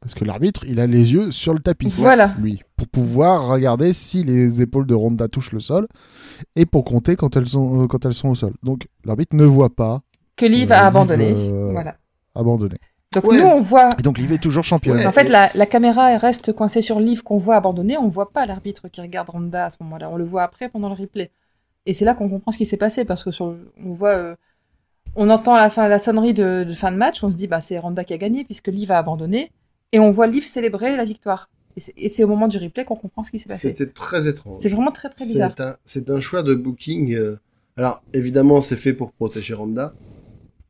Parce 0.01 0.13
que 0.15 0.25
l'arbitre, 0.25 0.63
il 0.65 0.79
a 0.79 0.87
les 0.87 1.13
yeux 1.13 1.29
sur 1.31 1.53
le 1.53 1.59
tapis. 1.59 1.89
Voilà. 1.89 2.33
Lui, 2.39 2.61
pour 2.79 2.87
pouvoir 2.87 3.47
regarder 3.49 3.91
si 3.91 4.23
les 4.23 4.61
épaules 4.61 4.87
de 4.87 4.95
Ronda 4.95 5.27
touchent 5.27 5.51
le 5.51 5.59
sol 5.59 5.85
et 6.55 6.65
pour 6.65 6.85
compter 6.85 7.17
quand 7.17 7.35
elles 7.35 7.47
sont, 7.47 7.83
euh, 7.83 7.87
quand 7.87 8.05
elles 8.05 8.13
sont 8.13 8.29
au 8.29 8.35
sol. 8.35 8.53
Donc 8.63 8.87
l'arbitre 9.03 9.35
ne 9.35 9.43
voit 9.43 9.69
pas 9.69 9.99
Que 10.37 10.45
Liv 10.45 10.71
Euh, 10.71 10.75
a 10.75 10.77
Liv, 10.77 10.87
abandonné. 10.87 11.33
euh, 11.35 11.69
Voilà. 11.73 11.95
abandonner. 12.35 12.77
Donc 13.13 13.25
Ouais. 13.25 13.37
nous 13.37 13.43
on 13.43 13.59
voit. 13.59 13.89
Et 13.99 14.01
donc 14.01 14.17
Liv 14.17 14.31
est 14.31 14.37
toujours 14.37 14.63
championne. 14.63 14.95
Ouais. 14.97 15.05
En 15.05 15.11
fait, 15.11 15.27
la, 15.27 15.49
la 15.53 15.65
caméra 15.65 16.17
reste 16.17 16.53
coincée 16.53 16.81
sur 16.81 16.99
Liv 17.01 17.21
qu'on 17.23 17.37
voit 17.37 17.57
abandonner. 17.57 17.97
On 17.97 18.07
voit 18.07 18.31
pas 18.31 18.45
l'arbitre 18.45 18.87
qui 18.87 19.01
regarde 19.01 19.29
Ronda 19.29 19.65
à 19.65 19.69
ce 19.69 19.77
moment-là. 19.81 20.09
On 20.09 20.15
le 20.15 20.23
voit 20.23 20.43
après 20.43 20.69
pendant 20.69 20.87
le 20.89 20.95
replay. 20.95 21.31
Et 21.85 21.93
c'est 21.93 22.05
là 22.05 22.13
qu'on 22.13 22.29
comprend 22.29 22.51
ce 22.53 22.57
qui 22.57 22.65
s'est 22.65 22.77
passé 22.77 23.03
parce 23.05 23.23
que 23.25 23.31
sur 23.31 23.47
le- 23.47 23.73
on 23.85 23.91
voit, 23.91 24.11
euh, 24.15 24.35
on 25.15 25.29
entend 25.29 25.55
la 25.55 25.69
fin, 25.69 25.87
la 25.89 25.99
sonnerie 25.99 26.33
de, 26.33 26.63
de 26.65 26.73
fin 26.73 26.91
de 26.93 26.97
match. 26.97 27.21
On 27.23 27.29
se 27.31 27.35
dit 27.35 27.47
bah 27.47 27.59
c'est 27.61 27.77
Ronda 27.79 28.03
qui 28.05 28.13
a 28.13 28.17
gagné 28.17 28.45
puisque 28.45 28.67
Liv 28.67 28.91
a 28.91 28.97
abandonné. 28.99 29.51
Et 29.91 29.99
on 29.99 30.11
voit 30.11 30.27
Liv 30.27 30.45
célébrer 30.45 30.95
la 30.95 31.03
victoire. 31.03 31.49
Et 31.97 32.09
c'est- 32.09 32.23
au 32.23 32.27
moment 32.27 32.47
du 32.47 32.57
replay 32.57 32.85
qu'on 32.85 32.95
comprend 32.95 33.23
ce 33.23 33.31
qui 33.31 33.39
s'est 33.39 33.49
passé. 33.49 33.69
c'était 33.69 33.87
très 33.87 34.27
étrange. 34.27 34.57
C'est 34.61 34.69
vraiment 34.69 34.91
très 34.91 35.09
très 35.09 35.25
bizarre. 35.25 35.55
C'est 35.85 36.09
un, 36.09 36.19
choix 36.19 36.43
de 36.43 36.53
booking. 36.55 37.13
euh, 37.15 37.37
Alors, 37.77 38.01
évidemment, 38.13 38.61
c'est 38.61 38.75
fait 38.75 38.93
pour 38.93 39.11
protéger 39.11 39.53
Ronda. 39.53 39.93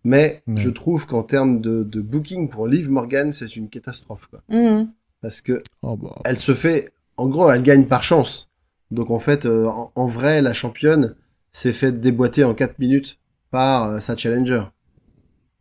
Mais 0.05 0.41
je 0.55 0.69
trouve 0.69 1.05
qu'en 1.07 1.23
termes 1.23 1.59
de, 1.59 1.83
de 1.83 2.01
booking 2.01 2.47
pour 2.49 2.67
Liv 2.67 2.89
Morgan, 2.89 3.33
c'est 3.33 3.55
une 3.55 3.67
catastrophe. 3.69 4.27
Quoi. 4.29 4.41
Mhm. 4.49 4.89
Parce 5.21 5.41
que 5.41 5.61
Oh, 5.81 5.97
bah, 5.97 6.15
elle 6.23 6.39
se 6.39 6.55
fait. 6.55 6.93
En 7.17 7.27
gros, 7.27 7.49
elle 7.51 7.63
gagne 7.63 7.85
par 7.85 8.01
chance. 8.03 8.49
Donc, 8.91 9.11
en 9.11 9.19
fait, 9.19 9.45
euh, 9.45 9.65
en, 9.67 9.91
en 9.95 10.07
vrai, 10.07 10.41
la 10.41 10.53
championne 10.53 11.15
s'est 11.51 11.73
fait 11.73 11.91
déboîter 11.91 12.43
en 12.45 12.53
4 12.53 12.79
minutes 12.79 13.19
par 13.51 13.89
euh, 13.89 13.99
sa 13.99 14.15
challenger. 14.15 14.63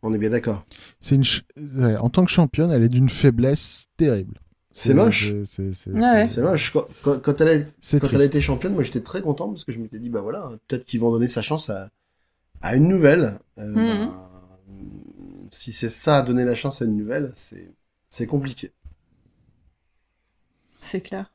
On 0.01 0.13
est 0.13 0.17
bien 0.17 0.29
d'accord. 0.29 0.63
c'est 1.01 1.15
une 1.15 1.25
ch- 1.25 1.43
ouais, 1.57 1.97
en 1.97 2.09
tant 2.09 2.23
que 2.23 2.31
championne, 2.31 2.71
elle 2.71 2.83
est 2.83 2.89
d'une 2.89 3.09
faiblesse 3.09 3.87
terrible. 3.97 4.39
C'est 4.71 4.93
moche. 4.93 5.33
c'est- 5.45 5.87
Ouais, 5.91 5.99
ouais. 6.01 6.41
Moche. 6.43 6.71
Quand, 6.71 6.85
quand, 7.03 7.19
quand 7.21 7.41
elle 7.41 7.47
a, 7.47 7.57
quand 7.63 7.67
elle 7.91 7.95
a 7.95 7.99
triste. 7.99 8.25
été 8.25 8.41
championne, 8.41 8.73
moi 8.73 8.83
j'étais 8.83 9.01
très 9.01 9.21
content 9.21 9.49
parce 9.49 9.63
que 9.65 9.71
je 9.71 9.79
m'étais 9.79 9.99
dit, 9.99 10.09
bah 10.09 10.21
voilà, 10.21 10.51
peut-être 10.67 10.85
qu'ils 10.85 10.99
vont 10.99 11.11
donner 11.11 11.27
sa 11.27 11.41
chance 11.41 11.69
à, 11.69 11.89
à 12.61 12.75
une 12.75 12.87
nouvelle. 12.87 13.39
Euh, 13.57 13.65
Mhm. 13.67 14.07
bah, 14.09 14.29
si 15.51 15.73
c'est 15.73 15.89
ça, 15.89 16.21
donner 16.21 16.45
la 16.45 16.55
chance 16.55 16.81
à 16.81 16.85
une 16.85 16.95
nouvelle, 16.97 17.31
c'est 17.35 17.71
c'est 18.09 18.27
compliqué. 18.27 18.71
C'est 20.81 21.01
clair. 21.01 21.31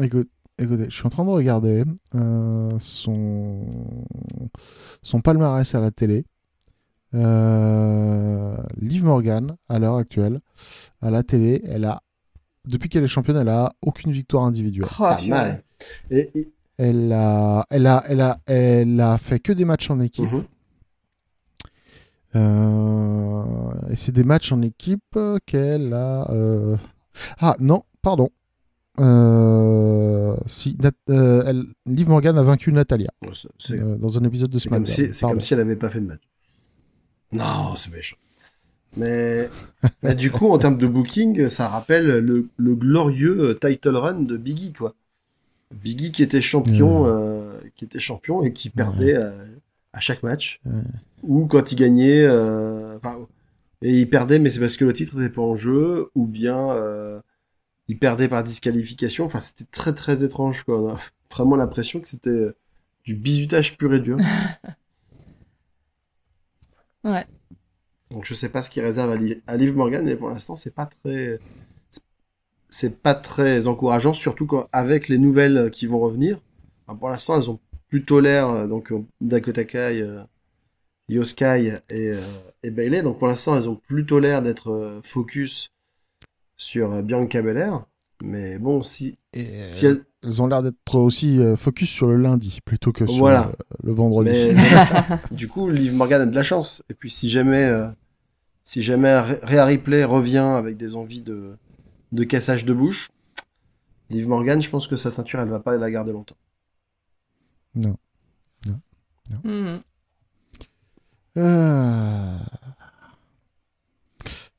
Écoute, 0.00 0.28
écoutez, 0.58 0.84
je 0.88 0.94
suis 0.94 1.06
en 1.06 1.10
train 1.10 1.24
de 1.24 1.30
regarder 1.30 1.84
euh, 2.14 2.70
son 2.80 3.66
son 5.02 5.20
palmarès 5.20 5.74
à 5.74 5.80
la 5.80 5.90
télé. 5.90 6.24
Euh, 7.14 8.56
Liv 8.80 9.04
Morgan, 9.04 9.56
à 9.68 9.78
l'heure 9.78 9.96
actuelle, 9.96 10.40
à 11.00 11.10
la 11.10 11.22
télé, 11.22 11.62
elle 11.64 11.84
a 11.84 12.02
depuis 12.68 12.88
qu'elle 12.88 13.04
est 13.04 13.08
championne, 13.08 13.36
elle 13.36 13.48
a 13.48 13.72
aucune 13.82 14.12
victoire 14.12 14.44
individuelle. 14.44 14.88
Oh, 15.00 15.08
purée. 15.18 15.28
mal. 15.28 15.62
Et, 16.10 16.30
et- 16.38 16.52
Elle 16.76 17.12
a, 17.12 17.66
elle 17.70 17.86
a, 17.88 18.04
elle 18.08 18.20
a, 18.20 18.38
elle 18.46 19.00
a 19.00 19.18
fait 19.18 19.40
que 19.40 19.52
des 19.52 19.64
matchs 19.64 19.90
en 19.90 19.98
équipe. 20.00 20.30
Mhm. 20.30 20.44
Euh, 22.36 23.44
et 23.90 23.96
c'est 23.96 24.12
des 24.12 24.24
matchs 24.24 24.52
en 24.52 24.62
équipe 24.62 25.18
qu'elle 25.46 25.92
a. 25.94 26.30
euh, 26.30 26.76
Ah 27.40 27.56
non, 27.58 27.82
pardon. 28.02 28.28
Euh, 29.00 30.36
Si, 30.46 30.76
Nat- 30.80 30.90
euh, 31.10 31.42
elle... 31.46 31.64
Liv 31.86 32.08
Morgan 32.08 32.36
a 32.36 32.42
vaincu 32.42 32.72
Natalia 32.72 33.10
euh, 33.24 33.96
dans 33.96 34.18
un 34.18 34.24
épisode 34.24 34.50
de 34.50 34.58
c'est 34.58 34.68
comme, 34.68 34.84
SmackDown. 34.86 35.12
si, 35.14 35.20
comme 35.20 35.40
si 35.40 35.54
elle 35.54 35.60
avait 35.60 35.76
pas 35.76 35.88
fait 35.88 36.00
de 36.00 36.06
match. 36.06 36.22
Non, 37.32 37.76
c'est 37.76 37.90
méchant. 37.92 38.16
Mais, 38.96 39.48
mais 40.02 40.14
du 40.14 40.30
coup, 40.30 40.48
en 40.48 40.58
termes 40.58 40.78
de 40.78 40.86
booking, 40.86 41.48
ça 41.48 41.68
rappelle 41.68 42.06
le, 42.06 42.48
le 42.56 42.74
glorieux 42.74 43.56
title 43.60 43.96
run 43.96 44.20
de 44.22 44.36
Biggie, 44.36 44.72
quoi. 44.72 44.94
Biggie 45.72 46.12
qui 46.12 46.22
était 46.22 46.40
champion, 46.40 47.06
euh, 47.06 47.58
qui 47.76 47.84
était 47.84 48.00
champion 48.00 48.42
et 48.42 48.52
qui 48.52 48.70
perdait 48.70 49.14
euh, 49.14 49.30
à 49.92 50.00
chaque 50.00 50.22
match. 50.22 50.60
Ouais. 50.64 50.82
Ou 51.22 51.46
quand 51.46 51.72
il 51.72 51.76
gagnait, 51.76 52.22
euh, 52.22 52.98
et 53.82 54.00
il 54.00 54.08
perdait, 54.08 54.38
mais 54.38 54.50
c'est 54.50 54.60
parce 54.60 54.76
que 54.76 54.84
le 54.84 54.92
titre 54.92 55.16
n'était 55.16 55.32
pas 55.32 55.42
en 55.42 55.56
jeu, 55.56 56.10
ou 56.14 56.26
bien 56.26 56.70
euh, 56.70 57.20
il 57.88 57.98
perdait 57.98 58.28
par 58.28 58.42
disqualification. 58.42 59.26
Enfin, 59.26 59.40
c'était 59.40 59.66
très 59.70 59.94
très 59.94 60.24
étrange, 60.24 60.62
quoi. 60.64 60.80
On 60.80 60.88
a 60.94 61.00
vraiment 61.30 61.56
l'impression 61.56 62.00
que 62.00 62.08
c'était 62.08 62.48
du 63.04 63.14
bizutage 63.14 63.76
pur 63.76 63.92
et 63.94 64.00
dur. 64.00 64.18
Ouais. 67.04 67.26
Donc 68.10 68.24
je 68.24 68.34
sais 68.34 68.48
pas 68.48 68.62
ce 68.62 68.70
qu'il 68.70 68.82
réserve 68.82 69.10
à, 69.10 69.16
Li- 69.16 69.42
à 69.46 69.56
Liv 69.56 69.74
Morgan, 69.76 70.04
mais 70.04 70.16
pour 70.16 70.30
l'instant 70.30 70.56
c'est 70.56 70.74
pas 70.74 70.86
très, 71.02 71.40
c'est 72.68 73.00
pas 73.02 73.14
très 73.14 73.66
encourageant, 73.66 74.12
surtout 74.14 74.48
avec 74.72 75.08
les 75.08 75.18
nouvelles 75.18 75.70
qui 75.70 75.86
vont 75.86 75.98
revenir. 75.98 76.40
Enfin, 76.86 76.98
pour 76.98 77.08
l'instant 77.08 77.40
elles 77.40 77.50
ont 77.50 77.60
plutôt 77.88 78.20
l'air 78.20 78.48
euh, 78.48 78.66
donc 78.66 78.92
euh, 78.92 79.02
Dakota 79.20 79.64
Kai, 79.64 80.02
euh, 80.02 80.22
Io 81.08 81.24
Sky 81.24 81.44
et, 81.90 82.12
euh, 82.12 82.20
et 82.62 82.70
Bailey. 82.70 83.02
Donc 83.02 83.18
pour 83.18 83.28
l'instant 83.28 83.56
elles 83.56 83.68
ont 83.68 83.76
plutôt 83.76 84.20
l'air 84.20 84.42
d'être 84.42 84.70
euh, 84.70 85.00
focus 85.04 85.70
sur 86.56 87.02
Bianca 87.02 87.42
Belair. 87.42 87.84
Mais 88.22 88.58
bon 88.58 88.82
si 88.82 89.16
Et, 89.32 89.40
si 89.64 89.86
elles, 89.86 90.04
Elles 90.24 90.42
ont 90.42 90.46
l'air 90.48 90.62
d'être 90.62 90.96
aussi 90.96 91.38
euh, 91.38 91.54
focus 91.56 91.90
sur 91.90 92.08
le 92.08 92.16
lundi 92.16 92.58
plutôt 92.64 92.92
que 92.92 93.06
sur 93.06 93.18
Voilà. 93.18 93.46
euh, 93.48 93.52
le 93.84 93.92
vendredi. 93.92 94.30
Mais 94.30 94.54
du 95.30 95.46
coup, 95.48 95.68
Liv 95.68 95.94
Morgan 95.94 96.22
a 96.22 96.26
de 96.26 96.34
la 96.34 96.42
chance. 96.42 96.82
Et 96.90 96.94
puis 96.94 97.10
si 97.10 97.30
jamais, 97.30 97.62
euh, 97.64 97.88
si 98.64 98.82
jamais 98.82 99.18
Rhea 99.20 99.64
Ripley 99.64 100.04
revient 100.04 100.38
avec 100.38 100.76
des 100.76 100.96
envies 100.96 101.22
de, 101.22 101.56
de 102.12 102.24
cassage 102.24 102.64
de 102.64 102.72
bouche, 102.74 103.10
Liv 104.10 104.26
Morgan, 104.26 104.60
je 104.60 104.70
pense 104.70 104.86
que 104.88 104.96
sa 104.96 105.10
ceinture, 105.10 105.38
elle 105.40 105.48
va 105.48 105.60
pas 105.60 105.76
la 105.76 105.90
garder 105.90 106.12
longtemps. 106.12 106.36
Non. 107.74 107.96
Mhm. 109.44 109.82
Euh, 111.36 112.38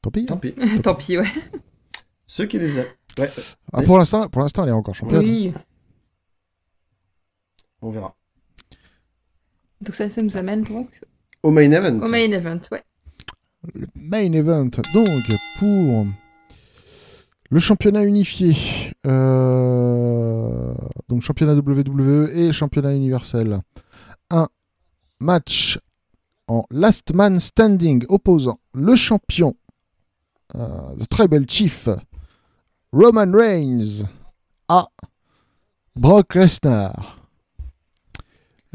Tant 0.02 0.12
pis. 0.12 0.26
Tant 0.26 0.36
hein. 0.36 0.38
pis. 0.38 0.54
Tant 0.84 0.96
pis, 0.96 1.18
ouais. 1.18 1.28
Ceux 2.28 2.46
qui 2.46 2.60
les 2.60 2.78
aiment. 2.80 2.88
Ouais, 3.18 3.30
Ah, 3.74 3.82
pour 3.84 3.98
l'instant, 3.98 4.30
pour 4.30 4.42
l'instant, 4.42 4.64
elle 4.64 4.70
est 4.70 4.74
encore 4.74 4.96
championne. 4.96 5.20
Oui. 5.24 5.54
on 7.82 7.92
verra. 7.92 8.16
Donc 9.82 9.96
ça, 9.96 10.10
ça 10.10 10.22
nous 10.22 10.36
amène 10.38 10.64
donc 10.64 10.90
Au 11.44 11.52
main 11.52 11.72
event. 11.72 12.06
au 12.06 12.10
main 12.10 12.32
event, 12.32 12.60
ouais. 12.72 12.84
Le 13.74 13.88
main 13.96 14.32
event, 14.34 14.66
donc, 14.94 15.28
pour 15.58 16.06
le 17.52 17.60
championnat 17.60 18.04
unifié, 18.06 18.56
euh, 19.06 20.74
donc 21.10 21.22
championnat 21.24 21.56
WWE 21.56 22.30
et 22.34 22.52
championnat 22.52 22.94
universel. 22.94 23.62
Un 24.30 24.48
match 25.20 25.80
en 26.48 26.66
last 26.72 27.14
man 27.14 27.40
standing 27.40 28.06
opposant 28.08 28.60
le 28.74 28.96
champion, 28.96 29.56
euh, 30.56 30.96
The 30.98 31.08
Tribal 31.10 31.46
Chief, 31.50 31.90
Roman 32.92 33.32
Reigns, 33.32 34.06
à 34.68 34.88
Brock 35.96 36.36
Lesnar. 36.36 37.18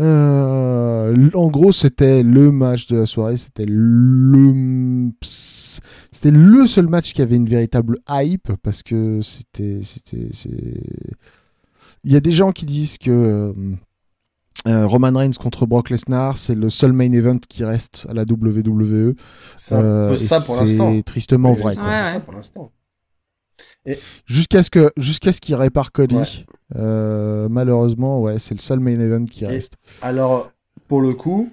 Euh, 0.00 1.30
en 1.34 1.48
gros, 1.48 1.70
c'était 1.72 2.22
le 2.22 2.50
match 2.50 2.86
de 2.88 2.98
la 2.98 3.06
soirée. 3.06 3.36
C'était 3.36 3.66
le, 3.66 5.10
c'était 5.22 6.32
le 6.32 6.66
seul 6.66 6.88
match 6.88 7.12
qui 7.12 7.22
avait 7.22 7.36
une 7.36 7.48
véritable 7.48 7.98
hype 8.08 8.52
parce 8.62 8.82
que 8.82 9.20
c'était. 9.22 9.80
Il 12.06 12.12
y 12.12 12.16
a 12.16 12.20
des 12.20 12.32
gens 12.32 12.52
qui 12.52 12.66
disent 12.66 12.98
que 12.98 13.10
euh, 13.10 13.52
euh, 14.66 14.86
Roman 14.86 15.12
Reigns 15.16 15.32
contre 15.40 15.64
Brock 15.64 15.90
Lesnar, 15.90 16.36
c'est 16.38 16.54
le 16.54 16.68
seul 16.70 16.92
main 16.92 17.10
event 17.12 17.38
qui 17.48 17.64
reste 17.64 18.06
à 18.10 18.14
la 18.14 18.22
WWE. 18.22 19.14
C'est 19.56 19.74
Euh, 19.76 20.16
ça 20.16 20.40
pour 20.40 20.56
l'instant. 20.56 20.92
C'est 20.92 21.02
tristement 21.04 21.52
Oui, 21.52 21.60
vrai. 21.60 21.68
Ouais, 21.78 22.12
ça 22.12 22.20
pour 22.20 22.34
l'instant. 22.34 22.70
Jusqu'à 24.26 24.62
ce 24.62 24.70
que, 24.70 24.90
jusqu'à 24.96 25.32
ce 25.32 25.40
qu'il 25.40 25.54
répare 25.54 25.92
Cody. 25.92 26.16
Ouais. 26.16 26.24
Euh, 26.76 27.48
malheureusement, 27.48 28.20
ouais, 28.20 28.38
c'est 28.38 28.54
le 28.54 28.60
seul 28.60 28.80
main 28.80 28.98
event 28.98 29.24
qui 29.24 29.44
Et- 29.44 29.48
reste. 29.48 29.74
Alors, 30.02 30.50
pour 30.88 31.00
le 31.00 31.14
coup, 31.14 31.50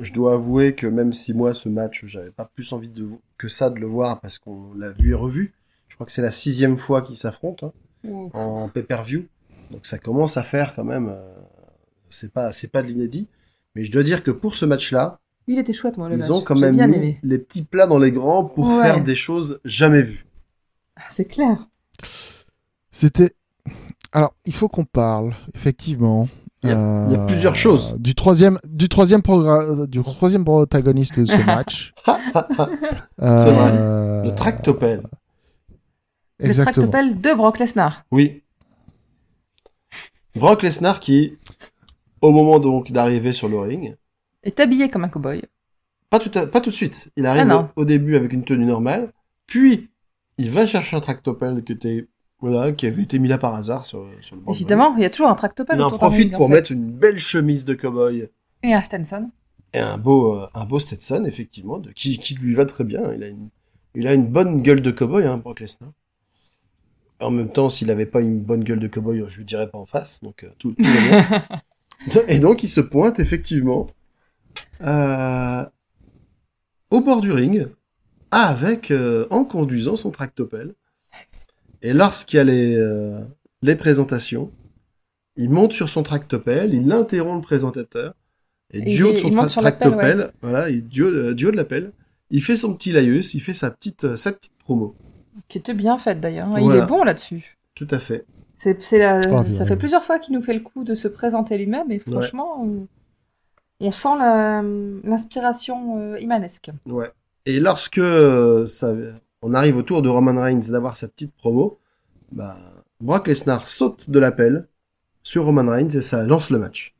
je 0.00 0.12
dois 0.12 0.34
avouer 0.34 0.74
que 0.74 0.86
même 0.86 1.12
si 1.12 1.34
moi, 1.34 1.54
ce 1.54 1.68
match, 1.68 2.04
j'avais 2.06 2.30
pas 2.30 2.44
plus 2.54 2.72
envie 2.72 2.88
de, 2.88 3.08
que 3.38 3.48
ça 3.48 3.70
de 3.70 3.78
le 3.78 3.86
voir 3.86 4.20
parce 4.20 4.38
qu'on 4.38 4.72
l'a 4.74 4.92
vu 4.92 5.10
et 5.10 5.14
revu, 5.14 5.52
je 5.88 5.94
crois 5.94 6.06
que 6.06 6.12
c'est 6.12 6.22
la 6.22 6.30
sixième 6.30 6.76
fois 6.76 7.02
qu'ils 7.02 7.16
s'affrontent 7.18 7.72
hein, 8.06 8.28
en 8.34 8.68
pay-per-view. 8.68 9.24
Donc 9.70 9.86
ça 9.86 9.98
commence 9.98 10.36
à 10.36 10.42
faire 10.42 10.74
quand 10.74 10.84
même. 10.84 11.08
euh, 11.10 11.32
c'est 12.10 12.32
pas, 12.32 12.52
c'est 12.52 12.68
pas 12.68 12.82
de 12.82 12.88
l'inédit. 12.88 13.26
Mais 13.74 13.84
je 13.84 13.92
dois 13.92 14.02
dire 14.02 14.22
que 14.22 14.30
pour 14.30 14.54
ce 14.56 14.66
match-là, 14.66 15.18
Il 15.46 15.58
était 15.58 15.72
chouette, 15.72 15.96
moi, 15.96 16.08
le 16.10 16.16
match. 16.16 16.26
ils 16.26 16.32
ont 16.32 16.42
quand 16.42 16.54
même 16.58 16.76
mis 16.76 16.82
aimé. 16.82 17.18
les 17.22 17.38
petits 17.38 17.62
plats 17.64 17.86
dans 17.86 17.98
les 17.98 18.12
grands 18.12 18.44
pour 18.44 18.68
Ouais. 18.68 18.82
faire 18.82 19.02
des 19.02 19.14
choses 19.14 19.60
jamais 19.64 20.02
vues. 20.02 20.26
C'est 21.08 21.26
clair. 21.26 21.56
C'était. 22.90 23.34
Alors, 24.12 24.34
il 24.44 24.54
faut 24.54 24.68
qu'on 24.68 24.84
parle, 24.84 25.34
effectivement. 25.54 26.28
Il 26.62 26.68
y 26.68 26.72
a- 26.72 27.06
il 27.08 27.12
y 27.12 27.16
a 27.16 27.26
plusieurs 27.26 27.56
choses. 27.56 27.96
Du 27.98 28.14
troisième, 28.14 28.58
du 28.64 28.88
troisième, 28.88 29.20
du 29.88 30.02
troisième 30.02 30.44
protagoniste 30.44 31.18
de 31.18 31.24
ce 31.24 31.36
match. 31.46 31.92
C'est 32.06 32.12
vrai. 33.52 33.72
Euh, 33.72 34.22
Le 34.22 34.34
tractopelle. 34.34 35.02
Le 36.38 36.46
Exactement. 36.46 36.88
tractopelle 36.88 37.20
de 37.20 37.34
Brock 37.34 37.58
Lesnar. 37.58 38.04
Oui. 38.12 38.42
Brock 40.34 40.62
Lesnar 40.62 41.00
qui, 41.00 41.36
au 42.20 42.30
moment 42.32 42.58
donc 42.60 42.90
d'arriver 42.92 43.32
sur 43.32 43.48
le 43.48 43.58
ring, 43.58 43.96
Est 44.44 44.58
habillé 44.60 44.88
comme 44.90 45.04
un 45.04 45.08
cowboy. 45.08 45.42
Pas 46.10 46.18
tout, 46.18 46.36
à- 46.38 46.46
pas 46.46 46.60
tout 46.60 46.70
de 46.70 46.74
suite. 46.74 47.10
Il 47.16 47.26
arrive 47.26 47.48
Ah 47.50 47.70
au 47.76 47.84
début 47.84 48.16
avec 48.16 48.32
une 48.32 48.44
tenue 48.44 48.66
normale, 48.66 49.12
puis 49.46 49.90
il 50.42 50.50
va 50.50 50.66
chercher 50.66 50.96
un 50.96 51.00
tractopelle 51.00 51.62
qui 51.64 51.72
était 51.72 52.08
voilà, 52.40 52.72
qui 52.72 52.86
avait 52.88 53.02
été 53.02 53.20
mis 53.20 53.28
là 53.28 53.38
par 53.38 53.54
hasard 53.54 53.86
sur, 53.86 54.02
le 54.02 54.10
Évidemment, 54.48 54.96
il 54.96 55.02
y 55.02 55.04
a 55.04 55.10
toujours 55.10 55.28
un 55.28 55.36
tractopelle. 55.36 55.78
Il 55.78 55.82
en 55.82 55.90
profite 55.92 56.34
en 56.34 56.38
pour 56.38 56.48
fait. 56.48 56.54
mettre 56.54 56.72
une 56.72 56.90
belle 56.90 57.18
chemise 57.18 57.64
de 57.64 57.74
cowboy 57.74 58.28
Et 58.64 58.74
un 58.74 58.80
Stenson. 58.80 59.30
et 59.72 59.78
un 59.78 59.96
beau 59.96 60.34
euh, 60.34 60.48
un 60.54 60.64
beau 60.64 60.80
Stetson 60.80 61.24
effectivement, 61.24 61.78
de, 61.78 61.90
qui, 61.92 62.18
qui 62.18 62.34
lui 62.34 62.54
va 62.54 62.64
très 62.64 62.82
bien. 62.82 63.12
Il 63.14 63.22
a 63.22 63.28
une 63.28 63.48
il 63.94 64.08
a 64.08 64.14
une 64.14 64.26
bonne 64.26 64.62
gueule 64.62 64.80
de 64.82 64.90
cowboy, 64.90 65.24
hein, 65.24 65.36
Brock 65.38 65.60
Lesnar. 65.60 65.92
En 67.20 67.30
même 67.30 67.52
temps, 67.52 67.70
s'il 67.70 67.90
avait 67.90 68.06
pas 68.06 68.20
une 68.20 68.40
bonne 68.40 68.64
gueule 68.64 68.80
de 68.80 68.88
cowboy, 68.88 69.22
je 69.28 69.36
lui 69.36 69.44
dirais 69.44 69.68
pas 69.70 69.78
en 69.78 69.86
face, 69.86 70.20
donc 70.22 70.42
euh, 70.42 70.48
tout, 70.58 70.72
tout 70.72 70.82
va 70.82 71.20
bien. 71.28 71.44
Et 72.26 72.40
donc 72.40 72.64
il 72.64 72.68
se 72.68 72.80
pointe 72.80 73.20
effectivement 73.20 73.86
euh, 74.80 75.64
au 76.90 77.00
bord 77.00 77.20
du 77.20 77.30
ring 77.30 77.68
avec 78.32 78.90
euh, 78.90 79.26
en 79.30 79.44
conduisant 79.44 79.96
son 79.96 80.10
tractopelle. 80.10 80.74
Et 81.82 81.92
lorsqu'il 81.92 82.38
y 82.38 82.40
a 82.40 82.44
les, 82.44 82.74
euh, 82.76 83.20
les 83.62 83.76
présentations, 83.76 84.50
il 85.36 85.50
monte 85.50 85.72
sur 85.72 85.88
son 85.88 86.02
tractopelle, 86.02 86.74
il 86.74 86.90
interrompt 86.90 87.42
le 87.42 87.46
présentateur 87.46 88.14
et, 88.72 88.80
du 88.80 88.90
il 88.90 89.04
haut 89.04 89.12
de 89.12 89.18
son 89.18 89.28
il 89.28 89.34
tra- 89.36 89.48
tractopelle, 89.48 90.32
voilà, 90.42 90.70
et 90.70 90.80
du 90.80 91.02
haut, 91.02 91.08
euh, 91.08 91.34
du 91.34 91.46
haut 91.46 91.50
de 91.50 91.56
la 91.56 91.64
pelle, 91.64 91.92
il 92.30 92.42
fait 92.42 92.56
son 92.56 92.74
petit 92.74 92.92
laïus, 92.92 93.34
il 93.34 93.40
fait 93.40 93.54
sa 93.54 93.70
petite 93.70 94.04
euh, 94.04 94.16
sa 94.16 94.32
petite 94.32 94.56
promo. 94.58 94.94
Qui 95.48 95.58
était 95.58 95.74
bien 95.74 95.98
faite 95.98 96.20
d'ailleurs. 96.20 96.48
Il 96.58 96.64
Voilà. 96.64 96.84
est 96.84 96.86
bon 96.86 97.04
là-dessus. 97.04 97.58
Tout 97.74 97.88
à 97.90 97.98
fait. 97.98 98.24
C'est, 98.58 98.80
c'est 98.80 98.98
la- 98.98 99.16
Ah, 99.18 99.22
ça 99.22 99.42
bien. 99.42 99.66
fait 99.66 99.76
plusieurs 99.76 100.04
fois 100.04 100.18
qu'il 100.18 100.34
nous 100.34 100.42
fait 100.42 100.54
le 100.54 100.60
coup 100.60 100.84
de 100.84 100.94
se 100.94 101.08
présenter 101.08 101.58
lui-même 101.58 101.90
et 101.90 101.98
franchement, 101.98 102.62
on, 102.62 102.86
on 103.80 103.90
sent 103.90 104.16
la- 104.18 104.62
l'inspiration 105.04 105.98
euh, 105.98 106.18
imanesque. 106.20 106.70
Ouais. 106.86 107.10
Et 107.46 107.60
lorsque 107.60 107.98
euh, 107.98 108.66
ça, 108.66 108.94
on 109.42 109.54
arrive 109.54 109.76
au 109.76 109.82
tour 109.82 110.02
de 110.02 110.08
Roman 110.08 110.40
Reigns 110.40 110.70
d'avoir 110.70 110.96
sa 110.96 111.08
petite 111.08 111.34
promo, 111.34 111.78
bah, 112.30 112.56
Brock 113.00 113.26
Lesnar 113.28 113.66
saute 113.68 114.08
de 114.10 114.18
l'appel 114.18 114.68
sur 115.22 115.44
Roman 115.44 115.68
Reigns 115.70 115.88
et 115.90 116.02
ça 116.02 116.22
lance 116.22 116.50
le 116.50 116.58
match. 116.58 116.94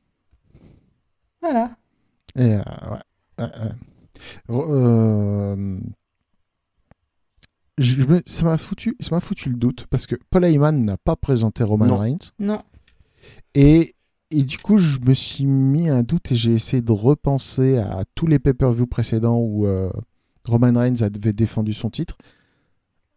Voilà. 1.40 1.76
Et, 2.36 2.54
euh, 2.54 2.58
ouais. 2.58 2.98
Ouais, 3.38 3.44
ouais. 3.44 3.72
Re- 4.48 4.66
euh, 4.70 5.78
je 7.78 7.96
me- 8.04 8.22
ça 8.26 8.44
m'a 8.44 8.58
foutu, 8.58 8.96
ça 9.00 9.08
m'a 9.14 9.20
foutu 9.20 9.48
le 9.48 9.56
doute 9.56 9.86
parce 9.90 10.06
que 10.06 10.16
Paul 10.30 10.44
Heyman 10.44 10.82
n'a 10.84 10.96
pas 10.98 11.16
présenté 11.16 11.64
Roman 11.64 11.86
Non. 11.86 11.98
Reigns 11.98 12.30
Non. 12.38 12.62
et, 13.54 13.94
et 14.30 14.42
du 14.44 14.58
coup 14.58 14.78
je 14.78 14.98
me 15.00 15.14
suis 15.14 15.46
mis 15.46 15.88
un 15.88 16.02
doute 16.02 16.30
et 16.32 16.36
j'ai 16.36 16.52
essayé 16.52 16.82
de 16.82 16.92
repenser 16.92 17.78
à 17.78 18.04
tous 18.14 18.26
les 18.26 18.38
pay-per-view 18.38 18.86
précédents 18.86 19.38
où 19.38 19.66
euh, 19.66 19.90
Roman 20.44 20.72
Reigns 20.78 21.02
avait 21.02 21.32
défendu 21.32 21.72
son 21.72 21.90
titre. 21.90 22.16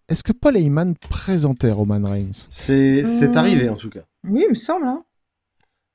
Est-ce 0.08 0.24
que 0.24 0.32
Paul 0.32 0.56
Heyman 0.58 0.96
présentait 0.96 1.72
Roman 1.72 2.02
Reigns? 2.04 2.46
C'est 2.50 3.04
Hmm. 3.04 3.38
arrivé 3.38 3.70
en 3.70 3.76
tout 3.76 3.90
cas. 3.90 4.04
Oui, 4.24 4.44
il 4.48 4.52
me 4.52 4.56
semble. 4.56 4.86
hein. 4.86 5.04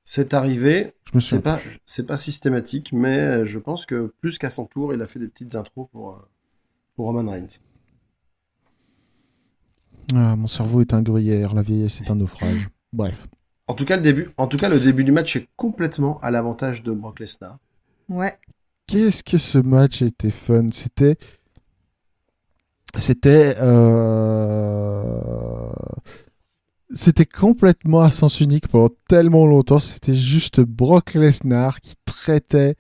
C'est 0.03 0.35
arrivé. 0.35 0.95
Je 1.05 1.17
me 1.17 1.21
C'est 1.21 1.37
souviens. 1.37 1.43
pas 1.43 1.61
c'est 1.87 2.07
pas 2.07 2.17
systématique, 2.17 2.93
mais 2.93 3.19
euh, 3.19 3.45
je 3.45 3.59
pense 3.61 3.87
que 3.87 4.13
plus 4.21 4.39
qu'à 4.39 4.51
son 4.51 4.67
tour, 4.67 4.93
il 4.95 5.01
a 5.03 5.07
fait 5.07 5.21
des 5.21 5.29
petites 5.29 5.55
intros 5.55 5.89
pour 5.93 6.11
euh, 6.11 6.29
pour 6.97 7.07
Roman 7.07 7.31
Reigns. 7.31 7.61
Ah, 10.15 10.35
mon 10.35 10.47
cerveau 10.49 10.81
est 10.81 10.93
un 10.93 11.03
gruyère, 11.03 11.55
la 11.55 11.63
vieillesse 11.63 12.01
est 12.01 12.11
un 12.11 12.17
naufrage. 12.17 12.69
Bref. 12.93 13.29
En 13.69 13.75
tout 13.75 13.85
cas 13.85 13.95
le 13.97 14.03
début, 14.03 14.31
en 14.37 14.49
tout 14.49 14.57
cas 14.57 14.69
le 14.69 14.81
début 14.81 15.05
du 15.05 15.13
match 15.13 15.37
est 15.37 15.47
complètement 15.55 16.19
à 16.21 16.33
l'avantage 16.33 16.83
de 16.83 16.91
Brock 16.91 17.21
Lesnar. 17.21 17.59
Ouais. 18.09 18.37
Qu'est-ce 18.91 19.23
que 19.23 19.39
ce 19.39 19.59
match 19.59 20.03
était 20.03 20.31
fun? 20.31 20.67
C'était. 20.73 21.17
C'était. 22.99 23.55
euh, 23.61 25.21
C'était 26.93 27.27
complètement 27.27 28.01
à 28.01 28.11
sens 28.11 28.41
unique 28.41 28.67
pendant 28.69 28.91
tellement 29.09 29.47
longtemps. 29.47 29.79
C'était 29.79 30.15
juste 30.15 30.61
Brock 30.61 31.15
Lesnar 31.15 31.81
qui 31.81 31.95
traitait 32.05 32.75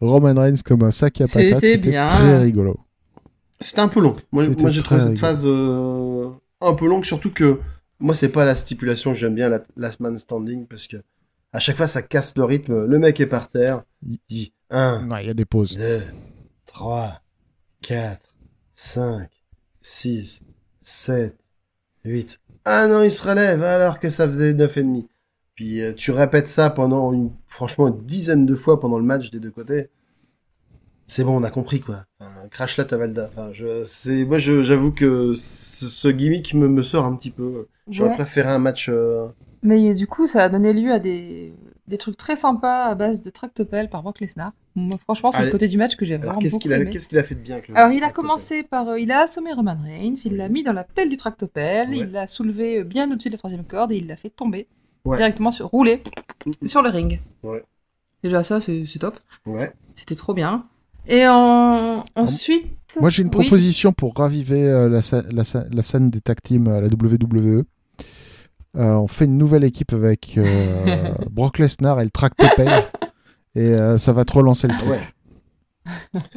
Roman 0.00 0.34
Reigns 0.38 0.60
comme 0.64 0.82
un 0.82 0.90
sac 0.90 1.20
à 1.22 1.26
patates. 1.26 1.60
C'était 1.60 1.78
bien. 1.78 2.06
très 2.06 2.38
rigolo. 2.38 2.78
C'était 3.60 3.80
un 3.80 3.88
peu 3.88 4.00
long. 4.00 4.16
Moi, 4.32 4.44
j'ai 4.44 4.54
trouvé 4.54 4.72
cette 4.74 4.86
rigolo. 4.90 5.16
phase 5.16 5.44
euh, 5.46 6.28
un 6.60 6.74
peu 6.74 6.86
longue, 6.86 7.04
surtout 7.06 7.30
que 7.32 7.60
moi, 8.00 8.14
c'est 8.14 8.28
pas 8.28 8.44
la 8.44 8.54
stipulation 8.54 9.12
que 9.12 9.18
j'aime 9.18 9.34
bien, 9.34 9.48
la 9.48 9.62
last 9.78 10.00
man 10.00 10.18
standing, 10.18 10.66
parce 10.66 10.86
que 10.86 10.98
à 11.52 11.58
chaque 11.60 11.76
fois, 11.76 11.86
ça 11.86 12.02
casse 12.02 12.36
le 12.36 12.44
rythme. 12.44 12.84
Le 12.84 12.98
mec 12.98 13.18
est 13.20 13.26
par 13.26 13.48
terre, 13.48 13.84
il 14.06 14.18
dit 14.28 14.52
1, 14.70 15.02
Non, 15.06 15.16
il 15.18 15.26
y 15.26 15.30
a 15.30 15.34
des 15.34 15.44
pauses. 15.44 15.76
2, 15.76 16.02
3, 16.66 17.20
4, 17.82 18.20
5, 18.74 19.28
6, 19.82 20.42
7, 20.82 21.36
8. 22.04 22.40
Ah 22.64 22.86
non, 22.88 23.02
il 23.02 23.10
se 23.12 23.26
relève 23.26 23.62
alors 23.62 24.00
que 24.00 24.10
ça 24.10 24.26
faisait 24.28 24.54
9 24.54 24.76
et 24.76 24.82
demi. 24.82 25.06
Puis 25.54 25.80
euh, 25.82 25.92
tu 25.94 26.10
répètes 26.10 26.48
ça 26.48 26.70
pendant 26.70 27.12
une, 27.12 27.30
franchement 27.46 27.88
une 27.88 27.98
dizaine 28.04 28.46
de 28.46 28.54
fois 28.54 28.80
pendant 28.80 28.98
le 28.98 29.04
match 29.04 29.30
des 29.30 29.38
deux 29.40 29.50
côtés. 29.50 29.90
C'est 31.06 31.22
bon, 31.24 31.36
on 31.38 31.42
a 31.44 31.50
compris 31.50 31.80
quoi. 31.80 32.06
Enfin, 32.18 32.48
crash 32.50 32.78
la 32.78 32.84
Tavalda. 32.84 33.28
Enfin, 33.30 33.50
je, 33.52 33.84
c'est, 33.84 34.24
moi, 34.24 34.38
je- 34.38 34.62
j'avoue 34.62 34.90
que 34.90 35.34
ce, 35.34 35.88
ce 35.88 36.08
gimmick 36.08 36.54
me, 36.54 36.66
me 36.66 36.82
sort 36.82 37.04
un 37.04 37.14
petit 37.14 37.30
peu. 37.30 37.66
J'aurais 37.90 38.10
Ouais. 38.10 38.16
préféré 38.16 38.48
un 38.50 38.58
match. 38.58 38.88
euh, 38.88 39.28
Mais 39.62 39.94
du 39.94 40.06
coup, 40.06 40.26
ça 40.26 40.44
a 40.44 40.48
donné 40.48 40.72
lieu 40.72 40.92
à 40.92 40.98
des, 40.98 41.52
des 41.86 41.98
trucs 41.98 42.16
très 42.16 42.36
sympas 42.36 42.84
à 42.86 42.94
base 42.94 43.20
de 43.22 43.30
tractopelle 43.30 43.90
par 43.90 44.02
Brock 44.02 44.20
Lesnar. 44.20 44.52
Moi, 44.74 44.98
franchement, 45.04 45.30
c'est 45.32 45.44
le 45.44 45.50
côté 45.50 45.68
du 45.68 45.76
match 45.78 45.96
que 45.96 46.04
j'ai 46.04 46.16
vraiment 46.16 46.38
qu'est-ce 46.38 46.52
beaucoup 46.54 46.62
qu'il 46.62 46.72
a, 46.72 46.78
aimé. 46.78 46.90
qu'est-ce 46.90 47.08
qu'il 47.08 47.18
a 47.18 47.22
fait 47.22 47.34
de 47.34 47.40
bien 47.40 47.56
avec 47.56 47.68
le 47.68 47.76
Alors, 47.76 47.92
il 47.92 48.02
a 48.02 48.10
commencé 48.10 48.62
par. 48.62 48.88
euh, 48.88 48.98
il 48.98 49.12
a 49.12 49.20
assommé 49.20 49.52
Roman 49.52 49.76
Reigns, 49.82 50.14
il 50.24 50.36
l'a 50.36 50.48
mis 50.48 50.62
dans 50.62 50.72
la 50.72 50.84
pelle 50.84 51.08
du 51.10 51.16
tractopelle, 51.16 51.90
Ouais. 51.90 51.98
il 51.98 52.10
l'a 52.12 52.26
soulevé 52.26 52.78
euh, 52.80 52.84
bien 52.84 53.10
au-dessus 53.12 53.28
de 53.28 53.34
la 53.34 53.38
troisième 53.38 53.64
corde 53.64 53.92
et 53.92 53.96
il 53.96 54.06
l'a 54.06 54.16
fait 54.16 54.30
tomber 54.30 54.66
Ouais. 55.04 55.18
directement 55.18 55.52
sur, 55.52 55.66
rouler 55.66 56.02
sur 56.64 56.80
le 56.82 56.88
ring. 56.88 57.20
Ouais. 57.42 57.62
Déjà, 58.22 58.42
ça, 58.42 58.60
c'est 58.62 58.84
c'est 58.86 58.98
top. 58.98 59.18
Ouais. 59.46 59.70
C'était 59.94 60.16
trop 60.16 60.32
bien. 60.32 60.64
Et 61.06 61.28
en... 61.28 62.02
ensuite. 62.16 62.64
Moi, 62.98 63.10
j'ai 63.10 63.22
une 63.22 63.28
Oui. 63.28 63.44
proposition 63.44 63.92
pour 63.92 64.14
raviver 64.16 64.62
euh, 64.66 64.88
la, 64.88 65.00
la 65.70 65.82
scène 65.82 66.06
des 66.06 66.20
tag 66.22 66.38
teams 66.42 66.66
à 66.68 66.80
la 66.80 66.86
WWE. 66.88 67.64
Euh, 68.76 68.94
on 68.94 69.06
fait 69.06 69.26
une 69.26 69.38
nouvelle 69.38 69.64
équipe 69.64 69.92
avec 69.92 70.34
euh, 70.36 71.12
Brock 71.30 71.58
Lesnar 71.58 72.00
et 72.00 72.04
le 72.04 72.10
Tractopelle. 72.10 72.84
et 73.54 73.60
euh, 73.60 73.98
ça 73.98 74.12
va 74.12 74.24
te 74.24 74.32
relancer 74.32 74.66
le 74.66 74.74
Ah 74.76 74.78
truc. 74.78 74.90
ouais. 74.90 75.00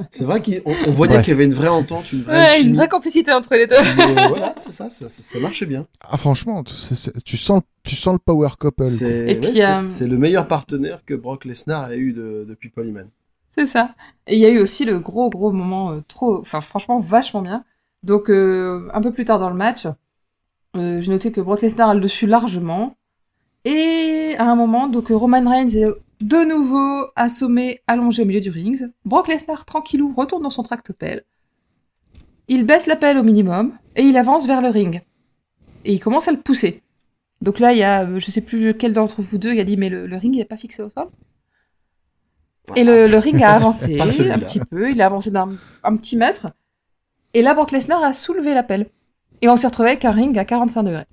C'est 0.09 0.25
vrai 0.25 0.41
qu'on 0.41 0.51
on 0.87 0.91
voyait 0.91 1.19
qu'il 1.21 1.29
y 1.29 1.31
avait 1.31 1.45
une 1.45 1.53
vraie 1.53 1.69
entente, 1.69 2.11
une 2.11 2.21
vraie 2.23 2.33
Ouais, 2.37 2.43
alchimie. 2.49 2.69
une 2.71 2.75
vraie 2.75 2.89
complicité 2.89 3.31
entre 3.31 3.55
les 3.55 3.65
deux. 3.65 3.75
Mais 3.95 4.27
voilà, 4.27 4.53
c'est 4.57 4.71
ça, 4.71 4.89
ça, 4.89 5.07
ça, 5.07 5.21
ça 5.23 5.39
marchait 5.39 5.65
bien. 5.65 5.87
Ah, 6.01 6.17
franchement, 6.17 6.63
tu, 6.65 6.73
sens, 7.37 7.61
tu 7.83 7.95
sens 7.95 8.13
le 8.13 8.19
power 8.19 8.49
couple. 8.59 8.85
C'est 8.87 9.05
Et 9.05 9.39
ouais, 9.39 9.51
puis, 9.51 9.61
c'est- 9.89 10.03
euh, 10.03 10.07
le 10.07 10.17
meilleur 10.17 10.47
partenaire 10.49 10.99
que 11.05 11.13
Brock 11.13 11.45
Lesnar 11.45 11.85
a 11.85 11.95
eu 11.95 12.11
de- 12.11 12.45
depuis 12.47 12.69
Paul 12.69 12.87
Heyman. 12.87 13.07
C'est 13.57 13.67
ça. 13.67 13.95
Et 14.27 14.35
il 14.35 14.41
y 14.41 14.45
a 14.45 14.49
eu 14.49 14.59
aussi 14.59 14.83
le 14.85 14.99
gros, 14.99 15.29
gros 15.29 15.51
moment 15.53 15.91
euh, 15.91 16.01
trop. 16.09 16.39
Enfin, 16.41 16.59
franchement, 16.61 16.99
vachement 16.99 17.41
bien. 17.41 17.63
Donc, 18.03 18.29
euh, 18.29 18.87
un 18.93 19.01
peu 19.01 19.11
plus 19.13 19.23
tard 19.25 19.39
dans 19.39 19.49
le 19.49 19.55
match, 19.55 19.87
euh, 20.75 21.01
j'ai 21.01 21.11
noté 21.11 21.31
que 21.31 21.41
Brock 21.41 21.61
Lesnar 21.61 21.89
a 21.89 21.93
le 21.93 22.01
dessus 22.01 22.27
largement. 22.27 22.95
Et 23.65 24.35
à 24.37 24.45
un 24.45 24.55
moment, 24.55 24.87
donc 24.87 25.07
Roman 25.09 25.49
Reigns 25.49 25.69
est 25.69 25.87
de 26.21 26.45
nouveau 26.45 27.07
assommé, 27.15 27.81
allongé 27.87 28.23
au 28.23 28.25
milieu 28.25 28.41
du 28.41 28.49
ring. 28.49 28.91
Brock 29.05 29.27
Lesnar, 29.27 29.65
tranquillou, 29.65 30.13
retourne 30.15 30.43
dans 30.43 30.49
son 30.49 30.63
tractopelle. 30.63 31.23
Il 32.47 32.65
baisse 32.65 32.85
la 32.87 32.95
pelle 32.95 33.17
au 33.17 33.23
minimum 33.23 33.73
et 33.95 34.03
il 34.03 34.17
avance 34.17 34.47
vers 34.47 34.61
le 34.61 34.69
ring. 34.69 35.01
Et 35.85 35.93
il 35.93 35.99
commence 35.99 36.27
à 36.27 36.31
le 36.31 36.39
pousser. 36.39 36.83
Donc 37.41 37.59
là, 37.59 37.71
il 37.73 37.79
y 37.79 37.83
a, 37.83 38.03
euh, 38.03 38.19
je 38.19 38.31
sais 38.31 38.41
plus 38.41 38.67
lequel 38.67 38.93
d'entre 38.93 39.21
vous 39.21 39.37
deux, 39.37 39.53
il 39.53 39.59
a 39.59 39.63
dit, 39.63 39.77
mais 39.77 39.89
le, 39.89 40.07
le 40.07 40.17
ring 40.17 40.35
n'est 40.35 40.45
pas 40.45 40.57
fixé 40.57 40.81
au 40.81 40.89
sol. 40.89 41.07
Et 42.75 42.83
le, 42.83 43.07
le 43.07 43.17
ring 43.17 43.41
a 43.43 43.51
avancé 43.51 43.99
un 43.99 44.39
petit 44.39 44.59
peu, 44.59 44.91
il 44.91 45.01
a 45.01 45.05
avancé 45.05 45.31
d'un 45.31 45.49
un 45.83 45.95
petit 45.95 46.17
mètre. 46.17 46.47
Et 47.33 47.41
là, 47.41 47.53
Brock 47.53 47.71
Lesnar 47.71 48.03
a 48.03 48.13
soulevé 48.13 48.53
la 48.53 48.63
pelle. 48.63 48.89
Et 49.41 49.49
on 49.49 49.55
s'est 49.55 49.67
retrouvé 49.67 49.89
avec 49.89 50.05
un 50.05 50.11
ring 50.11 50.37
à 50.37 50.45
45 50.45 50.83
degrés. 50.83 51.05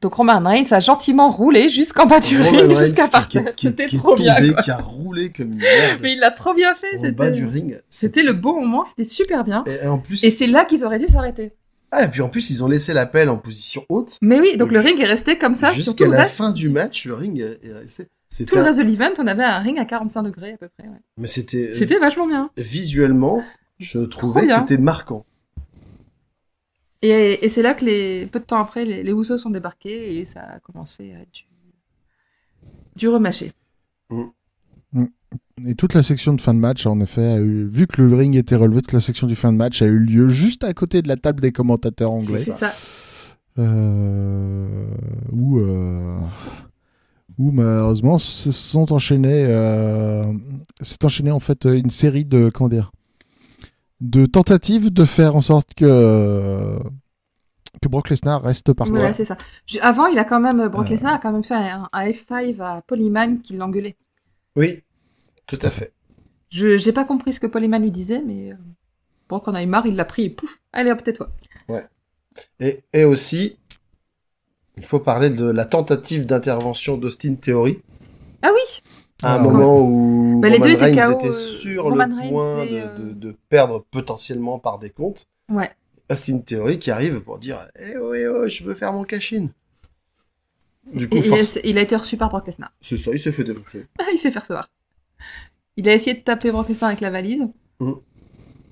Donc 0.00 0.14
Roman 0.14 0.40
Reigns 0.42 0.66
a 0.72 0.80
gentiment 0.80 1.30
roulé 1.30 1.68
jusqu'en 1.68 2.06
bas 2.06 2.18
du 2.18 2.40
Roman 2.40 2.58
ring, 2.62 2.74
jusqu'à 2.76 3.06
par 3.08 3.28
terre. 3.28 3.52
C'était 3.60 3.86
trop 3.86 4.16
bien, 4.16 4.34
quoi. 4.52 4.62
Qui 4.62 4.70
a 4.72 4.76
roulé 4.78 5.30
comme 5.30 5.52
une 5.52 5.58
merde 5.58 6.00
Mais 6.02 6.12
il 6.14 6.18
l'a 6.18 6.32
trop 6.32 6.54
bien 6.54 6.74
fait, 6.74 6.98
au 7.08 7.12
bas 7.12 7.30
du 7.30 7.42
c'était... 7.46 7.52
ring. 7.52 7.80
C'était 7.88 8.22
le 8.24 8.32
bon 8.32 8.60
moment, 8.60 8.84
c'était 8.84 9.04
super 9.04 9.44
bien. 9.44 9.62
Et 9.66 9.86
en 9.86 9.98
plus, 9.98 10.24
Et 10.24 10.30
c'est 10.32 10.48
là 10.48 10.64
qu'ils 10.64 10.84
auraient 10.84 10.98
dû 10.98 11.06
s'arrêter. 11.06 11.52
ah, 11.92 12.04
et 12.04 12.08
puis 12.08 12.20
en 12.20 12.28
plus, 12.28 12.50
ils 12.50 12.64
ont 12.64 12.66
laissé 12.66 12.92
la 12.92 13.06
pelle 13.06 13.28
en 13.28 13.36
position 13.38 13.84
haute. 13.88 14.18
Mais 14.22 14.40
oui, 14.40 14.56
donc 14.56 14.72
le 14.72 14.80
ring 14.80 15.00
est 15.00 15.06
resté 15.06 15.38
comme 15.38 15.54
ça. 15.54 15.72
Jusqu'à 15.72 16.08
la 16.08 16.22
reste. 16.22 16.36
fin 16.36 16.50
du 16.50 16.68
match, 16.68 17.04
le 17.06 17.14
ring 17.14 17.38
est 17.38 17.60
est 17.64 17.72
resté. 17.72 18.04
Tout 18.04 18.08
C'était, 18.28 18.56
le 18.56 18.62
reste 18.62 18.78
de 18.78 18.84
l'event, 18.84 19.10
on 19.18 19.26
avait 19.28 19.44
un 19.44 19.58
ring 19.58 19.78
à 19.78 19.84
45 19.84 20.22
degrés 20.22 20.54
à 20.54 20.56
peu 20.56 20.68
près. 20.76 20.88
ouais. 20.88 20.96
mais 21.18 21.28
c'était, 21.28 21.74
C'était 21.74 21.98
vachement 21.98 22.26
bien. 22.26 22.50
visuellement, 22.56 23.44
je 23.78 24.00
trouvais 24.00 24.46
que 24.48 24.52
c'était 24.54 24.78
marquant. 24.78 25.24
Et, 27.02 27.44
et 27.44 27.48
c'est 27.48 27.62
là 27.62 27.74
que 27.74 27.84
les 27.84 28.26
peu 28.26 28.38
de 28.38 28.44
temps 28.44 28.60
après, 28.60 28.84
les, 28.84 29.02
les 29.02 29.24
sont 29.24 29.50
débarqués 29.50 30.18
et 30.18 30.24
ça 30.24 30.40
a 30.42 30.60
commencé 30.60 31.12
à 31.12 31.24
du, 31.32 31.44
du 32.96 33.08
remâché. 33.08 33.52
Et 35.66 35.74
toute 35.74 35.94
la 35.94 36.02
section 36.02 36.34
de 36.34 36.40
fin 36.40 36.54
de 36.54 36.58
match, 36.58 36.86
en 36.86 37.00
effet, 37.00 37.26
a 37.26 37.38
eu, 37.38 37.68
vu 37.68 37.86
que 37.86 38.02
le 38.02 38.14
ring 38.14 38.36
était 38.36 38.56
relevé, 38.56 38.82
toute 38.82 38.92
la 38.92 39.00
section 39.00 39.26
du 39.26 39.34
fin 39.34 39.52
de 39.52 39.56
match 39.56 39.82
a 39.82 39.86
eu 39.86 39.98
lieu 39.98 40.28
juste 40.28 40.64
à 40.64 40.72
côté 40.74 41.02
de 41.02 41.08
la 41.08 41.16
table 41.16 41.40
des 41.40 41.52
commentateurs 41.52 42.14
anglais. 42.14 42.38
C'est 42.38 42.52
ça. 42.52 42.72
Euh, 43.58 44.86
où, 45.30 45.58
euh, 45.58 46.18
où 47.38 47.50
malheureusement 47.50 48.16
se 48.18 48.52
sont 48.52 48.92
enchaînés, 48.92 49.44
euh, 49.46 50.22
s'est 50.80 51.04
enchaîné 51.04 51.30
en 51.30 51.40
fait 51.40 51.64
une 51.66 51.90
série 51.90 52.24
de 52.24 52.50
comment 52.52 52.68
dire, 52.68 52.92
de 54.02 54.26
tentatives 54.26 54.92
de 54.92 55.04
faire 55.04 55.36
en 55.36 55.40
sorte 55.40 55.74
que 55.74 56.78
que 57.80 57.88
Brock 57.88 58.10
Lesnar 58.10 58.42
reste 58.42 58.72
par 58.74 58.86
Voilà, 58.88 59.14
c'est 59.14 59.24
ça. 59.24 59.36
Avant, 59.80 60.06
il 60.06 60.18
a 60.18 60.24
quand 60.24 60.40
même, 60.40 60.68
Brock 60.68 60.86
Euh. 60.86 60.90
Lesnar 60.90 61.14
a 61.14 61.18
quand 61.18 61.32
même 61.32 61.44
fait 61.44 61.54
un, 61.54 61.88
un 61.92 62.04
F5 62.04 62.60
à 62.60 62.82
Polyman 62.82 63.40
qui 63.40 63.56
l'engueulait. 63.56 63.96
Oui, 64.56 64.82
tout 65.46 65.58
à 65.62 65.70
fait. 65.70 65.92
Je 66.50 66.76
j'ai 66.76 66.92
pas 66.92 67.04
compris 67.04 67.32
ce 67.32 67.40
que 67.40 67.46
Polyman 67.46 67.82
lui 67.82 67.90
disait, 67.90 68.22
mais 68.24 68.52
euh, 68.52 68.56
Brock 69.28 69.48
en 69.48 69.54
a 69.54 69.62
eu 69.62 69.66
marre, 69.66 69.86
il 69.86 69.96
l'a 69.96 70.04
pris 70.04 70.24
et 70.24 70.30
pouf, 70.30 70.60
allez 70.72 70.90
hop, 70.90 71.02
tais-toi. 71.02 71.30
Et, 72.60 72.82
et 72.92 73.04
aussi, 73.04 73.56
il 74.76 74.84
faut 74.84 75.00
parler 75.00 75.30
de 75.30 75.44
la 75.48 75.64
tentative 75.64 76.26
d'intervention 76.26 76.96
d'Austin 76.98 77.34
Theory. 77.36 77.80
Ah 78.42 78.50
oui 78.52 78.82
À 79.22 79.34
un 79.34 79.36
Ah, 79.36 79.42
moment 79.42 79.80
où 79.80 80.40
Bah, 80.40 80.48
les 80.48 80.58
deux 80.58 80.70
étaient 80.70 80.84
Reigns 80.84 81.12
KO, 81.12 81.18
était 81.18 81.32
sur 81.32 81.84
Roman 81.84 82.06
le 82.06 82.14
Reigns 82.14 82.28
point 82.30 82.66
de, 82.66 82.70
euh, 82.72 82.98
de- 82.98 83.12
de 83.12 83.36
perdre 83.48 83.84
potentiellement 83.90 84.58
par 84.58 84.78
des 84.78 84.90
comptes. 84.90 85.26
Ouais. 85.48 85.70
Austin 86.10 86.38
Theory 86.38 86.78
qui 86.78 86.90
arrive 86.90 87.20
pour 87.20 87.38
dire 87.38 87.68
Eh 87.78 87.96
oh, 87.96 88.14
eh 88.14 88.26
oh, 88.26 88.48
je 88.48 88.64
veux 88.64 88.74
faire 88.74 88.92
mon 88.92 89.04
cash-in. 89.04 89.48
Du 90.92 91.08
coup, 91.08 91.16
et 91.16 91.22
force- 91.22 91.60
il 91.64 91.78
a 91.78 91.82
été 91.82 91.94
reçu 91.94 92.16
par 92.16 92.28
Brock 92.28 92.46
Lesnar. 92.46 92.72
c'est 92.80 92.96
ça, 92.96 93.12
il 93.12 93.20
s'est 93.20 93.30
fait 93.32 93.44
défoncer. 93.44 93.86
il 94.12 94.18
s'est 94.18 94.30
fait 94.32 94.40
recevoir. 94.40 94.68
Il 95.76 95.88
a 95.88 95.94
essayé 95.94 96.16
de 96.16 96.22
taper 96.22 96.50
Brock 96.50 96.68
Lesnar 96.68 96.88
avec 96.88 97.00
la 97.00 97.10
valise. 97.10 97.46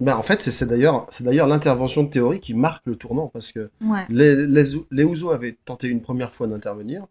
Ben, 0.00 0.16
en 0.16 0.22
fait, 0.22 0.40
c'est 0.42 0.50
c'est 0.50 0.66
d'ailleurs 0.66 1.06
c'est 1.10 1.24
d'ailleurs 1.24 1.46
l'intervention 1.46 2.02
de 2.02 2.10
Theory 2.10 2.40
qui 2.40 2.54
marque 2.54 2.86
le 2.86 2.96
tournant 2.96 3.28
parce 3.28 3.52
que 3.52 3.70
Ouais. 3.84 4.04
les, 4.08 4.46
les, 4.46 4.62
les 4.90 5.02
Usos 5.04 5.30
avaient 5.30 5.56
tenté 5.64 5.88
une 5.88 6.00
première 6.00 6.32
fois 6.32 6.46
d'intervenir. 6.46 7.06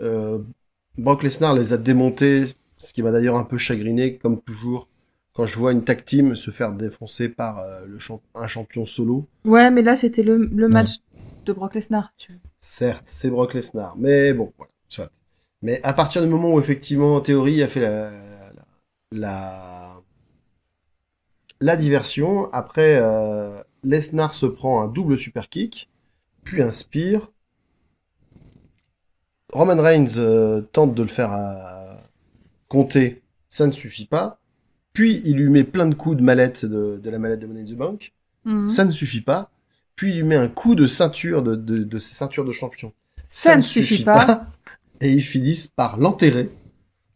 Euh, 0.00 0.38
Brock 0.98 1.22
Lesnar 1.22 1.54
les 1.54 1.72
a 1.72 1.76
démontés, 1.78 2.46
ce 2.82 2.92
qui 2.92 3.02
m'a 3.02 3.12
d'ailleurs 3.12 3.36
un 3.36 3.44
peu 3.44 3.58
chagriné, 3.58 4.16
comme 4.16 4.40
toujours, 4.40 4.88
quand 5.32 5.46
je 5.46 5.56
vois 5.58 5.72
une 5.72 5.84
tag 5.84 6.04
team 6.04 6.34
se 6.34 6.50
faire 6.50 6.72
défoncer 6.72 7.28
par 7.28 7.58
euh, 7.58 7.84
le 7.86 7.98
champ- 7.98 8.22
un 8.34 8.46
champion 8.46 8.84
solo. 8.86 9.26
Ouais, 9.44 9.70
mais 9.70 9.82
là, 9.82 9.96
c'était 9.96 10.22
le, 10.22 10.36
le 10.36 10.68
match 10.68 10.96
de 11.44 11.52
Brock 11.52 11.74
Lesnar. 11.74 12.12
Tu... 12.16 12.38
Certes, 12.60 13.04
c'est 13.06 13.30
Brock 13.30 13.54
Lesnar, 13.54 13.96
mais 13.96 14.32
bon, 14.32 14.52
voilà, 14.58 14.72
soit. 14.88 15.10
Mais 15.62 15.80
à 15.84 15.92
partir 15.92 16.22
du 16.22 16.28
moment 16.28 16.52
où 16.52 16.58
effectivement 16.58 17.20
Theory 17.20 17.62
a 17.62 17.68
fait 17.68 17.80
la, 17.80 18.10
la, 18.10 18.64
la, 19.12 20.02
la 21.60 21.76
diversion, 21.76 22.52
après 22.52 22.98
euh, 23.00 23.62
Lesnar 23.84 24.34
se 24.34 24.46
prend 24.46 24.82
un 24.82 24.88
double 24.88 25.16
super 25.16 25.48
kick, 25.48 25.88
puis 26.44 26.60
spear. 26.72 27.30
Roman 29.52 29.80
Reigns 29.80 30.18
euh, 30.18 30.62
tente 30.62 30.94
de 30.94 31.02
le 31.02 31.08
faire 31.08 31.30
à 31.30 31.81
compter, 32.72 33.20
ça 33.50 33.66
ne 33.66 33.72
suffit 33.72 34.06
pas. 34.06 34.38
Puis 34.94 35.20
il 35.26 35.36
lui 35.36 35.50
met 35.50 35.64
plein 35.64 35.86
de 35.86 35.94
coups 35.94 36.16
de 36.16 36.22
mallette 36.22 36.64
de, 36.64 36.98
de 37.02 37.10
la 37.10 37.18
mallette 37.18 37.40
de 37.40 37.46
Money 37.46 37.60
in 37.60 37.64
the 37.66 37.76
Bank. 37.76 38.12
Mhm. 38.46 38.68
Ça 38.70 38.84
ne 38.86 38.92
suffit 38.92 39.20
pas. 39.20 39.50
Puis 39.94 40.10
il 40.12 40.16
lui 40.16 40.24
met 40.24 40.36
un 40.36 40.48
coup 40.48 40.74
de 40.74 40.86
ceinture 40.86 41.42
de, 41.42 41.54
de, 41.54 41.84
de 41.84 41.98
ses 41.98 42.14
ceintures 42.14 42.46
de 42.46 42.52
champion. 42.52 42.92
Ça 43.28 43.56
ne 43.56 43.60
suffit 43.60 44.04
pas. 44.04 44.46
Et 45.02 45.10
ils 45.12 45.22
finissent 45.22 45.68
par 45.68 45.98
l'enterrer 45.98 46.50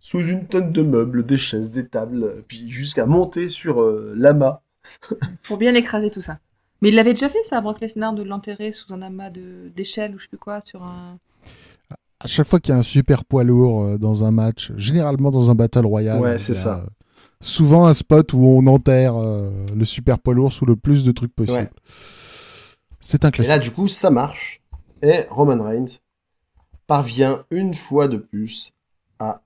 sous 0.00 0.20
une 0.20 0.46
tonne 0.46 0.72
de 0.72 0.82
meubles, 0.82 1.24
des 1.24 1.38
chaises, 1.38 1.70
des 1.70 1.86
tables, 1.86 2.42
puis 2.46 2.70
jusqu'à 2.70 3.06
monter 3.06 3.48
sur 3.48 3.80
euh, 3.80 4.12
l'amas. 4.16 4.60
Pour 5.42 5.56
bien 5.56 5.74
écraser 5.74 6.10
tout 6.10 6.22
ça. 6.22 6.38
Mais 6.82 6.90
il 6.90 6.94
l'avait 6.94 7.14
déjà 7.14 7.28
fait, 7.28 7.42
ça, 7.44 7.60
Brock 7.60 7.80
Lesnar, 7.80 8.12
de 8.12 8.22
l'enterrer 8.22 8.72
sous 8.72 8.92
un 8.92 9.02
amas 9.02 9.30
de- 9.30 9.70
d'échelles 9.74 10.14
ou 10.14 10.18
je 10.18 10.24
sais 10.24 10.28
plus 10.28 10.38
quoi, 10.38 10.60
sur 10.64 10.82
un. 10.82 11.18
À 12.20 12.26
chaque 12.26 12.46
fois 12.46 12.60
qu'il 12.60 12.72
y 12.72 12.74
a 12.74 12.78
un 12.78 12.82
super 12.82 13.24
poids 13.24 13.44
lourd 13.44 13.82
euh, 13.84 13.98
dans 13.98 14.24
un 14.24 14.30
match, 14.30 14.72
généralement 14.76 15.30
dans 15.30 15.50
un 15.50 15.54
battle 15.54 15.84
royal, 15.86 16.20
Ouais, 16.20 16.38
c'est 16.38 16.54
ça. 16.54 16.78
euh, 16.78 16.86
souvent 17.40 17.86
un 17.86 17.92
spot 17.94 18.32
où 18.32 18.38
on 18.44 18.66
enterre 18.66 19.16
euh, 19.16 19.50
le 19.74 19.84
super 19.84 20.18
poids 20.18 20.34
lourd 20.34 20.52
sous 20.52 20.64
le 20.66 20.76
plus 20.76 21.04
de 21.04 21.12
trucs 21.12 21.34
possible. 21.34 21.58
Ouais. 21.58 21.70
C'est 23.00 23.24
un 23.24 23.28
Et 23.28 23.32
classique. 23.32 23.50
là, 23.50 23.58
du 23.58 23.70
coup, 23.70 23.86
ça 23.88 24.10
marche. 24.10 24.62
Et 25.02 25.26
Roman 25.30 25.62
Reigns 25.62 25.98
parvient 26.86 27.44
une 27.50 27.74
fois 27.74 28.08
de 28.08 28.16
plus 28.16 28.72
à 29.18 29.42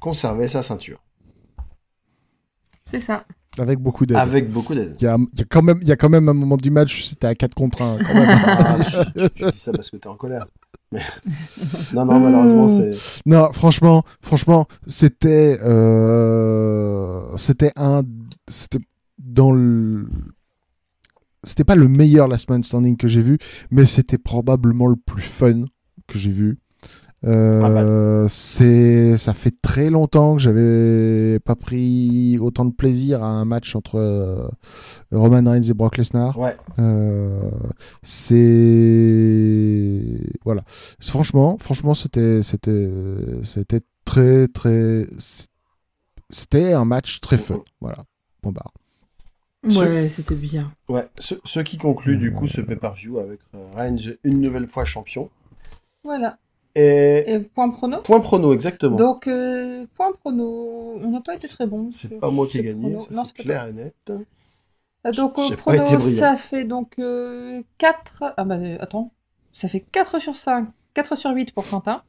conserver 0.00 0.46
sa 0.48 0.62
ceinture. 0.62 1.00
C'est 2.90 3.00
ça. 3.00 3.24
Avec 3.58 3.78
beaucoup 3.78 4.04
d'aide. 4.04 4.16
Avec 4.18 4.50
beaucoup 4.50 4.74
d'aide. 4.74 4.96
Il 5.00 5.04
y 5.04 5.06
a, 5.06 5.16
il 5.32 5.38
y 5.38 5.42
a 5.42 5.44
quand 5.48 5.62
même, 5.62 5.78
il 5.80 5.88
y 5.88 5.92
a 5.92 5.96
quand 5.96 6.08
même 6.10 6.28
un 6.28 6.34
moment 6.34 6.56
du 6.56 6.70
match 6.70 6.98
où 6.98 7.02
c'était 7.02 7.28
à 7.28 7.34
4 7.34 7.54
contre 7.54 7.82
1. 7.82 7.98
Quand 8.04 8.14
même. 8.14 8.28
Ah, 8.44 8.78
je, 8.82 9.28
je 9.36 9.50
dis 9.50 9.58
ça 9.58 9.72
parce 9.72 9.90
que 9.90 9.96
t'es 9.96 10.06
en 10.08 10.16
colère. 10.16 10.46
Non, 11.92 12.04
non, 12.04 12.20
malheureusement, 12.20 12.68
c'est. 12.68 12.92
non, 13.26 13.52
franchement, 13.52 14.04
franchement, 14.20 14.66
c'était, 14.86 15.58
euh, 15.62 17.36
c'était 17.36 17.72
un, 17.76 18.02
c'était 18.48 18.78
dans 19.18 19.52
le, 19.52 20.06
c'était 21.42 21.64
pas 21.64 21.74
le 21.76 21.88
meilleur 21.88 22.28
Last 22.28 22.48
Man 22.50 22.62
Standing 22.62 22.96
que 22.96 23.08
j'ai 23.08 23.22
vu, 23.22 23.38
mais 23.70 23.86
c'était 23.86 24.18
probablement 24.18 24.86
le 24.86 24.96
plus 24.96 25.22
fun 25.22 25.64
que 26.06 26.18
j'ai 26.18 26.30
vu. 26.30 26.58
Euh, 27.26 28.26
c'est, 28.28 29.16
ça 29.16 29.32
fait 29.32 29.54
très 29.62 29.88
longtemps 29.88 30.36
que 30.36 30.42
j'avais 30.42 31.38
pas 31.40 31.56
pris 31.56 32.38
autant 32.38 32.66
de 32.66 32.72
plaisir 32.72 33.22
à 33.22 33.28
un 33.28 33.46
match 33.46 33.74
entre 33.74 33.98
euh, 33.98 34.46
Roman 35.10 35.50
Reigns 35.50 35.62
et 35.62 35.72
Brock 35.74 35.96
Lesnar. 35.96 36.38
Ouais. 36.38 36.54
Euh, 36.78 37.50
c'est 38.02 40.18
voilà. 40.44 40.64
Franchement, 41.00 41.56
franchement, 41.58 41.94
c'était 41.94 42.42
c'était 42.42 42.90
c'était 43.42 43.80
très 44.04 44.48
très 44.48 45.06
c'était 46.30 46.72
un 46.72 46.84
match 46.84 47.20
très 47.20 47.36
fun. 47.38 47.60
Voilà. 47.80 48.04
Bon 48.42 48.52
bah. 48.52 48.64
Ce- 49.66 49.78
Ouais, 49.78 50.10
c'était 50.14 50.34
bien. 50.34 50.72
Ouais. 50.90 51.08
Ce, 51.18 51.36
ce 51.44 51.60
qui 51.60 51.78
conclut, 51.78 52.18
du 52.18 52.34
coup, 52.34 52.46
ce 52.46 52.60
pay-per-view 52.60 53.18
avec 53.18 53.40
euh, 53.54 53.64
Reigns 53.74 53.96
une 54.22 54.40
nouvelle 54.42 54.66
fois 54.66 54.84
champion. 54.84 55.30
Voilà. 56.02 56.36
Et. 56.76 57.32
Et 57.34 57.38
point 57.40 57.70
prono? 57.70 57.98
Point 58.02 58.20
prono, 58.20 58.52
exactement. 58.52 58.96
Donc, 58.96 59.28
euh, 59.28 59.86
point 59.94 60.12
prono, 60.12 60.98
on 61.02 61.08
n'a 61.10 61.20
pas 61.20 61.34
été 61.34 61.46
très 61.48 61.66
bon. 61.66 61.88
C'est 61.90 62.18
pas 62.18 62.30
moi 62.30 62.46
qui 62.46 62.58
ai 62.58 62.62
les 62.62 62.68
gagné, 62.70 62.98
c'est 63.10 63.32
clair 63.42 63.66
et 63.66 63.72
net. 63.72 63.94
Euh, 64.10 65.12
Donc, 65.12 65.38
au 65.38 65.50
prono, 65.52 66.00
ça 66.10 66.36
fait 66.36 66.64
donc 66.64 66.96
4. 67.78 68.24
Ah 68.36 68.44
bah, 68.44 68.56
euh, 68.56 68.76
attends. 68.80 69.10
Ça 69.52 69.68
fait 69.68 69.80
4 69.80 70.18
sur 70.20 70.36
5, 70.36 70.68
4 70.94 71.16
sur 71.16 71.30
8 71.30 71.52
pour 71.52 71.68
Quentin. 71.68 72.02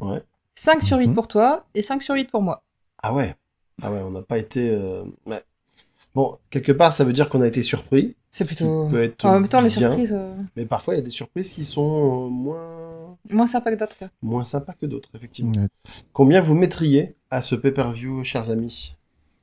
Ouais. 0.00 0.22
5 0.54 0.82
sur 0.82 0.96
8 0.98 1.08
Mhm. 1.08 1.14
pour 1.14 1.28
toi 1.28 1.66
et 1.74 1.82
5 1.82 2.00
sur 2.02 2.14
8 2.14 2.30
pour 2.30 2.40
moi. 2.40 2.62
Ah 3.02 3.12
ouais. 3.12 3.34
Ah 3.82 3.92
ouais, 3.92 4.00
on 4.00 4.10
n'a 4.10 4.22
pas 4.22 4.38
été. 4.38 4.70
euh, 4.70 5.04
ouais. 5.26 5.42
Bon, 6.14 6.38
quelque 6.50 6.72
part, 6.72 6.92
ça 6.94 7.04
veut 7.04 7.12
dire 7.12 7.28
qu'on 7.28 7.42
a 7.42 7.46
été 7.46 7.62
surpris. 7.62 8.16
C'est 8.30 8.44
ce 8.44 8.50
qui 8.50 8.56
plutôt. 8.56 8.88
peut 8.88 9.02
être 9.02 9.24
En 9.26 9.34
même 9.34 9.48
temps, 9.48 9.60
les 9.60 9.68
bien, 9.68 9.90
surprises, 9.90 10.12
euh, 10.14 10.34
Mais 10.56 10.64
parfois, 10.64 10.94
il 10.94 10.96
y 10.96 11.00
a 11.00 11.04
des 11.04 11.10
surprises 11.10 11.52
qui 11.52 11.64
sont 11.64 12.26
euh, 12.26 12.28
moins 12.28 12.87
moins 13.30 13.46
sympa 13.46 13.70
que 13.72 13.76
d'autres. 13.78 13.96
quoi. 13.98 14.08
moins 14.22 14.44
sympas 14.44 14.72
que 14.74 14.86
d'autres, 14.86 15.10
effectivement. 15.14 15.52
Ouais. 15.52 15.68
Combien 16.12 16.40
vous 16.40 16.54
mettriez 16.54 17.16
à 17.30 17.40
ce 17.42 17.54
pay-per-view, 17.54 18.24
chers 18.24 18.50
amis 18.50 18.94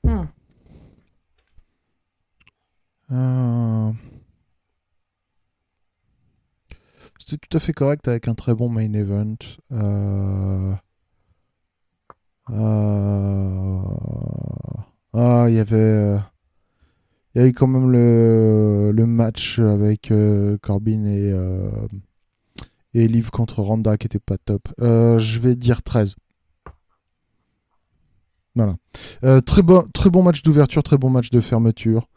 Hmm. 0.04 0.26
Euh, 3.12 3.92
C'était 7.20 7.38
tout 7.38 7.58
à 7.58 7.60
fait 7.60 7.74
correct 7.74 8.08
avec 8.08 8.28
un 8.28 8.36
très 8.36 8.54
bon 8.54 8.70
main 8.70 8.94
event. 8.94 9.36
Euh, 9.72 10.74
euh, 12.52 13.82
Ah, 15.14 15.46
il 15.48 15.56
y 15.56 15.60
avait. 15.60 16.18
Il 17.34 17.42
y 17.42 17.44
a 17.44 17.48
eu 17.48 17.54
quand 17.54 17.68
même 17.68 17.90
le, 17.92 18.92
le 18.94 19.06
match 19.06 19.60
avec 19.60 20.12
euh, 20.12 20.58
Corbin 20.62 21.04
et, 21.06 21.32
euh, 21.34 21.70
et 22.96 23.08
Liv 23.08 23.30
contre 23.30 23.62
Randa 23.62 23.98
qui 23.98 24.08
était 24.08 24.20
pas 24.20 24.38
top. 24.38 24.68
Euh, 24.82 25.20
je 25.20 25.38
vais 25.40 25.56
dire 25.56 25.84
13. 25.84 26.16
Voilà. 28.56 28.76
Euh, 29.24 29.42
très, 29.42 29.62
bon, 29.62 29.84
très 29.94 30.10
bon 30.10 30.24
match 30.24 30.42
d'ouverture, 30.42 30.82
très 30.82 30.98
bon 30.98 31.10
match 31.10 31.30
de 31.30 31.40
fermeture. 31.42 32.08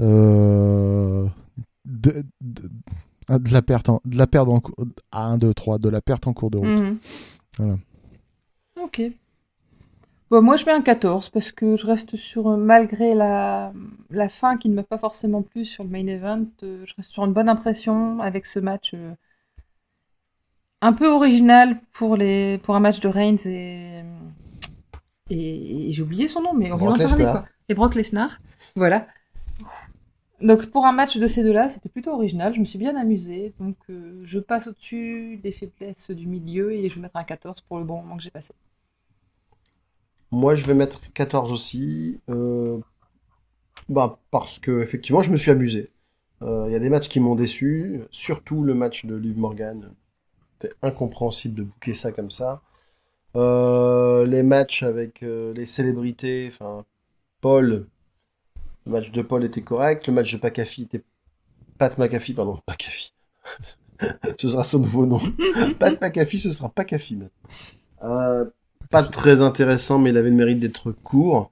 Euh, 0.00 1.26
de, 1.84 2.24
de- 2.40 2.68
de 3.30 3.52
la 3.52 3.62
perte 3.62 3.88
en, 3.88 4.00
de 4.04 4.18
la 4.18 4.26
perte 4.26 4.48
en 4.48 4.60
cours 4.60 4.74
à 5.12 5.24
1 5.24 5.38
2 5.38 5.54
3 5.54 5.78
de 5.78 5.88
la 5.88 6.02
perte 6.02 6.26
en 6.26 6.32
cours 6.34 6.50
de 6.50 6.58
route. 6.58 6.68
Mhm. 6.68 6.98
Voilà. 7.58 7.76
Ok. 8.82 9.00
Bon, 10.30 10.42
moi, 10.42 10.56
je 10.56 10.66
mets 10.66 10.72
un 10.72 10.82
14 10.82 11.30
parce 11.30 11.52
que 11.52 11.76
je 11.76 11.86
reste 11.86 12.16
sur, 12.16 12.56
malgré 12.58 13.14
la, 13.14 13.72
la 14.10 14.28
fin 14.28 14.56
qui 14.58 14.68
ne 14.68 14.74
m'a 14.74 14.82
pas 14.82 14.98
forcément 14.98 15.42
plu 15.42 15.64
sur 15.64 15.84
le 15.84 15.90
main 15.90 16.06
event, 16.08 16.44
je 16.60 16.92
reste 16.96 17.10
sur 17.12 17.24
une 17.24 17.32
bonne 17.32 17.48
impression 17.48 18.18
avec 18.20 18.46
ce 18.46 18.58
match 18.58 18.90
euh, 18.94 19.14
un 20.84 20.92
peu 20.92 21.08
original 21.08 21.80
pour, 21.92 22.16
les, 22.16 22.58
pour 22.58 22.76
un 22.76 22.80
match 22.80 23.00
de 23.00 23.08
Reigns 23.08 23.36
et, 23.46 24.02
et, 25.30 25.88
et 25.90 25.92
j'ai 25.92 26.02
oublié 26.02 26.28
son 26.28 26.42
nom, 26.42 26.54
mais 26.54 26.72
on 26.72 26.76
Brock 26.76 26.98
d'en 26.98 26.98
parler 26.98 27.26
quoi. 27.26 27.50
Et 27.68 27.74
Brock 27.74 27.94
Lesnar, 27.94 28.40
voilà. 28.76 29.06
Donc 30.40 30.66
pour 30.70 30.86
un 30.86 30.92
match 30.92 31.16
de 31.16 31.26
ces 31.28 31.42
deux-là, 31.42 31.70
c'était 31.70 31.88
plutôt 31.88 32.12
original, 32.12 32.54
je 32.54 32.60
me 32.60 32.64
suis 32.64 32.78
bien 32.78 32.94
amusée, 32.96 33.54
donc 33.58 33.76
euh, 33.90 34.20
je 34.24 34.38
passe 34.38 34.66
au-dessus 34.68 35.38
des 35.42 35.52
faiblesses 35.52 36.10
du 36.10 36.26
milieu 36.28 36.72
et 36.72 36.88
je 36.88 36.94
vais 36.96 37.00
mettre 37.00 37.16
un 37.16 37.24
14 37.24 37.60
pour 37.62 37.78
le 37.78 37.84
bon 37.84 38.00
moment 38.02 38.16
que 38.16 38.22
j'ai 38.22 38.30
passé. 38.30 38.54
Moi, 40.30 40.54
je 40.54 40.66
vais 40.66 40.74
mettre 40.74 41.00
14 41.14 41.50
aussi. 41.52 42.20
euh, 42.28 42.78
bah, 43.88 44.18
parce 44.30 44.58
que, 44.58 44.80
effectivement, 44.82 45.22
je 45.22 45.30
me 45.30 45.36
suis 45.36 45.50
amusé. 45.50 45.90
Euh, 46.42 46.66
Il 46.68 46.72
y 46.72 46.76
a 46.76 46.80
des 46.80 46.90
matchs 46.90 47.08
qui 47.08 47.20
m'ont 47.20 47.34
déçu, 47.34 48.02
surtout 48.10 48.62
le 48.62 48.74
match 48.74 49.06
de 49.06 49.14
Liv 49.14 49.38
Morgan. 49.38 49.94
C'était 50.58 50.74
incompréhensible 50.82 51.54
de 51.54 51.62
bouquer 51.64 51.94
ça 51.94 52.12
comme 52.12 52.30
ça. 52.30 52.62
Euh, 53.36 54.24
les 54.26 54.42
matchs 54.42 54.82
avec 54.82 55.22
euh, 55.22 55.52
les 55.54 55.66
célébrités, 55.66 56.50
enfin, 56.52 56.84
Paul, 57.40 57.86
le 58.86 58.92
match 58.92 59.10
de 59.10 59.22
Paul 59.22 59.44
était 59.44 59.62
correct, 59.62 60.06
le 60.06 60.12
match 60.12 60.32
de 60.32 60.38
McAfee 60.42 60.82
était. 60.82 61.02
Pat 61.78 61.98
McAfee, 61.98 62.34
pardon, 62.34 62.60
McAfee. 62.68 63.12
ce 64.38 64.48
sera 64.48 64.62
son 64.62 64.78
nouveau 64.78 65.06
nom. 65.06 65.20
Pat 65.78 66.00
McAfee, 66.00 66.38
ce 66.38 66.52
sera 66.52 66.72
McAfee 66.76 67.16
maintenant. 67.16 67.30
Euh, 68.04 68.44
pas 68.90 69.02
très 69.02 69.42
intéressant, 69.42 69.98
mais 69.98 70.10
il 70.10 70.16
avait 70.16 70.30
le 70.30 70.36
mérite 70.36 70.60
d'être 70.60 70.92
court. 70.92 71.50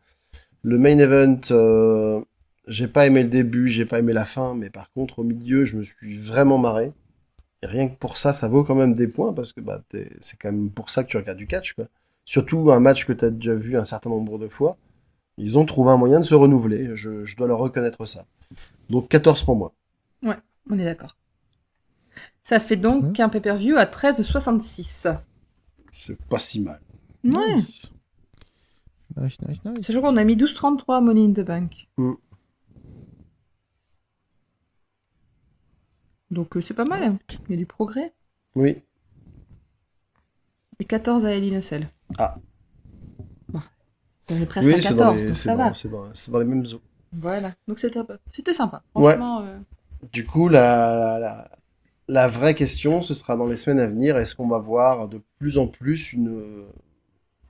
Le 0.62 0.78
main 0.78 0.96
event, 0.98 2.24
j'ai 2.68 2.86
pas 2.86 3.06
aimé 3.06 3.24
le 3.24 3.28
début, 3.28 3.68
j'ai 3.68 3.84
pas 3.84 3.98
aimé 3.98 4.12
la 4.12 4.24
fin, 4.24 4.54
mais 4.54 4.70
par 4.70 4.92
contre, 4.92 5.18
au 5.18 5.24
milieu, 5.24 5.64
je 5.64 5.76
me 5.76 5.82
suis 5.82 6.16
vraiment 6.16 6.58
marré. 6.58 6.92
Et 7.62 7.66
rien 7.66 7.88
que 7.88 7.96
pour 7.96 8.16
ça, 8.16 8.32
ça 8.32 8.48
vaut 8.48 8.64
quand 8.64 8.74
même 8.74 8.94
des 8.94 9.08
points, 9.08 9.32
parce 9.32 9.52
que 9.52 9.60
bah, 9.60 9.82
c'est 10.20 10.36
quand 10.36 10.50
même 10.50 10.70
pour 10.70 10.90
ça 10.90 11.04
que 11.04 11.08
tu 11.08 11.16
regardes 11.16 11.38
du 11.38 11.46
catch, 11.46 11.74
quoi. 11.74 11.86
Surtout 12.24 12.70
un 12.70 12.80
match 12.80 13.06
que 13.06 13.12
tu 13.12 13.24
as 13.24 13.30
déjà 13.30 13.54
vu 13.54 13.76
un 13.76 13.84
certain 13.84 14.10
nombre 14.10 14.38
de 14.38 14.48
fois. 14.48 14.76
Ils 15.38 15.58
ont 15.58 15.64
trouvé 15.64 15.90
un 15.90 15.96
moyen 15.96 16.20
de 16.20 16.24
se 16.24 16.34
renouveler, 16.34 16.94
je, 16.94 17.24
je 17.24 17.36
dois 17.36 17.46
leur 17.46 17.58
reconnaître 17.58 18.04
ça. 18.06 18.26
Donc 18.90 19.08
14 19.08 19.42
pour 19.44 19.56
moi. 19.56 19.72
On 20.70 20.78
est 20.78 20.84
d'accord. 20.84 21.16
Ça 22.42 22.60
fait 22.60 22.76
donc 22.76 23.18
un 23.20 23.28
pay-per-view 23.28 23.76
à 23.76 23.84
13,66. 23.84 25.16
C'est 25.90 26.20
pas 26.26 26.38
si 26.38 26.60
mal. 26.60 26.80
Ouais. 27.24 27.56
Nice. 27.56 27.90
Nice, 29.16 29.38
nice, 29.46 29.64
nice. 29.64 29.86
Sachant 29.86 30.00
qu'on 30.00 30.16
a 30.16 30.24
mis 30.24 30.36
12,33 30.36 30.96
à 30.96 31.00
Money 31.00 31.24
in 31.26 31.32
the 31.32 31.44
Bank. 31.44 31.88
Mm. 31.96 32.12
Donc 36.32 36.56
euh, 36.56 36.60
c'est 36.60 36.74
pas 36.74 36.84
mal. 36.84 37.02
hein. 37.04 37.18
Il 37.48 37.52
y 37.52 37.54
a 37.54 37.56
du 37.58 37.66
progrès. 37.66 38.12
Oui. 38.56 38.82
Et 40.80 40.84
14 40.84 41.24
à 41.26 41.34
Eddie 41.34 41.52
Nussel. 41.52 41.88
Ah. 42.18 42.36
Bon. 43.48 43.60
On 44.30 44.40
est 44.40 44.46
presque 44.46 44.66
oui, 44.66 44.74
à 44.74 44.76
c'est 44.80 44.88
14, 44.88 44.98
dans, 44.98 45.12
les- 45.14 45.26
donc 45.28 45.36
c'est 45.36 45.44
ça 45.48 45.56
dans- 45.56 45.68
va. 45.68 45.74
c'est 45.74 45.88
dans- 45.88 46.14
c'est 46.14 46.30
dans 46.32 46.38
les 46.40 46.44
mêmes 46.44 46.64
eaux. 46.72 46.80
Voilà. 47.12 47.54
Donc 47.68 47.78
c'était 47.78 48.00
c'était 48.32 48.54
sympa. 48.54 48.82
Ouais. 48.94 49.12
Franchement, 49.12 49.40
euh, 49.42 49.58
Du 50.12 50.26
coup, 50.26 50.48
la, 50.48 51.18
la, 51.20 51.50
la 52.08 52.26
vraie 52.28 52.54
question, 52.54 53.02
ce 53.02 53.14
sera 53.14 53.36
dans 53.36 53.46
les 53.46 53.56
semaines 53.56 53.78
à 53.80 53.86
venir, 53.86 54.16
est-ce 54.16 54.34
qu'on 54.34 54.48
va 54.48 54.58
voir 54.58 55.08
de 55.08 55.20
plus 55.38 55.58
en 55.58 55.68
plus 55.68 56.12
une 56.12 56.64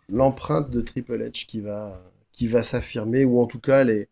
l'empreinte 0.09 0.69
de 0.69 0.81
Triple 0.83 1.17
H 1.23 1.47
qui 1.47 1.61
va, 1.61 2.03
qui 2.33 2.47
va 2.49 2.63
s'affirmer, 2.63 3.25
ou 3.25 3.41
en 3.41 3.47
tout 3.47 3.61
cas 3.61 3.85
les, 3.85 4.09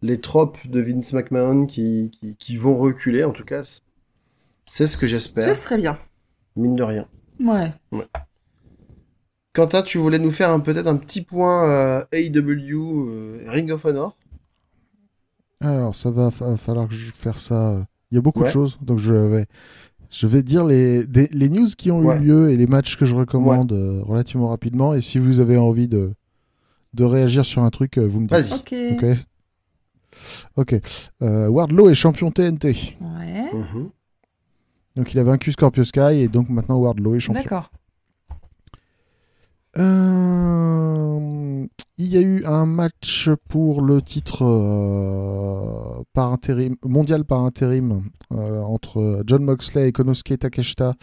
les 0.00 0.20
tropes 0.20 0.66
de 0.66 0.80
Vince 0.80 1.12
McMahon 1.12 1.66
qui, 1.66 2.10
qui, 2.12 2.36
qui 2.36 2.56
vont 2.56 2.76
reculer, 2.78 3.24
en 3.24 3.32
tout 3.32 3.44
cas, 3.44 3.62
c'est 4.66 4.86
ce 4.86 4.96
que 4.96 5.06
ce 5.06 5.10
j'espère, 5.12 5.56
serait 5.56 5.78
bien. 5.78 5.98
mine 6.56 6.76
de 6.76 6.82
rien. 6.82 7.06
Ouais. 7.40 7.72
Quentin, 9.52 9.82
tu 9.82 9.98
voulais 9.98 10.18
nous 10.18 10.30
faire 10.32 10.50
un- 10.50 10.60
peut-être 10.60 10.86
un 10.86 10.96
petit 10.96 11.22
point 11.22 11.68
euh, 11.68 12.04
AEW 12.12 13.08
euh, 13.08 13.44
Ring 13.48 13.70
of 13.70 13.84
Honor 13.84 14.16
Alors, 15.60 15.94
ça 15.96 16.10
va 16.10 16.30
fa- 16.30 16.56
falloir 16.56 16.88
que 16.88 16.94
je 16.94 17.10
fasse 17.10 17.38
ça. 17.38 17.70
euh, 17.70 17.82
Il 18.10 18.14
y 18.16 18.18
a 18.18 18.20
beaucoup 18.20 18.40
Ouais. 18.40 18.46
de 18.46 18.52
choses, 18.52 18.78
donc 18.82 18.98
je 18.98 19.14
vais, 19.14 19.46
je 20.10 20.26
vais 20.26 20.42
dire 20.42 20.64
les, 20.64 21.04
des- 21.06 21.28
les 21.32 21.48
news 21.48 21.66
qui 21.76 21.90
ont 21.90 22.00
Ouais. 22.00 22.16
eu 22.18 22.20
lieu 22.24 22.50
et 22.50 22.56
les 22.56 22.66
matchs 22.66 22.96
que 22.96 23.04
je 23.06 23.14
recommande 23.16 23.72
euh, 23.72 24.02
relativement 24.04 24.48
rapidement. 24.48 24.94
Et 24.94 25.00
si 25.00 25.18
vous 25.18 25.40
avez 25.40 25.56
envie 25.56 25.88
de, 25.88 26.12
de 26.94 27.04
réagir 27.04 27.44
sur 27.44 27.62
un 27.64 27.70
truc, 27.70 27.98
vous 27.98 28.20
me 28.20 28.28
dites. 28.28 28.36
Vas-y. 28.36 28.94
Ok. 28.94 29.18
Ok. 30.56 30.74
Euh, 31.22 31.48
Wardlow 31.48 31.88
est 31.90 31.94
champion 31.94 32.30
TNT. 32.30 32.96
Ouais. 33.00 33.50
Mhm. 33.52 33.90
Donc 34.96 35.12
il 35.12 35.18
a 35.18 35.22
vaincu 35.22 35.52
Scorpio 35.52 35.84
Sky 35.84 36.20
et 36.20 36.28
donc 36.28 36.48
maintenant 36.48 36.76
Wardlow 36.76 37.14
est 37.14 37.20
champion. 37.20 37.42
D'accord. 37.42 37.70
Euh, 39.78 41.66
il 41.98 42.06
y 42.06 42.16
a 42.16 42.20
eu 42.20 42.44
un 42.46 42.64
match 42.64 43.28
pour 43.48 43.82
le 43.82 44.00
titre 44.00 44.42
euh, 44.42 46.02
par 46.14 46.32
intérim, 46.32 46.76
mondial 46.82 47.24
par 47.24 47.42
intérim 47.42 48.04
euh, 48.32 48.62
entre 48.62 49.22
John 49.26 49.44
Moxley 49.44 49.88
et 49.88 49.92
Konosuke 49.92 50.38
Takeshita 50.38 50.94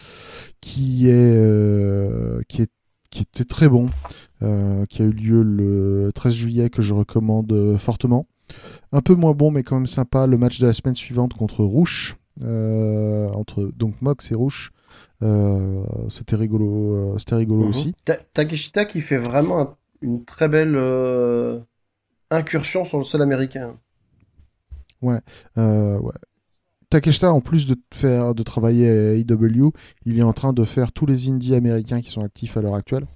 qui 0.60 1.08
est, 1.08 2.46
qui 2.48 2.62
est 2.62 2.70
qui 3.10 3.22
était 3.22 3.44
très 3.44 3.68
bon, 3.68 3.86
qui 4.40 5.02
a 5.02 5.04
eu 5.04 5.12
lieu 5.12 5.42
le 5.44 6.10
13 6.12 6.34
juillet 6.34 6.68
que 6.68 6.82
je 6.82 6.94
recommande 6.94 7.76
fortement. 7.78 8.26
Un 8.90 9.02
peu 9.02 9.14
moins 9.14 9.34
bon 9.34 9.52
mais 9.52 9.62
quand 9.62 9.76
même 9.76 9.86
sympa 9.86 10.26
le 10.26 10.36
match 10.36 10.58
de 10.58 10.66
la 10.66 10.72
semaine 10.72 10.96
suivante 10.96 11.34
contre 11.34 11.62
Rouge, 11.62 12.16
entre 12.42 13.70
donc 13.76 14.00
Mox 14.02 14.30
et 14.30 14.34
Rouge. 14.34 14.70
Euh, 15.22 15.82
c'était 16.08 16.36
rigolo, 16.36 17.14
euh, 17.14 17.18
c'était 17.18 17.36
rigolo 17.36 17.62
Mhm. 17.64 17.68
aussi. 17.70 17.94
Ta- 18.04 18.16
Takeshita 18.16 18.84
qui 18.84 19.00
fait 19.00 19.16
vraiment 19.18 19.60
un- 19.60 19.76
une 20.02 20.24
très 20.24 20.48
belle 20.48 20.74
euh, 20.76 21.60
incursion 22.30 22.84
sur 22.84 22.98
le 22.98 23.04
sol 23.04 23.22
américain. 23.22 23.78
Euh, 25.58 25.98
ouais. 25.98 26.12
Takeshita, 26.90 27.32
en 27.32 27.40
plus 27.40 27.66
de 27.66 27.76
faire 27.92 28.34
de 28.34 28.42
travailler 28.42 28.88
à 28.88 29.12
AEW, 29.14 29.72
il 30.06 30.18
est 30.18 30.22
en 30.22 30.32
train 30.32 30.52
de 30.52 30.64
faire 30.64 30.92
tous 30.92 31.06
les 31.06 31.28
indies 31.28 31.54
américains 31.54 32.00
qui 32.00 32.10
sont 32.10 32.22
actifs 32.22 32.56
à 32.56 32.62
l'heure 32.62 32.74
actuelle. 32.74 33.06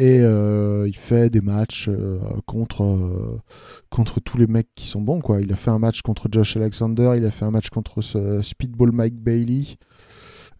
Et 0.00 0.20
euh, 0.22 0.88
il 0.88 0.96
fait 0.96 1.28
des 1.28 1.42
matchs 1.42 1.90
euh, 1.90 2.18
contre, 2.46 2.84
euh, 2.84 3.38
contre 3.90 4.18
tous 4.18 4.38
les 4.38 4.46
mecs 4.46 4.74
qui 4.74 4.86
sont 4.86 5.02
bons. 5.02 5.20
Quoi. 5.20 5.42
Il 5.42 5.52
a 5.52 5.56
fait 5.56 5.68
un 5.68 5.78
match 5.78 6.00
contre 6.00 6.26
Josh 6.32 6.56
Alexander, 6.56 7.12
il 7.18 7.24
a 7.26 7.30
fait 7.30 7.44
un 7.44 7.50
match 7.50 7.68
contre 7.68 8.00
Speedball 8.40 8.92
Mike 8.92 9.16
Bailey, 9.16 9.76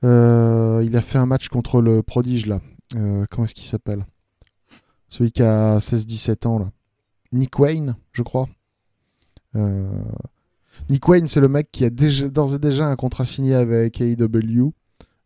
il 0.02 0.94
a 0.94 1.00
fait 1.00 1.16
un 1.16 1.24
match 1.24 1.48
contre 1.48 1.80
le 1.80 2.02
prodige 2.02 2.44
là. 2.44 2.60
Comment 2.92 3.44
est-ce 3.44 3.54
qu'il 3.54 3.64
s'appelle? 3.64 4.04
Celui 5.08 5.32
qui 5.32 5.42
a 5.42 5.78
16-17 5.78 6.46
ans 6.46 6.58
là. 6.58 6.70
Nick 7.32 7.58
Wayne, 7.58 7.96
je 8.12 8.22
crois. 8.22 8.46
Nick 10.90 11.08
Wayne, 11.08 11.28
c'est 11.28 11.40
le 11.40 11.48
mec 11.48 11.72
qui 11.72 11.86
a 11.86 11.90
d'ores 11.90 12.56
et 12.56 12.58
déjà 12.58 12.88
un 12.88 12.96
contrat 12.96 13.24
signé 13.24 13.54
avec 13.54 14.02
AEW. 14.02 14.74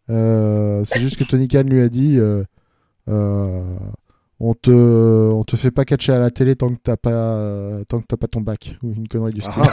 C'est 0.06 1.00
juste 1.00 1.16
que 1.16 1.24
Tony 1.24 1.48
Khan 1.48 1.64
lui 1.64 1.82
a 1.82 1.88
dit 1.88 2.20
on 4.40 4.54
te 4.54 4.70
on 4.70 5.44
te 5.44 5.56
fait 5.56 5.70
pas 5.70 5.84
catcher 5.84 6.12
à 6.12 6.18
la 6.18 6.30
télé 6.30 6.56
tant 6.56 6.74
que 6.74 6.80
t'as 6.82 6.96
pas 6.96 7.10
euh, 7.38 7.84
tant 7.84 8.00
que 8.00 8.06
t'as 8.06 8.16
pas 8.16 8.28
ton 8.28 8.40
bac 8.40 8.76
ou 8.82 8.92
une 8.94 9.08
connerie 9.08 9.32
du 9.34 9.40
style. 9.42 9.62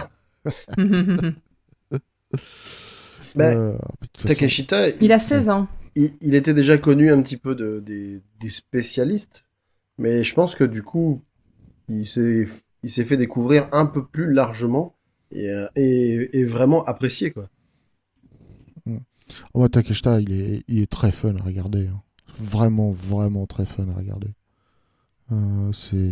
Ah. 1.93 1.97
Ben, 3.35 3.57
Euh, 3.57 3.77
toute 4.01 4.17
façon, 4.21 4.27
Takeshita, 4.27 4.89
Il 4.99 5.11
a 5.11 5.19
16 5.19 5.49
ans. 5.49 5.67
il, 5.95 6.13
il 6.21 6.35
était 6.35 6.53
déjà 6.53 6.77
connu 6.77 7.11
un 7.11 7.21
petit 7.21 7.37
peu 7.37 7.55
de, 7.55 7.79
des, 7.79 8.21
des 8.39 8.49
spécialistes, 8.49 9.45
mais 9.97 10.23
je 10.23 10.33
pense 10.33 10.55
que 10.55 10.63
du 10.63 10.83
coup, 10.83 11.21
il 11.89 12.05
s'est 12.07 12.47
il 12.83 12.89
s'est 12.89 13.05
fait 13.05 13.17
découvrir 13.17 13.67
un 13.73 13.85
peu 13.85 14.05
plus 14.05 14.33
largement 14.33 14.95
et, 15.31 15.49
euh, 15.49 15.67
et, 15.75 16.29
et 16.39 16.45
vraiment 16.45 16.83
apprécié 16.85 17.31
quoi. 17.31 17.49
Oh, 19.53 19.67
Takeshita, 19.67 20.19
il 20.19 20.31
est, 20.33 20.63
il 20.67 20.79
est 20.81 20.91
très 20.91 21.11
fun 21.11 21.35
à 21.37 21.41
regarder. 21.43 21.87
hein. 21.87 22.01
Vraiment, 22.39 22.91
vraiment 22.91 23.45
très 23.45 23.65
fun 23.65 23.87
à 23.89 23.93
regarder. 23.97 24.29
Euh, 25.31 25.71
c'est, 25.71 26.11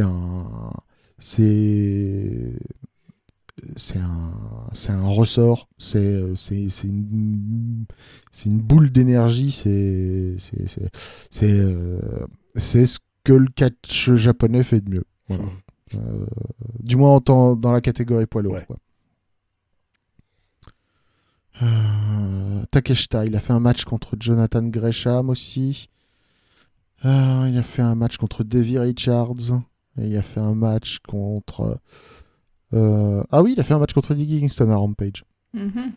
un, 0.00 0.72
c'est, 1.18 2.52
c'est 3.76 3.98
un, 3.98 4.32
c'est 4.72 4.92
un 4.92 5.06
ressort. 5.08 5.68
C'est, 5.78 5.98
euh, 5.98 6.34
c'est, 6.36 6.68
une, 6.84 7.84
c'est 8.30 8.46
une 8.46 8.60
boule 8.60 8.90
d'énergie. 8.90 9.50
C'est, 9.50 10.36
c'est, 10.38 10.68
c'est, 10.68 10.90
c'est, 11.30 11.50
euh, 11.50 12.00
c'est 12.56 12.86
ce 12.86 12.98
que 13.24 13.32
le 13.32 13.48
catch 13.48 14.12
japonais 14.14 14.62
fait 14.62 14.80
de 14.80 14.90
mieux. 14.90 15.04
Voilà. 15.28 15.44
Euh, 15.96 16.26
du 16.78 16.96
moins 16.96 17.14
en 17.16 17.20
temps- 17.20 17.56
dans 17.56 17.72
la 17.72 17.80
catégorie 17.80 18.26
poids 18.26 18.42
lourd. 18.42 18.54
Ouais. 18.54 18.64
quoi. 18.64 18.76
Euh, 21.62 22.64
Takeshita, 22.70 23.26
il 23.26 23.34
a 23.36 23.40
fait 23.40 23.52
un 23.52 23.60
match 23.60 23.84
contre 23.84 24.16
Jonathan 24.18 24.62
Gresham 24.62 25.28
aussi. 25.28 25.88
Euh, 27.04 27.46
il 27.48 27.56
a 27.58 27.62
fait 27.62 27.82
un 27.82 27.94
match 27.94 28.16
contre 28.18 28.44
Davy 28.44 28.78
Richards. 28.78 29.60
Et 29.98 30.06
il 30.06 30.16
a 30.16 30.22
fait 30.22 30.40
un 30.40 30.54
match 30.54 30.98
contre. 31.06 31.78
euh, 32.74 33.22
Ah 33.30 33.42
oui, 33.42 33.52
il 33.54 33.60
a 33.60 33.64
fait 33.64 33.74
un 33.74 33.78
match 33.78 33.92
contre 33.92 34.12
Eddie 34.12 34.26
Kingston 34.40 34.70
à 34.70 34.76
Rampage. 34.76 35.24
Mhm. 35.52 35.92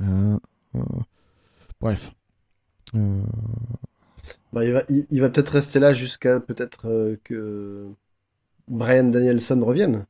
Euh, 0.00 0.38
euh, 0.76 0.80
Bref. 1.80 2.12
Euh, 2.94 3.22
Bah, 4.52 4.64
il 4.64 4.72
va, 4.72 4.82
il, 4.88 5.06
il 5.10 5.20
va 5.20 5.28
peut-être 5.28 5.50
rester 5.50 5.78
là 5.80 5.92
jusqu'à 5.92 6.40
peut-être 6.40 6.88
euh, 6.88 7.16
que 7.24 7.88
Brian 8.68 9.04
Danielson 9.10 9.64
revienne. 9.64 10.06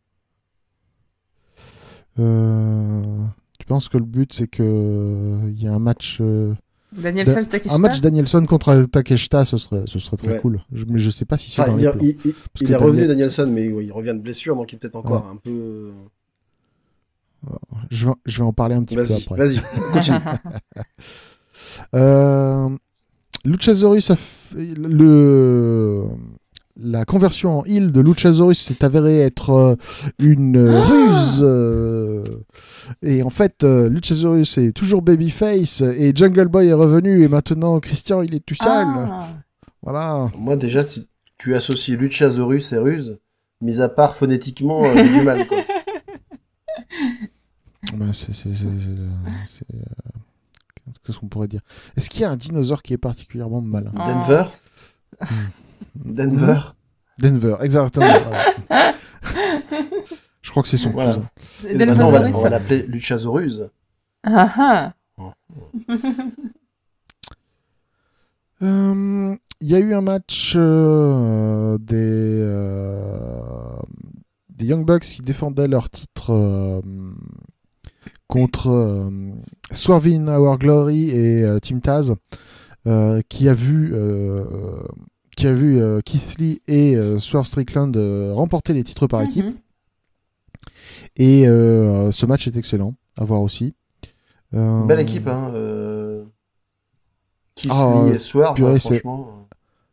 euh, 2.18 3.24
Tu 3.58 3.66
penses 3.66 3.88
que 3.88 3.98
le 3.98 4.04
but 4.04 4.32
c'est 4.32 4.48
que 4.48 5.40
il 5.48 5.62
y 5.62 5.66
a 5.66 5.72
un 5.74 5.78
match, 5.78 6.18
euh, 6.20 6.54
Danielson 6.96 7.34
Da- 7.34 7.44
Takeshita. 7.44 7.74
un 7.74 7.78
match 7.78 8.00
Danielson 8.00 8.46
contre 8.46 8.84
Takeshita, 8.90 9.44
ce 9.44 9.58
serait, 9.58 9.82
ce 9.86 9.98
serait 9.98 10.16
très 10.16 10.28
Ouais. 10.28 10.40
cool. 10.40 10.60
Je, 10.72 10.84
mais 10.88 10.98
je 10.98 11.10
sais 11.10 11.24
pas 11.24 11.36
si 11.36 11.50
c'est 11.50 11.60
Enfin, 11.62 11.72
dans 11.72 11.78
il, 11.78 11.82
les 11.84 11.86
il- 11.86 11.92
plans. 12.16 12.22
il- 12.24 12.32
Parce 12.32 12.46
il 12.60 12.66
que 12.68 12.72
est 12.72 12.76
revenu 12.76 12.92
Daniel- 13.02 13.08
Danielson, 13.08 13.48
mais 13.52 13.64
il 13.84 13.92
revient 13.92 14.14
de 14.14 14.20
blessure, 14.20 14.56
donc 14.56 14.72
il 14.72 14.76
est 14.76 14.78
peut-être 14.78 14.96
encore 14.96 15.26
un 15.26 15.36
peu. 15.36 15.90
Je 17.90 18.06
vais, 18.06 18.12
je 18.24 18.38
vais 18.38 18.44
en 18.44 18.52
parler 18.54 18.74
un 18.74 18.82
petit 18.84 18.96
peu 18.96 19.02
après. 19.02 19.36
vas-y, 19.36 19.60
continue. 19.92 20.18
Euh, 21.94 22.68
Luchasaurus 23.44 24.10
a 24.10 24.16
fait- 24.16 24.74
le 24.76 26.04
la 26.76 27.04
conversion 27.04 27.60
en 27.60 27.64
heal 27.64 27.92
de 27.92 28.00
Luchasaurus 28.00 28.58
s'est 28.60 28.84
avérée 28.84 29.20
être 29.20 29.50
euh, 29.50 29.76
une 30.18 30.56
euh, 30.56 30.80
ruse 30.82 31.40
euh, 31.42 32.24
et 33.02 33.22
en 33.22 33.30
fait 33.30 33.62
Luchasaurus 33.64 34.58
est 34.58 34.72
toujours 34.72 35.02
babyface 35.02 35.82
et 35.82 36.12
Jungle 36.14 36.48
Boy 36.48 36.66
est 36.68 36.72
revenu 36.72 37.22
et 37.22 37.28
maintenant 37.28 37.78
Christian 37.80 38.22
il 38.22 38.34
est 38.34 38.44
tout 38.44 38.56
seul 38.56 38.86
Ah. 38.88 39.28
voilà 39.82 40.28
Moi, 40.36 40.56
déjà, 40.56 40.82
si 40.82 41.08
tu 41.38 41.54
associes 41.54 41.96
Luchasaurus 41.96 42.72
et 42.72 42.78
Ruse, 42.78 43.18
Mis 43.60 43.80
à 43.80 43.88
part 43.88 44.14
phonétiquement, 44.16 44.82
j'ai 44.82 45.08
du 45.08 45.22
mal, 45.22 45.46
quoi. 45.46 45.58
Bah, 47.94 48.06
c'est, 48.12 48.34
c'est, 48.34 48.48
c'est, 48.50 48.56
c'est, 48.56 49.46
c'est, 49.46 49.74
euh, 49.74 50.90
Qu'est-ce 51.04 51.18
qu'on 51.18 51.28
pourrait 51.28 51.48
dire? 51.48 51.60
Est-ce 51.96 52.10
qu'il 52.10 52.22
y 52.22 52.24
a 52.24 52.30
un 52.30 52.36
dinosaure 52.36 52.82
qui 52.82 52.92
est 52.92 52.98
particulièrement 52.98 53.60
malin 53.60 53.92
Ah. 53.96 54.06
Denver? 54.26 54.44
Denver 55.94 56.60
Denver, 57.18 57.56
exactement. 57.60 58.06
voilà. 58.68 58.94
Je 60.42 60.50
crois 60.50 60.62
que 60.62 60.68
c'est 60.68 60.76
son 60.76 60.90
Voilà. 60.90 61.14
cousin. 61.14 61.28
Et 61.68 61.74
maintenant, 61.84 62.08
on 62.08 62.12
va, 62.12 62.18
Delphosaurus. 62.20 62.36
on 62.40 62.42
va 62.42 62.48
l'appeler 62.50 62.82
Luchasaurus. 62.86 63.62
Ah 64.24 64.92
ah. 65.18 65.32
Euh, 68.62 69.36
Il 69.60 69.68
y 69.70 69.74
a 69.74 69.78
eu 69.78 69.94
un 69.94 70.00
match 70.00 70.54
euh, 70.56 71.76
des, 71.78 71.94
euh, 71.96 73.76
des 74.50 74.66
Young 74.66 74.84
Bucks 74.86 75.02
qui 75.02 75.22
défendaient 75.22 75.68
leur 75.68 75.90
titre 75.90 76.30
euh, 76.32 76.80
contre 78.28 78.68
euh, 78.70 79.10
Swerve 79.72 80.06
in 80.08 80.28
Our 80.28 80.58
Glory 80.58 81.10
et 81.10 81.42
euh, 81.42 81.58
Team 81.58 81.80
Taz, 81.80 82.14
euh, 82.86 83.20
qui 83.28 83.48
a 83.48 83.54
vu, 83.54 83.90
euh, 83.94 84.44
qui 85.34 85.46
a 85.46 85.52
vu 85.52 85.80
euh, 85.80 86.00
Keith 86.04 86.36
Lee 86.38 86.60
et 86.68 86.96
euh, 86.96 87.18
Swerve 87.18 87.46
Strickland 87.46 87.96
euh, 87.96 88.32
remporter 88.34 88.72
les 88.72 88.84
titres 88.84 89.06
par 89.06 89.22
équipe. 89.22 89.44
Mhm. 89.46 89.54
Et 91.16 91.46
euh, 91.46 92.10
ce 92.12 92.26
match 92.26 92.46
est 92.46 92.56
excellent 92.56 92.94
à 93.18 93.24
voir 93.24 93.40
aussi. 93.42 93.74
Euh, 94.54 94.84
Belle 94.84 95.00
équipe, 95.00 95.26
hein. 95.28 95.50
Euh... 95.54 96.24
Kiss 97.54 97.70
Ah, 97.74 98.02
Lee 98.06 98.14
et 98.14 98.18
Swerve, 98.18 98.54
purée, 98.54 98.74
hein, 98.74 98.78
c'est- 98.80 98.98
franchement. 99.00 99.40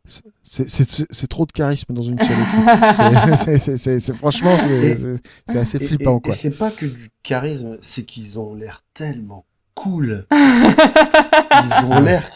C'est- 0.04 0.22
C'est 0.42 0.68
c'est- 0.90 1.06
c'est 1.10 1.26
trop 1.28 1.46
de 1.46 1.52
charisme 1.52 1.94
dans 1.94 2.02
une 2.02 2.18
seule 2.22 2.32
équipe. 2.32 3.76
C'est- 3.78 4.12
franchement, 4.14 4.56
c'est 4.58 5.58
assez 5.58 5.76
Et- 5.82 5.86
flippant. 5.86 6.18
et, 6.18 6.22
quoi. 6.22 6.32
et 6.32 6.36
c'est 6.36 6.50
pas 6.50 6.70
que 6.72 6.86
du 6.86 7.10
charisme, 7.22 7.76
c'est 7.80 8.02
qu'ils 8.02 8.38
ont 8.40 8.54
l'air 8.54 8.82
tellement 8.94 9.44
cool. 9.74 10.26
Ils 10.32 11.84
ont 11.86 12.00
l'air 12.00 12.28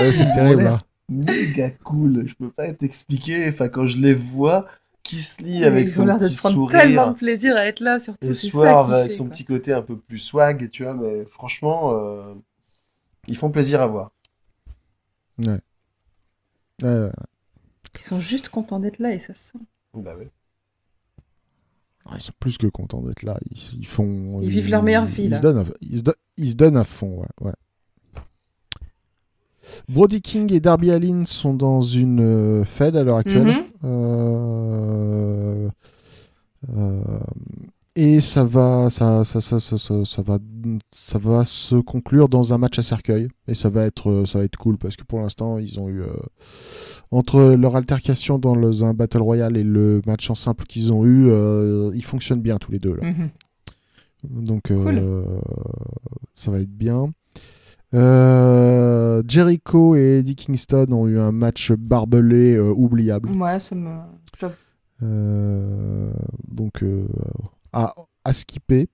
Ouais, 0.00 0.10
c'est 0.10 0.24
terrible. 0.34 0.78
Méga 1.12 1.70
cool. 1.70 2.26
Je 2.26 2.34
peux 2.34 2.50
pas 2.50 2.72
t'expliquer. 2.74 3.48
Enfin, 3.48 3.68
quand 3.68 3.86
je 3.86 3.96
les 3.98 4.14
vois, 4.14 4.66
Kiss 5.02 5.40
Lee 5.40 5.64
avec 5.64 5.86
Ils 5.88 6.00
ont 6.00 6.06
son 6.06 6.18
petit 6.18 6.36
prendre 6.36 6.70
tellement 6.70 7.02
de 7.02 7.06
sourire 7.08 7.14
plaisir 7.18 7.56
à 7.56 7.66
être 7.66 7.80
là, 7.80 7.98
surtout. 7.98 8.26
et 8.26 8.32
Swerve 8.32 8.86
qui 8.88 8.92
avec 8.94 9.10
fait, 9.12 9.16
son 9.16 9.24
quoi. 9.24 9.32
petit 9.32 9.44
côté 9.44 9.72
un 9.72 9.82
peu 9.82 9.96
plus 9.98 10.18
swag, 10.18 10.70
tu 10.70 10.84
vois. 10.84 10.94
Mais 10.94 11.24
franchement, 11.26 11.92
euh, 11.94 12.34
ils 13.26 13.36
font 13.36 13.50
plaisir 13.50 13.80
à 13.82 13.86
voir. 13.86 14.12
Ouais. 15.38 15.58
Ouais, 16.82 16.98
ouais. 17.04 17.10
Ils 17.94 18.00
sont 18.00 18.20
juste 18.20 18.48
contents 18.48 18.80
d'être 18.80 18.98
là 18.98 19.12
et 19.12 19.18
ça 19.18 19.34
se 19.34 19.52
sent. 19.52 19.58
Bah 19.94 20.16
ouais. 20.16 20.30
Ils 22.14 22.20
sont 22.20 22.32
plus 22.40 22.58
que 22.58 22.66
contents 22.66 23.00
d'être 23.02 23.22
là. 23.22 23.38
Ils, 23.50 23.80
ils 23.80 23.86
font. 23.86 24.40
Ils 24.42 24.50
vivent 24.50 24.70
leur 24.70 24.82
meilleure 24.82 25.04
vie, 25.04 25.24
Ils 25.24 25.30
là. 25.30 25.36
se 25.36 25.42
donnent, 25.42 25.58
à, 25.58 25.64
ils 25.80 25.98
se 25.98 26.02
don- 26.02 26.12
ils 26.36 26.48
se 26.50 26.54
donnent 26.54 26.76
à 26.76 26.84
fond. 26.84 27.20
Ouais, 27.20 27.46
ouais. 27.46 27.52
Brody 29.88 30.20
King 30.20 30.52
et 30.52 30.60
Darby 30.60 30.90
Allin 30.90 31.24
sont 31.26 31.54
dans 31.54 31.80
une 31.80 32.20
euh, 32.20 32.64
Fed 32.64 32.96
à 32.96 33.04
l'heure 33.04 33.18
actuelle. 33.18 33.46
Mhm. 33.46 33.64
Euh, 33.84 35.68
euh, 36.76 37.00
et 37.94 38.20
ça 38.20 38.44
va, 38.44 38.88
ça, 38.88 39.24
ça, 39.24 39.40
ça, 39.40 39.58
ça, 39.60 40.22
va, 40.22 40.38
ça 40.94 41.18
va 41.18 41.44
se 41.44 41.74
conclure 41.74 42.28
dans 42.28 42.54
un 42.54 42.58
match 42.58 42.78
à 42.78 42.82
cercueil. 42.82 43.28
Et 43.48 43.54
ça 43.54 43.68
va 43.68 43.84
être, 43.84 44.24
ça 44.26 44.38
va 44.38 44.44
être 44.44 44.56
cool 44.56 44.78
parce 44.78 44.96
que 44.96 45.04
pour 45.04 45.20
l'instant, 45.20 45.58
ils 45.58 45.78
ont 45.78 45.88
eu 45.88 46.02
entre 47.12 47.54
leur 47.54 47.76
altercation 47.76 48.38
dans 48.38 48.54
le, 48.54 48.82
un 48.82 48.94
battle 48.94 49.20
royale 49.20 49.56
et 49.58 49.62
le 49.62 50.00
match 50.06 50.30
en 50.30 50.34
simple 50.34 50.64
qu'ils 50.64 50.92
ont 50.92 51.04
eu, 51.04 51.30
euh, 51.30 51.92
ils 51.94 52.04
fonctionnent 52.04 52.40
bien 52.40 52.56
tous 52.56 52.72
les 52.72 52.78
deux 52.78 52.94
là. 52.94 53.10
Mhm. 53.10 53.30
Donc 54.44 54.70
euh, 54.70 55.24
ça 56.34 56.50
va 56.50 56.60
être 56.60 56.74
bien. 56.74 57.12
Euh, 57.94 59.22
Jericho 59.28 59.96
et 59.96 60.18
Eddie 60.20 60.34
Kingston 60.36 60.86
ont 60.92 61.06
eu 61.06 61.18
un 61.18 61.32
match 61.32 61.72
barbelé 61.72 62.54
euh, 62.56 62.72
oubliable. 62.74 63.30
Ouais, 63.30 63.60
ça 63.60 63.74
me. 63.74 63.90
Euh, 65.02 66.12
donc 66.48 66.84
à, 67.72 67.94
à 68.24 68.32
skipper. 68.32 68.88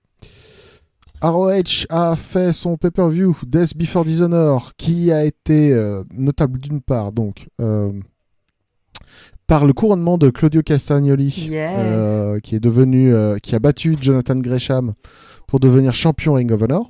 ROH 1.21 1.85
a 1.89 2.15
fait 2.15 2.53
son 2.53 2.77
pay-per-view 2.77 3.37
Death 3.45 3.75
Before 3.77 4.05
Dishonor 4.05 4.73
qui 4.77 5.11
a 5.11 5.25
été 5.25 5.75
notable 6.13 6.59
d'une 6.59 6.79
part 6.81 7.11
donc 7.11 7.47
par 9.45 9.65
le 9.65 9.73
couronnement 9.73 10.17
de 10.17 10.29
Claudio 10.29 10.61
Castagnoli 10.63 11.47
Yes. 11.49 12.41
qui 12.41 12.55
est 12.55 12.59
devenu 12.61 13.13
qui 13.43 13.53
a 13.53 13.59
battu 13.59 13.97
Jonathan 13.99 14.35
Gresham 14.35 14.93
pour 15.45 15.59
devenir 15.59 15.93
champion 15.93 16.33
Ring 16.35 16.51
of 16.53 16.61
Honor. 16.63 16.89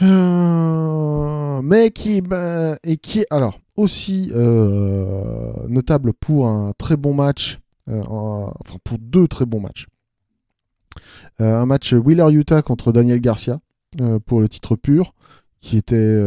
Euh, 0.00 1.60
mais 1.62 1.90
qui 1.90 2.20
bah, 2.22 2.76
et 2.82 2.96
qui 2.96 3.20
est 3.20 3.26
alors 3.30 3.58
aussi 3.76 4.30
euh, 4.34 5.52
notable 5.68 6.12
pour 6.14 6.48
un 6.48 6.72
très 6.78 6.96
bon 6.96 7.14
match, 7.14 7.58
euh, 7.88 8.02
en- 8.04 8.52
enfin 8.60 8.78
pour 8.84 8.98
deux 8.98 9.28
très 9.28 9.44
bons 9.46 9.60
matchs. 9.60 9.86
Un 11.38 11.66
match 11.66 11.92
Wheeler 11.92 12.30
Utah 12.32 12.62
contre 12.62 12.92
Daniel 12.92 13.20
Garcia 13.20 13.60
pour 14.26 14.40
le 14.40 14.48
titre 14.48 14.76
pur, 14.76 15.14
qui 15.60 15.76
était 15.76 16.20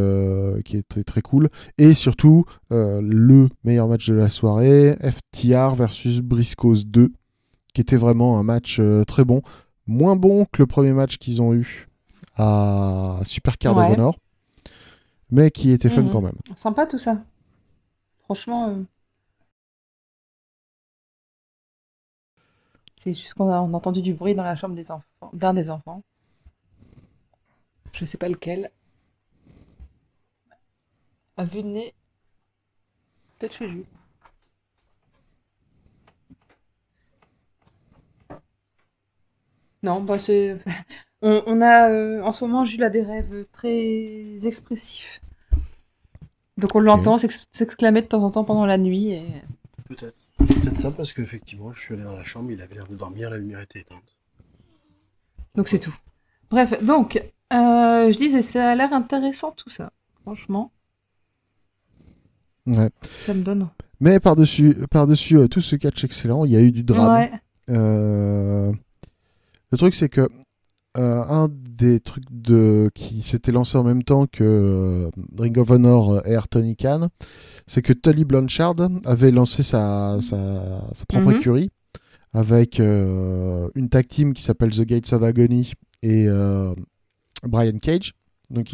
qui 0.65 0.77
était 0.77 1.03
très 1.03 1.21
cool, 1.21 1.49
et 1.77 1.93
surtout 1.93 2.45
le 2.71 3.47
meilleur 3.63 3.87
match 3.87 4.07
de 4.09 4.15
la 4.15 4.27
soirée, 4.27 4.97
FTR 5.01 5.75
versus 5.75 6.21
Briscoes 6.21 6.83
2, 6.85 7.11
qui 7.73 7.81
était 7.81 7.95
vraiment 7.95 8.39
un 8.39 8.43
match 8.43 8.81
très 9.07 9.23
bon, 9.23 9.41
moins 9.85 10.15
bon 10.15 10.45
que 10.51 10.63
le 10.63 10.67
premier 10.67 10.93
match 10.93 11.17
qu'ils 11.17 11.41
ont 11.41 11.53
eu 11.53 11.87
à 12.35 13.19
Supercard 13.23 13.75
Ouais. 13.75 13.85
of 13.91 13.97
Honor, 13.97 14.17
mais 15.31 15.51
qui 15.51 15.71
était 15.71 15.89
fun 15.89 16.03
Mhm. 16.03 16.11
quand 16.11 16.21
même. 16.21 16.37
Sympa 16.55 16.85
tout 16.85 16.99
ça. 16.99 17.23
Franchement. 18.23 18.69
euh, 18.69 18.83
C'est 22.97 23.13
juste 23.13 23.35
qu'on 23.35 23.49
a, 23.51 23.59
on 23.61 23.73
a 23.73 23.77
entendu 23.77 24.01
du 24.01 24.13
bruit 24.13 24.33
dans 24.33 24.43
la 24.43 24.55
chambre 24.55 24.73
des 24.75 24.89
enfants, 24.91 25.29
d'un 25.33 25.53
des 25.53 25.69
enfants. 25.69 26.01
Je 27.93 28.03
sais 28.03 28.17
pas 28.17 28.27
lequel. 28.29 28.71
À 31.37 31.45
vue 31.45 31.61
de 31.63 31.67
nez. 31.67 31.93
Peut-être 33.37 33.53
chez 33.55 33.69
Jules. 33.69 33.85
Non, 39.83 40.01
bah 40.03 40.19
c'est. 40.19 40.57
On, 41.27 41.41
on 41.47 41.61
a 41.61 41.89
euh, 41.89 42.21
en 42.21 42.31
ce 42.31 42.45
moment 42.45 42.65
Jules 42.65 42.83
a 42.83 42.89
des 42.91 43.01
rêves 43.01 43.45
très 43.51 44.45
expressifs. 44.45 45.21
Donc 46.57 46.75
on 46.75 46.79
l'entend 46.79 47.17
s'ex- 47.17 47.45
s'exclamer 47.51 48.01
de 48.03 48.07
temps 48.07 48.23
en 48.23 48.29
temps 48.31 48.43
pendant 48.43 48.65
la 48.65 48.77
nuit. 48.77 49.11
Et... 49.11 49.25
Peut-être. 49.89 50.15
C'est 50.47 50.59
peut-être 50.61 50.77
ça 50.77 50.91
parce 50.91 51.13
qu'effectivement, 51.13 51.71
je 51.73 51.81
suis 51.81 51.93
allé 51.95 52.03
dans 52.03 52.13
la 52.13 52.23
chambre, 52.25 52.51
il 52.51 52.61
avait 52.61 52.75
l'air 52.75 52.87
de 52.87 52.95
dormir, 52.95 53.29
la 53.29 53.37
lumière 53.37 53.59
était 53.61 53.79
éteinte. 53.79 54.03
Donc 55.55 55.67
c'est 55.69 55.79
tout. 55.79 55.95
Bref, 56.51 56.83
donc 56.83 57.15
euh, 57.53 58.11
je 58.11 58.15
disais, 58.17 58.41
ça 58.41 58.69
a 58.71 58.75
l'air 58.75 58.93
intéressant 58.93 59.51
tout 59.51 59.69
ça. 59.69 59.91
Franchement, 60.21 60.71
Ouais. 62.67 62.89
ça 63.25 63.33
me 63.33 63.43
donne. 63.43 63.69
Mais 63.99 64.19
par-dessus 64.19 64.75
par-dessus 64.91 65.37
euh, 65.37 65.47
tout 65.47 65.61
ce 65.61 65.75
catch 65.75 66.03
excellent, 66.03 66.45
il 66.45 66.51
y 66.51 66.55
a 66.55 66.61
eu 66.61 66.71
du 66.71 66.83
drame. 66.83 67.11
Ouais. 67.13 67.31
Euh, 67.69 68.71
Le 69.71 69.77
truc, 69.77 69.95
c'est 69.95 70.09
que 70.09 70.29
euh, 70.97 71.23
un 71.23 71.49
des 71.51 71.99
trucs 71.99 72.23
de... 72.31 72.89
qui 72.95 73.21
s'était 73.21 73.51
lancé 73.51 73.77
en 73.77 73.83
même 73.83 74.03
temps 74.03 74.27
que 74.27 74.43
euh, 74.43 75.09
Ring 75.37 75.57
of 75.57 75.69
Honor 75.71 76.25
et 76.25 76.37
Tony 76.49 76.75
Khan, 76.75 77.09
c'est 77.67 77.81
que 77.81 77.93
Tully 77.93 78.23
Blanchard 78.25 78.75
avait 79.05 79.31
lancé 79.31 79.61
sa, 79.63 80.17
sa, 80.21 80.81
sa 80.93 81.05
propre 81.05 81.31
Mhm. 81.31 81.35
écurie 81.37 81.69
avec 82.33 82.79
euh, 82.79 83.69
une 83.75 83.89
tag 83.89 84.07
team 84.07 84.33
qui 84.33 84.41
s'appelle 84.43 84.71
The 84.71 84.81
Gates 84.81 85.11
of 85.13 85.23
Agony 85.23 85.73
et 86.01 86.25
euh, 86.27 86.73
Brian 87.43 87.77
Cage. 87.81 88.13
Donc 88.49 88.71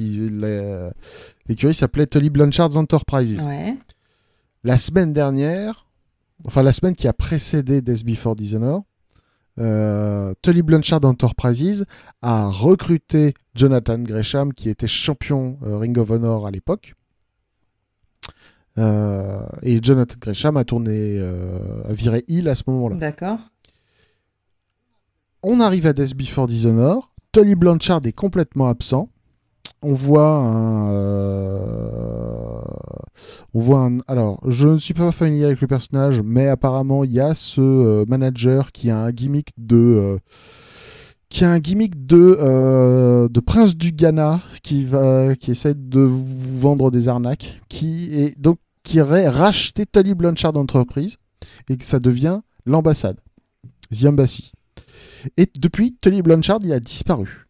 l'écurie 1.48 1.74
s'appelait 1.74 2.08
Tully 2.08 2.30
Blanchard's 2.30 2.76
Enterprises. 2.76 3.40
Ouais. 3.42 3.78
La 4.64 4.78
semaine 4.78 5.14
dernière, 5.14 5.88
enfin 6.46 6.62
la 6.62 6.72
semaine 6.72 6.96
qui 6.96 7.08
a 7.08 7.14
précédé 7.14 7.82
Death 7.82 8.04
Before 8.06 8.36
Dishonor, 8.36 8.84
euh, 9.60 10.34
Tully 10.42 10.62
Blanchard 10.62 11.04
Enterprises 11.04 11.86
a 12.22 12.48
recruté 12.48 13.34
Jonathan 13.56 14.00
Gresham, 14.00 14.54
qui 14.54 14.70
était 14.70 14.88
champion 14.88 15.58
euh, 15.64 15.78
Ring 15.78 15.98
of 15.98 16.10
Honor 16.10 16.48
à 16.48 16.52
l'époque. 16.52 16.96
Euh, 18.78 19.46
et 19.64 19.80
Jonathan 19.84 20.16
Gresham 20.20 20.56
a 20.56 20.64
tourné, 20.64 21.20
a 21.20 21.94
viré 21.94 22.24
Hill 22.28 22.48
à 22.48 22.56
ce 22.56 22.64
moment-là. 22.68 22.96
D'accord. 22.96 23.40
On 25.44 25.60
arrive 25.60 25.88
à 25.88 25.94
Death 25.94 26.16
Before 26.16 26.48
Dishonor. 26.48 27.12
Tully 27.32 27.56
Blanchard 27.56 28.02
est 28.06 28.12
complètement 28.12 28.68
absent. 28.68 29.10
On 29.82 29.94
voit 29.94 30.38
un, 30.38 30.92
euh, 30.92 32.62
on 33.54 33.60
voit. 33.60 33.90
Alors, 34.08 34.40
je 34.48 34.68
ne 34.68 34.78
suis 34.78 34.94
pas 34.94 35.12
familier 35.12 35.46
avec 35.46 35.62
le 35.62 35.68
personnage, 35.68 36.22
mais 36.22 36.48
apparemment, 36.48 37.04
il 37.04 37.12
y 37.12 37.20
a 37.20 37.34
ce 37.36 37.62
euh, 37.62 38.06
manager 38.08 38.72
qui 38.72 38.90
a 38.90 38.98
un 38.98 39.12
gimmick 39.12 39.50
de, 39.58 39.78
euh, 39.78 40.18
qui 41.30 41.46
a 41.46 41.52
un 41.52 41.60
gimmick 41.60 42.06
de, 42.06 43.28
de 43.28 43.40
prince 43.40 43.76
du 43.76 43.92
Ghana 43.92 44.42
qui 44.64 44.86
va, 44.86 45.36
qui 45.36 45.52
essaie 45.52 45.74
de 45.76 46.00
vous 46.00 46.60
vendre 46.60 46.92
des 46.92 47.08
arnaques, 47.08 47.62
qui 47.70 48.14
est 48.16 48.40
donc 48.40 48.58
qui 48.84 49.00
aurait 49.00 49.30
racheté 49.30 49.86
Tully 49.86 50.14
Blanchard 50.14 50.54
d'entreprise 50.54 51.18
et 51.70 51.78
que 51.78 51.86
ça 51.86 52.00
devient 52.00 52.42
l'ambassade, 52.66 53.18
The 53.92 54.06
Embassy. 54.06 54.52
Et 55.38 55.48
depuis, 55.58 55.96
Tully 56.02 56.22
Blanchard, 56.22 56.60
il 56.64 56.74
a 56.74 56.80
disparu. 56.80 57.48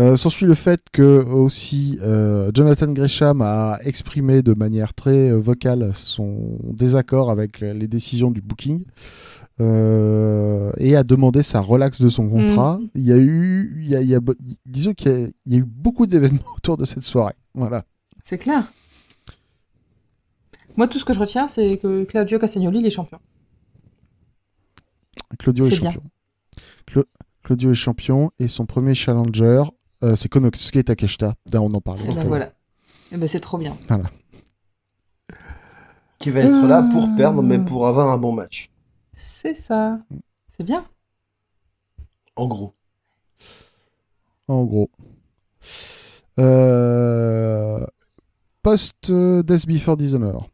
Euh, 0.00 0.16
S'ensuit 0.16 0.46
le 0.46 0.54
fait 0.54 0.80
que 0.92 1.22
aussi 1.24 1.98
euh, 2.02 2.50
Jonathan 2.54 2.90
Gresham 2.92 3.40
a 3.42 3.78
exprimé 3.84 4.42
de 4.42 4.52
manière 4.54 4.92
très 4.94 5.30
euh, 5.30 5.36
vocale 5.38 5.92
son 5.94 6.58
désaccord 6.62 7.30
avec 7.30 7.60
les 7.60 7.86
décisions 7.88 8.30
du 8.30 8.40
booking 8.40 8.84
euh, 9.60 10.72
et 10.78 10.96
a 10.96 11.04
demandé 11.04 11.42
sa 11.42 11.60
relaxe 11.60 12.00
de 12.02 12.08
son 12.08 12.28
contrat. 12.28 12.78
Mhm. 12.78 12.88
Il 12.96 13.02
y 13.06 13.12
a 13.12 13.16
eu, 13.16 13.76
il 13.82 13.88
y 13.88 13.94
a, 13.96 14.00
il 14.00 14.08
y 14.08 14.14
a- 14.16 14.20
disons 14.66 14.94
qu'il 14.94 15.12
y, 15.12 15.14
a- 15.24 15.28
il 15.46 15.52
y 15.52 15.56
a 15.56 15.58
eu 15.58 15.64
beaucoup 15.64 16.06
d'événements 16.06 16.40
autour 16.56 16.76
de 16.76 16.84
cette 16.84 17.04
soirée. 17.04 17.34
Voilà. 17.54 17.84
C'est 18.24 18.38
clair. 18.38 18.72
Moi, 20.76 20.88
tout 20.88 20.98
ce 20.98 21.04
que 21.04 21.12
je 21.12 21.20
retiens, 21.20 21.46
c'est 21.46 21.76
que 21.78 22.02
Claudio 22.02 22.36
Castagnoli, 22.40 22.80
il 22.80 22.86
est 22.86 22.90
champion. 22.90 23.20
Claudio 25.38 25.66
est, 25.66 25.78
bien. 25.80 25.92
champion. 25.92 26.10
Cla- 26.88 27.04
Claudio 27.44 27.70
est 27.72 27.74
champion 27.76 28.30
et 28.38 28.48
son 28.48 28.66
premier 28.66 28.94
challenger, 28.94 29.62
euh, 30.02 30.14
c'est 30.16 30.28
Konosuke 30.28 30.84
Takeshita. 30.84 31.34
Là, 31.52 31.60
on 31.60 31.72
en. 31.72 31.78
Et 31.78 31.90
à 31.90 31.94
ben 31.94 32.14
l'heure. 32.14 32.26
voilà. 32.26 32.52
Et 33.12 33.16
ben 33.16 33.28
c'est 33.28 33.38
trop 33.40 33.58
bien. 33.58 33.76
Qui 36.18 36.30
va 36.30 36.40
être 36.40 36.66
là 36.66 36.82
pour 36.92 37.04
Ah. 37.04 37.14
perdre, 37.16 37.42
mais 37.42 37.58
pour 37.58 37.86
avoir 37.86 38.10
un 38.10 38.18
bon 38.18 38.32
match. 38.32 38.70
C'est 39.14 39.54
ça. 39.56 39.98
C'est 40.56 40.64
bien. 40.64 40.84
En 42.36 42.48
gros. 42.48 42.74
En 44.48 44.64
gros. 44.64 44.90
Euh, 46.38 47.84
Post 48.62 49.10
euh, 49.10 49.42
Death 49.42 49.66
Before 49.66 49.96
Dishonor. 49.96 50.48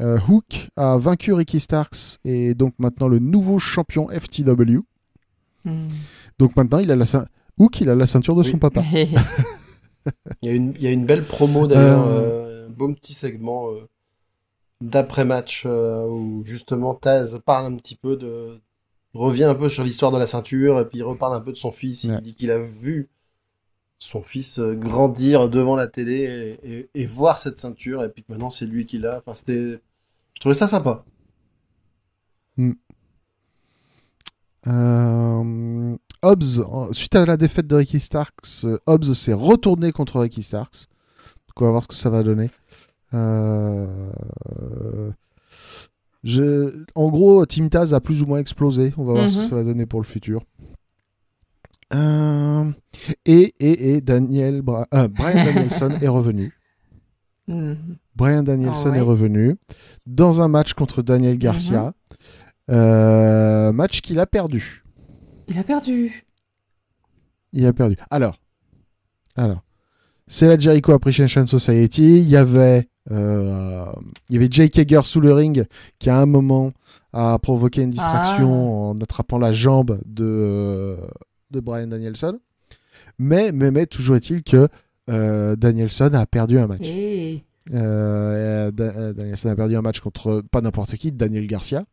Euh, 0.00 0.18
Hook 0.28 0.68
a 0.76 0.96
vaincu 0.98 1.32
Ricky 1.32 1.60
Starks 1.60 2.18
et 2.24 2.54
donc 2.54 2.74
maintenant 2.78 3.08
le 3.08 3.18
nouveau 3.18 3.58
champion 3.58 4.08
FTW. 4.08 4.80
Hmm. 5.64 5.88
Donc 6.38 6.56
maintenant 6.56 6.78
il 6.78 6.90
a 6.90 6.96
la 6.96 7.04
cein- 7.04 7.26
Hook 7.58 7.80
il 7.80 7.88
a 7.88 7.94
la 7.94 8.06
ceinture 8.06 8.34
de 8.34 8.42
Oui. 8.42 8.50
son 8.50 8.58
papa. 8.58 8.82
Il 10.42 10.48
y 10.48 10.52
a 10.52 10.54
une, 10.54 10.74
il 10.76 10.82
y 10.82 10.86
a 10.86 10.90
une 10.90 11.06
belle 11.06 11.24
promo 11.24 11.66
d'ailleurs, 11.66 12.06
Euh. 12.06 12.20
euh, 12.20 12.66
un 12.66 12.70
beau 12.70 12.92
petit 12.92 13.14
segment 13.14 13.70
euh, 13.70 13.88
d'après-match 14.82 15.62
euh, 15.64 16.04
où 16.06 16.42
justement 16.44 16.94
Taz 16.94 17.40
parle 17.46 17.72
un 17.72 17.76
petit 17.78 17.96
peu 17.96 18.16
de. 18.16 18.60
revient 19.14 19.44
un 19.44 19.54
peu 19.54 19.70
sur 19.70 19.82
l'histoire 19.82 20.12
de 20.12 20.18
la 20.18 20.26
ceinture 20.26 20.78
et 20.80 20.84
puis 20.86 20.98
il 20.98 21.02
reparle 21.04 21.34
un 21.34 21.40
peu 21.40 21.52
de 21.52 21.56
son 21.56 21.70
fils. 21.70 22.04
Ouais. 22.04 22.16
Il 22.18 22.22
dit 22.22 22.34
qu'il 22.34 22.50
a 22.50 22.58
vu 22.58 23.08
son 23.98 24.20
fils 24.22 24.58
euh, 24.58 24.74
grandir 24.74 25.48
devant 25.48 25.76
la 25.76 25.86
télé 25.86 26.58
et, 26.62 26.70
et- 26.80 26.90
et 26.94 27.06
voir 27.06 27.38
cette 27.38 27.58
ceinture 27.58 28.04
et 28.04 28.10
puis 28.10 28.24
que 28.24 28.32
maintenant 28.32 28.50
c'est 28.50 28.66
lui 28.66 28.84
qui 28.84 28.98
l'a. 28.98 29.18
Enfin, 29.18 29.32
c'était. 29.32 29.78
Je 30.34 30.40
trouvais 30.40 30.54
ça 30.54 30.66
sympa. 30.66 31.02
Euh, 34.66 35.96
Hobbs, 36.24 36.62
suite 36.92 37.14
à 37.14 37.26
la 37.26 37.36
défaite 37.36 37.66
de 37.66 37.76
Ricky 37.76 38.00
Starks, 38.00 38.64
euh, 38.64 38.78
Hobbs 38.86 39.12
s'est 39.14 39.32
retourné 39.32 39.92
contre 39.92 40.20
Ricky 40.20 40.42
Starks. 40.42 40.86
Donc 41.48 41.62
on 41.62 41.64
va 41.66 41.70
voir 41.72 41.82
ce 41.82 41.88
que 41.88 41.94
ça 41.94 42.10
va 42.10 42.22
donner. 42.22 42.50
Euh, 43.12 43.86
je- 46.24 46.84
En 46.94 47.08
gros, 47.10 47.44
Team 47.46 47.68
Taz 47.70 47.94
a 47.94 48.00
plus 48.00 48.22
ou 48.22 48.26
moins 48.26 48.38
explosé. 48.38 48.92
On 48.96 49.04
va 49.04 49.12
voir 49.14 49.28
ce 49.28 49.34
que 49.38 49.42
Mhm. 49.42 49.48
ça 49.48 49.54
va 49.54 49.64
donner 49.64 49.86
pour 49.86 50.00
le 50.00 50.06
futur. 50.06 50.42
Euh, 51.94 52.64
Et, 53.26 53.52
et, 53.60 53.94
et 53.96 54.00
Daniel 54.00 54.62
Bra- 54.62 54.86
euh, 54.94 55.06
Brian 55.08 55.44
Danielson 55.70 55.90
est 56.00 56.08
revenu. 56.08 56.52
Hmm. 57.46 57.74
Brian 58.16 58.42
Danielson 58.42 58.86
Ah 58.86 58.90
ouais. 58.92 58.98
est 58.98 59.02
revenu 59.02 59.56
dans 60.06 60.40
un 60.40 60.48
match 60.48 60.72
contre 60.72 61.02
Daniel 61.02 61.36
Garcia. 61.38 61.92
Euh, 62.70 63.70
match 63.72 64.00
qu'il 64.00 64.18
a 64.18 64.26
perdu. 64.26 64.83
Il 65.48 65.58
a 65.58 65.64
perdu. 65.64 66.24
Il 67.52 67.66
a 67.66 67.72
perdu. 67.72 67.96
Alors, 68.10 68.36
alors, 69.36 69.62
c'est 70.26 70.46
la 70.48 70.58
Jericho 70.58 70.92
Appreciation 70.92 71.46
Society. 71.46 72.18
Il 72.20 72.28
y 72.28 72.36
avait, 72.36 72.88
euh, 73.10 73.84
il 74.28 74.34
y 74.34 74.36
avait 74.38 74.48
Jake 74.50 74.78
Hager 74.78 75.02
sous 75.04 75.20
le 75.20 75.32
ring 75.32 75.66
qui 75.98 76.10
à 76.10 76.18
un 76.18 76.26
moment 76.26 76.72
a 77.12 77.38
provoqué 77.38 77.82
une 77.82 77.90
distraction 77.90 78.90
en 78.90 78.96
attrapant 78.98 79.38
la 79.38 79.52
jambe 79.52 80.00
de 80.06 80.96
de 81.50 81.60
Brian 81.60 81.86
Danielson. 81.86 82.40
Mais, 83.18 83.52
mais, 83.52 83.70
mais 83.70 83.86
toujours 83.86 84.16
est-il 84.16 84.42
que 84.42 84.68
euh, 85.10 85.54
Danielson 85.54 86.10
a 86.14 86.26
perdu 86.26 86.58
un 86.58 86.66
match. 86.66 86.80
Da- 87.70 87.76
euh, 87.76 89.12
Danielson 89.12 89.50
a 89.50 89.56
perdu 89.56 89.76
un 89.76 89.82
match 89.82 90.00
contre 90.00 90.42
pas 90.50 90.60
n'importe 90.60 90.96
qui, 90.96 91.12
Daniel 91.12 91.46
Garcia. 91.46 91.84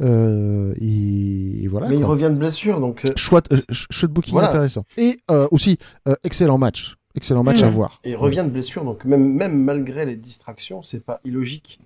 Euh, 0.00 0.74
et, 0.80 1.62
et 1.64 1.68
voilà. 1.68 1.88
mais 1.88 1.96
il 1.98 2.04
revient 2.04 2.30
de 2.30 2.36
blessure 2.36 2.80
donc. 2.80 3.04
euh, 3.04 3.10
Chouette, 3.16 3.46
euh, 3.52 3.56
ch- 3.56 3.86
chouette 3.90 4.10
booking 4.10 4.32
Voilà. 4.32 4.48
intéressant. 4.48 4.84
Et 4.96 5.18
euh, 5.30 5.46
aussi, 5.52 5.78
euh, 6.08 6.14
excellent 6.24 6.58
match. 6.58 6.96
Excellent 7.14 7.44
match 7.44 7.62
à 7.62 7.68
voir. 7.68 8.00
Et 8.04 8.10
il 8.10 8.16
revient 8.16 8.42
de 8.44 8.50
blessure, 8.50 8.84
donc 8.84 9.04
même, 9.04 9.34
même 9.34 9.56
malgré 9.62 10.04
les 10.04 10.16
distractions, 10.16 10.82
c'est 10.82 11.04
pas 11.04 11.20
illogique. 11.24 11.78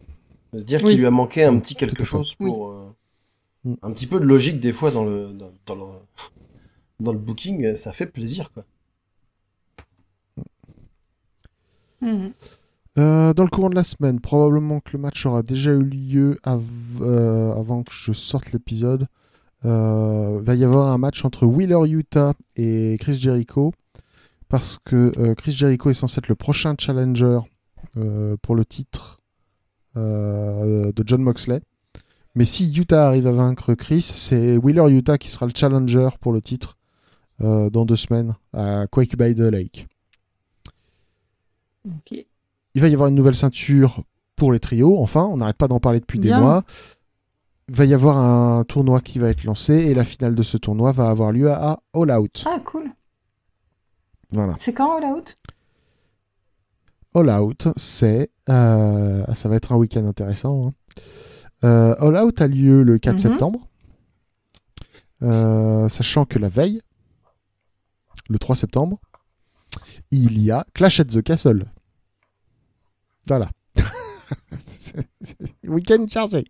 De 0.54 0.58
se 0.58 0.64
dire 0.64 0.80
Oui. 0.82 0.92
qu'il 0.92 1.00
lui 1.00 1.06
a 1.06 1.10
manqué 1.10 1.44
un 1.44 1.58
petit 1.58 1.74
quelque 1.74 2.04
chose 2.04 2.34
pour. 2.34 2.68
euh, 2.68 2.94
Mm. 3.64 3.74
Un 3.82 3.92
petit 3.92 4.06
peu 4.06 4.20
de 4.20 4.24
logique 4.24 4.60
des 4.60 4.70
fois 4.72 4.92
dans 4.92 5.04
le, 5.04 5.32
dans, 5.32 5.50
dans 5.66 5.74
le, 5.74 5.82
dans 7.00 7.12
le 7.12 7.18
booking, 7.18 7.74
ça 7.74 7.92
fait 7.92 8.06
plaisir 8.06 8.52
quoi. 8.52 8.64
Hmm. 12.00 12.28
Euh, 12.98 13.32
dans 13.32 13.44
le 13.44 13.48
courant 13.48 13.70
de 13.70 13.76
la 13.76 13.84
semaine, 13.84 14.18
probablement 14.18 14.80
que 14.80 14.90
le 14.94 14.98
match 14.98 15.24
aura 15.24 15.42
déjà 15.42 15.70
eu 15.70 15.82
lieu 15.82 16.38
euh, 17.00 17.52
avant 17.52 17.84
que 17.84 17.92
je 17.92 18.12
sorte 18.12 18.52
l'épisode. 18.52 19.06
Euh, 19.64 20.40
va 20.42 20.54
y 20.54 20.64
avoir 20.64 20.92
un 20.92 20.98
match 20.98 21.24
entre 21.24 21.46
Wheeler 21.46 21.88
Utah 21.88 22.32
et 22.56 22.96
Chris 23.00 23.14
Jericho 23.14 23.72
parce 24.48 24.78
que 24.84 25.12
euh, 25.18 25.34
Chris 25.34 25.52
Jericho 25.52 25.90
est 25.90 25.94
censé 25.94 26.18
être 26.18 26.28
le 26.28 26.36
prochain 26.36 26.74
challenger 26.78 27.40
pour 28.42 28.54
le 28.54 28.64
titre 28.64 29.20
de 29.96 31.02
John 31.04 31.20
Moxley. 31.20 31.60
Mais 32.36 32.44
si 32.44 32.72
Utah 32.72 33.08
arrive 33.08 33.26
à 33.26 33.32
vaincre 33.32 33.74
Chris, 33.74 34.02
c'est 34.02 34.56
Wheeler 34.56 34.88
Utah 34.92 35.18
qui 35.18 35.28
sera 35.28 35.46
le 35.46 35.52
challenger 35.52 36.10
pour 36.20 36.32
le 36.32 36.40
titre 36.40 36.76
dans 37.40 37.84
deux 37.84 37.96
semaines 37.96 38.36
à 38.52 38.86
Quake 38.86 39.16
by 39.16 39.34
the 39.34 39.50
Lake. 39.50 39.88
Il 42.74 42.80
va 42.82 42.88
y 42.88 42.92
avoir 42.94 43.08
une 43.08 43.14
nouvelle 43.14 43.34
ceinture 43.34 44.02
pour 44.36 44.52
les 44.52 44.60
trios. 44.60 44.98
Enfin, 45.00 45.24
on 45.24 45.36
n'arrête 45.38 45.56
pas 45.56 45.68
d'en 45.68 45.80
parler 45.80 46.00
depuis 46.00 46.18
des 46.18 46.30
mois. 46.40 46.64
Il 47.68 47.74
va 47.74 47.84
y 47.84 47.94
avoir 47.94 48.16
un 48.18 48.64
tournoi 48.64 49.00
qui 49.00 49.18
va 49.18 49.28
être 49.28 49.44
lancé 49.44 49.74
et 49.74 49.94
la 49.94 50.04
finale 50.04 50.34
de 50.34 50.42
ce 50.42 50.56
tournoi 50.56 50.92
va 50.92 51.10
avoir 51.10 51.32
lieu 51.32 51.50
à 51.50 51.80
All 51.92 52.10
Out. 52.12 52.44
Ah, 52.46 52.60
cool. 52.64 52.90
Voilà. 54.32 54.54
C'est 54.60 54.72
quand, 54.72 54.96
All 54.96 55.04
Out? 55.04 55.36
All 57.14 57.30
Out, 57.30 57.68
c'est. 57.76 58.30
euh, 58.48 59.24
ça 59.34 59.48
va 59.48 59.56
être 59.56 59.72
un 59.72 59.76
week-end 59.76 60.06
intéressant. 60.06 60.68
hein. 60.68 60.72
Euh, 61.64 61.94
All 61.98 62.16
Out 62.24 62.40
a 62.40 62.46
lieu 62.46 62.82
le 62.82 62.98
4 62.98 63.14
Mhm. 63.14 63.18
septembre. 63.18 63.68
Euh, 65.22 65.88
sachant 65.88 66.24
que 66.24 66.38
la 66.38 66.48
veille, 66.48 66.80
le 68.28 68.38
3 68.38 68.54
septembre, 68.54 69.00
il 70.10 70.38
y 70.40 70.50
a 70.52 70.64
Clash 70.74 71.00
at 71.00 71.04
the 71.06 71.22
Castle. 71.22 71.66
Voilà. 73.28 73.48
Week-end 75.64 76.06
chargé. 76.10 76.44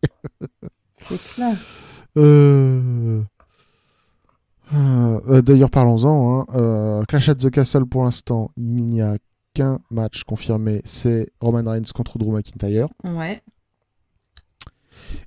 C'est 0.96 1.20
clair. 1.34 1.56
Euh, 2.16 3.22
euh, 4.72 5.20
euh, 5.28 5.42
D'ailleurs, 5.42 5.70
parlons-en. 5.70 6.40
hein. 6.40 6.46
Euh, 6.54 7.04
Clash 7.04 7.28
at 7.28 7.34
the 7.36 7.50
Castle, 7.50 7.84
pour 7.86 8.04
l'instant, 8.04 8.50
il 8.56 8.84
n'y 8.84 9.02
a 9.02 9.16
qu'un 9.54 9.80
match 9.90 10.24
confirmé. 10.24 10.80
C'est 10.84 11.30
Roman 11.40 11.68
Reigns 11.70 11.90
contre 11.94 12.18
Drew 12.18 12.32
McIntyre. 12.32 12.88
Ouais. 13.04 13.42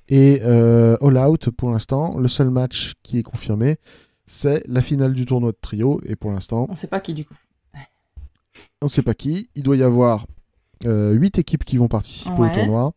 Et 0.09 0.41
All 0.41 1.17
Out, 1.17 1.49
pour 1.51 1.71
l'instant, 1.71 2.17
le 2.17 2.27
seul 2.27 2.49
match 2.49 2.93
qui 3.03 3.19
est 3.19 3.23
confirmé, 3.23 3.77
c'est 4.25 4.63
la 4.67 4.81
finale 4.81 5.13
du 5.13 5.25
tournoi 5.25 5.51
de 5.51 5.57
trio. 5.59 5.99
Et 6.05 6.15
pour 6.15 6.31
l'instant, 6.31 6.67
On 6.69 6.75
sait 6.75 6.87
pas 6.87 6.99
qui, 6.99 7.13
du 7.13 7.25
coup. 7.25 7.35
on 8.81 8.85
ne 8.85 8.89
sait 8.89 9.01
pas 9.03 9.13
qui. 9.13 9.49
Il 9.55 9.63
doit 9.63 9.77
y 9.77 9.83
avoir 9.83 10.27
8 10.85 11.37
équipes 11.39 11.63
qui 11.63 11.77
vont 11.77 11.87
participer 11.87 12.35
Ouais. 12.39 12.51
au 12.51 12.53
tournoi. 12.55 12.93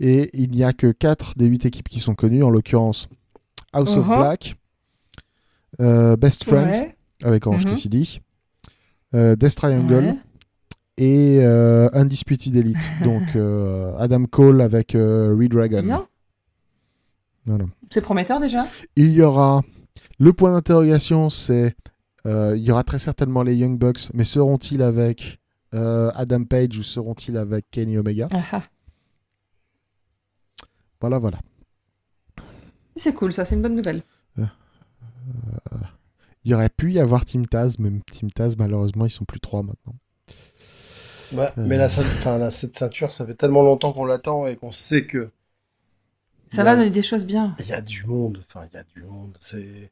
Et 0.00 0.30
il 0.34 0.50
n'y 0.50 0.64
a 0.64 0.72
que 0.72 0.90
4 0.92 1.34
des 1.36 1.46
8 1.46 1.64
équipes 1.66 1.88
qui 1.88 2.00
sont 2.00 2.14
connues, 2.14 2.42
en 2.42 2.50
l'occurrence 2.50 3.08
House 3.72 3.96
of 3.96 4.08
Mhm. 4.08 4.16
Black, 4.18 4.56
euh, 5.80 6.16
Best 6.16 6.44
Friends 6.44 6.70
Ouais. 6.70 6.96
avec 7.22 7.46
Orange 7.46 7.64
Mhm. 7.64 7.70
Cassidy, 7.72 8.20
euh, 9.14 9.36
Death 9.36 9.54
Triangle 9.54 9.94
Ouais. 10.04 10.16
et 10.98 11.38
euh, 11.42 11.88
Undisputed 11.92 12.54
Elite. 12.56 12.76
Donc 13.04 13.36
euh, 13.36 13.94
Adam 13.98 14.24
Cole 14.26 14.60
avec 14.60 14.94
euh, 14.94 15.34
Reed. 15.38 15.54
Voilà. 17.46 17.64
C'est 17.90 18.00
prometteur 18.00 18.40
déjà. 18.40 18.66
Il 18.96 19.10
y 19.12 19.22
aura 19.22 19.62
le 20.18 20.32
point 20.32 20.52
d'interrogation, 20.52 21.28
c'est 21.30 21.74
euh, 22.26 22.54
il 22.56 22.62
y 22.62 22.70
aura 22.70 22.84
très 22.84 22.98
certainement 22.98 23.42
les 23.42 23.56
Young 23.56 23.78
Bucks, 23.78 24.08
mais 24.14 24.24
seront-ils 24.24 24.82
avec 24.82 25.22
euh, 25.22 25.36
Adam 25.72 26.44
Page 26.44 26.76
ou 26.78 26.82
seront-ils 26.82 27.36
avec 27.36 27.70
Kenny 27.70 27.96
Omega? 27.98 28.28
Ah, 28.32 28.42
ah. 28.52 28.62
Voilà, 31.00 31.18
voilà. 31.18 31.40
C'est 32.96 33.14
cool, 33.14 33.32
ça, 33.32 33.44
c'est 33.44 33.54
une 33.54 33.62
bonne 33.62 33.74
nouvelle. 33.76 34.02
Il 36.44 36.50
y 36.50 36.54
aurait 36.54 36.68
pu 36.70 36.92
y 36.92 36.98
avoir 36.98 37.24
Team 37.24 37.46
Taz, 37.46 37.78
mais 37.78 37.90
Team 38.10 38.30
Taz, 38.30 38.56
malheureusement, 38.56 39.06
ils 39.06 39.10
sont 39.10 39.24
plus 39.24 39.38
trois 39.40 39.62
maintenant. 39.62 39.94
Ouais, 41.32 41.48
mais 41.56 41.78
la, 41.78 41.88
la- 42.38 42.50
cette 42.50 42.76
ceinture, 42.76 43.12
ça 43.12 43.24
fait 43.24 43.34
tellement 43.34 43.62
longtemps 43.62 43.92
qu'on 43.92 44.04
l'attend 44.04 44.46
et 44.46 44.56
qu'on 44.56 44.72
sait 44.72 45.06
que 45.06 45.30
Ça 46.50 46.56
il 46.56 46.60
y 46.60 46.64
va 46.64 46.70
a- 46.72 46.76
donner 46.76 46.90
des 46.90 47.02
choses 47.04 47.24
bien. 47.24 47.54
Il 47.60 47.68
y 47.68 47.72
a 47.72 47.80
du 47.80 48.04
monde, 48.04 48.44
enfin 48.46 48.66
il 48.70 48.74
y 48.74 48.78
a 48.78 48.82
du 48.84 49.04
monde. 49.04 49.36
C'est, 49.40 49.90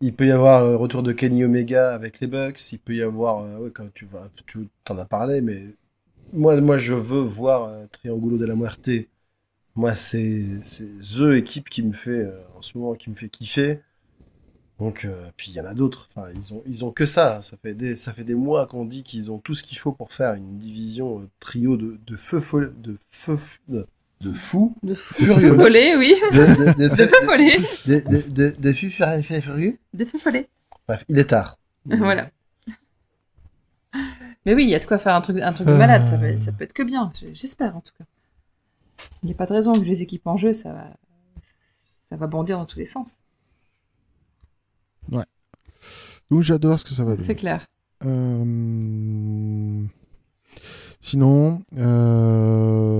il 0.00 0.14
peut 0.14 0.26
y 0.26 0.30
avoir 0.32 0.64
le 0.64 0.76
retour 0.76 1.02
de 1.02 1.12
Kenny 1.12 1.44
Omega 1.44 1.94
avec 1.94 2.20
les 2.20 2.26
Bucks. 2.26 2.72
Il 2.72 2.78
peut 2.78 2.94
y 2.94 3.02
avoir, 3.02 3.38
euh, 3.44 3.58
ouais, 3.58 3.70
quand 3.70 3.92
tu 3.94 4.06
vas, 4.06 4.28
tu 4.46 4.68
t'en 4.84 4.98
as 4.98 5.06
parlé, 5.06 5.40
mais 5.42 5.76
moi, 6.32 6.60
moi 6.60 6.78
je 6.78 6.94
veux 6.94 7.20
voir 7.20 7.64
euh, 7.64 7.86
Triangulo 7.92 8.38
de 8.38 8.46
la 8.46 8.56
Muerte. 8.56 8.90
Moi, 9.76 9.94
c'est, 9.94 10.44
c'est 10.64 10.86
the 11.00 11.34
équipe 11.36 11.68
qui 11.70 11.82
me 11.82 11.92
fait 11.92 12.10
euh, 12.10 12.42
en 12.56 12.62
ce 12.62 12.78
moment, 12.78 12.94
qui 12.94 13.10
me 13.10 13.14
fait 13.14 13.28
kiffer. 13.28 13.80
Donc, 14.78 15.04
euh, 15.04 15.30
puis 15.36 15.50
il 15.52 15.54
y 15.56 15.60
en 15.60 15.64
a 15.66 15.74
d'autres. 15.74 16.08
Enfin, 16.10 16.28
ils 16.34 16.52
ont, 16.54 16.62
ils 16.66 16.84
ont 16.84 16.90
que 16.92 17.06
ça. 17.06 17.42
Ça 17.42 17.56
fait 17.56 17.74
des, 17.74 17.94
ça 17.94 18.12
fait 18.12 18.24
des 18.24 18.34
mois 18.34 18.66
qu'on 18.66 18.84
dit 18.84 19.02
qu'ils 19.04 19.30
ont 19.30 19.38
tout 19.38 19.54
ce 19.54 19.62
qu'il 19.62 19.78
faut 19.78 19.92
pour 19.92 20.12
faire 20.12 20.34
une 20.34 20.58
division 20.58 21.20
euh, 21.20 21.30
trio 21.40 21.76
de, 21.76 21.98
de 22.06 22.16
feu, 22.16 22.40
de 22.76 22.96
feu, 23.10 23.38
de, 23.68 23.86
de 24.24 24.32
fous. 24.32 24.74
De 24.82 24.94
Furieux. 24.94 25.34
feu 25.50 25.54
follet, 25.56 25.96
oui. 25.96 26.14
De, 26.32 26.38
de, 26.38 26.88
de, 26.88 26.88
De 26.96 27.06
feu 27.06 27.22
follet. 27.24 27.58
de, 27.86 28.00
de, 28.30 28.56
de, 28.58 28.72
furieux. 28.72 29.78
De 29.92 30.04
feu 30.04 30.18
follet. 30.18 30.48
Bref, 30.88 31.04
il 31.08 31.18
est 31.18 31.24
tard. 31.26 31.58
Voilà. 31.84 32.30
Mais 34.46 34.54
oui, 34.54 34.64
il 34.64 34.70
y 34.70 34.74
a 34.74 34.78
de 34.80 34.84
quoi 34.84 34.98
faire 34.98 35.14
un 35.14 35.20
truc, 35.20 35.38
un 35.40 35.52
truc 35.52 35.66
de 35.68 35.72
Euh. 35.72 35.76
malade. 35.78 36.04
Ça, 36.04 36.16
va- 36.16 36.38
ça 36.38 36.52
peut 36.52 36.64
être 36.64 36.72
que 36.72 36.82
bien. 36.82 37.12
J'espère, 37.32 37.76
en 37.76 37.80
tout 37.80 37.92
cas. 37.98 38.04
Il 39.22 39.26
n'y 39.26 39.32
a 39.32 39.36
pas 39.36 39.46
de 39.46 39.52
raison 39.52 39.72
que 39.72 39.84
les 39.84 40.02
équipes 40.02 40.26
en 40.26 40.36
jeu, 40.36 40.52
ça 40.54 40.72
va, 40.72 40.86
ça 42.08 42.16
va 42.16 42.26
bondir 42.26 42.58
dans 42.58 42.66
tous 42.66 42.78
les 42.78 42.86
sens. 42.86 43.18
Donc 46.30 46.40
j'adore 46.42 46.78
ce 46.80 46.84
que 46.84 46.90
ça 46.92 47.04
va 47.04 47.12
donner. 47.12 47.24
C'est 47.26 47.34
clair. 47.34 47.66
Euh, 48.04 49.82
Sinon, 51.00 51.62
euh, 51.76 52.93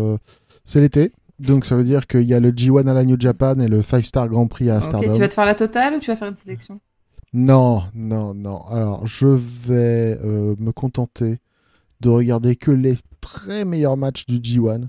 c'est 0.64 0.80
l'été. 0.80 1.12
Donc 1.40 1.64
ça 1.66 1.74
veut 1.76 1.84
dire 1.84 2.06
qu'il 2.06 2.22
y 2.22 2.34
a 2.34 2.40
le 2.40 2.52
G1 2.52 2.86
à 2.88 2.94
la 2.94 3.04
New 3.04 3.16
Japan 3.18 3.58
et 3.58 3.66
le 3.68 3.82
5 3.82 4.04
Star 4.04 4.28
Grand 4.28 4.46
Prix 4.46 4.70
à 4.70 4.76
Ok, 4.76 4.84
Stardom. 4.84 5.12
tu 5.14 5.18
vas 5.20 5.28
te 5.28 5.34
faire 5.34 5.46
la 5.46 5.54
totale 5.54 5.94
ou 5.94 5.98
tu 6.00 6.10
vas 6.10 6.16
faire 6.16 6.28
une 6.28 6.36
sélection? 6.36 6.80
Non, 7.32 7.82
non, 7.94 8.32
non. 8.34 8.64
Alors, 8.68 9.04
je 9.06 9.26
vais 9.26 10.16
euh, 10.24 10.54
me 10.58 10.70
contenter 10.70 11.38
de 12.00 12.08
regarder 12.08 12.54
que 12.54 12.70
les 12.70 12.94
très 13.20 13.64
meilleurs 13.64 13.96
matchs 13.96 14.26
du 14.26 14.38
G1. 14.38 14.88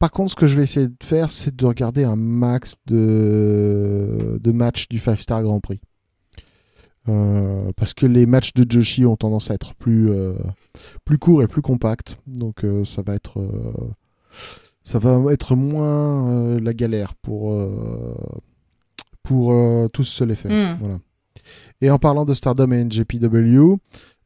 Par 0.00 0.10
contre, 0.10 0.32
ce 0.32 0.36
que 0.36 0.48
je 0.48 0.56
vais 0.56 0.64
essayer 0.64 0.88
de 0.88 0.94
faire, 1.04 1.30
c'est 1.30 1.54
de 1.54 1.64
regarder 1.64 2.02
un 2.02 2.16
max 2.16 2.74
de, 2.86 4.40
de 4.42 4.50
matchs 4.52 4.88
du 4.88 4.98
5 4.98 5.20
Star 5.20 5.42
Grand 5.44 5.60
Prix. 5.60 5.80
Euh, 7.08 7.70
parce 7.76 7.94
que 7.94 8.06
les 8.06 8.26
matchs 8.26 8.52
de 8.54 8.68
Joshi 8.68 9.06
ont 9.06 9.16
tendance 9.16 9.50
à 9.50 9.54
être 9.54 9.74
plus, 9.74 10.10
euh, 10.10 10.34
plus 11.04 11.18
courts 11.18 11.44
et 11.44 11.46
plus 11.46 11.62
compacts. 11.62 12.16
Donc, 12.26 12.66
ça 12.84 13.02
va 13.02 13.14
être. 13.14 13.40
Ça 14.84 14.98
va 14.98 15.32
être 15.32 15.54
moins 15.54 16.28
euh, 16.28 16.60
la 16.60 16.72
galère 16.74 17.14
pour, 17.14 17.52
euh, 17.52 18.14
pour 19.22 19.52
euh, 19.52 19.88
tous 19.88 20.04
se 20.04 20.24
les 20.24 20.34
faire. 20.34 20.76
Voilà. 20.80 20.98
Et 21.80 21.90
en 21.90 21.98
parlant 21.98 22.24
de 22.24 22.34
Stardom 22.34 22.70
et 22.72 22.84
NJPW, 22.84 23.76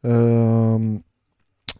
euh, 0.04 0.96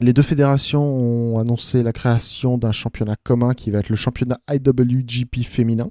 les 0.01 0.13
deux 0.13 0.23
fédérations 0.23 0.83
ont 0.83 1.39
annoncé 1.39 1.83
la 1.83 1.93
création 1.93 2.59
d'un 2.59 2.73
championnat 2.73 3.17
commun 3.23 3.55
qui 3.55 3.71
va 3.71 3.79
être 3.79 3.89
le 3.89 3.97
championnat 3.97 4.39
IWGP 4.51 5.43
féminin, 5.43 5.91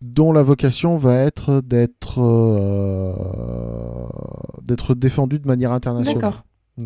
dont 0.00 0.32
la 0.32 0.42
vocation 0.42 0.96
va 0.96 1.16
être 1.16 1.60
d'être 1.60 2.18
euh, 2.20 3.14
d'être 4.62 4.94
défendu 4.94 5.38
de 5.38 5.46
manière 5.46 5.72
internationale. 5.72 6.20
D'accord. 6.20 6.44
Euh, 6.80 6.84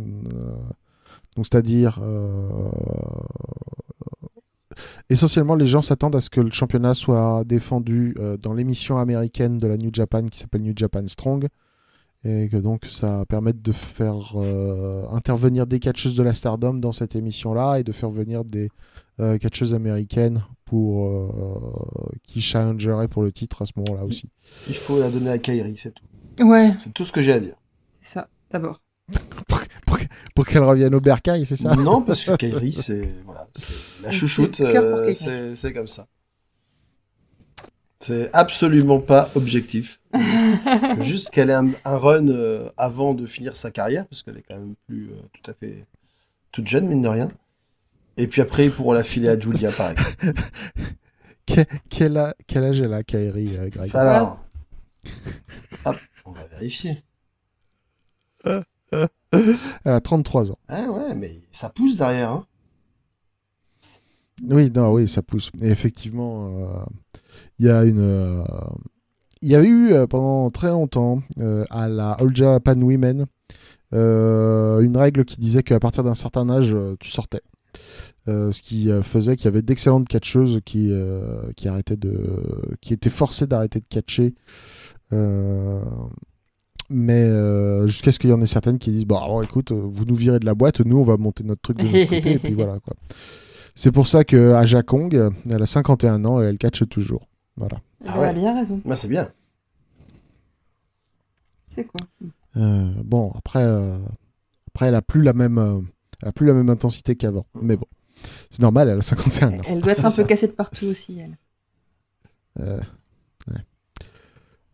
donc 1.36 1.46
c'est-à-dire 1.46 2.00
essentiellement 5.10 5.54
les 5.54 5.66
gens 5.66 5.82
s'attendent 5.82 6.16
à 6.16 6.20
ce 6.20 6.30
que 6.30 6.40
le 6.40 6.50
championnat 6.50 6.94
soit 6.94 7.44
défendu 7.44 8.14
euh, 8.18 8.36
dans 8.36 8.52
l'émission 8.52 8.98
américaine 8.98 9.58
de 9.58 9.66
la 9.66 9.76
New 9.76 9.90
Japan 9.92 10.24
qui 10.24 10.38
s'appelle 10.38 10.62
New 10.62 10.74
Japan 10.76 11.06
Strong 11.06 11.48
et 12.26 12.48
que 12.48 12.56
donc 12.56 12.86
ça 12.86 13.24
permette 13.28 13.62
de 13.62 13.72
faire 13.72 14.32
euh, 14.36 15.06
intervenir 15.10 15.66
des 15.66 15.78
catcheuses 15.78 16.14
de 16.14 16.22
la 16.22 16.32
Stardom 16.32 16.74
dans 16.74 16.92
cette 16.92 17.14
émission-là 17.14 17.78
et 17.78 17.84
de 17.84 17.92
faire 17.92 18.10
venir 18.10 18.44
des 18.44 18.68
euh, 19.20 19.38
catcheuses 19.38 19.74
américaines 19.74 20.44
pour 20.64 21.06
euh, 21.06 22.18
qui 22.26 22.40
challengeraient 22.40 23.08
pour 23.08 23.22
le 23.22 23.32
titre 23.32 23.62
à 23.62 23.66
ce 23.66 23.72
moment-là 23.76 24.04
aussi. 24.04 24.28
Il 24.68 24.74
faut 24.74 24.98
la 24.98 25.10
donner 25.10 25.30
à 25.30 25.38
Kairi, 25.38 25.76
c'est 25.76 25.94
tout. 25.94 26.04
Ouais, 26.40 26.74
C'est 26.78 26.92
tout 26.92 27.04
ce 27.04 27.12
que 27.12 27.22
j'ai 27.22 27.32
à 27.32 27.40
dire. 27.40 27.56
c'est 28.02 28.14
ça, 28.14 28.28
d'abord. 28.50 28.80
pour, 30.24 30.34
pour- 30.34 30.44
pour 30.44 30.46
qu'elle 30.46 30.62
revienne 30.64 30.94
au 30.94 31.00
bercail, 31.00 31.46
c'est 31.46 31.56
ça? 31.56 31.74
Non, 31.76 32.02
parce 32.02 32.24
que 32.24 32.36
Kairi, 32.36 32.72
c'est 32.72 33.08
voilà, 33.24 33.46
c'est 33.54 34.02
la 34.02 34.12
chouchoute, 34.12 34.56
Cœur 34.58 34.90
pour 34.90 34.98
euh, 35.28 35.54
c'est 35.54 35.72
comme 35.72 35.88
ça. 35.88 36.06
C'est 38.00 38.30
absolument 38.34 39.00
pas 39.00 39.30
objectif. 39.34 40.00
Juste 41.00 41.30
qu'elle 41.30 41.50
ait 41.50 41.54
un, 41.54 41.70
un 41.84 41.96
run 41.96 42.28
euh, 42.28 42.70
avant 42.76 43.14
de 43.14 43.26
finir 43.26 43.56
sa 43.56 43.70
carrière, 43.70 44.06
parce 44.06 44.22
qu'elle 44.22 44.36
est 44.36 44.44
quand 44.46 44.56
même 44.58 44.74
plus 44.86 45.10
euh, 45.10 45.16
tout 45.32 45.50
à 45.50 45.54
fait 45.54 45.86
toute 46.52 46.68
jeune, 46.68 46.86
mine 46.86 47.02
de 47.02 47.08
rien. 47.08 47.28
Et 48.18 48.26
puis 48.28 48.40
après, 48.42 48.66
ils 48.66 48.72
pourront 48.72 48.92
la 48.92 49.02
filer 49.04 49.28
à 49.28 49.38
Julia, 49.38 49.70
pareil. 49.72 49.96
Que- 51.46 51.60
quel, 51.88 52.16
a- 52.16 52.34
quel 52.48 52.64
âge 52.64 52.80
elle 52.80 52.92
a, 52.92 53.04
Kairi, 53.04 53.56
euh, 53.56 53.68
Greg? 53.68 53.94
Alors, 53.94 54.40
hop, 55.84 55.96
on 56.24 56.32
va 56.32 56.44
vérifier. 56.46 57.04
Elle 59.84 59.92
a 59.92 60.00
33 60.00 60.50
ans. 60.50 60.58
Ah 60.68 60.90
ouais, 60.90 61.14
mais 61.14 61.40
ça 61.50 61.68
pousse 61.70 61.96
derrière. 61.96 62.30
Hein. 62.30 62.46
Oui, 64.48 64.70
non, 64.74 64.92
oui, 64.92 65.08
ça 65.08 65.22
pousse. 65.22 65.50
Et 65.62 65.68
effectivement, 65.68 66.48
euh, 66.48 66.84
il 67.58 67.66
y 67.66 67.70
a 67.70 67.84
une. 67.84 68.00
euh, 68.00 68.44
Il 69.40 69.48
y 69.50 69.54
a 69.56 69.62
eu 69.62 69.92
euh, 69.92 70.06
pendant 70.06 70.50
très 70.50 70.68
longtemps 70.70 71.22
à 71.70 71.88
la 71.88 72.12
All 72.12 72.34
Japan 72.34 72.78
Women 72.80 73.26
une 73.92 74.96
règle 74.96 75.24
qui 75.24 75.38
disait 75.38 75.62
qu'à 75.62 75.80
partir 75.80 76.04
d'un 76.04 76.14
certain 76.14 76.50
âge, 76.50 76.76
tu 77.00 77.10
sortais. 77.10 77.40
Ce 78.26 78.60
qui 78.60 78.90
faisait 79.02 79.36
qu'il 79.36 79.46
y 79.46 79.48
avait 79.48 79.62
d'excellentes 79.62 80.08
catcheuses 80.08 80.60
qui, 80.66 80.92
qui, 81.56 81.68
arrêtaient 81.68 81.96
de, 81.96 82.76
qui 82.82 82.92
étaient 82.92 83.08
forcées 83.08 83.46
d'arrêter 83.46 83.80
de 83.80 83.86
catcher. 83.88 84.34
Mais 86.88 87.22
euh, 87.24 87.86
jusqu'à 87.88 88.12
ce 88.12 88.18
qu'il 88.18 88.30
y 88.30 88.32
en 88.32 88.40
ait 88.40 88.46
certaines 88.46 88.78
qui 88.78 88.90
disent 88.90 89.06
Bon, 89.06 89.16
alors, 89.16 89.42
écoute, 89.42 89.72
euh, 89.72 89.80
vous 89.82 90.04
nous 90.04 90.14
virez 90.14 90.38
de 90.38 90.46
la 90.46 90.54
boîte, 90.54 90.80
nous 90.80 90.98
on 90.98 91.04
va 91.04 91.16
monter 91.16 91.42
notre 91.44 91.60
truc 91.62 91.78
de 91.78 91.82
notre 91.84 92.04
côté, 92.10 92.32
et 92.32 92.38
puis 92.38 92.54
voilà 92.54 92.78
quoi. 92.80 92.94
C'est 93.74 93.90
pour 93.92 94.08
ça 94.08 94.24
que 94.24 94.52
Aja 94.54 94.82
Kong, 94.82 95.30
elle 95.50 95.62
a 95.62 95.66
51 95.66 96.24
ans 96.24 96.40
et 96.42 96.46
elle 96.46 96.58
catche 96.58 96.88
toujours. 96.88 97.28
Voilà. 97.56 97.78
Ah 98.06 98.12
Elle 98.14 98.20
ouais. 98.20 98.28
a 98.28 98.32
bien 98.32 98.54
raison. 98.54 98.80
Bah, 98.84 98.96
c'est 98.96 99.08
bien. 99.08 99.28
C'est 101.74 101.84
quoi? 101.84 102.00
Euh, 102.56 102.90
bon, 103.04 103.32
après, 103.36 103.62
euh, 103.62 103.98
après, 104.68 104.86
elle 104.86 104.94
a 104.94 105.02
plus 105.02 105.22
la 105.22 105.32
même, 105.34 105.58
euh, 105.58 105.80
elle 106.22 106.28
a 106.28 106.32
plus 106.32 106.46
la 106.46 106.54
même 106.54 106.70
intensité 106.70 107.16
qu'avant. 107.16 107.46
Mais 107.60 107.76
bon, 107.76 107.84
c'est 108.50 108.62
normal, 108.62 108.88
elle 108.88 108.98
a 108.98 109.02
51 109.02 109.52
ans. 109.52 109.60
Elle 109.68 109.80
doit 109.82 109.92
être 109.92 110.04
un 110.04 110.10
peu 110.10 110.24
cassée 110.24 110.46
de 110.46 110.52
partout 110.52 110.86
aussi, 110.86 111.18
elle. 111.18 111.36
Euh, 112.60 112.80
ouais. 113.50 113.60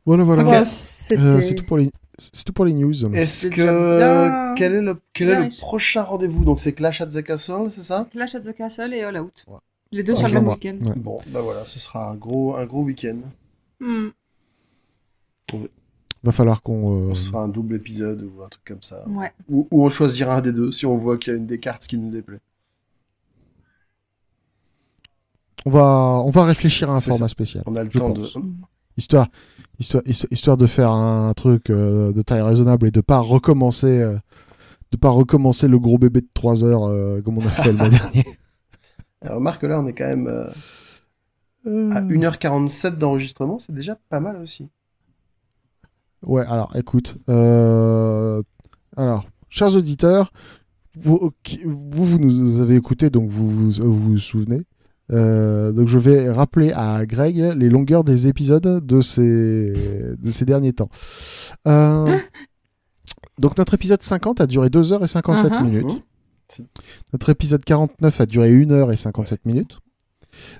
Voilà, 0.06 0.22
voilà. 0.22 0.44
Bon, 0.44 0.52
Euh, 0.52 0.64
c'était- 0.66 1.42
c'est 1.42 1.54
tout 1.56 1.64
pour 1.64 1.78
les, 1.78 1.90
c'est 2.32 2.44
tout 2.44 2.52
pour 2.52 2.64
les 2.64 2.74
news. 2.74 2.92
Est-ce 3.14 3.48
que 3.48 3.98
bien. 3.98 4.54
quel 4.56 4.74
est 4.74 4.80
le 4.82 4.96
quel 5.12 5.28
est 5.30 5.40
le 5.44 5.48
prochain 5.58 6.02
rendez-vous? 6.02 6.44
Donc 6.44 6.60
c'est 6.60 6.72
Clash 6.72 7.00
at 7.00 7.06
the 7.06 7.22
Castle, 7.22 7.70
c'est 7.70 7.82
ça? 7.82 8.06
Clash 8.12 8.34
at 8.34 8.40
the 8.40 8.54
Castle 8.54 8.92
et 8.94 9.02
All 9.02 9.18
Out. 9.18 9.44
Ouais. 9.48 9.58
Les 9.90 10.02
deux 10.02 10.12
Ouais, 10.14 10.18
sur 10.20 10.28
le 10.28 10.34
même 10.34 10.48
week-end. 10.48 10.78
Ouais. 10.86 10.94
Bon, 10.96 11.16
bah 11.28 11.40
voilà, 11.42 11.64
ce 11.64 11.78
sera 11.78 12.08
un 12.10 12.14
gros 12.14 12.56
un 12.56 12.64
gros 12.66 12.82
week-end. 12.82 13.18
Hmm. 13.80 14.08
Va 16.24 16.32
falloir 16.32 16.62
qu'on. 16.62 17.08
euh, 17.08 17.10
On 17.10 17.14
se 17.14 17.28
fera 17.28 17.42
un 17.42 17.48
double 17.48 17.74
épisode 17.74 18.22
ou 18.22 18.42
un 18.42 18.48
truc 18.48 18.64
comme 18.64 18.82
ça. 18.82 19.06
Ouais. 19.08 19.32
Ou, 19.48 19.66
ou 19.70 19.84
on 19.84 19.88
choisira 19.88 20.36
un 20.36 20.40
des 20.40 20.52
deux 20.52 20.70
si 20.72 20.86
on 20.86 20.96
voit 20.96 21.18
qu'il 21.18 21.32
y 21.32 21.36
a 21.36 21.38
une 21.38 21.46
des 21.46 21.58
cartes 21.58 21.86
qui 21.86 21.98
nous 21.98 22.10
déplaît. 22.10 22.38
on 25.66 25.70
va, 25.70 26.22
on 26.24 26.30
va 26.30 26.44
réfléchir 26.44 26.90
à 26.90 26.94
un 26.94 27.00
format 27.00 27.26
ça. 27.26 27.28
spécial. 27.28 27.62
On 27.66 27.76
a 27.76 27.82
le 27.82 27.88
temps 27.90 28.12
pense. 28.14 28.34
de. 28.34 28.40
Histoire, 28.96 29.28
histoire, 29.78 30.02
histoire, 30.30 30.56
de 30.56 30.66
faire 30.66 30.90
un 30.90 31.32
truc 31.34 31.70
euh, 31.70 32.12
de 32.12 32.22
taille 32.22 32.42
raisonnable 32.42 32.86
et 32.86 32.90
de 32.90 33.00
pas 33.00 33.18
recommencer 33.18 34.00
euh, 34.00 34.16
de 34.90 34.96
pas 34.98 35.08
recommencer 35.08 35.68
le 35.68 35.78
gros 35.78 35.96
bébé 35.96 36.20
de 36.20 36.28
3 36.34 36.64
heures 36.64 36.84
euh, 36.84 37.22
comme 37.22 37.38
on 37.38 37.46
a 37.46 37.50
fait 37.50 37.72
le 37.72 37.78
mois 37.78 37.88
dernier. 37.90 38.24
Alors, 39.22 39.36
remarque 39.36 39.62
là, 39.62 39.80
on 39.80 39.86
est 39.86 39.94
quand 39.94 40.06
même 40.06 40.26
à 40.26 40.50
Euh, 41.68 41.90
1h47 41.90 42.98
d'enregistrement, 42.98 43.58
c'est 43.58 43.72
déjà 43.72 43.96
pas 44.08 44.20
mal 44.20 44.36
aussi. 44.36 44.68
Ouais, 46.22 46.44
alors 46.46 46.76
écoute, 46.76 47.16
alors, 48.96 49.24
chers 49.48 49.74
auditeurs, 49.74 50.32
vous, 51.00 51.32
vous, 51.64 52.04
vous 52.04 52.18
nous 52.18 52.60
avez 52.60 52.76
écouté, 52.76 53.10
donc 53.10 53.30
vous 53.30 53.48
vous, 53.48 53.70
vous, 53.70 54.02
vous 54.12 54.18
souvenez. 54.18 54.62
Euh, 55.12 55.72
donc 55.72 55.88
je 55.88 55.98
vais 55.98 56.30
rappeler 56.30 56.72
à 56.72 57.04
Greg 57.06 57.36
les 57.56 57.68
longueurs 57.68 58.02
des 58.04 58.26
épisodes 58.28 58.84
de 58.84 59.00
ces, 59.00 59.72
de 60.18 60.30
ces 60.30 60.44
derniers 60.44 60.72
temps. 60.72 60.88
Euh, 61.68 62.18
donc 63.38 63.58
notre 63.58 63.74
épisode 63.74 64.02
50 64.02 64.40
a 64.40 64.46
duré 64.46 64.68
2h57 64.68 65.50
Mhm. 65.50 65.64
minutes. 65.64 65.86
Mhm. 65.86 66.66
Notre 67.12 67.30
épisode 67.30 67.64
49 67.64 68.20
a 68.20 68.26
duré 68.26 68.50
1h57 68.52 69.38
minutes. 69.44 69.78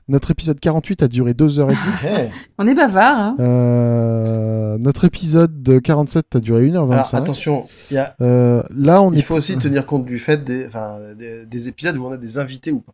Notre 0.06 0.30
épisode 0.30 0.60
48 0.60 1.02
a 1.02 1.08
duré 1.08 1.32
2h30. 1.32 1.74
Eh, 2.04 2.28
On 2.58 2.66
est 2.66 2.74
bavard, 2.74 3.18
hein 3.18 3.36
Euh, 3.40 4.76
notre 4.78 5.04
épisode 5.06 5.62
de 5.62 5.78
47 5.78 6.36
a 6.36 6.40
duré 6.40 6.66
1h25. 6.68 6.74
Alors 6.92 7.14
attention, 7.14 7.68
il 7.90 7.94
y 7.94 7.98
a- 7.98 8.14
Euh, 8.20 8.62
là, 8.74 9.00
on 9.00 9.10
il 9.12 9.18
est. 9.18 9.22
faut 9.22 9.34
aussi 9.34 9.56
tenir 9.58 9.86
compte 9.86 10.04
du 10.04 10.18
fait 10.18 10.44
des, 10.44 10.66
enfin, 10.66 10.98
des, 11.18 11.46
des 11.46 11.68
épisodes 11.68 11.96
où 11.96 12.04
on 12.04 12.12
a 12.12 12.18
des 12.18 12.38
invités 12.38 12.70
ou 12.70 12.80
pas. 12.80 12.92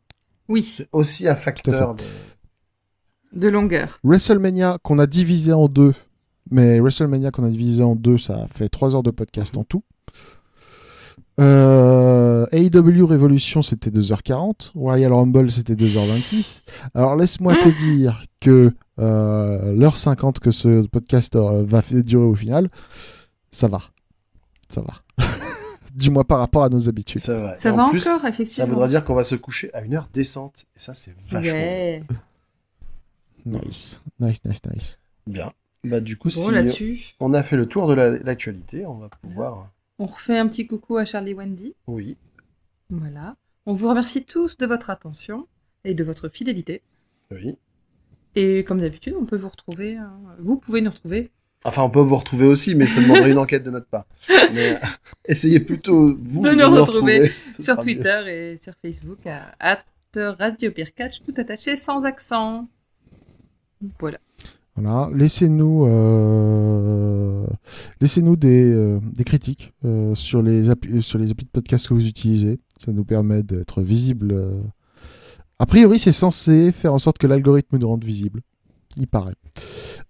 Oui, 0.49 0.63
C'est 0.63 0.89
aussi 0.93 1.29
un 1.29 1.35
facteur. 1.37 1.95
de- 1.95 2.03
de 3.41 3.49
longueur. 3.49 3.99
WrestleMania 4.05 4.79
qu'on 4.83 4.99
a 4.99 5.07
divisé 5.07 5.53
en 5.53 5.69
deux. 5.69 5.95
Mais 6.51 6.81
WrestleMania 6.81 7.31
qu'on 7.31 7.45
a 7.45 7.51
divisé 7.51 7.83
en 7.83 7.95
deux, 7.95 8.17
ça 8.17 8.47
fait 8.51 8.69
3 8.71 8.97
heures 8.97 9.03
de 9.03 9.11
podcast 9.11 9.57
en 9.59 9.65
tout. 9.65 9.83
Euh, 11.41 12.47
AEW 12.53 13.05
Revolution, 13.07 13.63
c'était 13.63 13.91
2h40. 13.91 14.73
Royal 14.75 15.13
Rumble, 15.13 15.51
c'était 15.51 15.75
2h26. 15.75 16.63
Alors, 16.95 17.17
laisse-moi 17.17 17.55
te 17.57 17.69
dire 17.69 18.25
que 18.41 18.73
euh, 18.99 19.73
l'heure 19.75 19.99
50 19.99 20.41
que 20.41 20.51
ce 20.51 20.87
podcast 20.87 21.37
euh, 21.37 21.65
va 21.69 21.83
durer 22.03 22.25
au 22.25 22.35
final, 22.35 22.71
ça 23.51 23.69
va. 23.69 23.83
Ça 24.69 24.81
va. 24.81 24.95
du 25.99 26.11
moins 26.11 26.25
par 26.25 26.39
rapport 26.39 26.63
à 26.65 26.69
nos 26.69 26.89
habitudes. 26.89 27.21
Ça 27.21 27.37
va 27.39 27.85
en 27.85 27.91
plus, 27.91 28.07
encore, 28.07 28.21
Ça 28.23 28.29
effectivement. 28.29 28.69
voudra 28.69 28.89
dire 28.89 29.05
qu'on 29.05 29.15
va 29.15 29.25
se 29.25 29.35
coucher 29.35 29.73
à 29.75 29.83
une 29.83 29.95
heure 29.95 30.09
décente. 30.13 30.65
Et 30.77 30.79
ça, 30.81 30.95
c'est 30.95 31.15
vachement 31.31 31.41
Ouais. 31.51 32.03
Nice. 33.47 34.01
Nice, 34.21 34.39
nice, 34.45 34.61
nice. 34.75 34.99
bien. 35.27 35.53
Bah, 35.85 36.01
du 36.01 36.17
coup, 36.17 36.29
Bon, 36.29 36.47
si 36.47 36.51
là-dessus, 36.51 37.15
on 37.21 37.33
a 37.35 37.43
fait 37.43 37.57
le 37.57 37.67
tour 37.67 37.87
de 37.87 37.95
la- 37.95 38.19
l'actualité, 38.19 38.85
on 38.85 38.95
va 38.99 39.09
pouvoir. 39.09 39.71
on 39.99 40.07
refait 40.07 40.37
un 40.39 40.49
petit 40.49 40.67
coucou 40.67 40.97
à 40.97 41.05
Charlie 41.05 41.35
Wendy. 41.35 41.75
Oui. 41.87 42.17
Voilà. 42.91 43.37
On 43.67 43.75
vous 43.75 43.89
remercie 43.89 44.25
tous 44.25 44.57
de 44.57 44.67
votre 44.67 44.91
attention 44.91 45.47
et 45.85 45.95
de 45.95 46.03
votre 46.05 46.29
fidélité. 46.29 46.83
Oui. 47.31 47.57
Et 48.35 48.65
comme 48.65 48.81
d'habitude, 48.81 49.15
on 49.19 49.25
peut 49.25 49.37
vous 49.37 49.49
retrouver. 49.49 49.97
hein, 49.97 50.19
Vous 50.41 50.57
pouvez 50.59 50.81
nous 50.81 50.91
retrouver. 50.91 51.31
Enfin, 51.65 51.83
on 51.83 51.91
peut 51.91 52.01
vous 52.01 52.17
retrouver 52.17 52.47
aussi, 52.47 52.75
mais 52.75 52.87
ça 52.87 53.01
demanderait 53.01 53.33
une 53.33 53.39
enquête 53.39 53.65
de 53.65 53.71
notre 53.71 53.89
part. 53.89 54.07
Mais 54.55 54.75
euh, 54.75 54.79
essayez 55.25 55.61
plutôt, 55.61 56.17
vous, 56.23 56.43
De 56.43 56.51
nous 56.51 56.57
nous 56.57 56.85
retrouver 56.85 57.33
sur 57.59 57.77
mieux. 57.77 57.83
Twitter 57.83 58.23
et 58.29 58.59
sur 58.59 58.75
Facebook 58.81 59.19
à, 59.27 59.83
Radio 60.15 60.71
Catch, 60.97 61.23
tout 61.25 61.35
attaché 61.37 61.77
sans 61.77 62.05
accent. 62.05 62.69
Voilà. 64.01 64.19
Voilà, 64.81 65.11
laissez-nous 65.13 65.87
euh, 65.87 67.45
laissez-nous 68.01 68.37
des, 68.37 68.73
euh, 68.73 69.01
des 69.13 69.25
critiques 69.25 69.73
euh, 69.85 70.15
sur 70.15 70.41
les 70.41 70.71
applis 70.71 71.03
sur 71.03 71.19
les 71.19 71.33
applis 71.33 71.47
de 71.47 71.51
podcast 71.51 71.89
que 71.89 71.95
vous 71.95 72.07
utilisez. 72.07 72.61
Ça 72.79 72.93
nous 72.93 73.05
permet 73.05 73.43
d'être 73.43 73.83
visible. 73.83 74.33
euh. 74.33 74.61
A 75.59 75.67
priori, 75.67 75.99
c'est 75.99 76.13
censé 76.13 76.71
faire 76.71 76.95
en 76.95 76.99
sorte 76.99 77.19
que 77.19 77.27
l'algorithme 77.27 77.77
nous 77.79 77.89
rende 77.89 78.05
visible. 78.05 78.41
Il 78.99 79.07
paraît. 79.07 79.35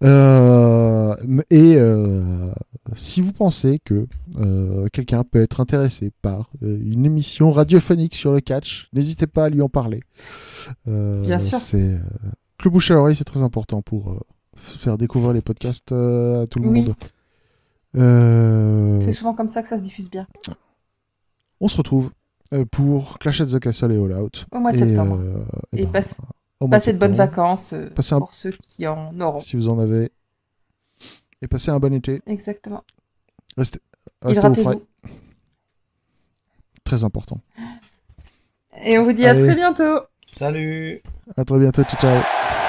Euh, 0.03 1.15
et 1.49 1.75
euh, 1.77 2.51
si 2.95 3.21
vous 3.21 3.31
pensez 3.33 3.79
que 3.79 4.07
euh, 4.39 4.87
quelqu'un 4.91 5.23
peut 5.23 5.41
être 5.41 5.61
intéressé 5.61 6.11
par 6.21 6.49
une 6.61 7.05
émission 7.05 7.51
radiophonique 7.51 8.15
sur 8.15 8.31
le 8.31 8.39
catch, 8.41 8.89
n'hésitez 8.93 9.27
pas 9.27 9.45
à 9.45 9.49
lui 9.49 9.61
en 9.61 9.69
parler. 9.69 10.01
Bien 10.87 11.39
sûr. 11.39 11.57
C'est 11.59 11.97
le 12.63 12.69
bouche 12.69 12.89
à 12.91 12.95
l'oreille, 12.95 13.15
c'est 13.15 13.23
très 13.23 13.43
important 13.43 13.81
pour 13.81 14.19
faire 14.55 14.97
découvrir 14.97 15.33
les 15.33 15.41
podcasts 15.41 15.91
à 15.91 16.45
tout 16.49 16.59
le 16.59 16.67
Oui. 16.67 16.85
monde. 16.85 16.95
C'est 19.03 19.11
souvent 19.13 19.33
comme 19.33 19.49
ça 19.49 19.61
que 19.61 19.67
ça 19.67 19.77
se 19.77 19.83
diffuse 19.83 20.09
bien. 20.09 20.27
on 21.61 21.67
se 21.67 21.77
retrouve 21.77 22.11
pour 22.71 23.19
Clash 23.19 23.41
at 23.41 23.45
the 23.45 23.59
Castle 23.59 23.91
et 23.91 23.97
All 23.97 24.13
Out. 24.13 24.47
Au 24.51 24.59
mois 24.59 24.71
de 24.71 24.77
Et, 24.77 24.79
septembre. 24.79 25.19
euh, 25.21 25.43
Et 25.73 25.85
ben, 25.85 25.91
passe- 25.91 26.15
Passez 26.67 26.91
de 26.93 26.97
bonnes 26.97 27.13
vacances 27.15 27.73
euh, 27.73 27.89
Passez 27.91 28.15
un- 28.15 28.19
pour 28.19 28.33
ceux 28.33 28.51
qui 28.63 28.85
en 28.87 29.17
auront. 29.21 29.39
Si 29.39 29.55
vous 29.55 29.69
en 29.69 29.79
avez. 29.79 30.11
Et 31.41 31.47
passez 31.47 31.71
un 31.71 31.79
bon 31.79 31.93
été. 31.93 32.21
Exactement. 32.25 32.83
Restez, 33.57 33.79
restez 34.21 34.45
au 34.47 34.53
frais. 34.55 34.79
Très 36.83 37.03
important. 37.05 37.39
Et 38.83 38.97
on 38.97 39.03
vous 39.03 39.13
dit 39.13 39.25
à 39.25 39.33
très 39.35 39.55
bientôt. 39.55 40.01
Salut 40.25 41.01
À 41.37 41.45
très 41.45 41.59
bientôt. 41.59 41.83
Ciao, 41.83 41.99
ciao. 41.99 42.68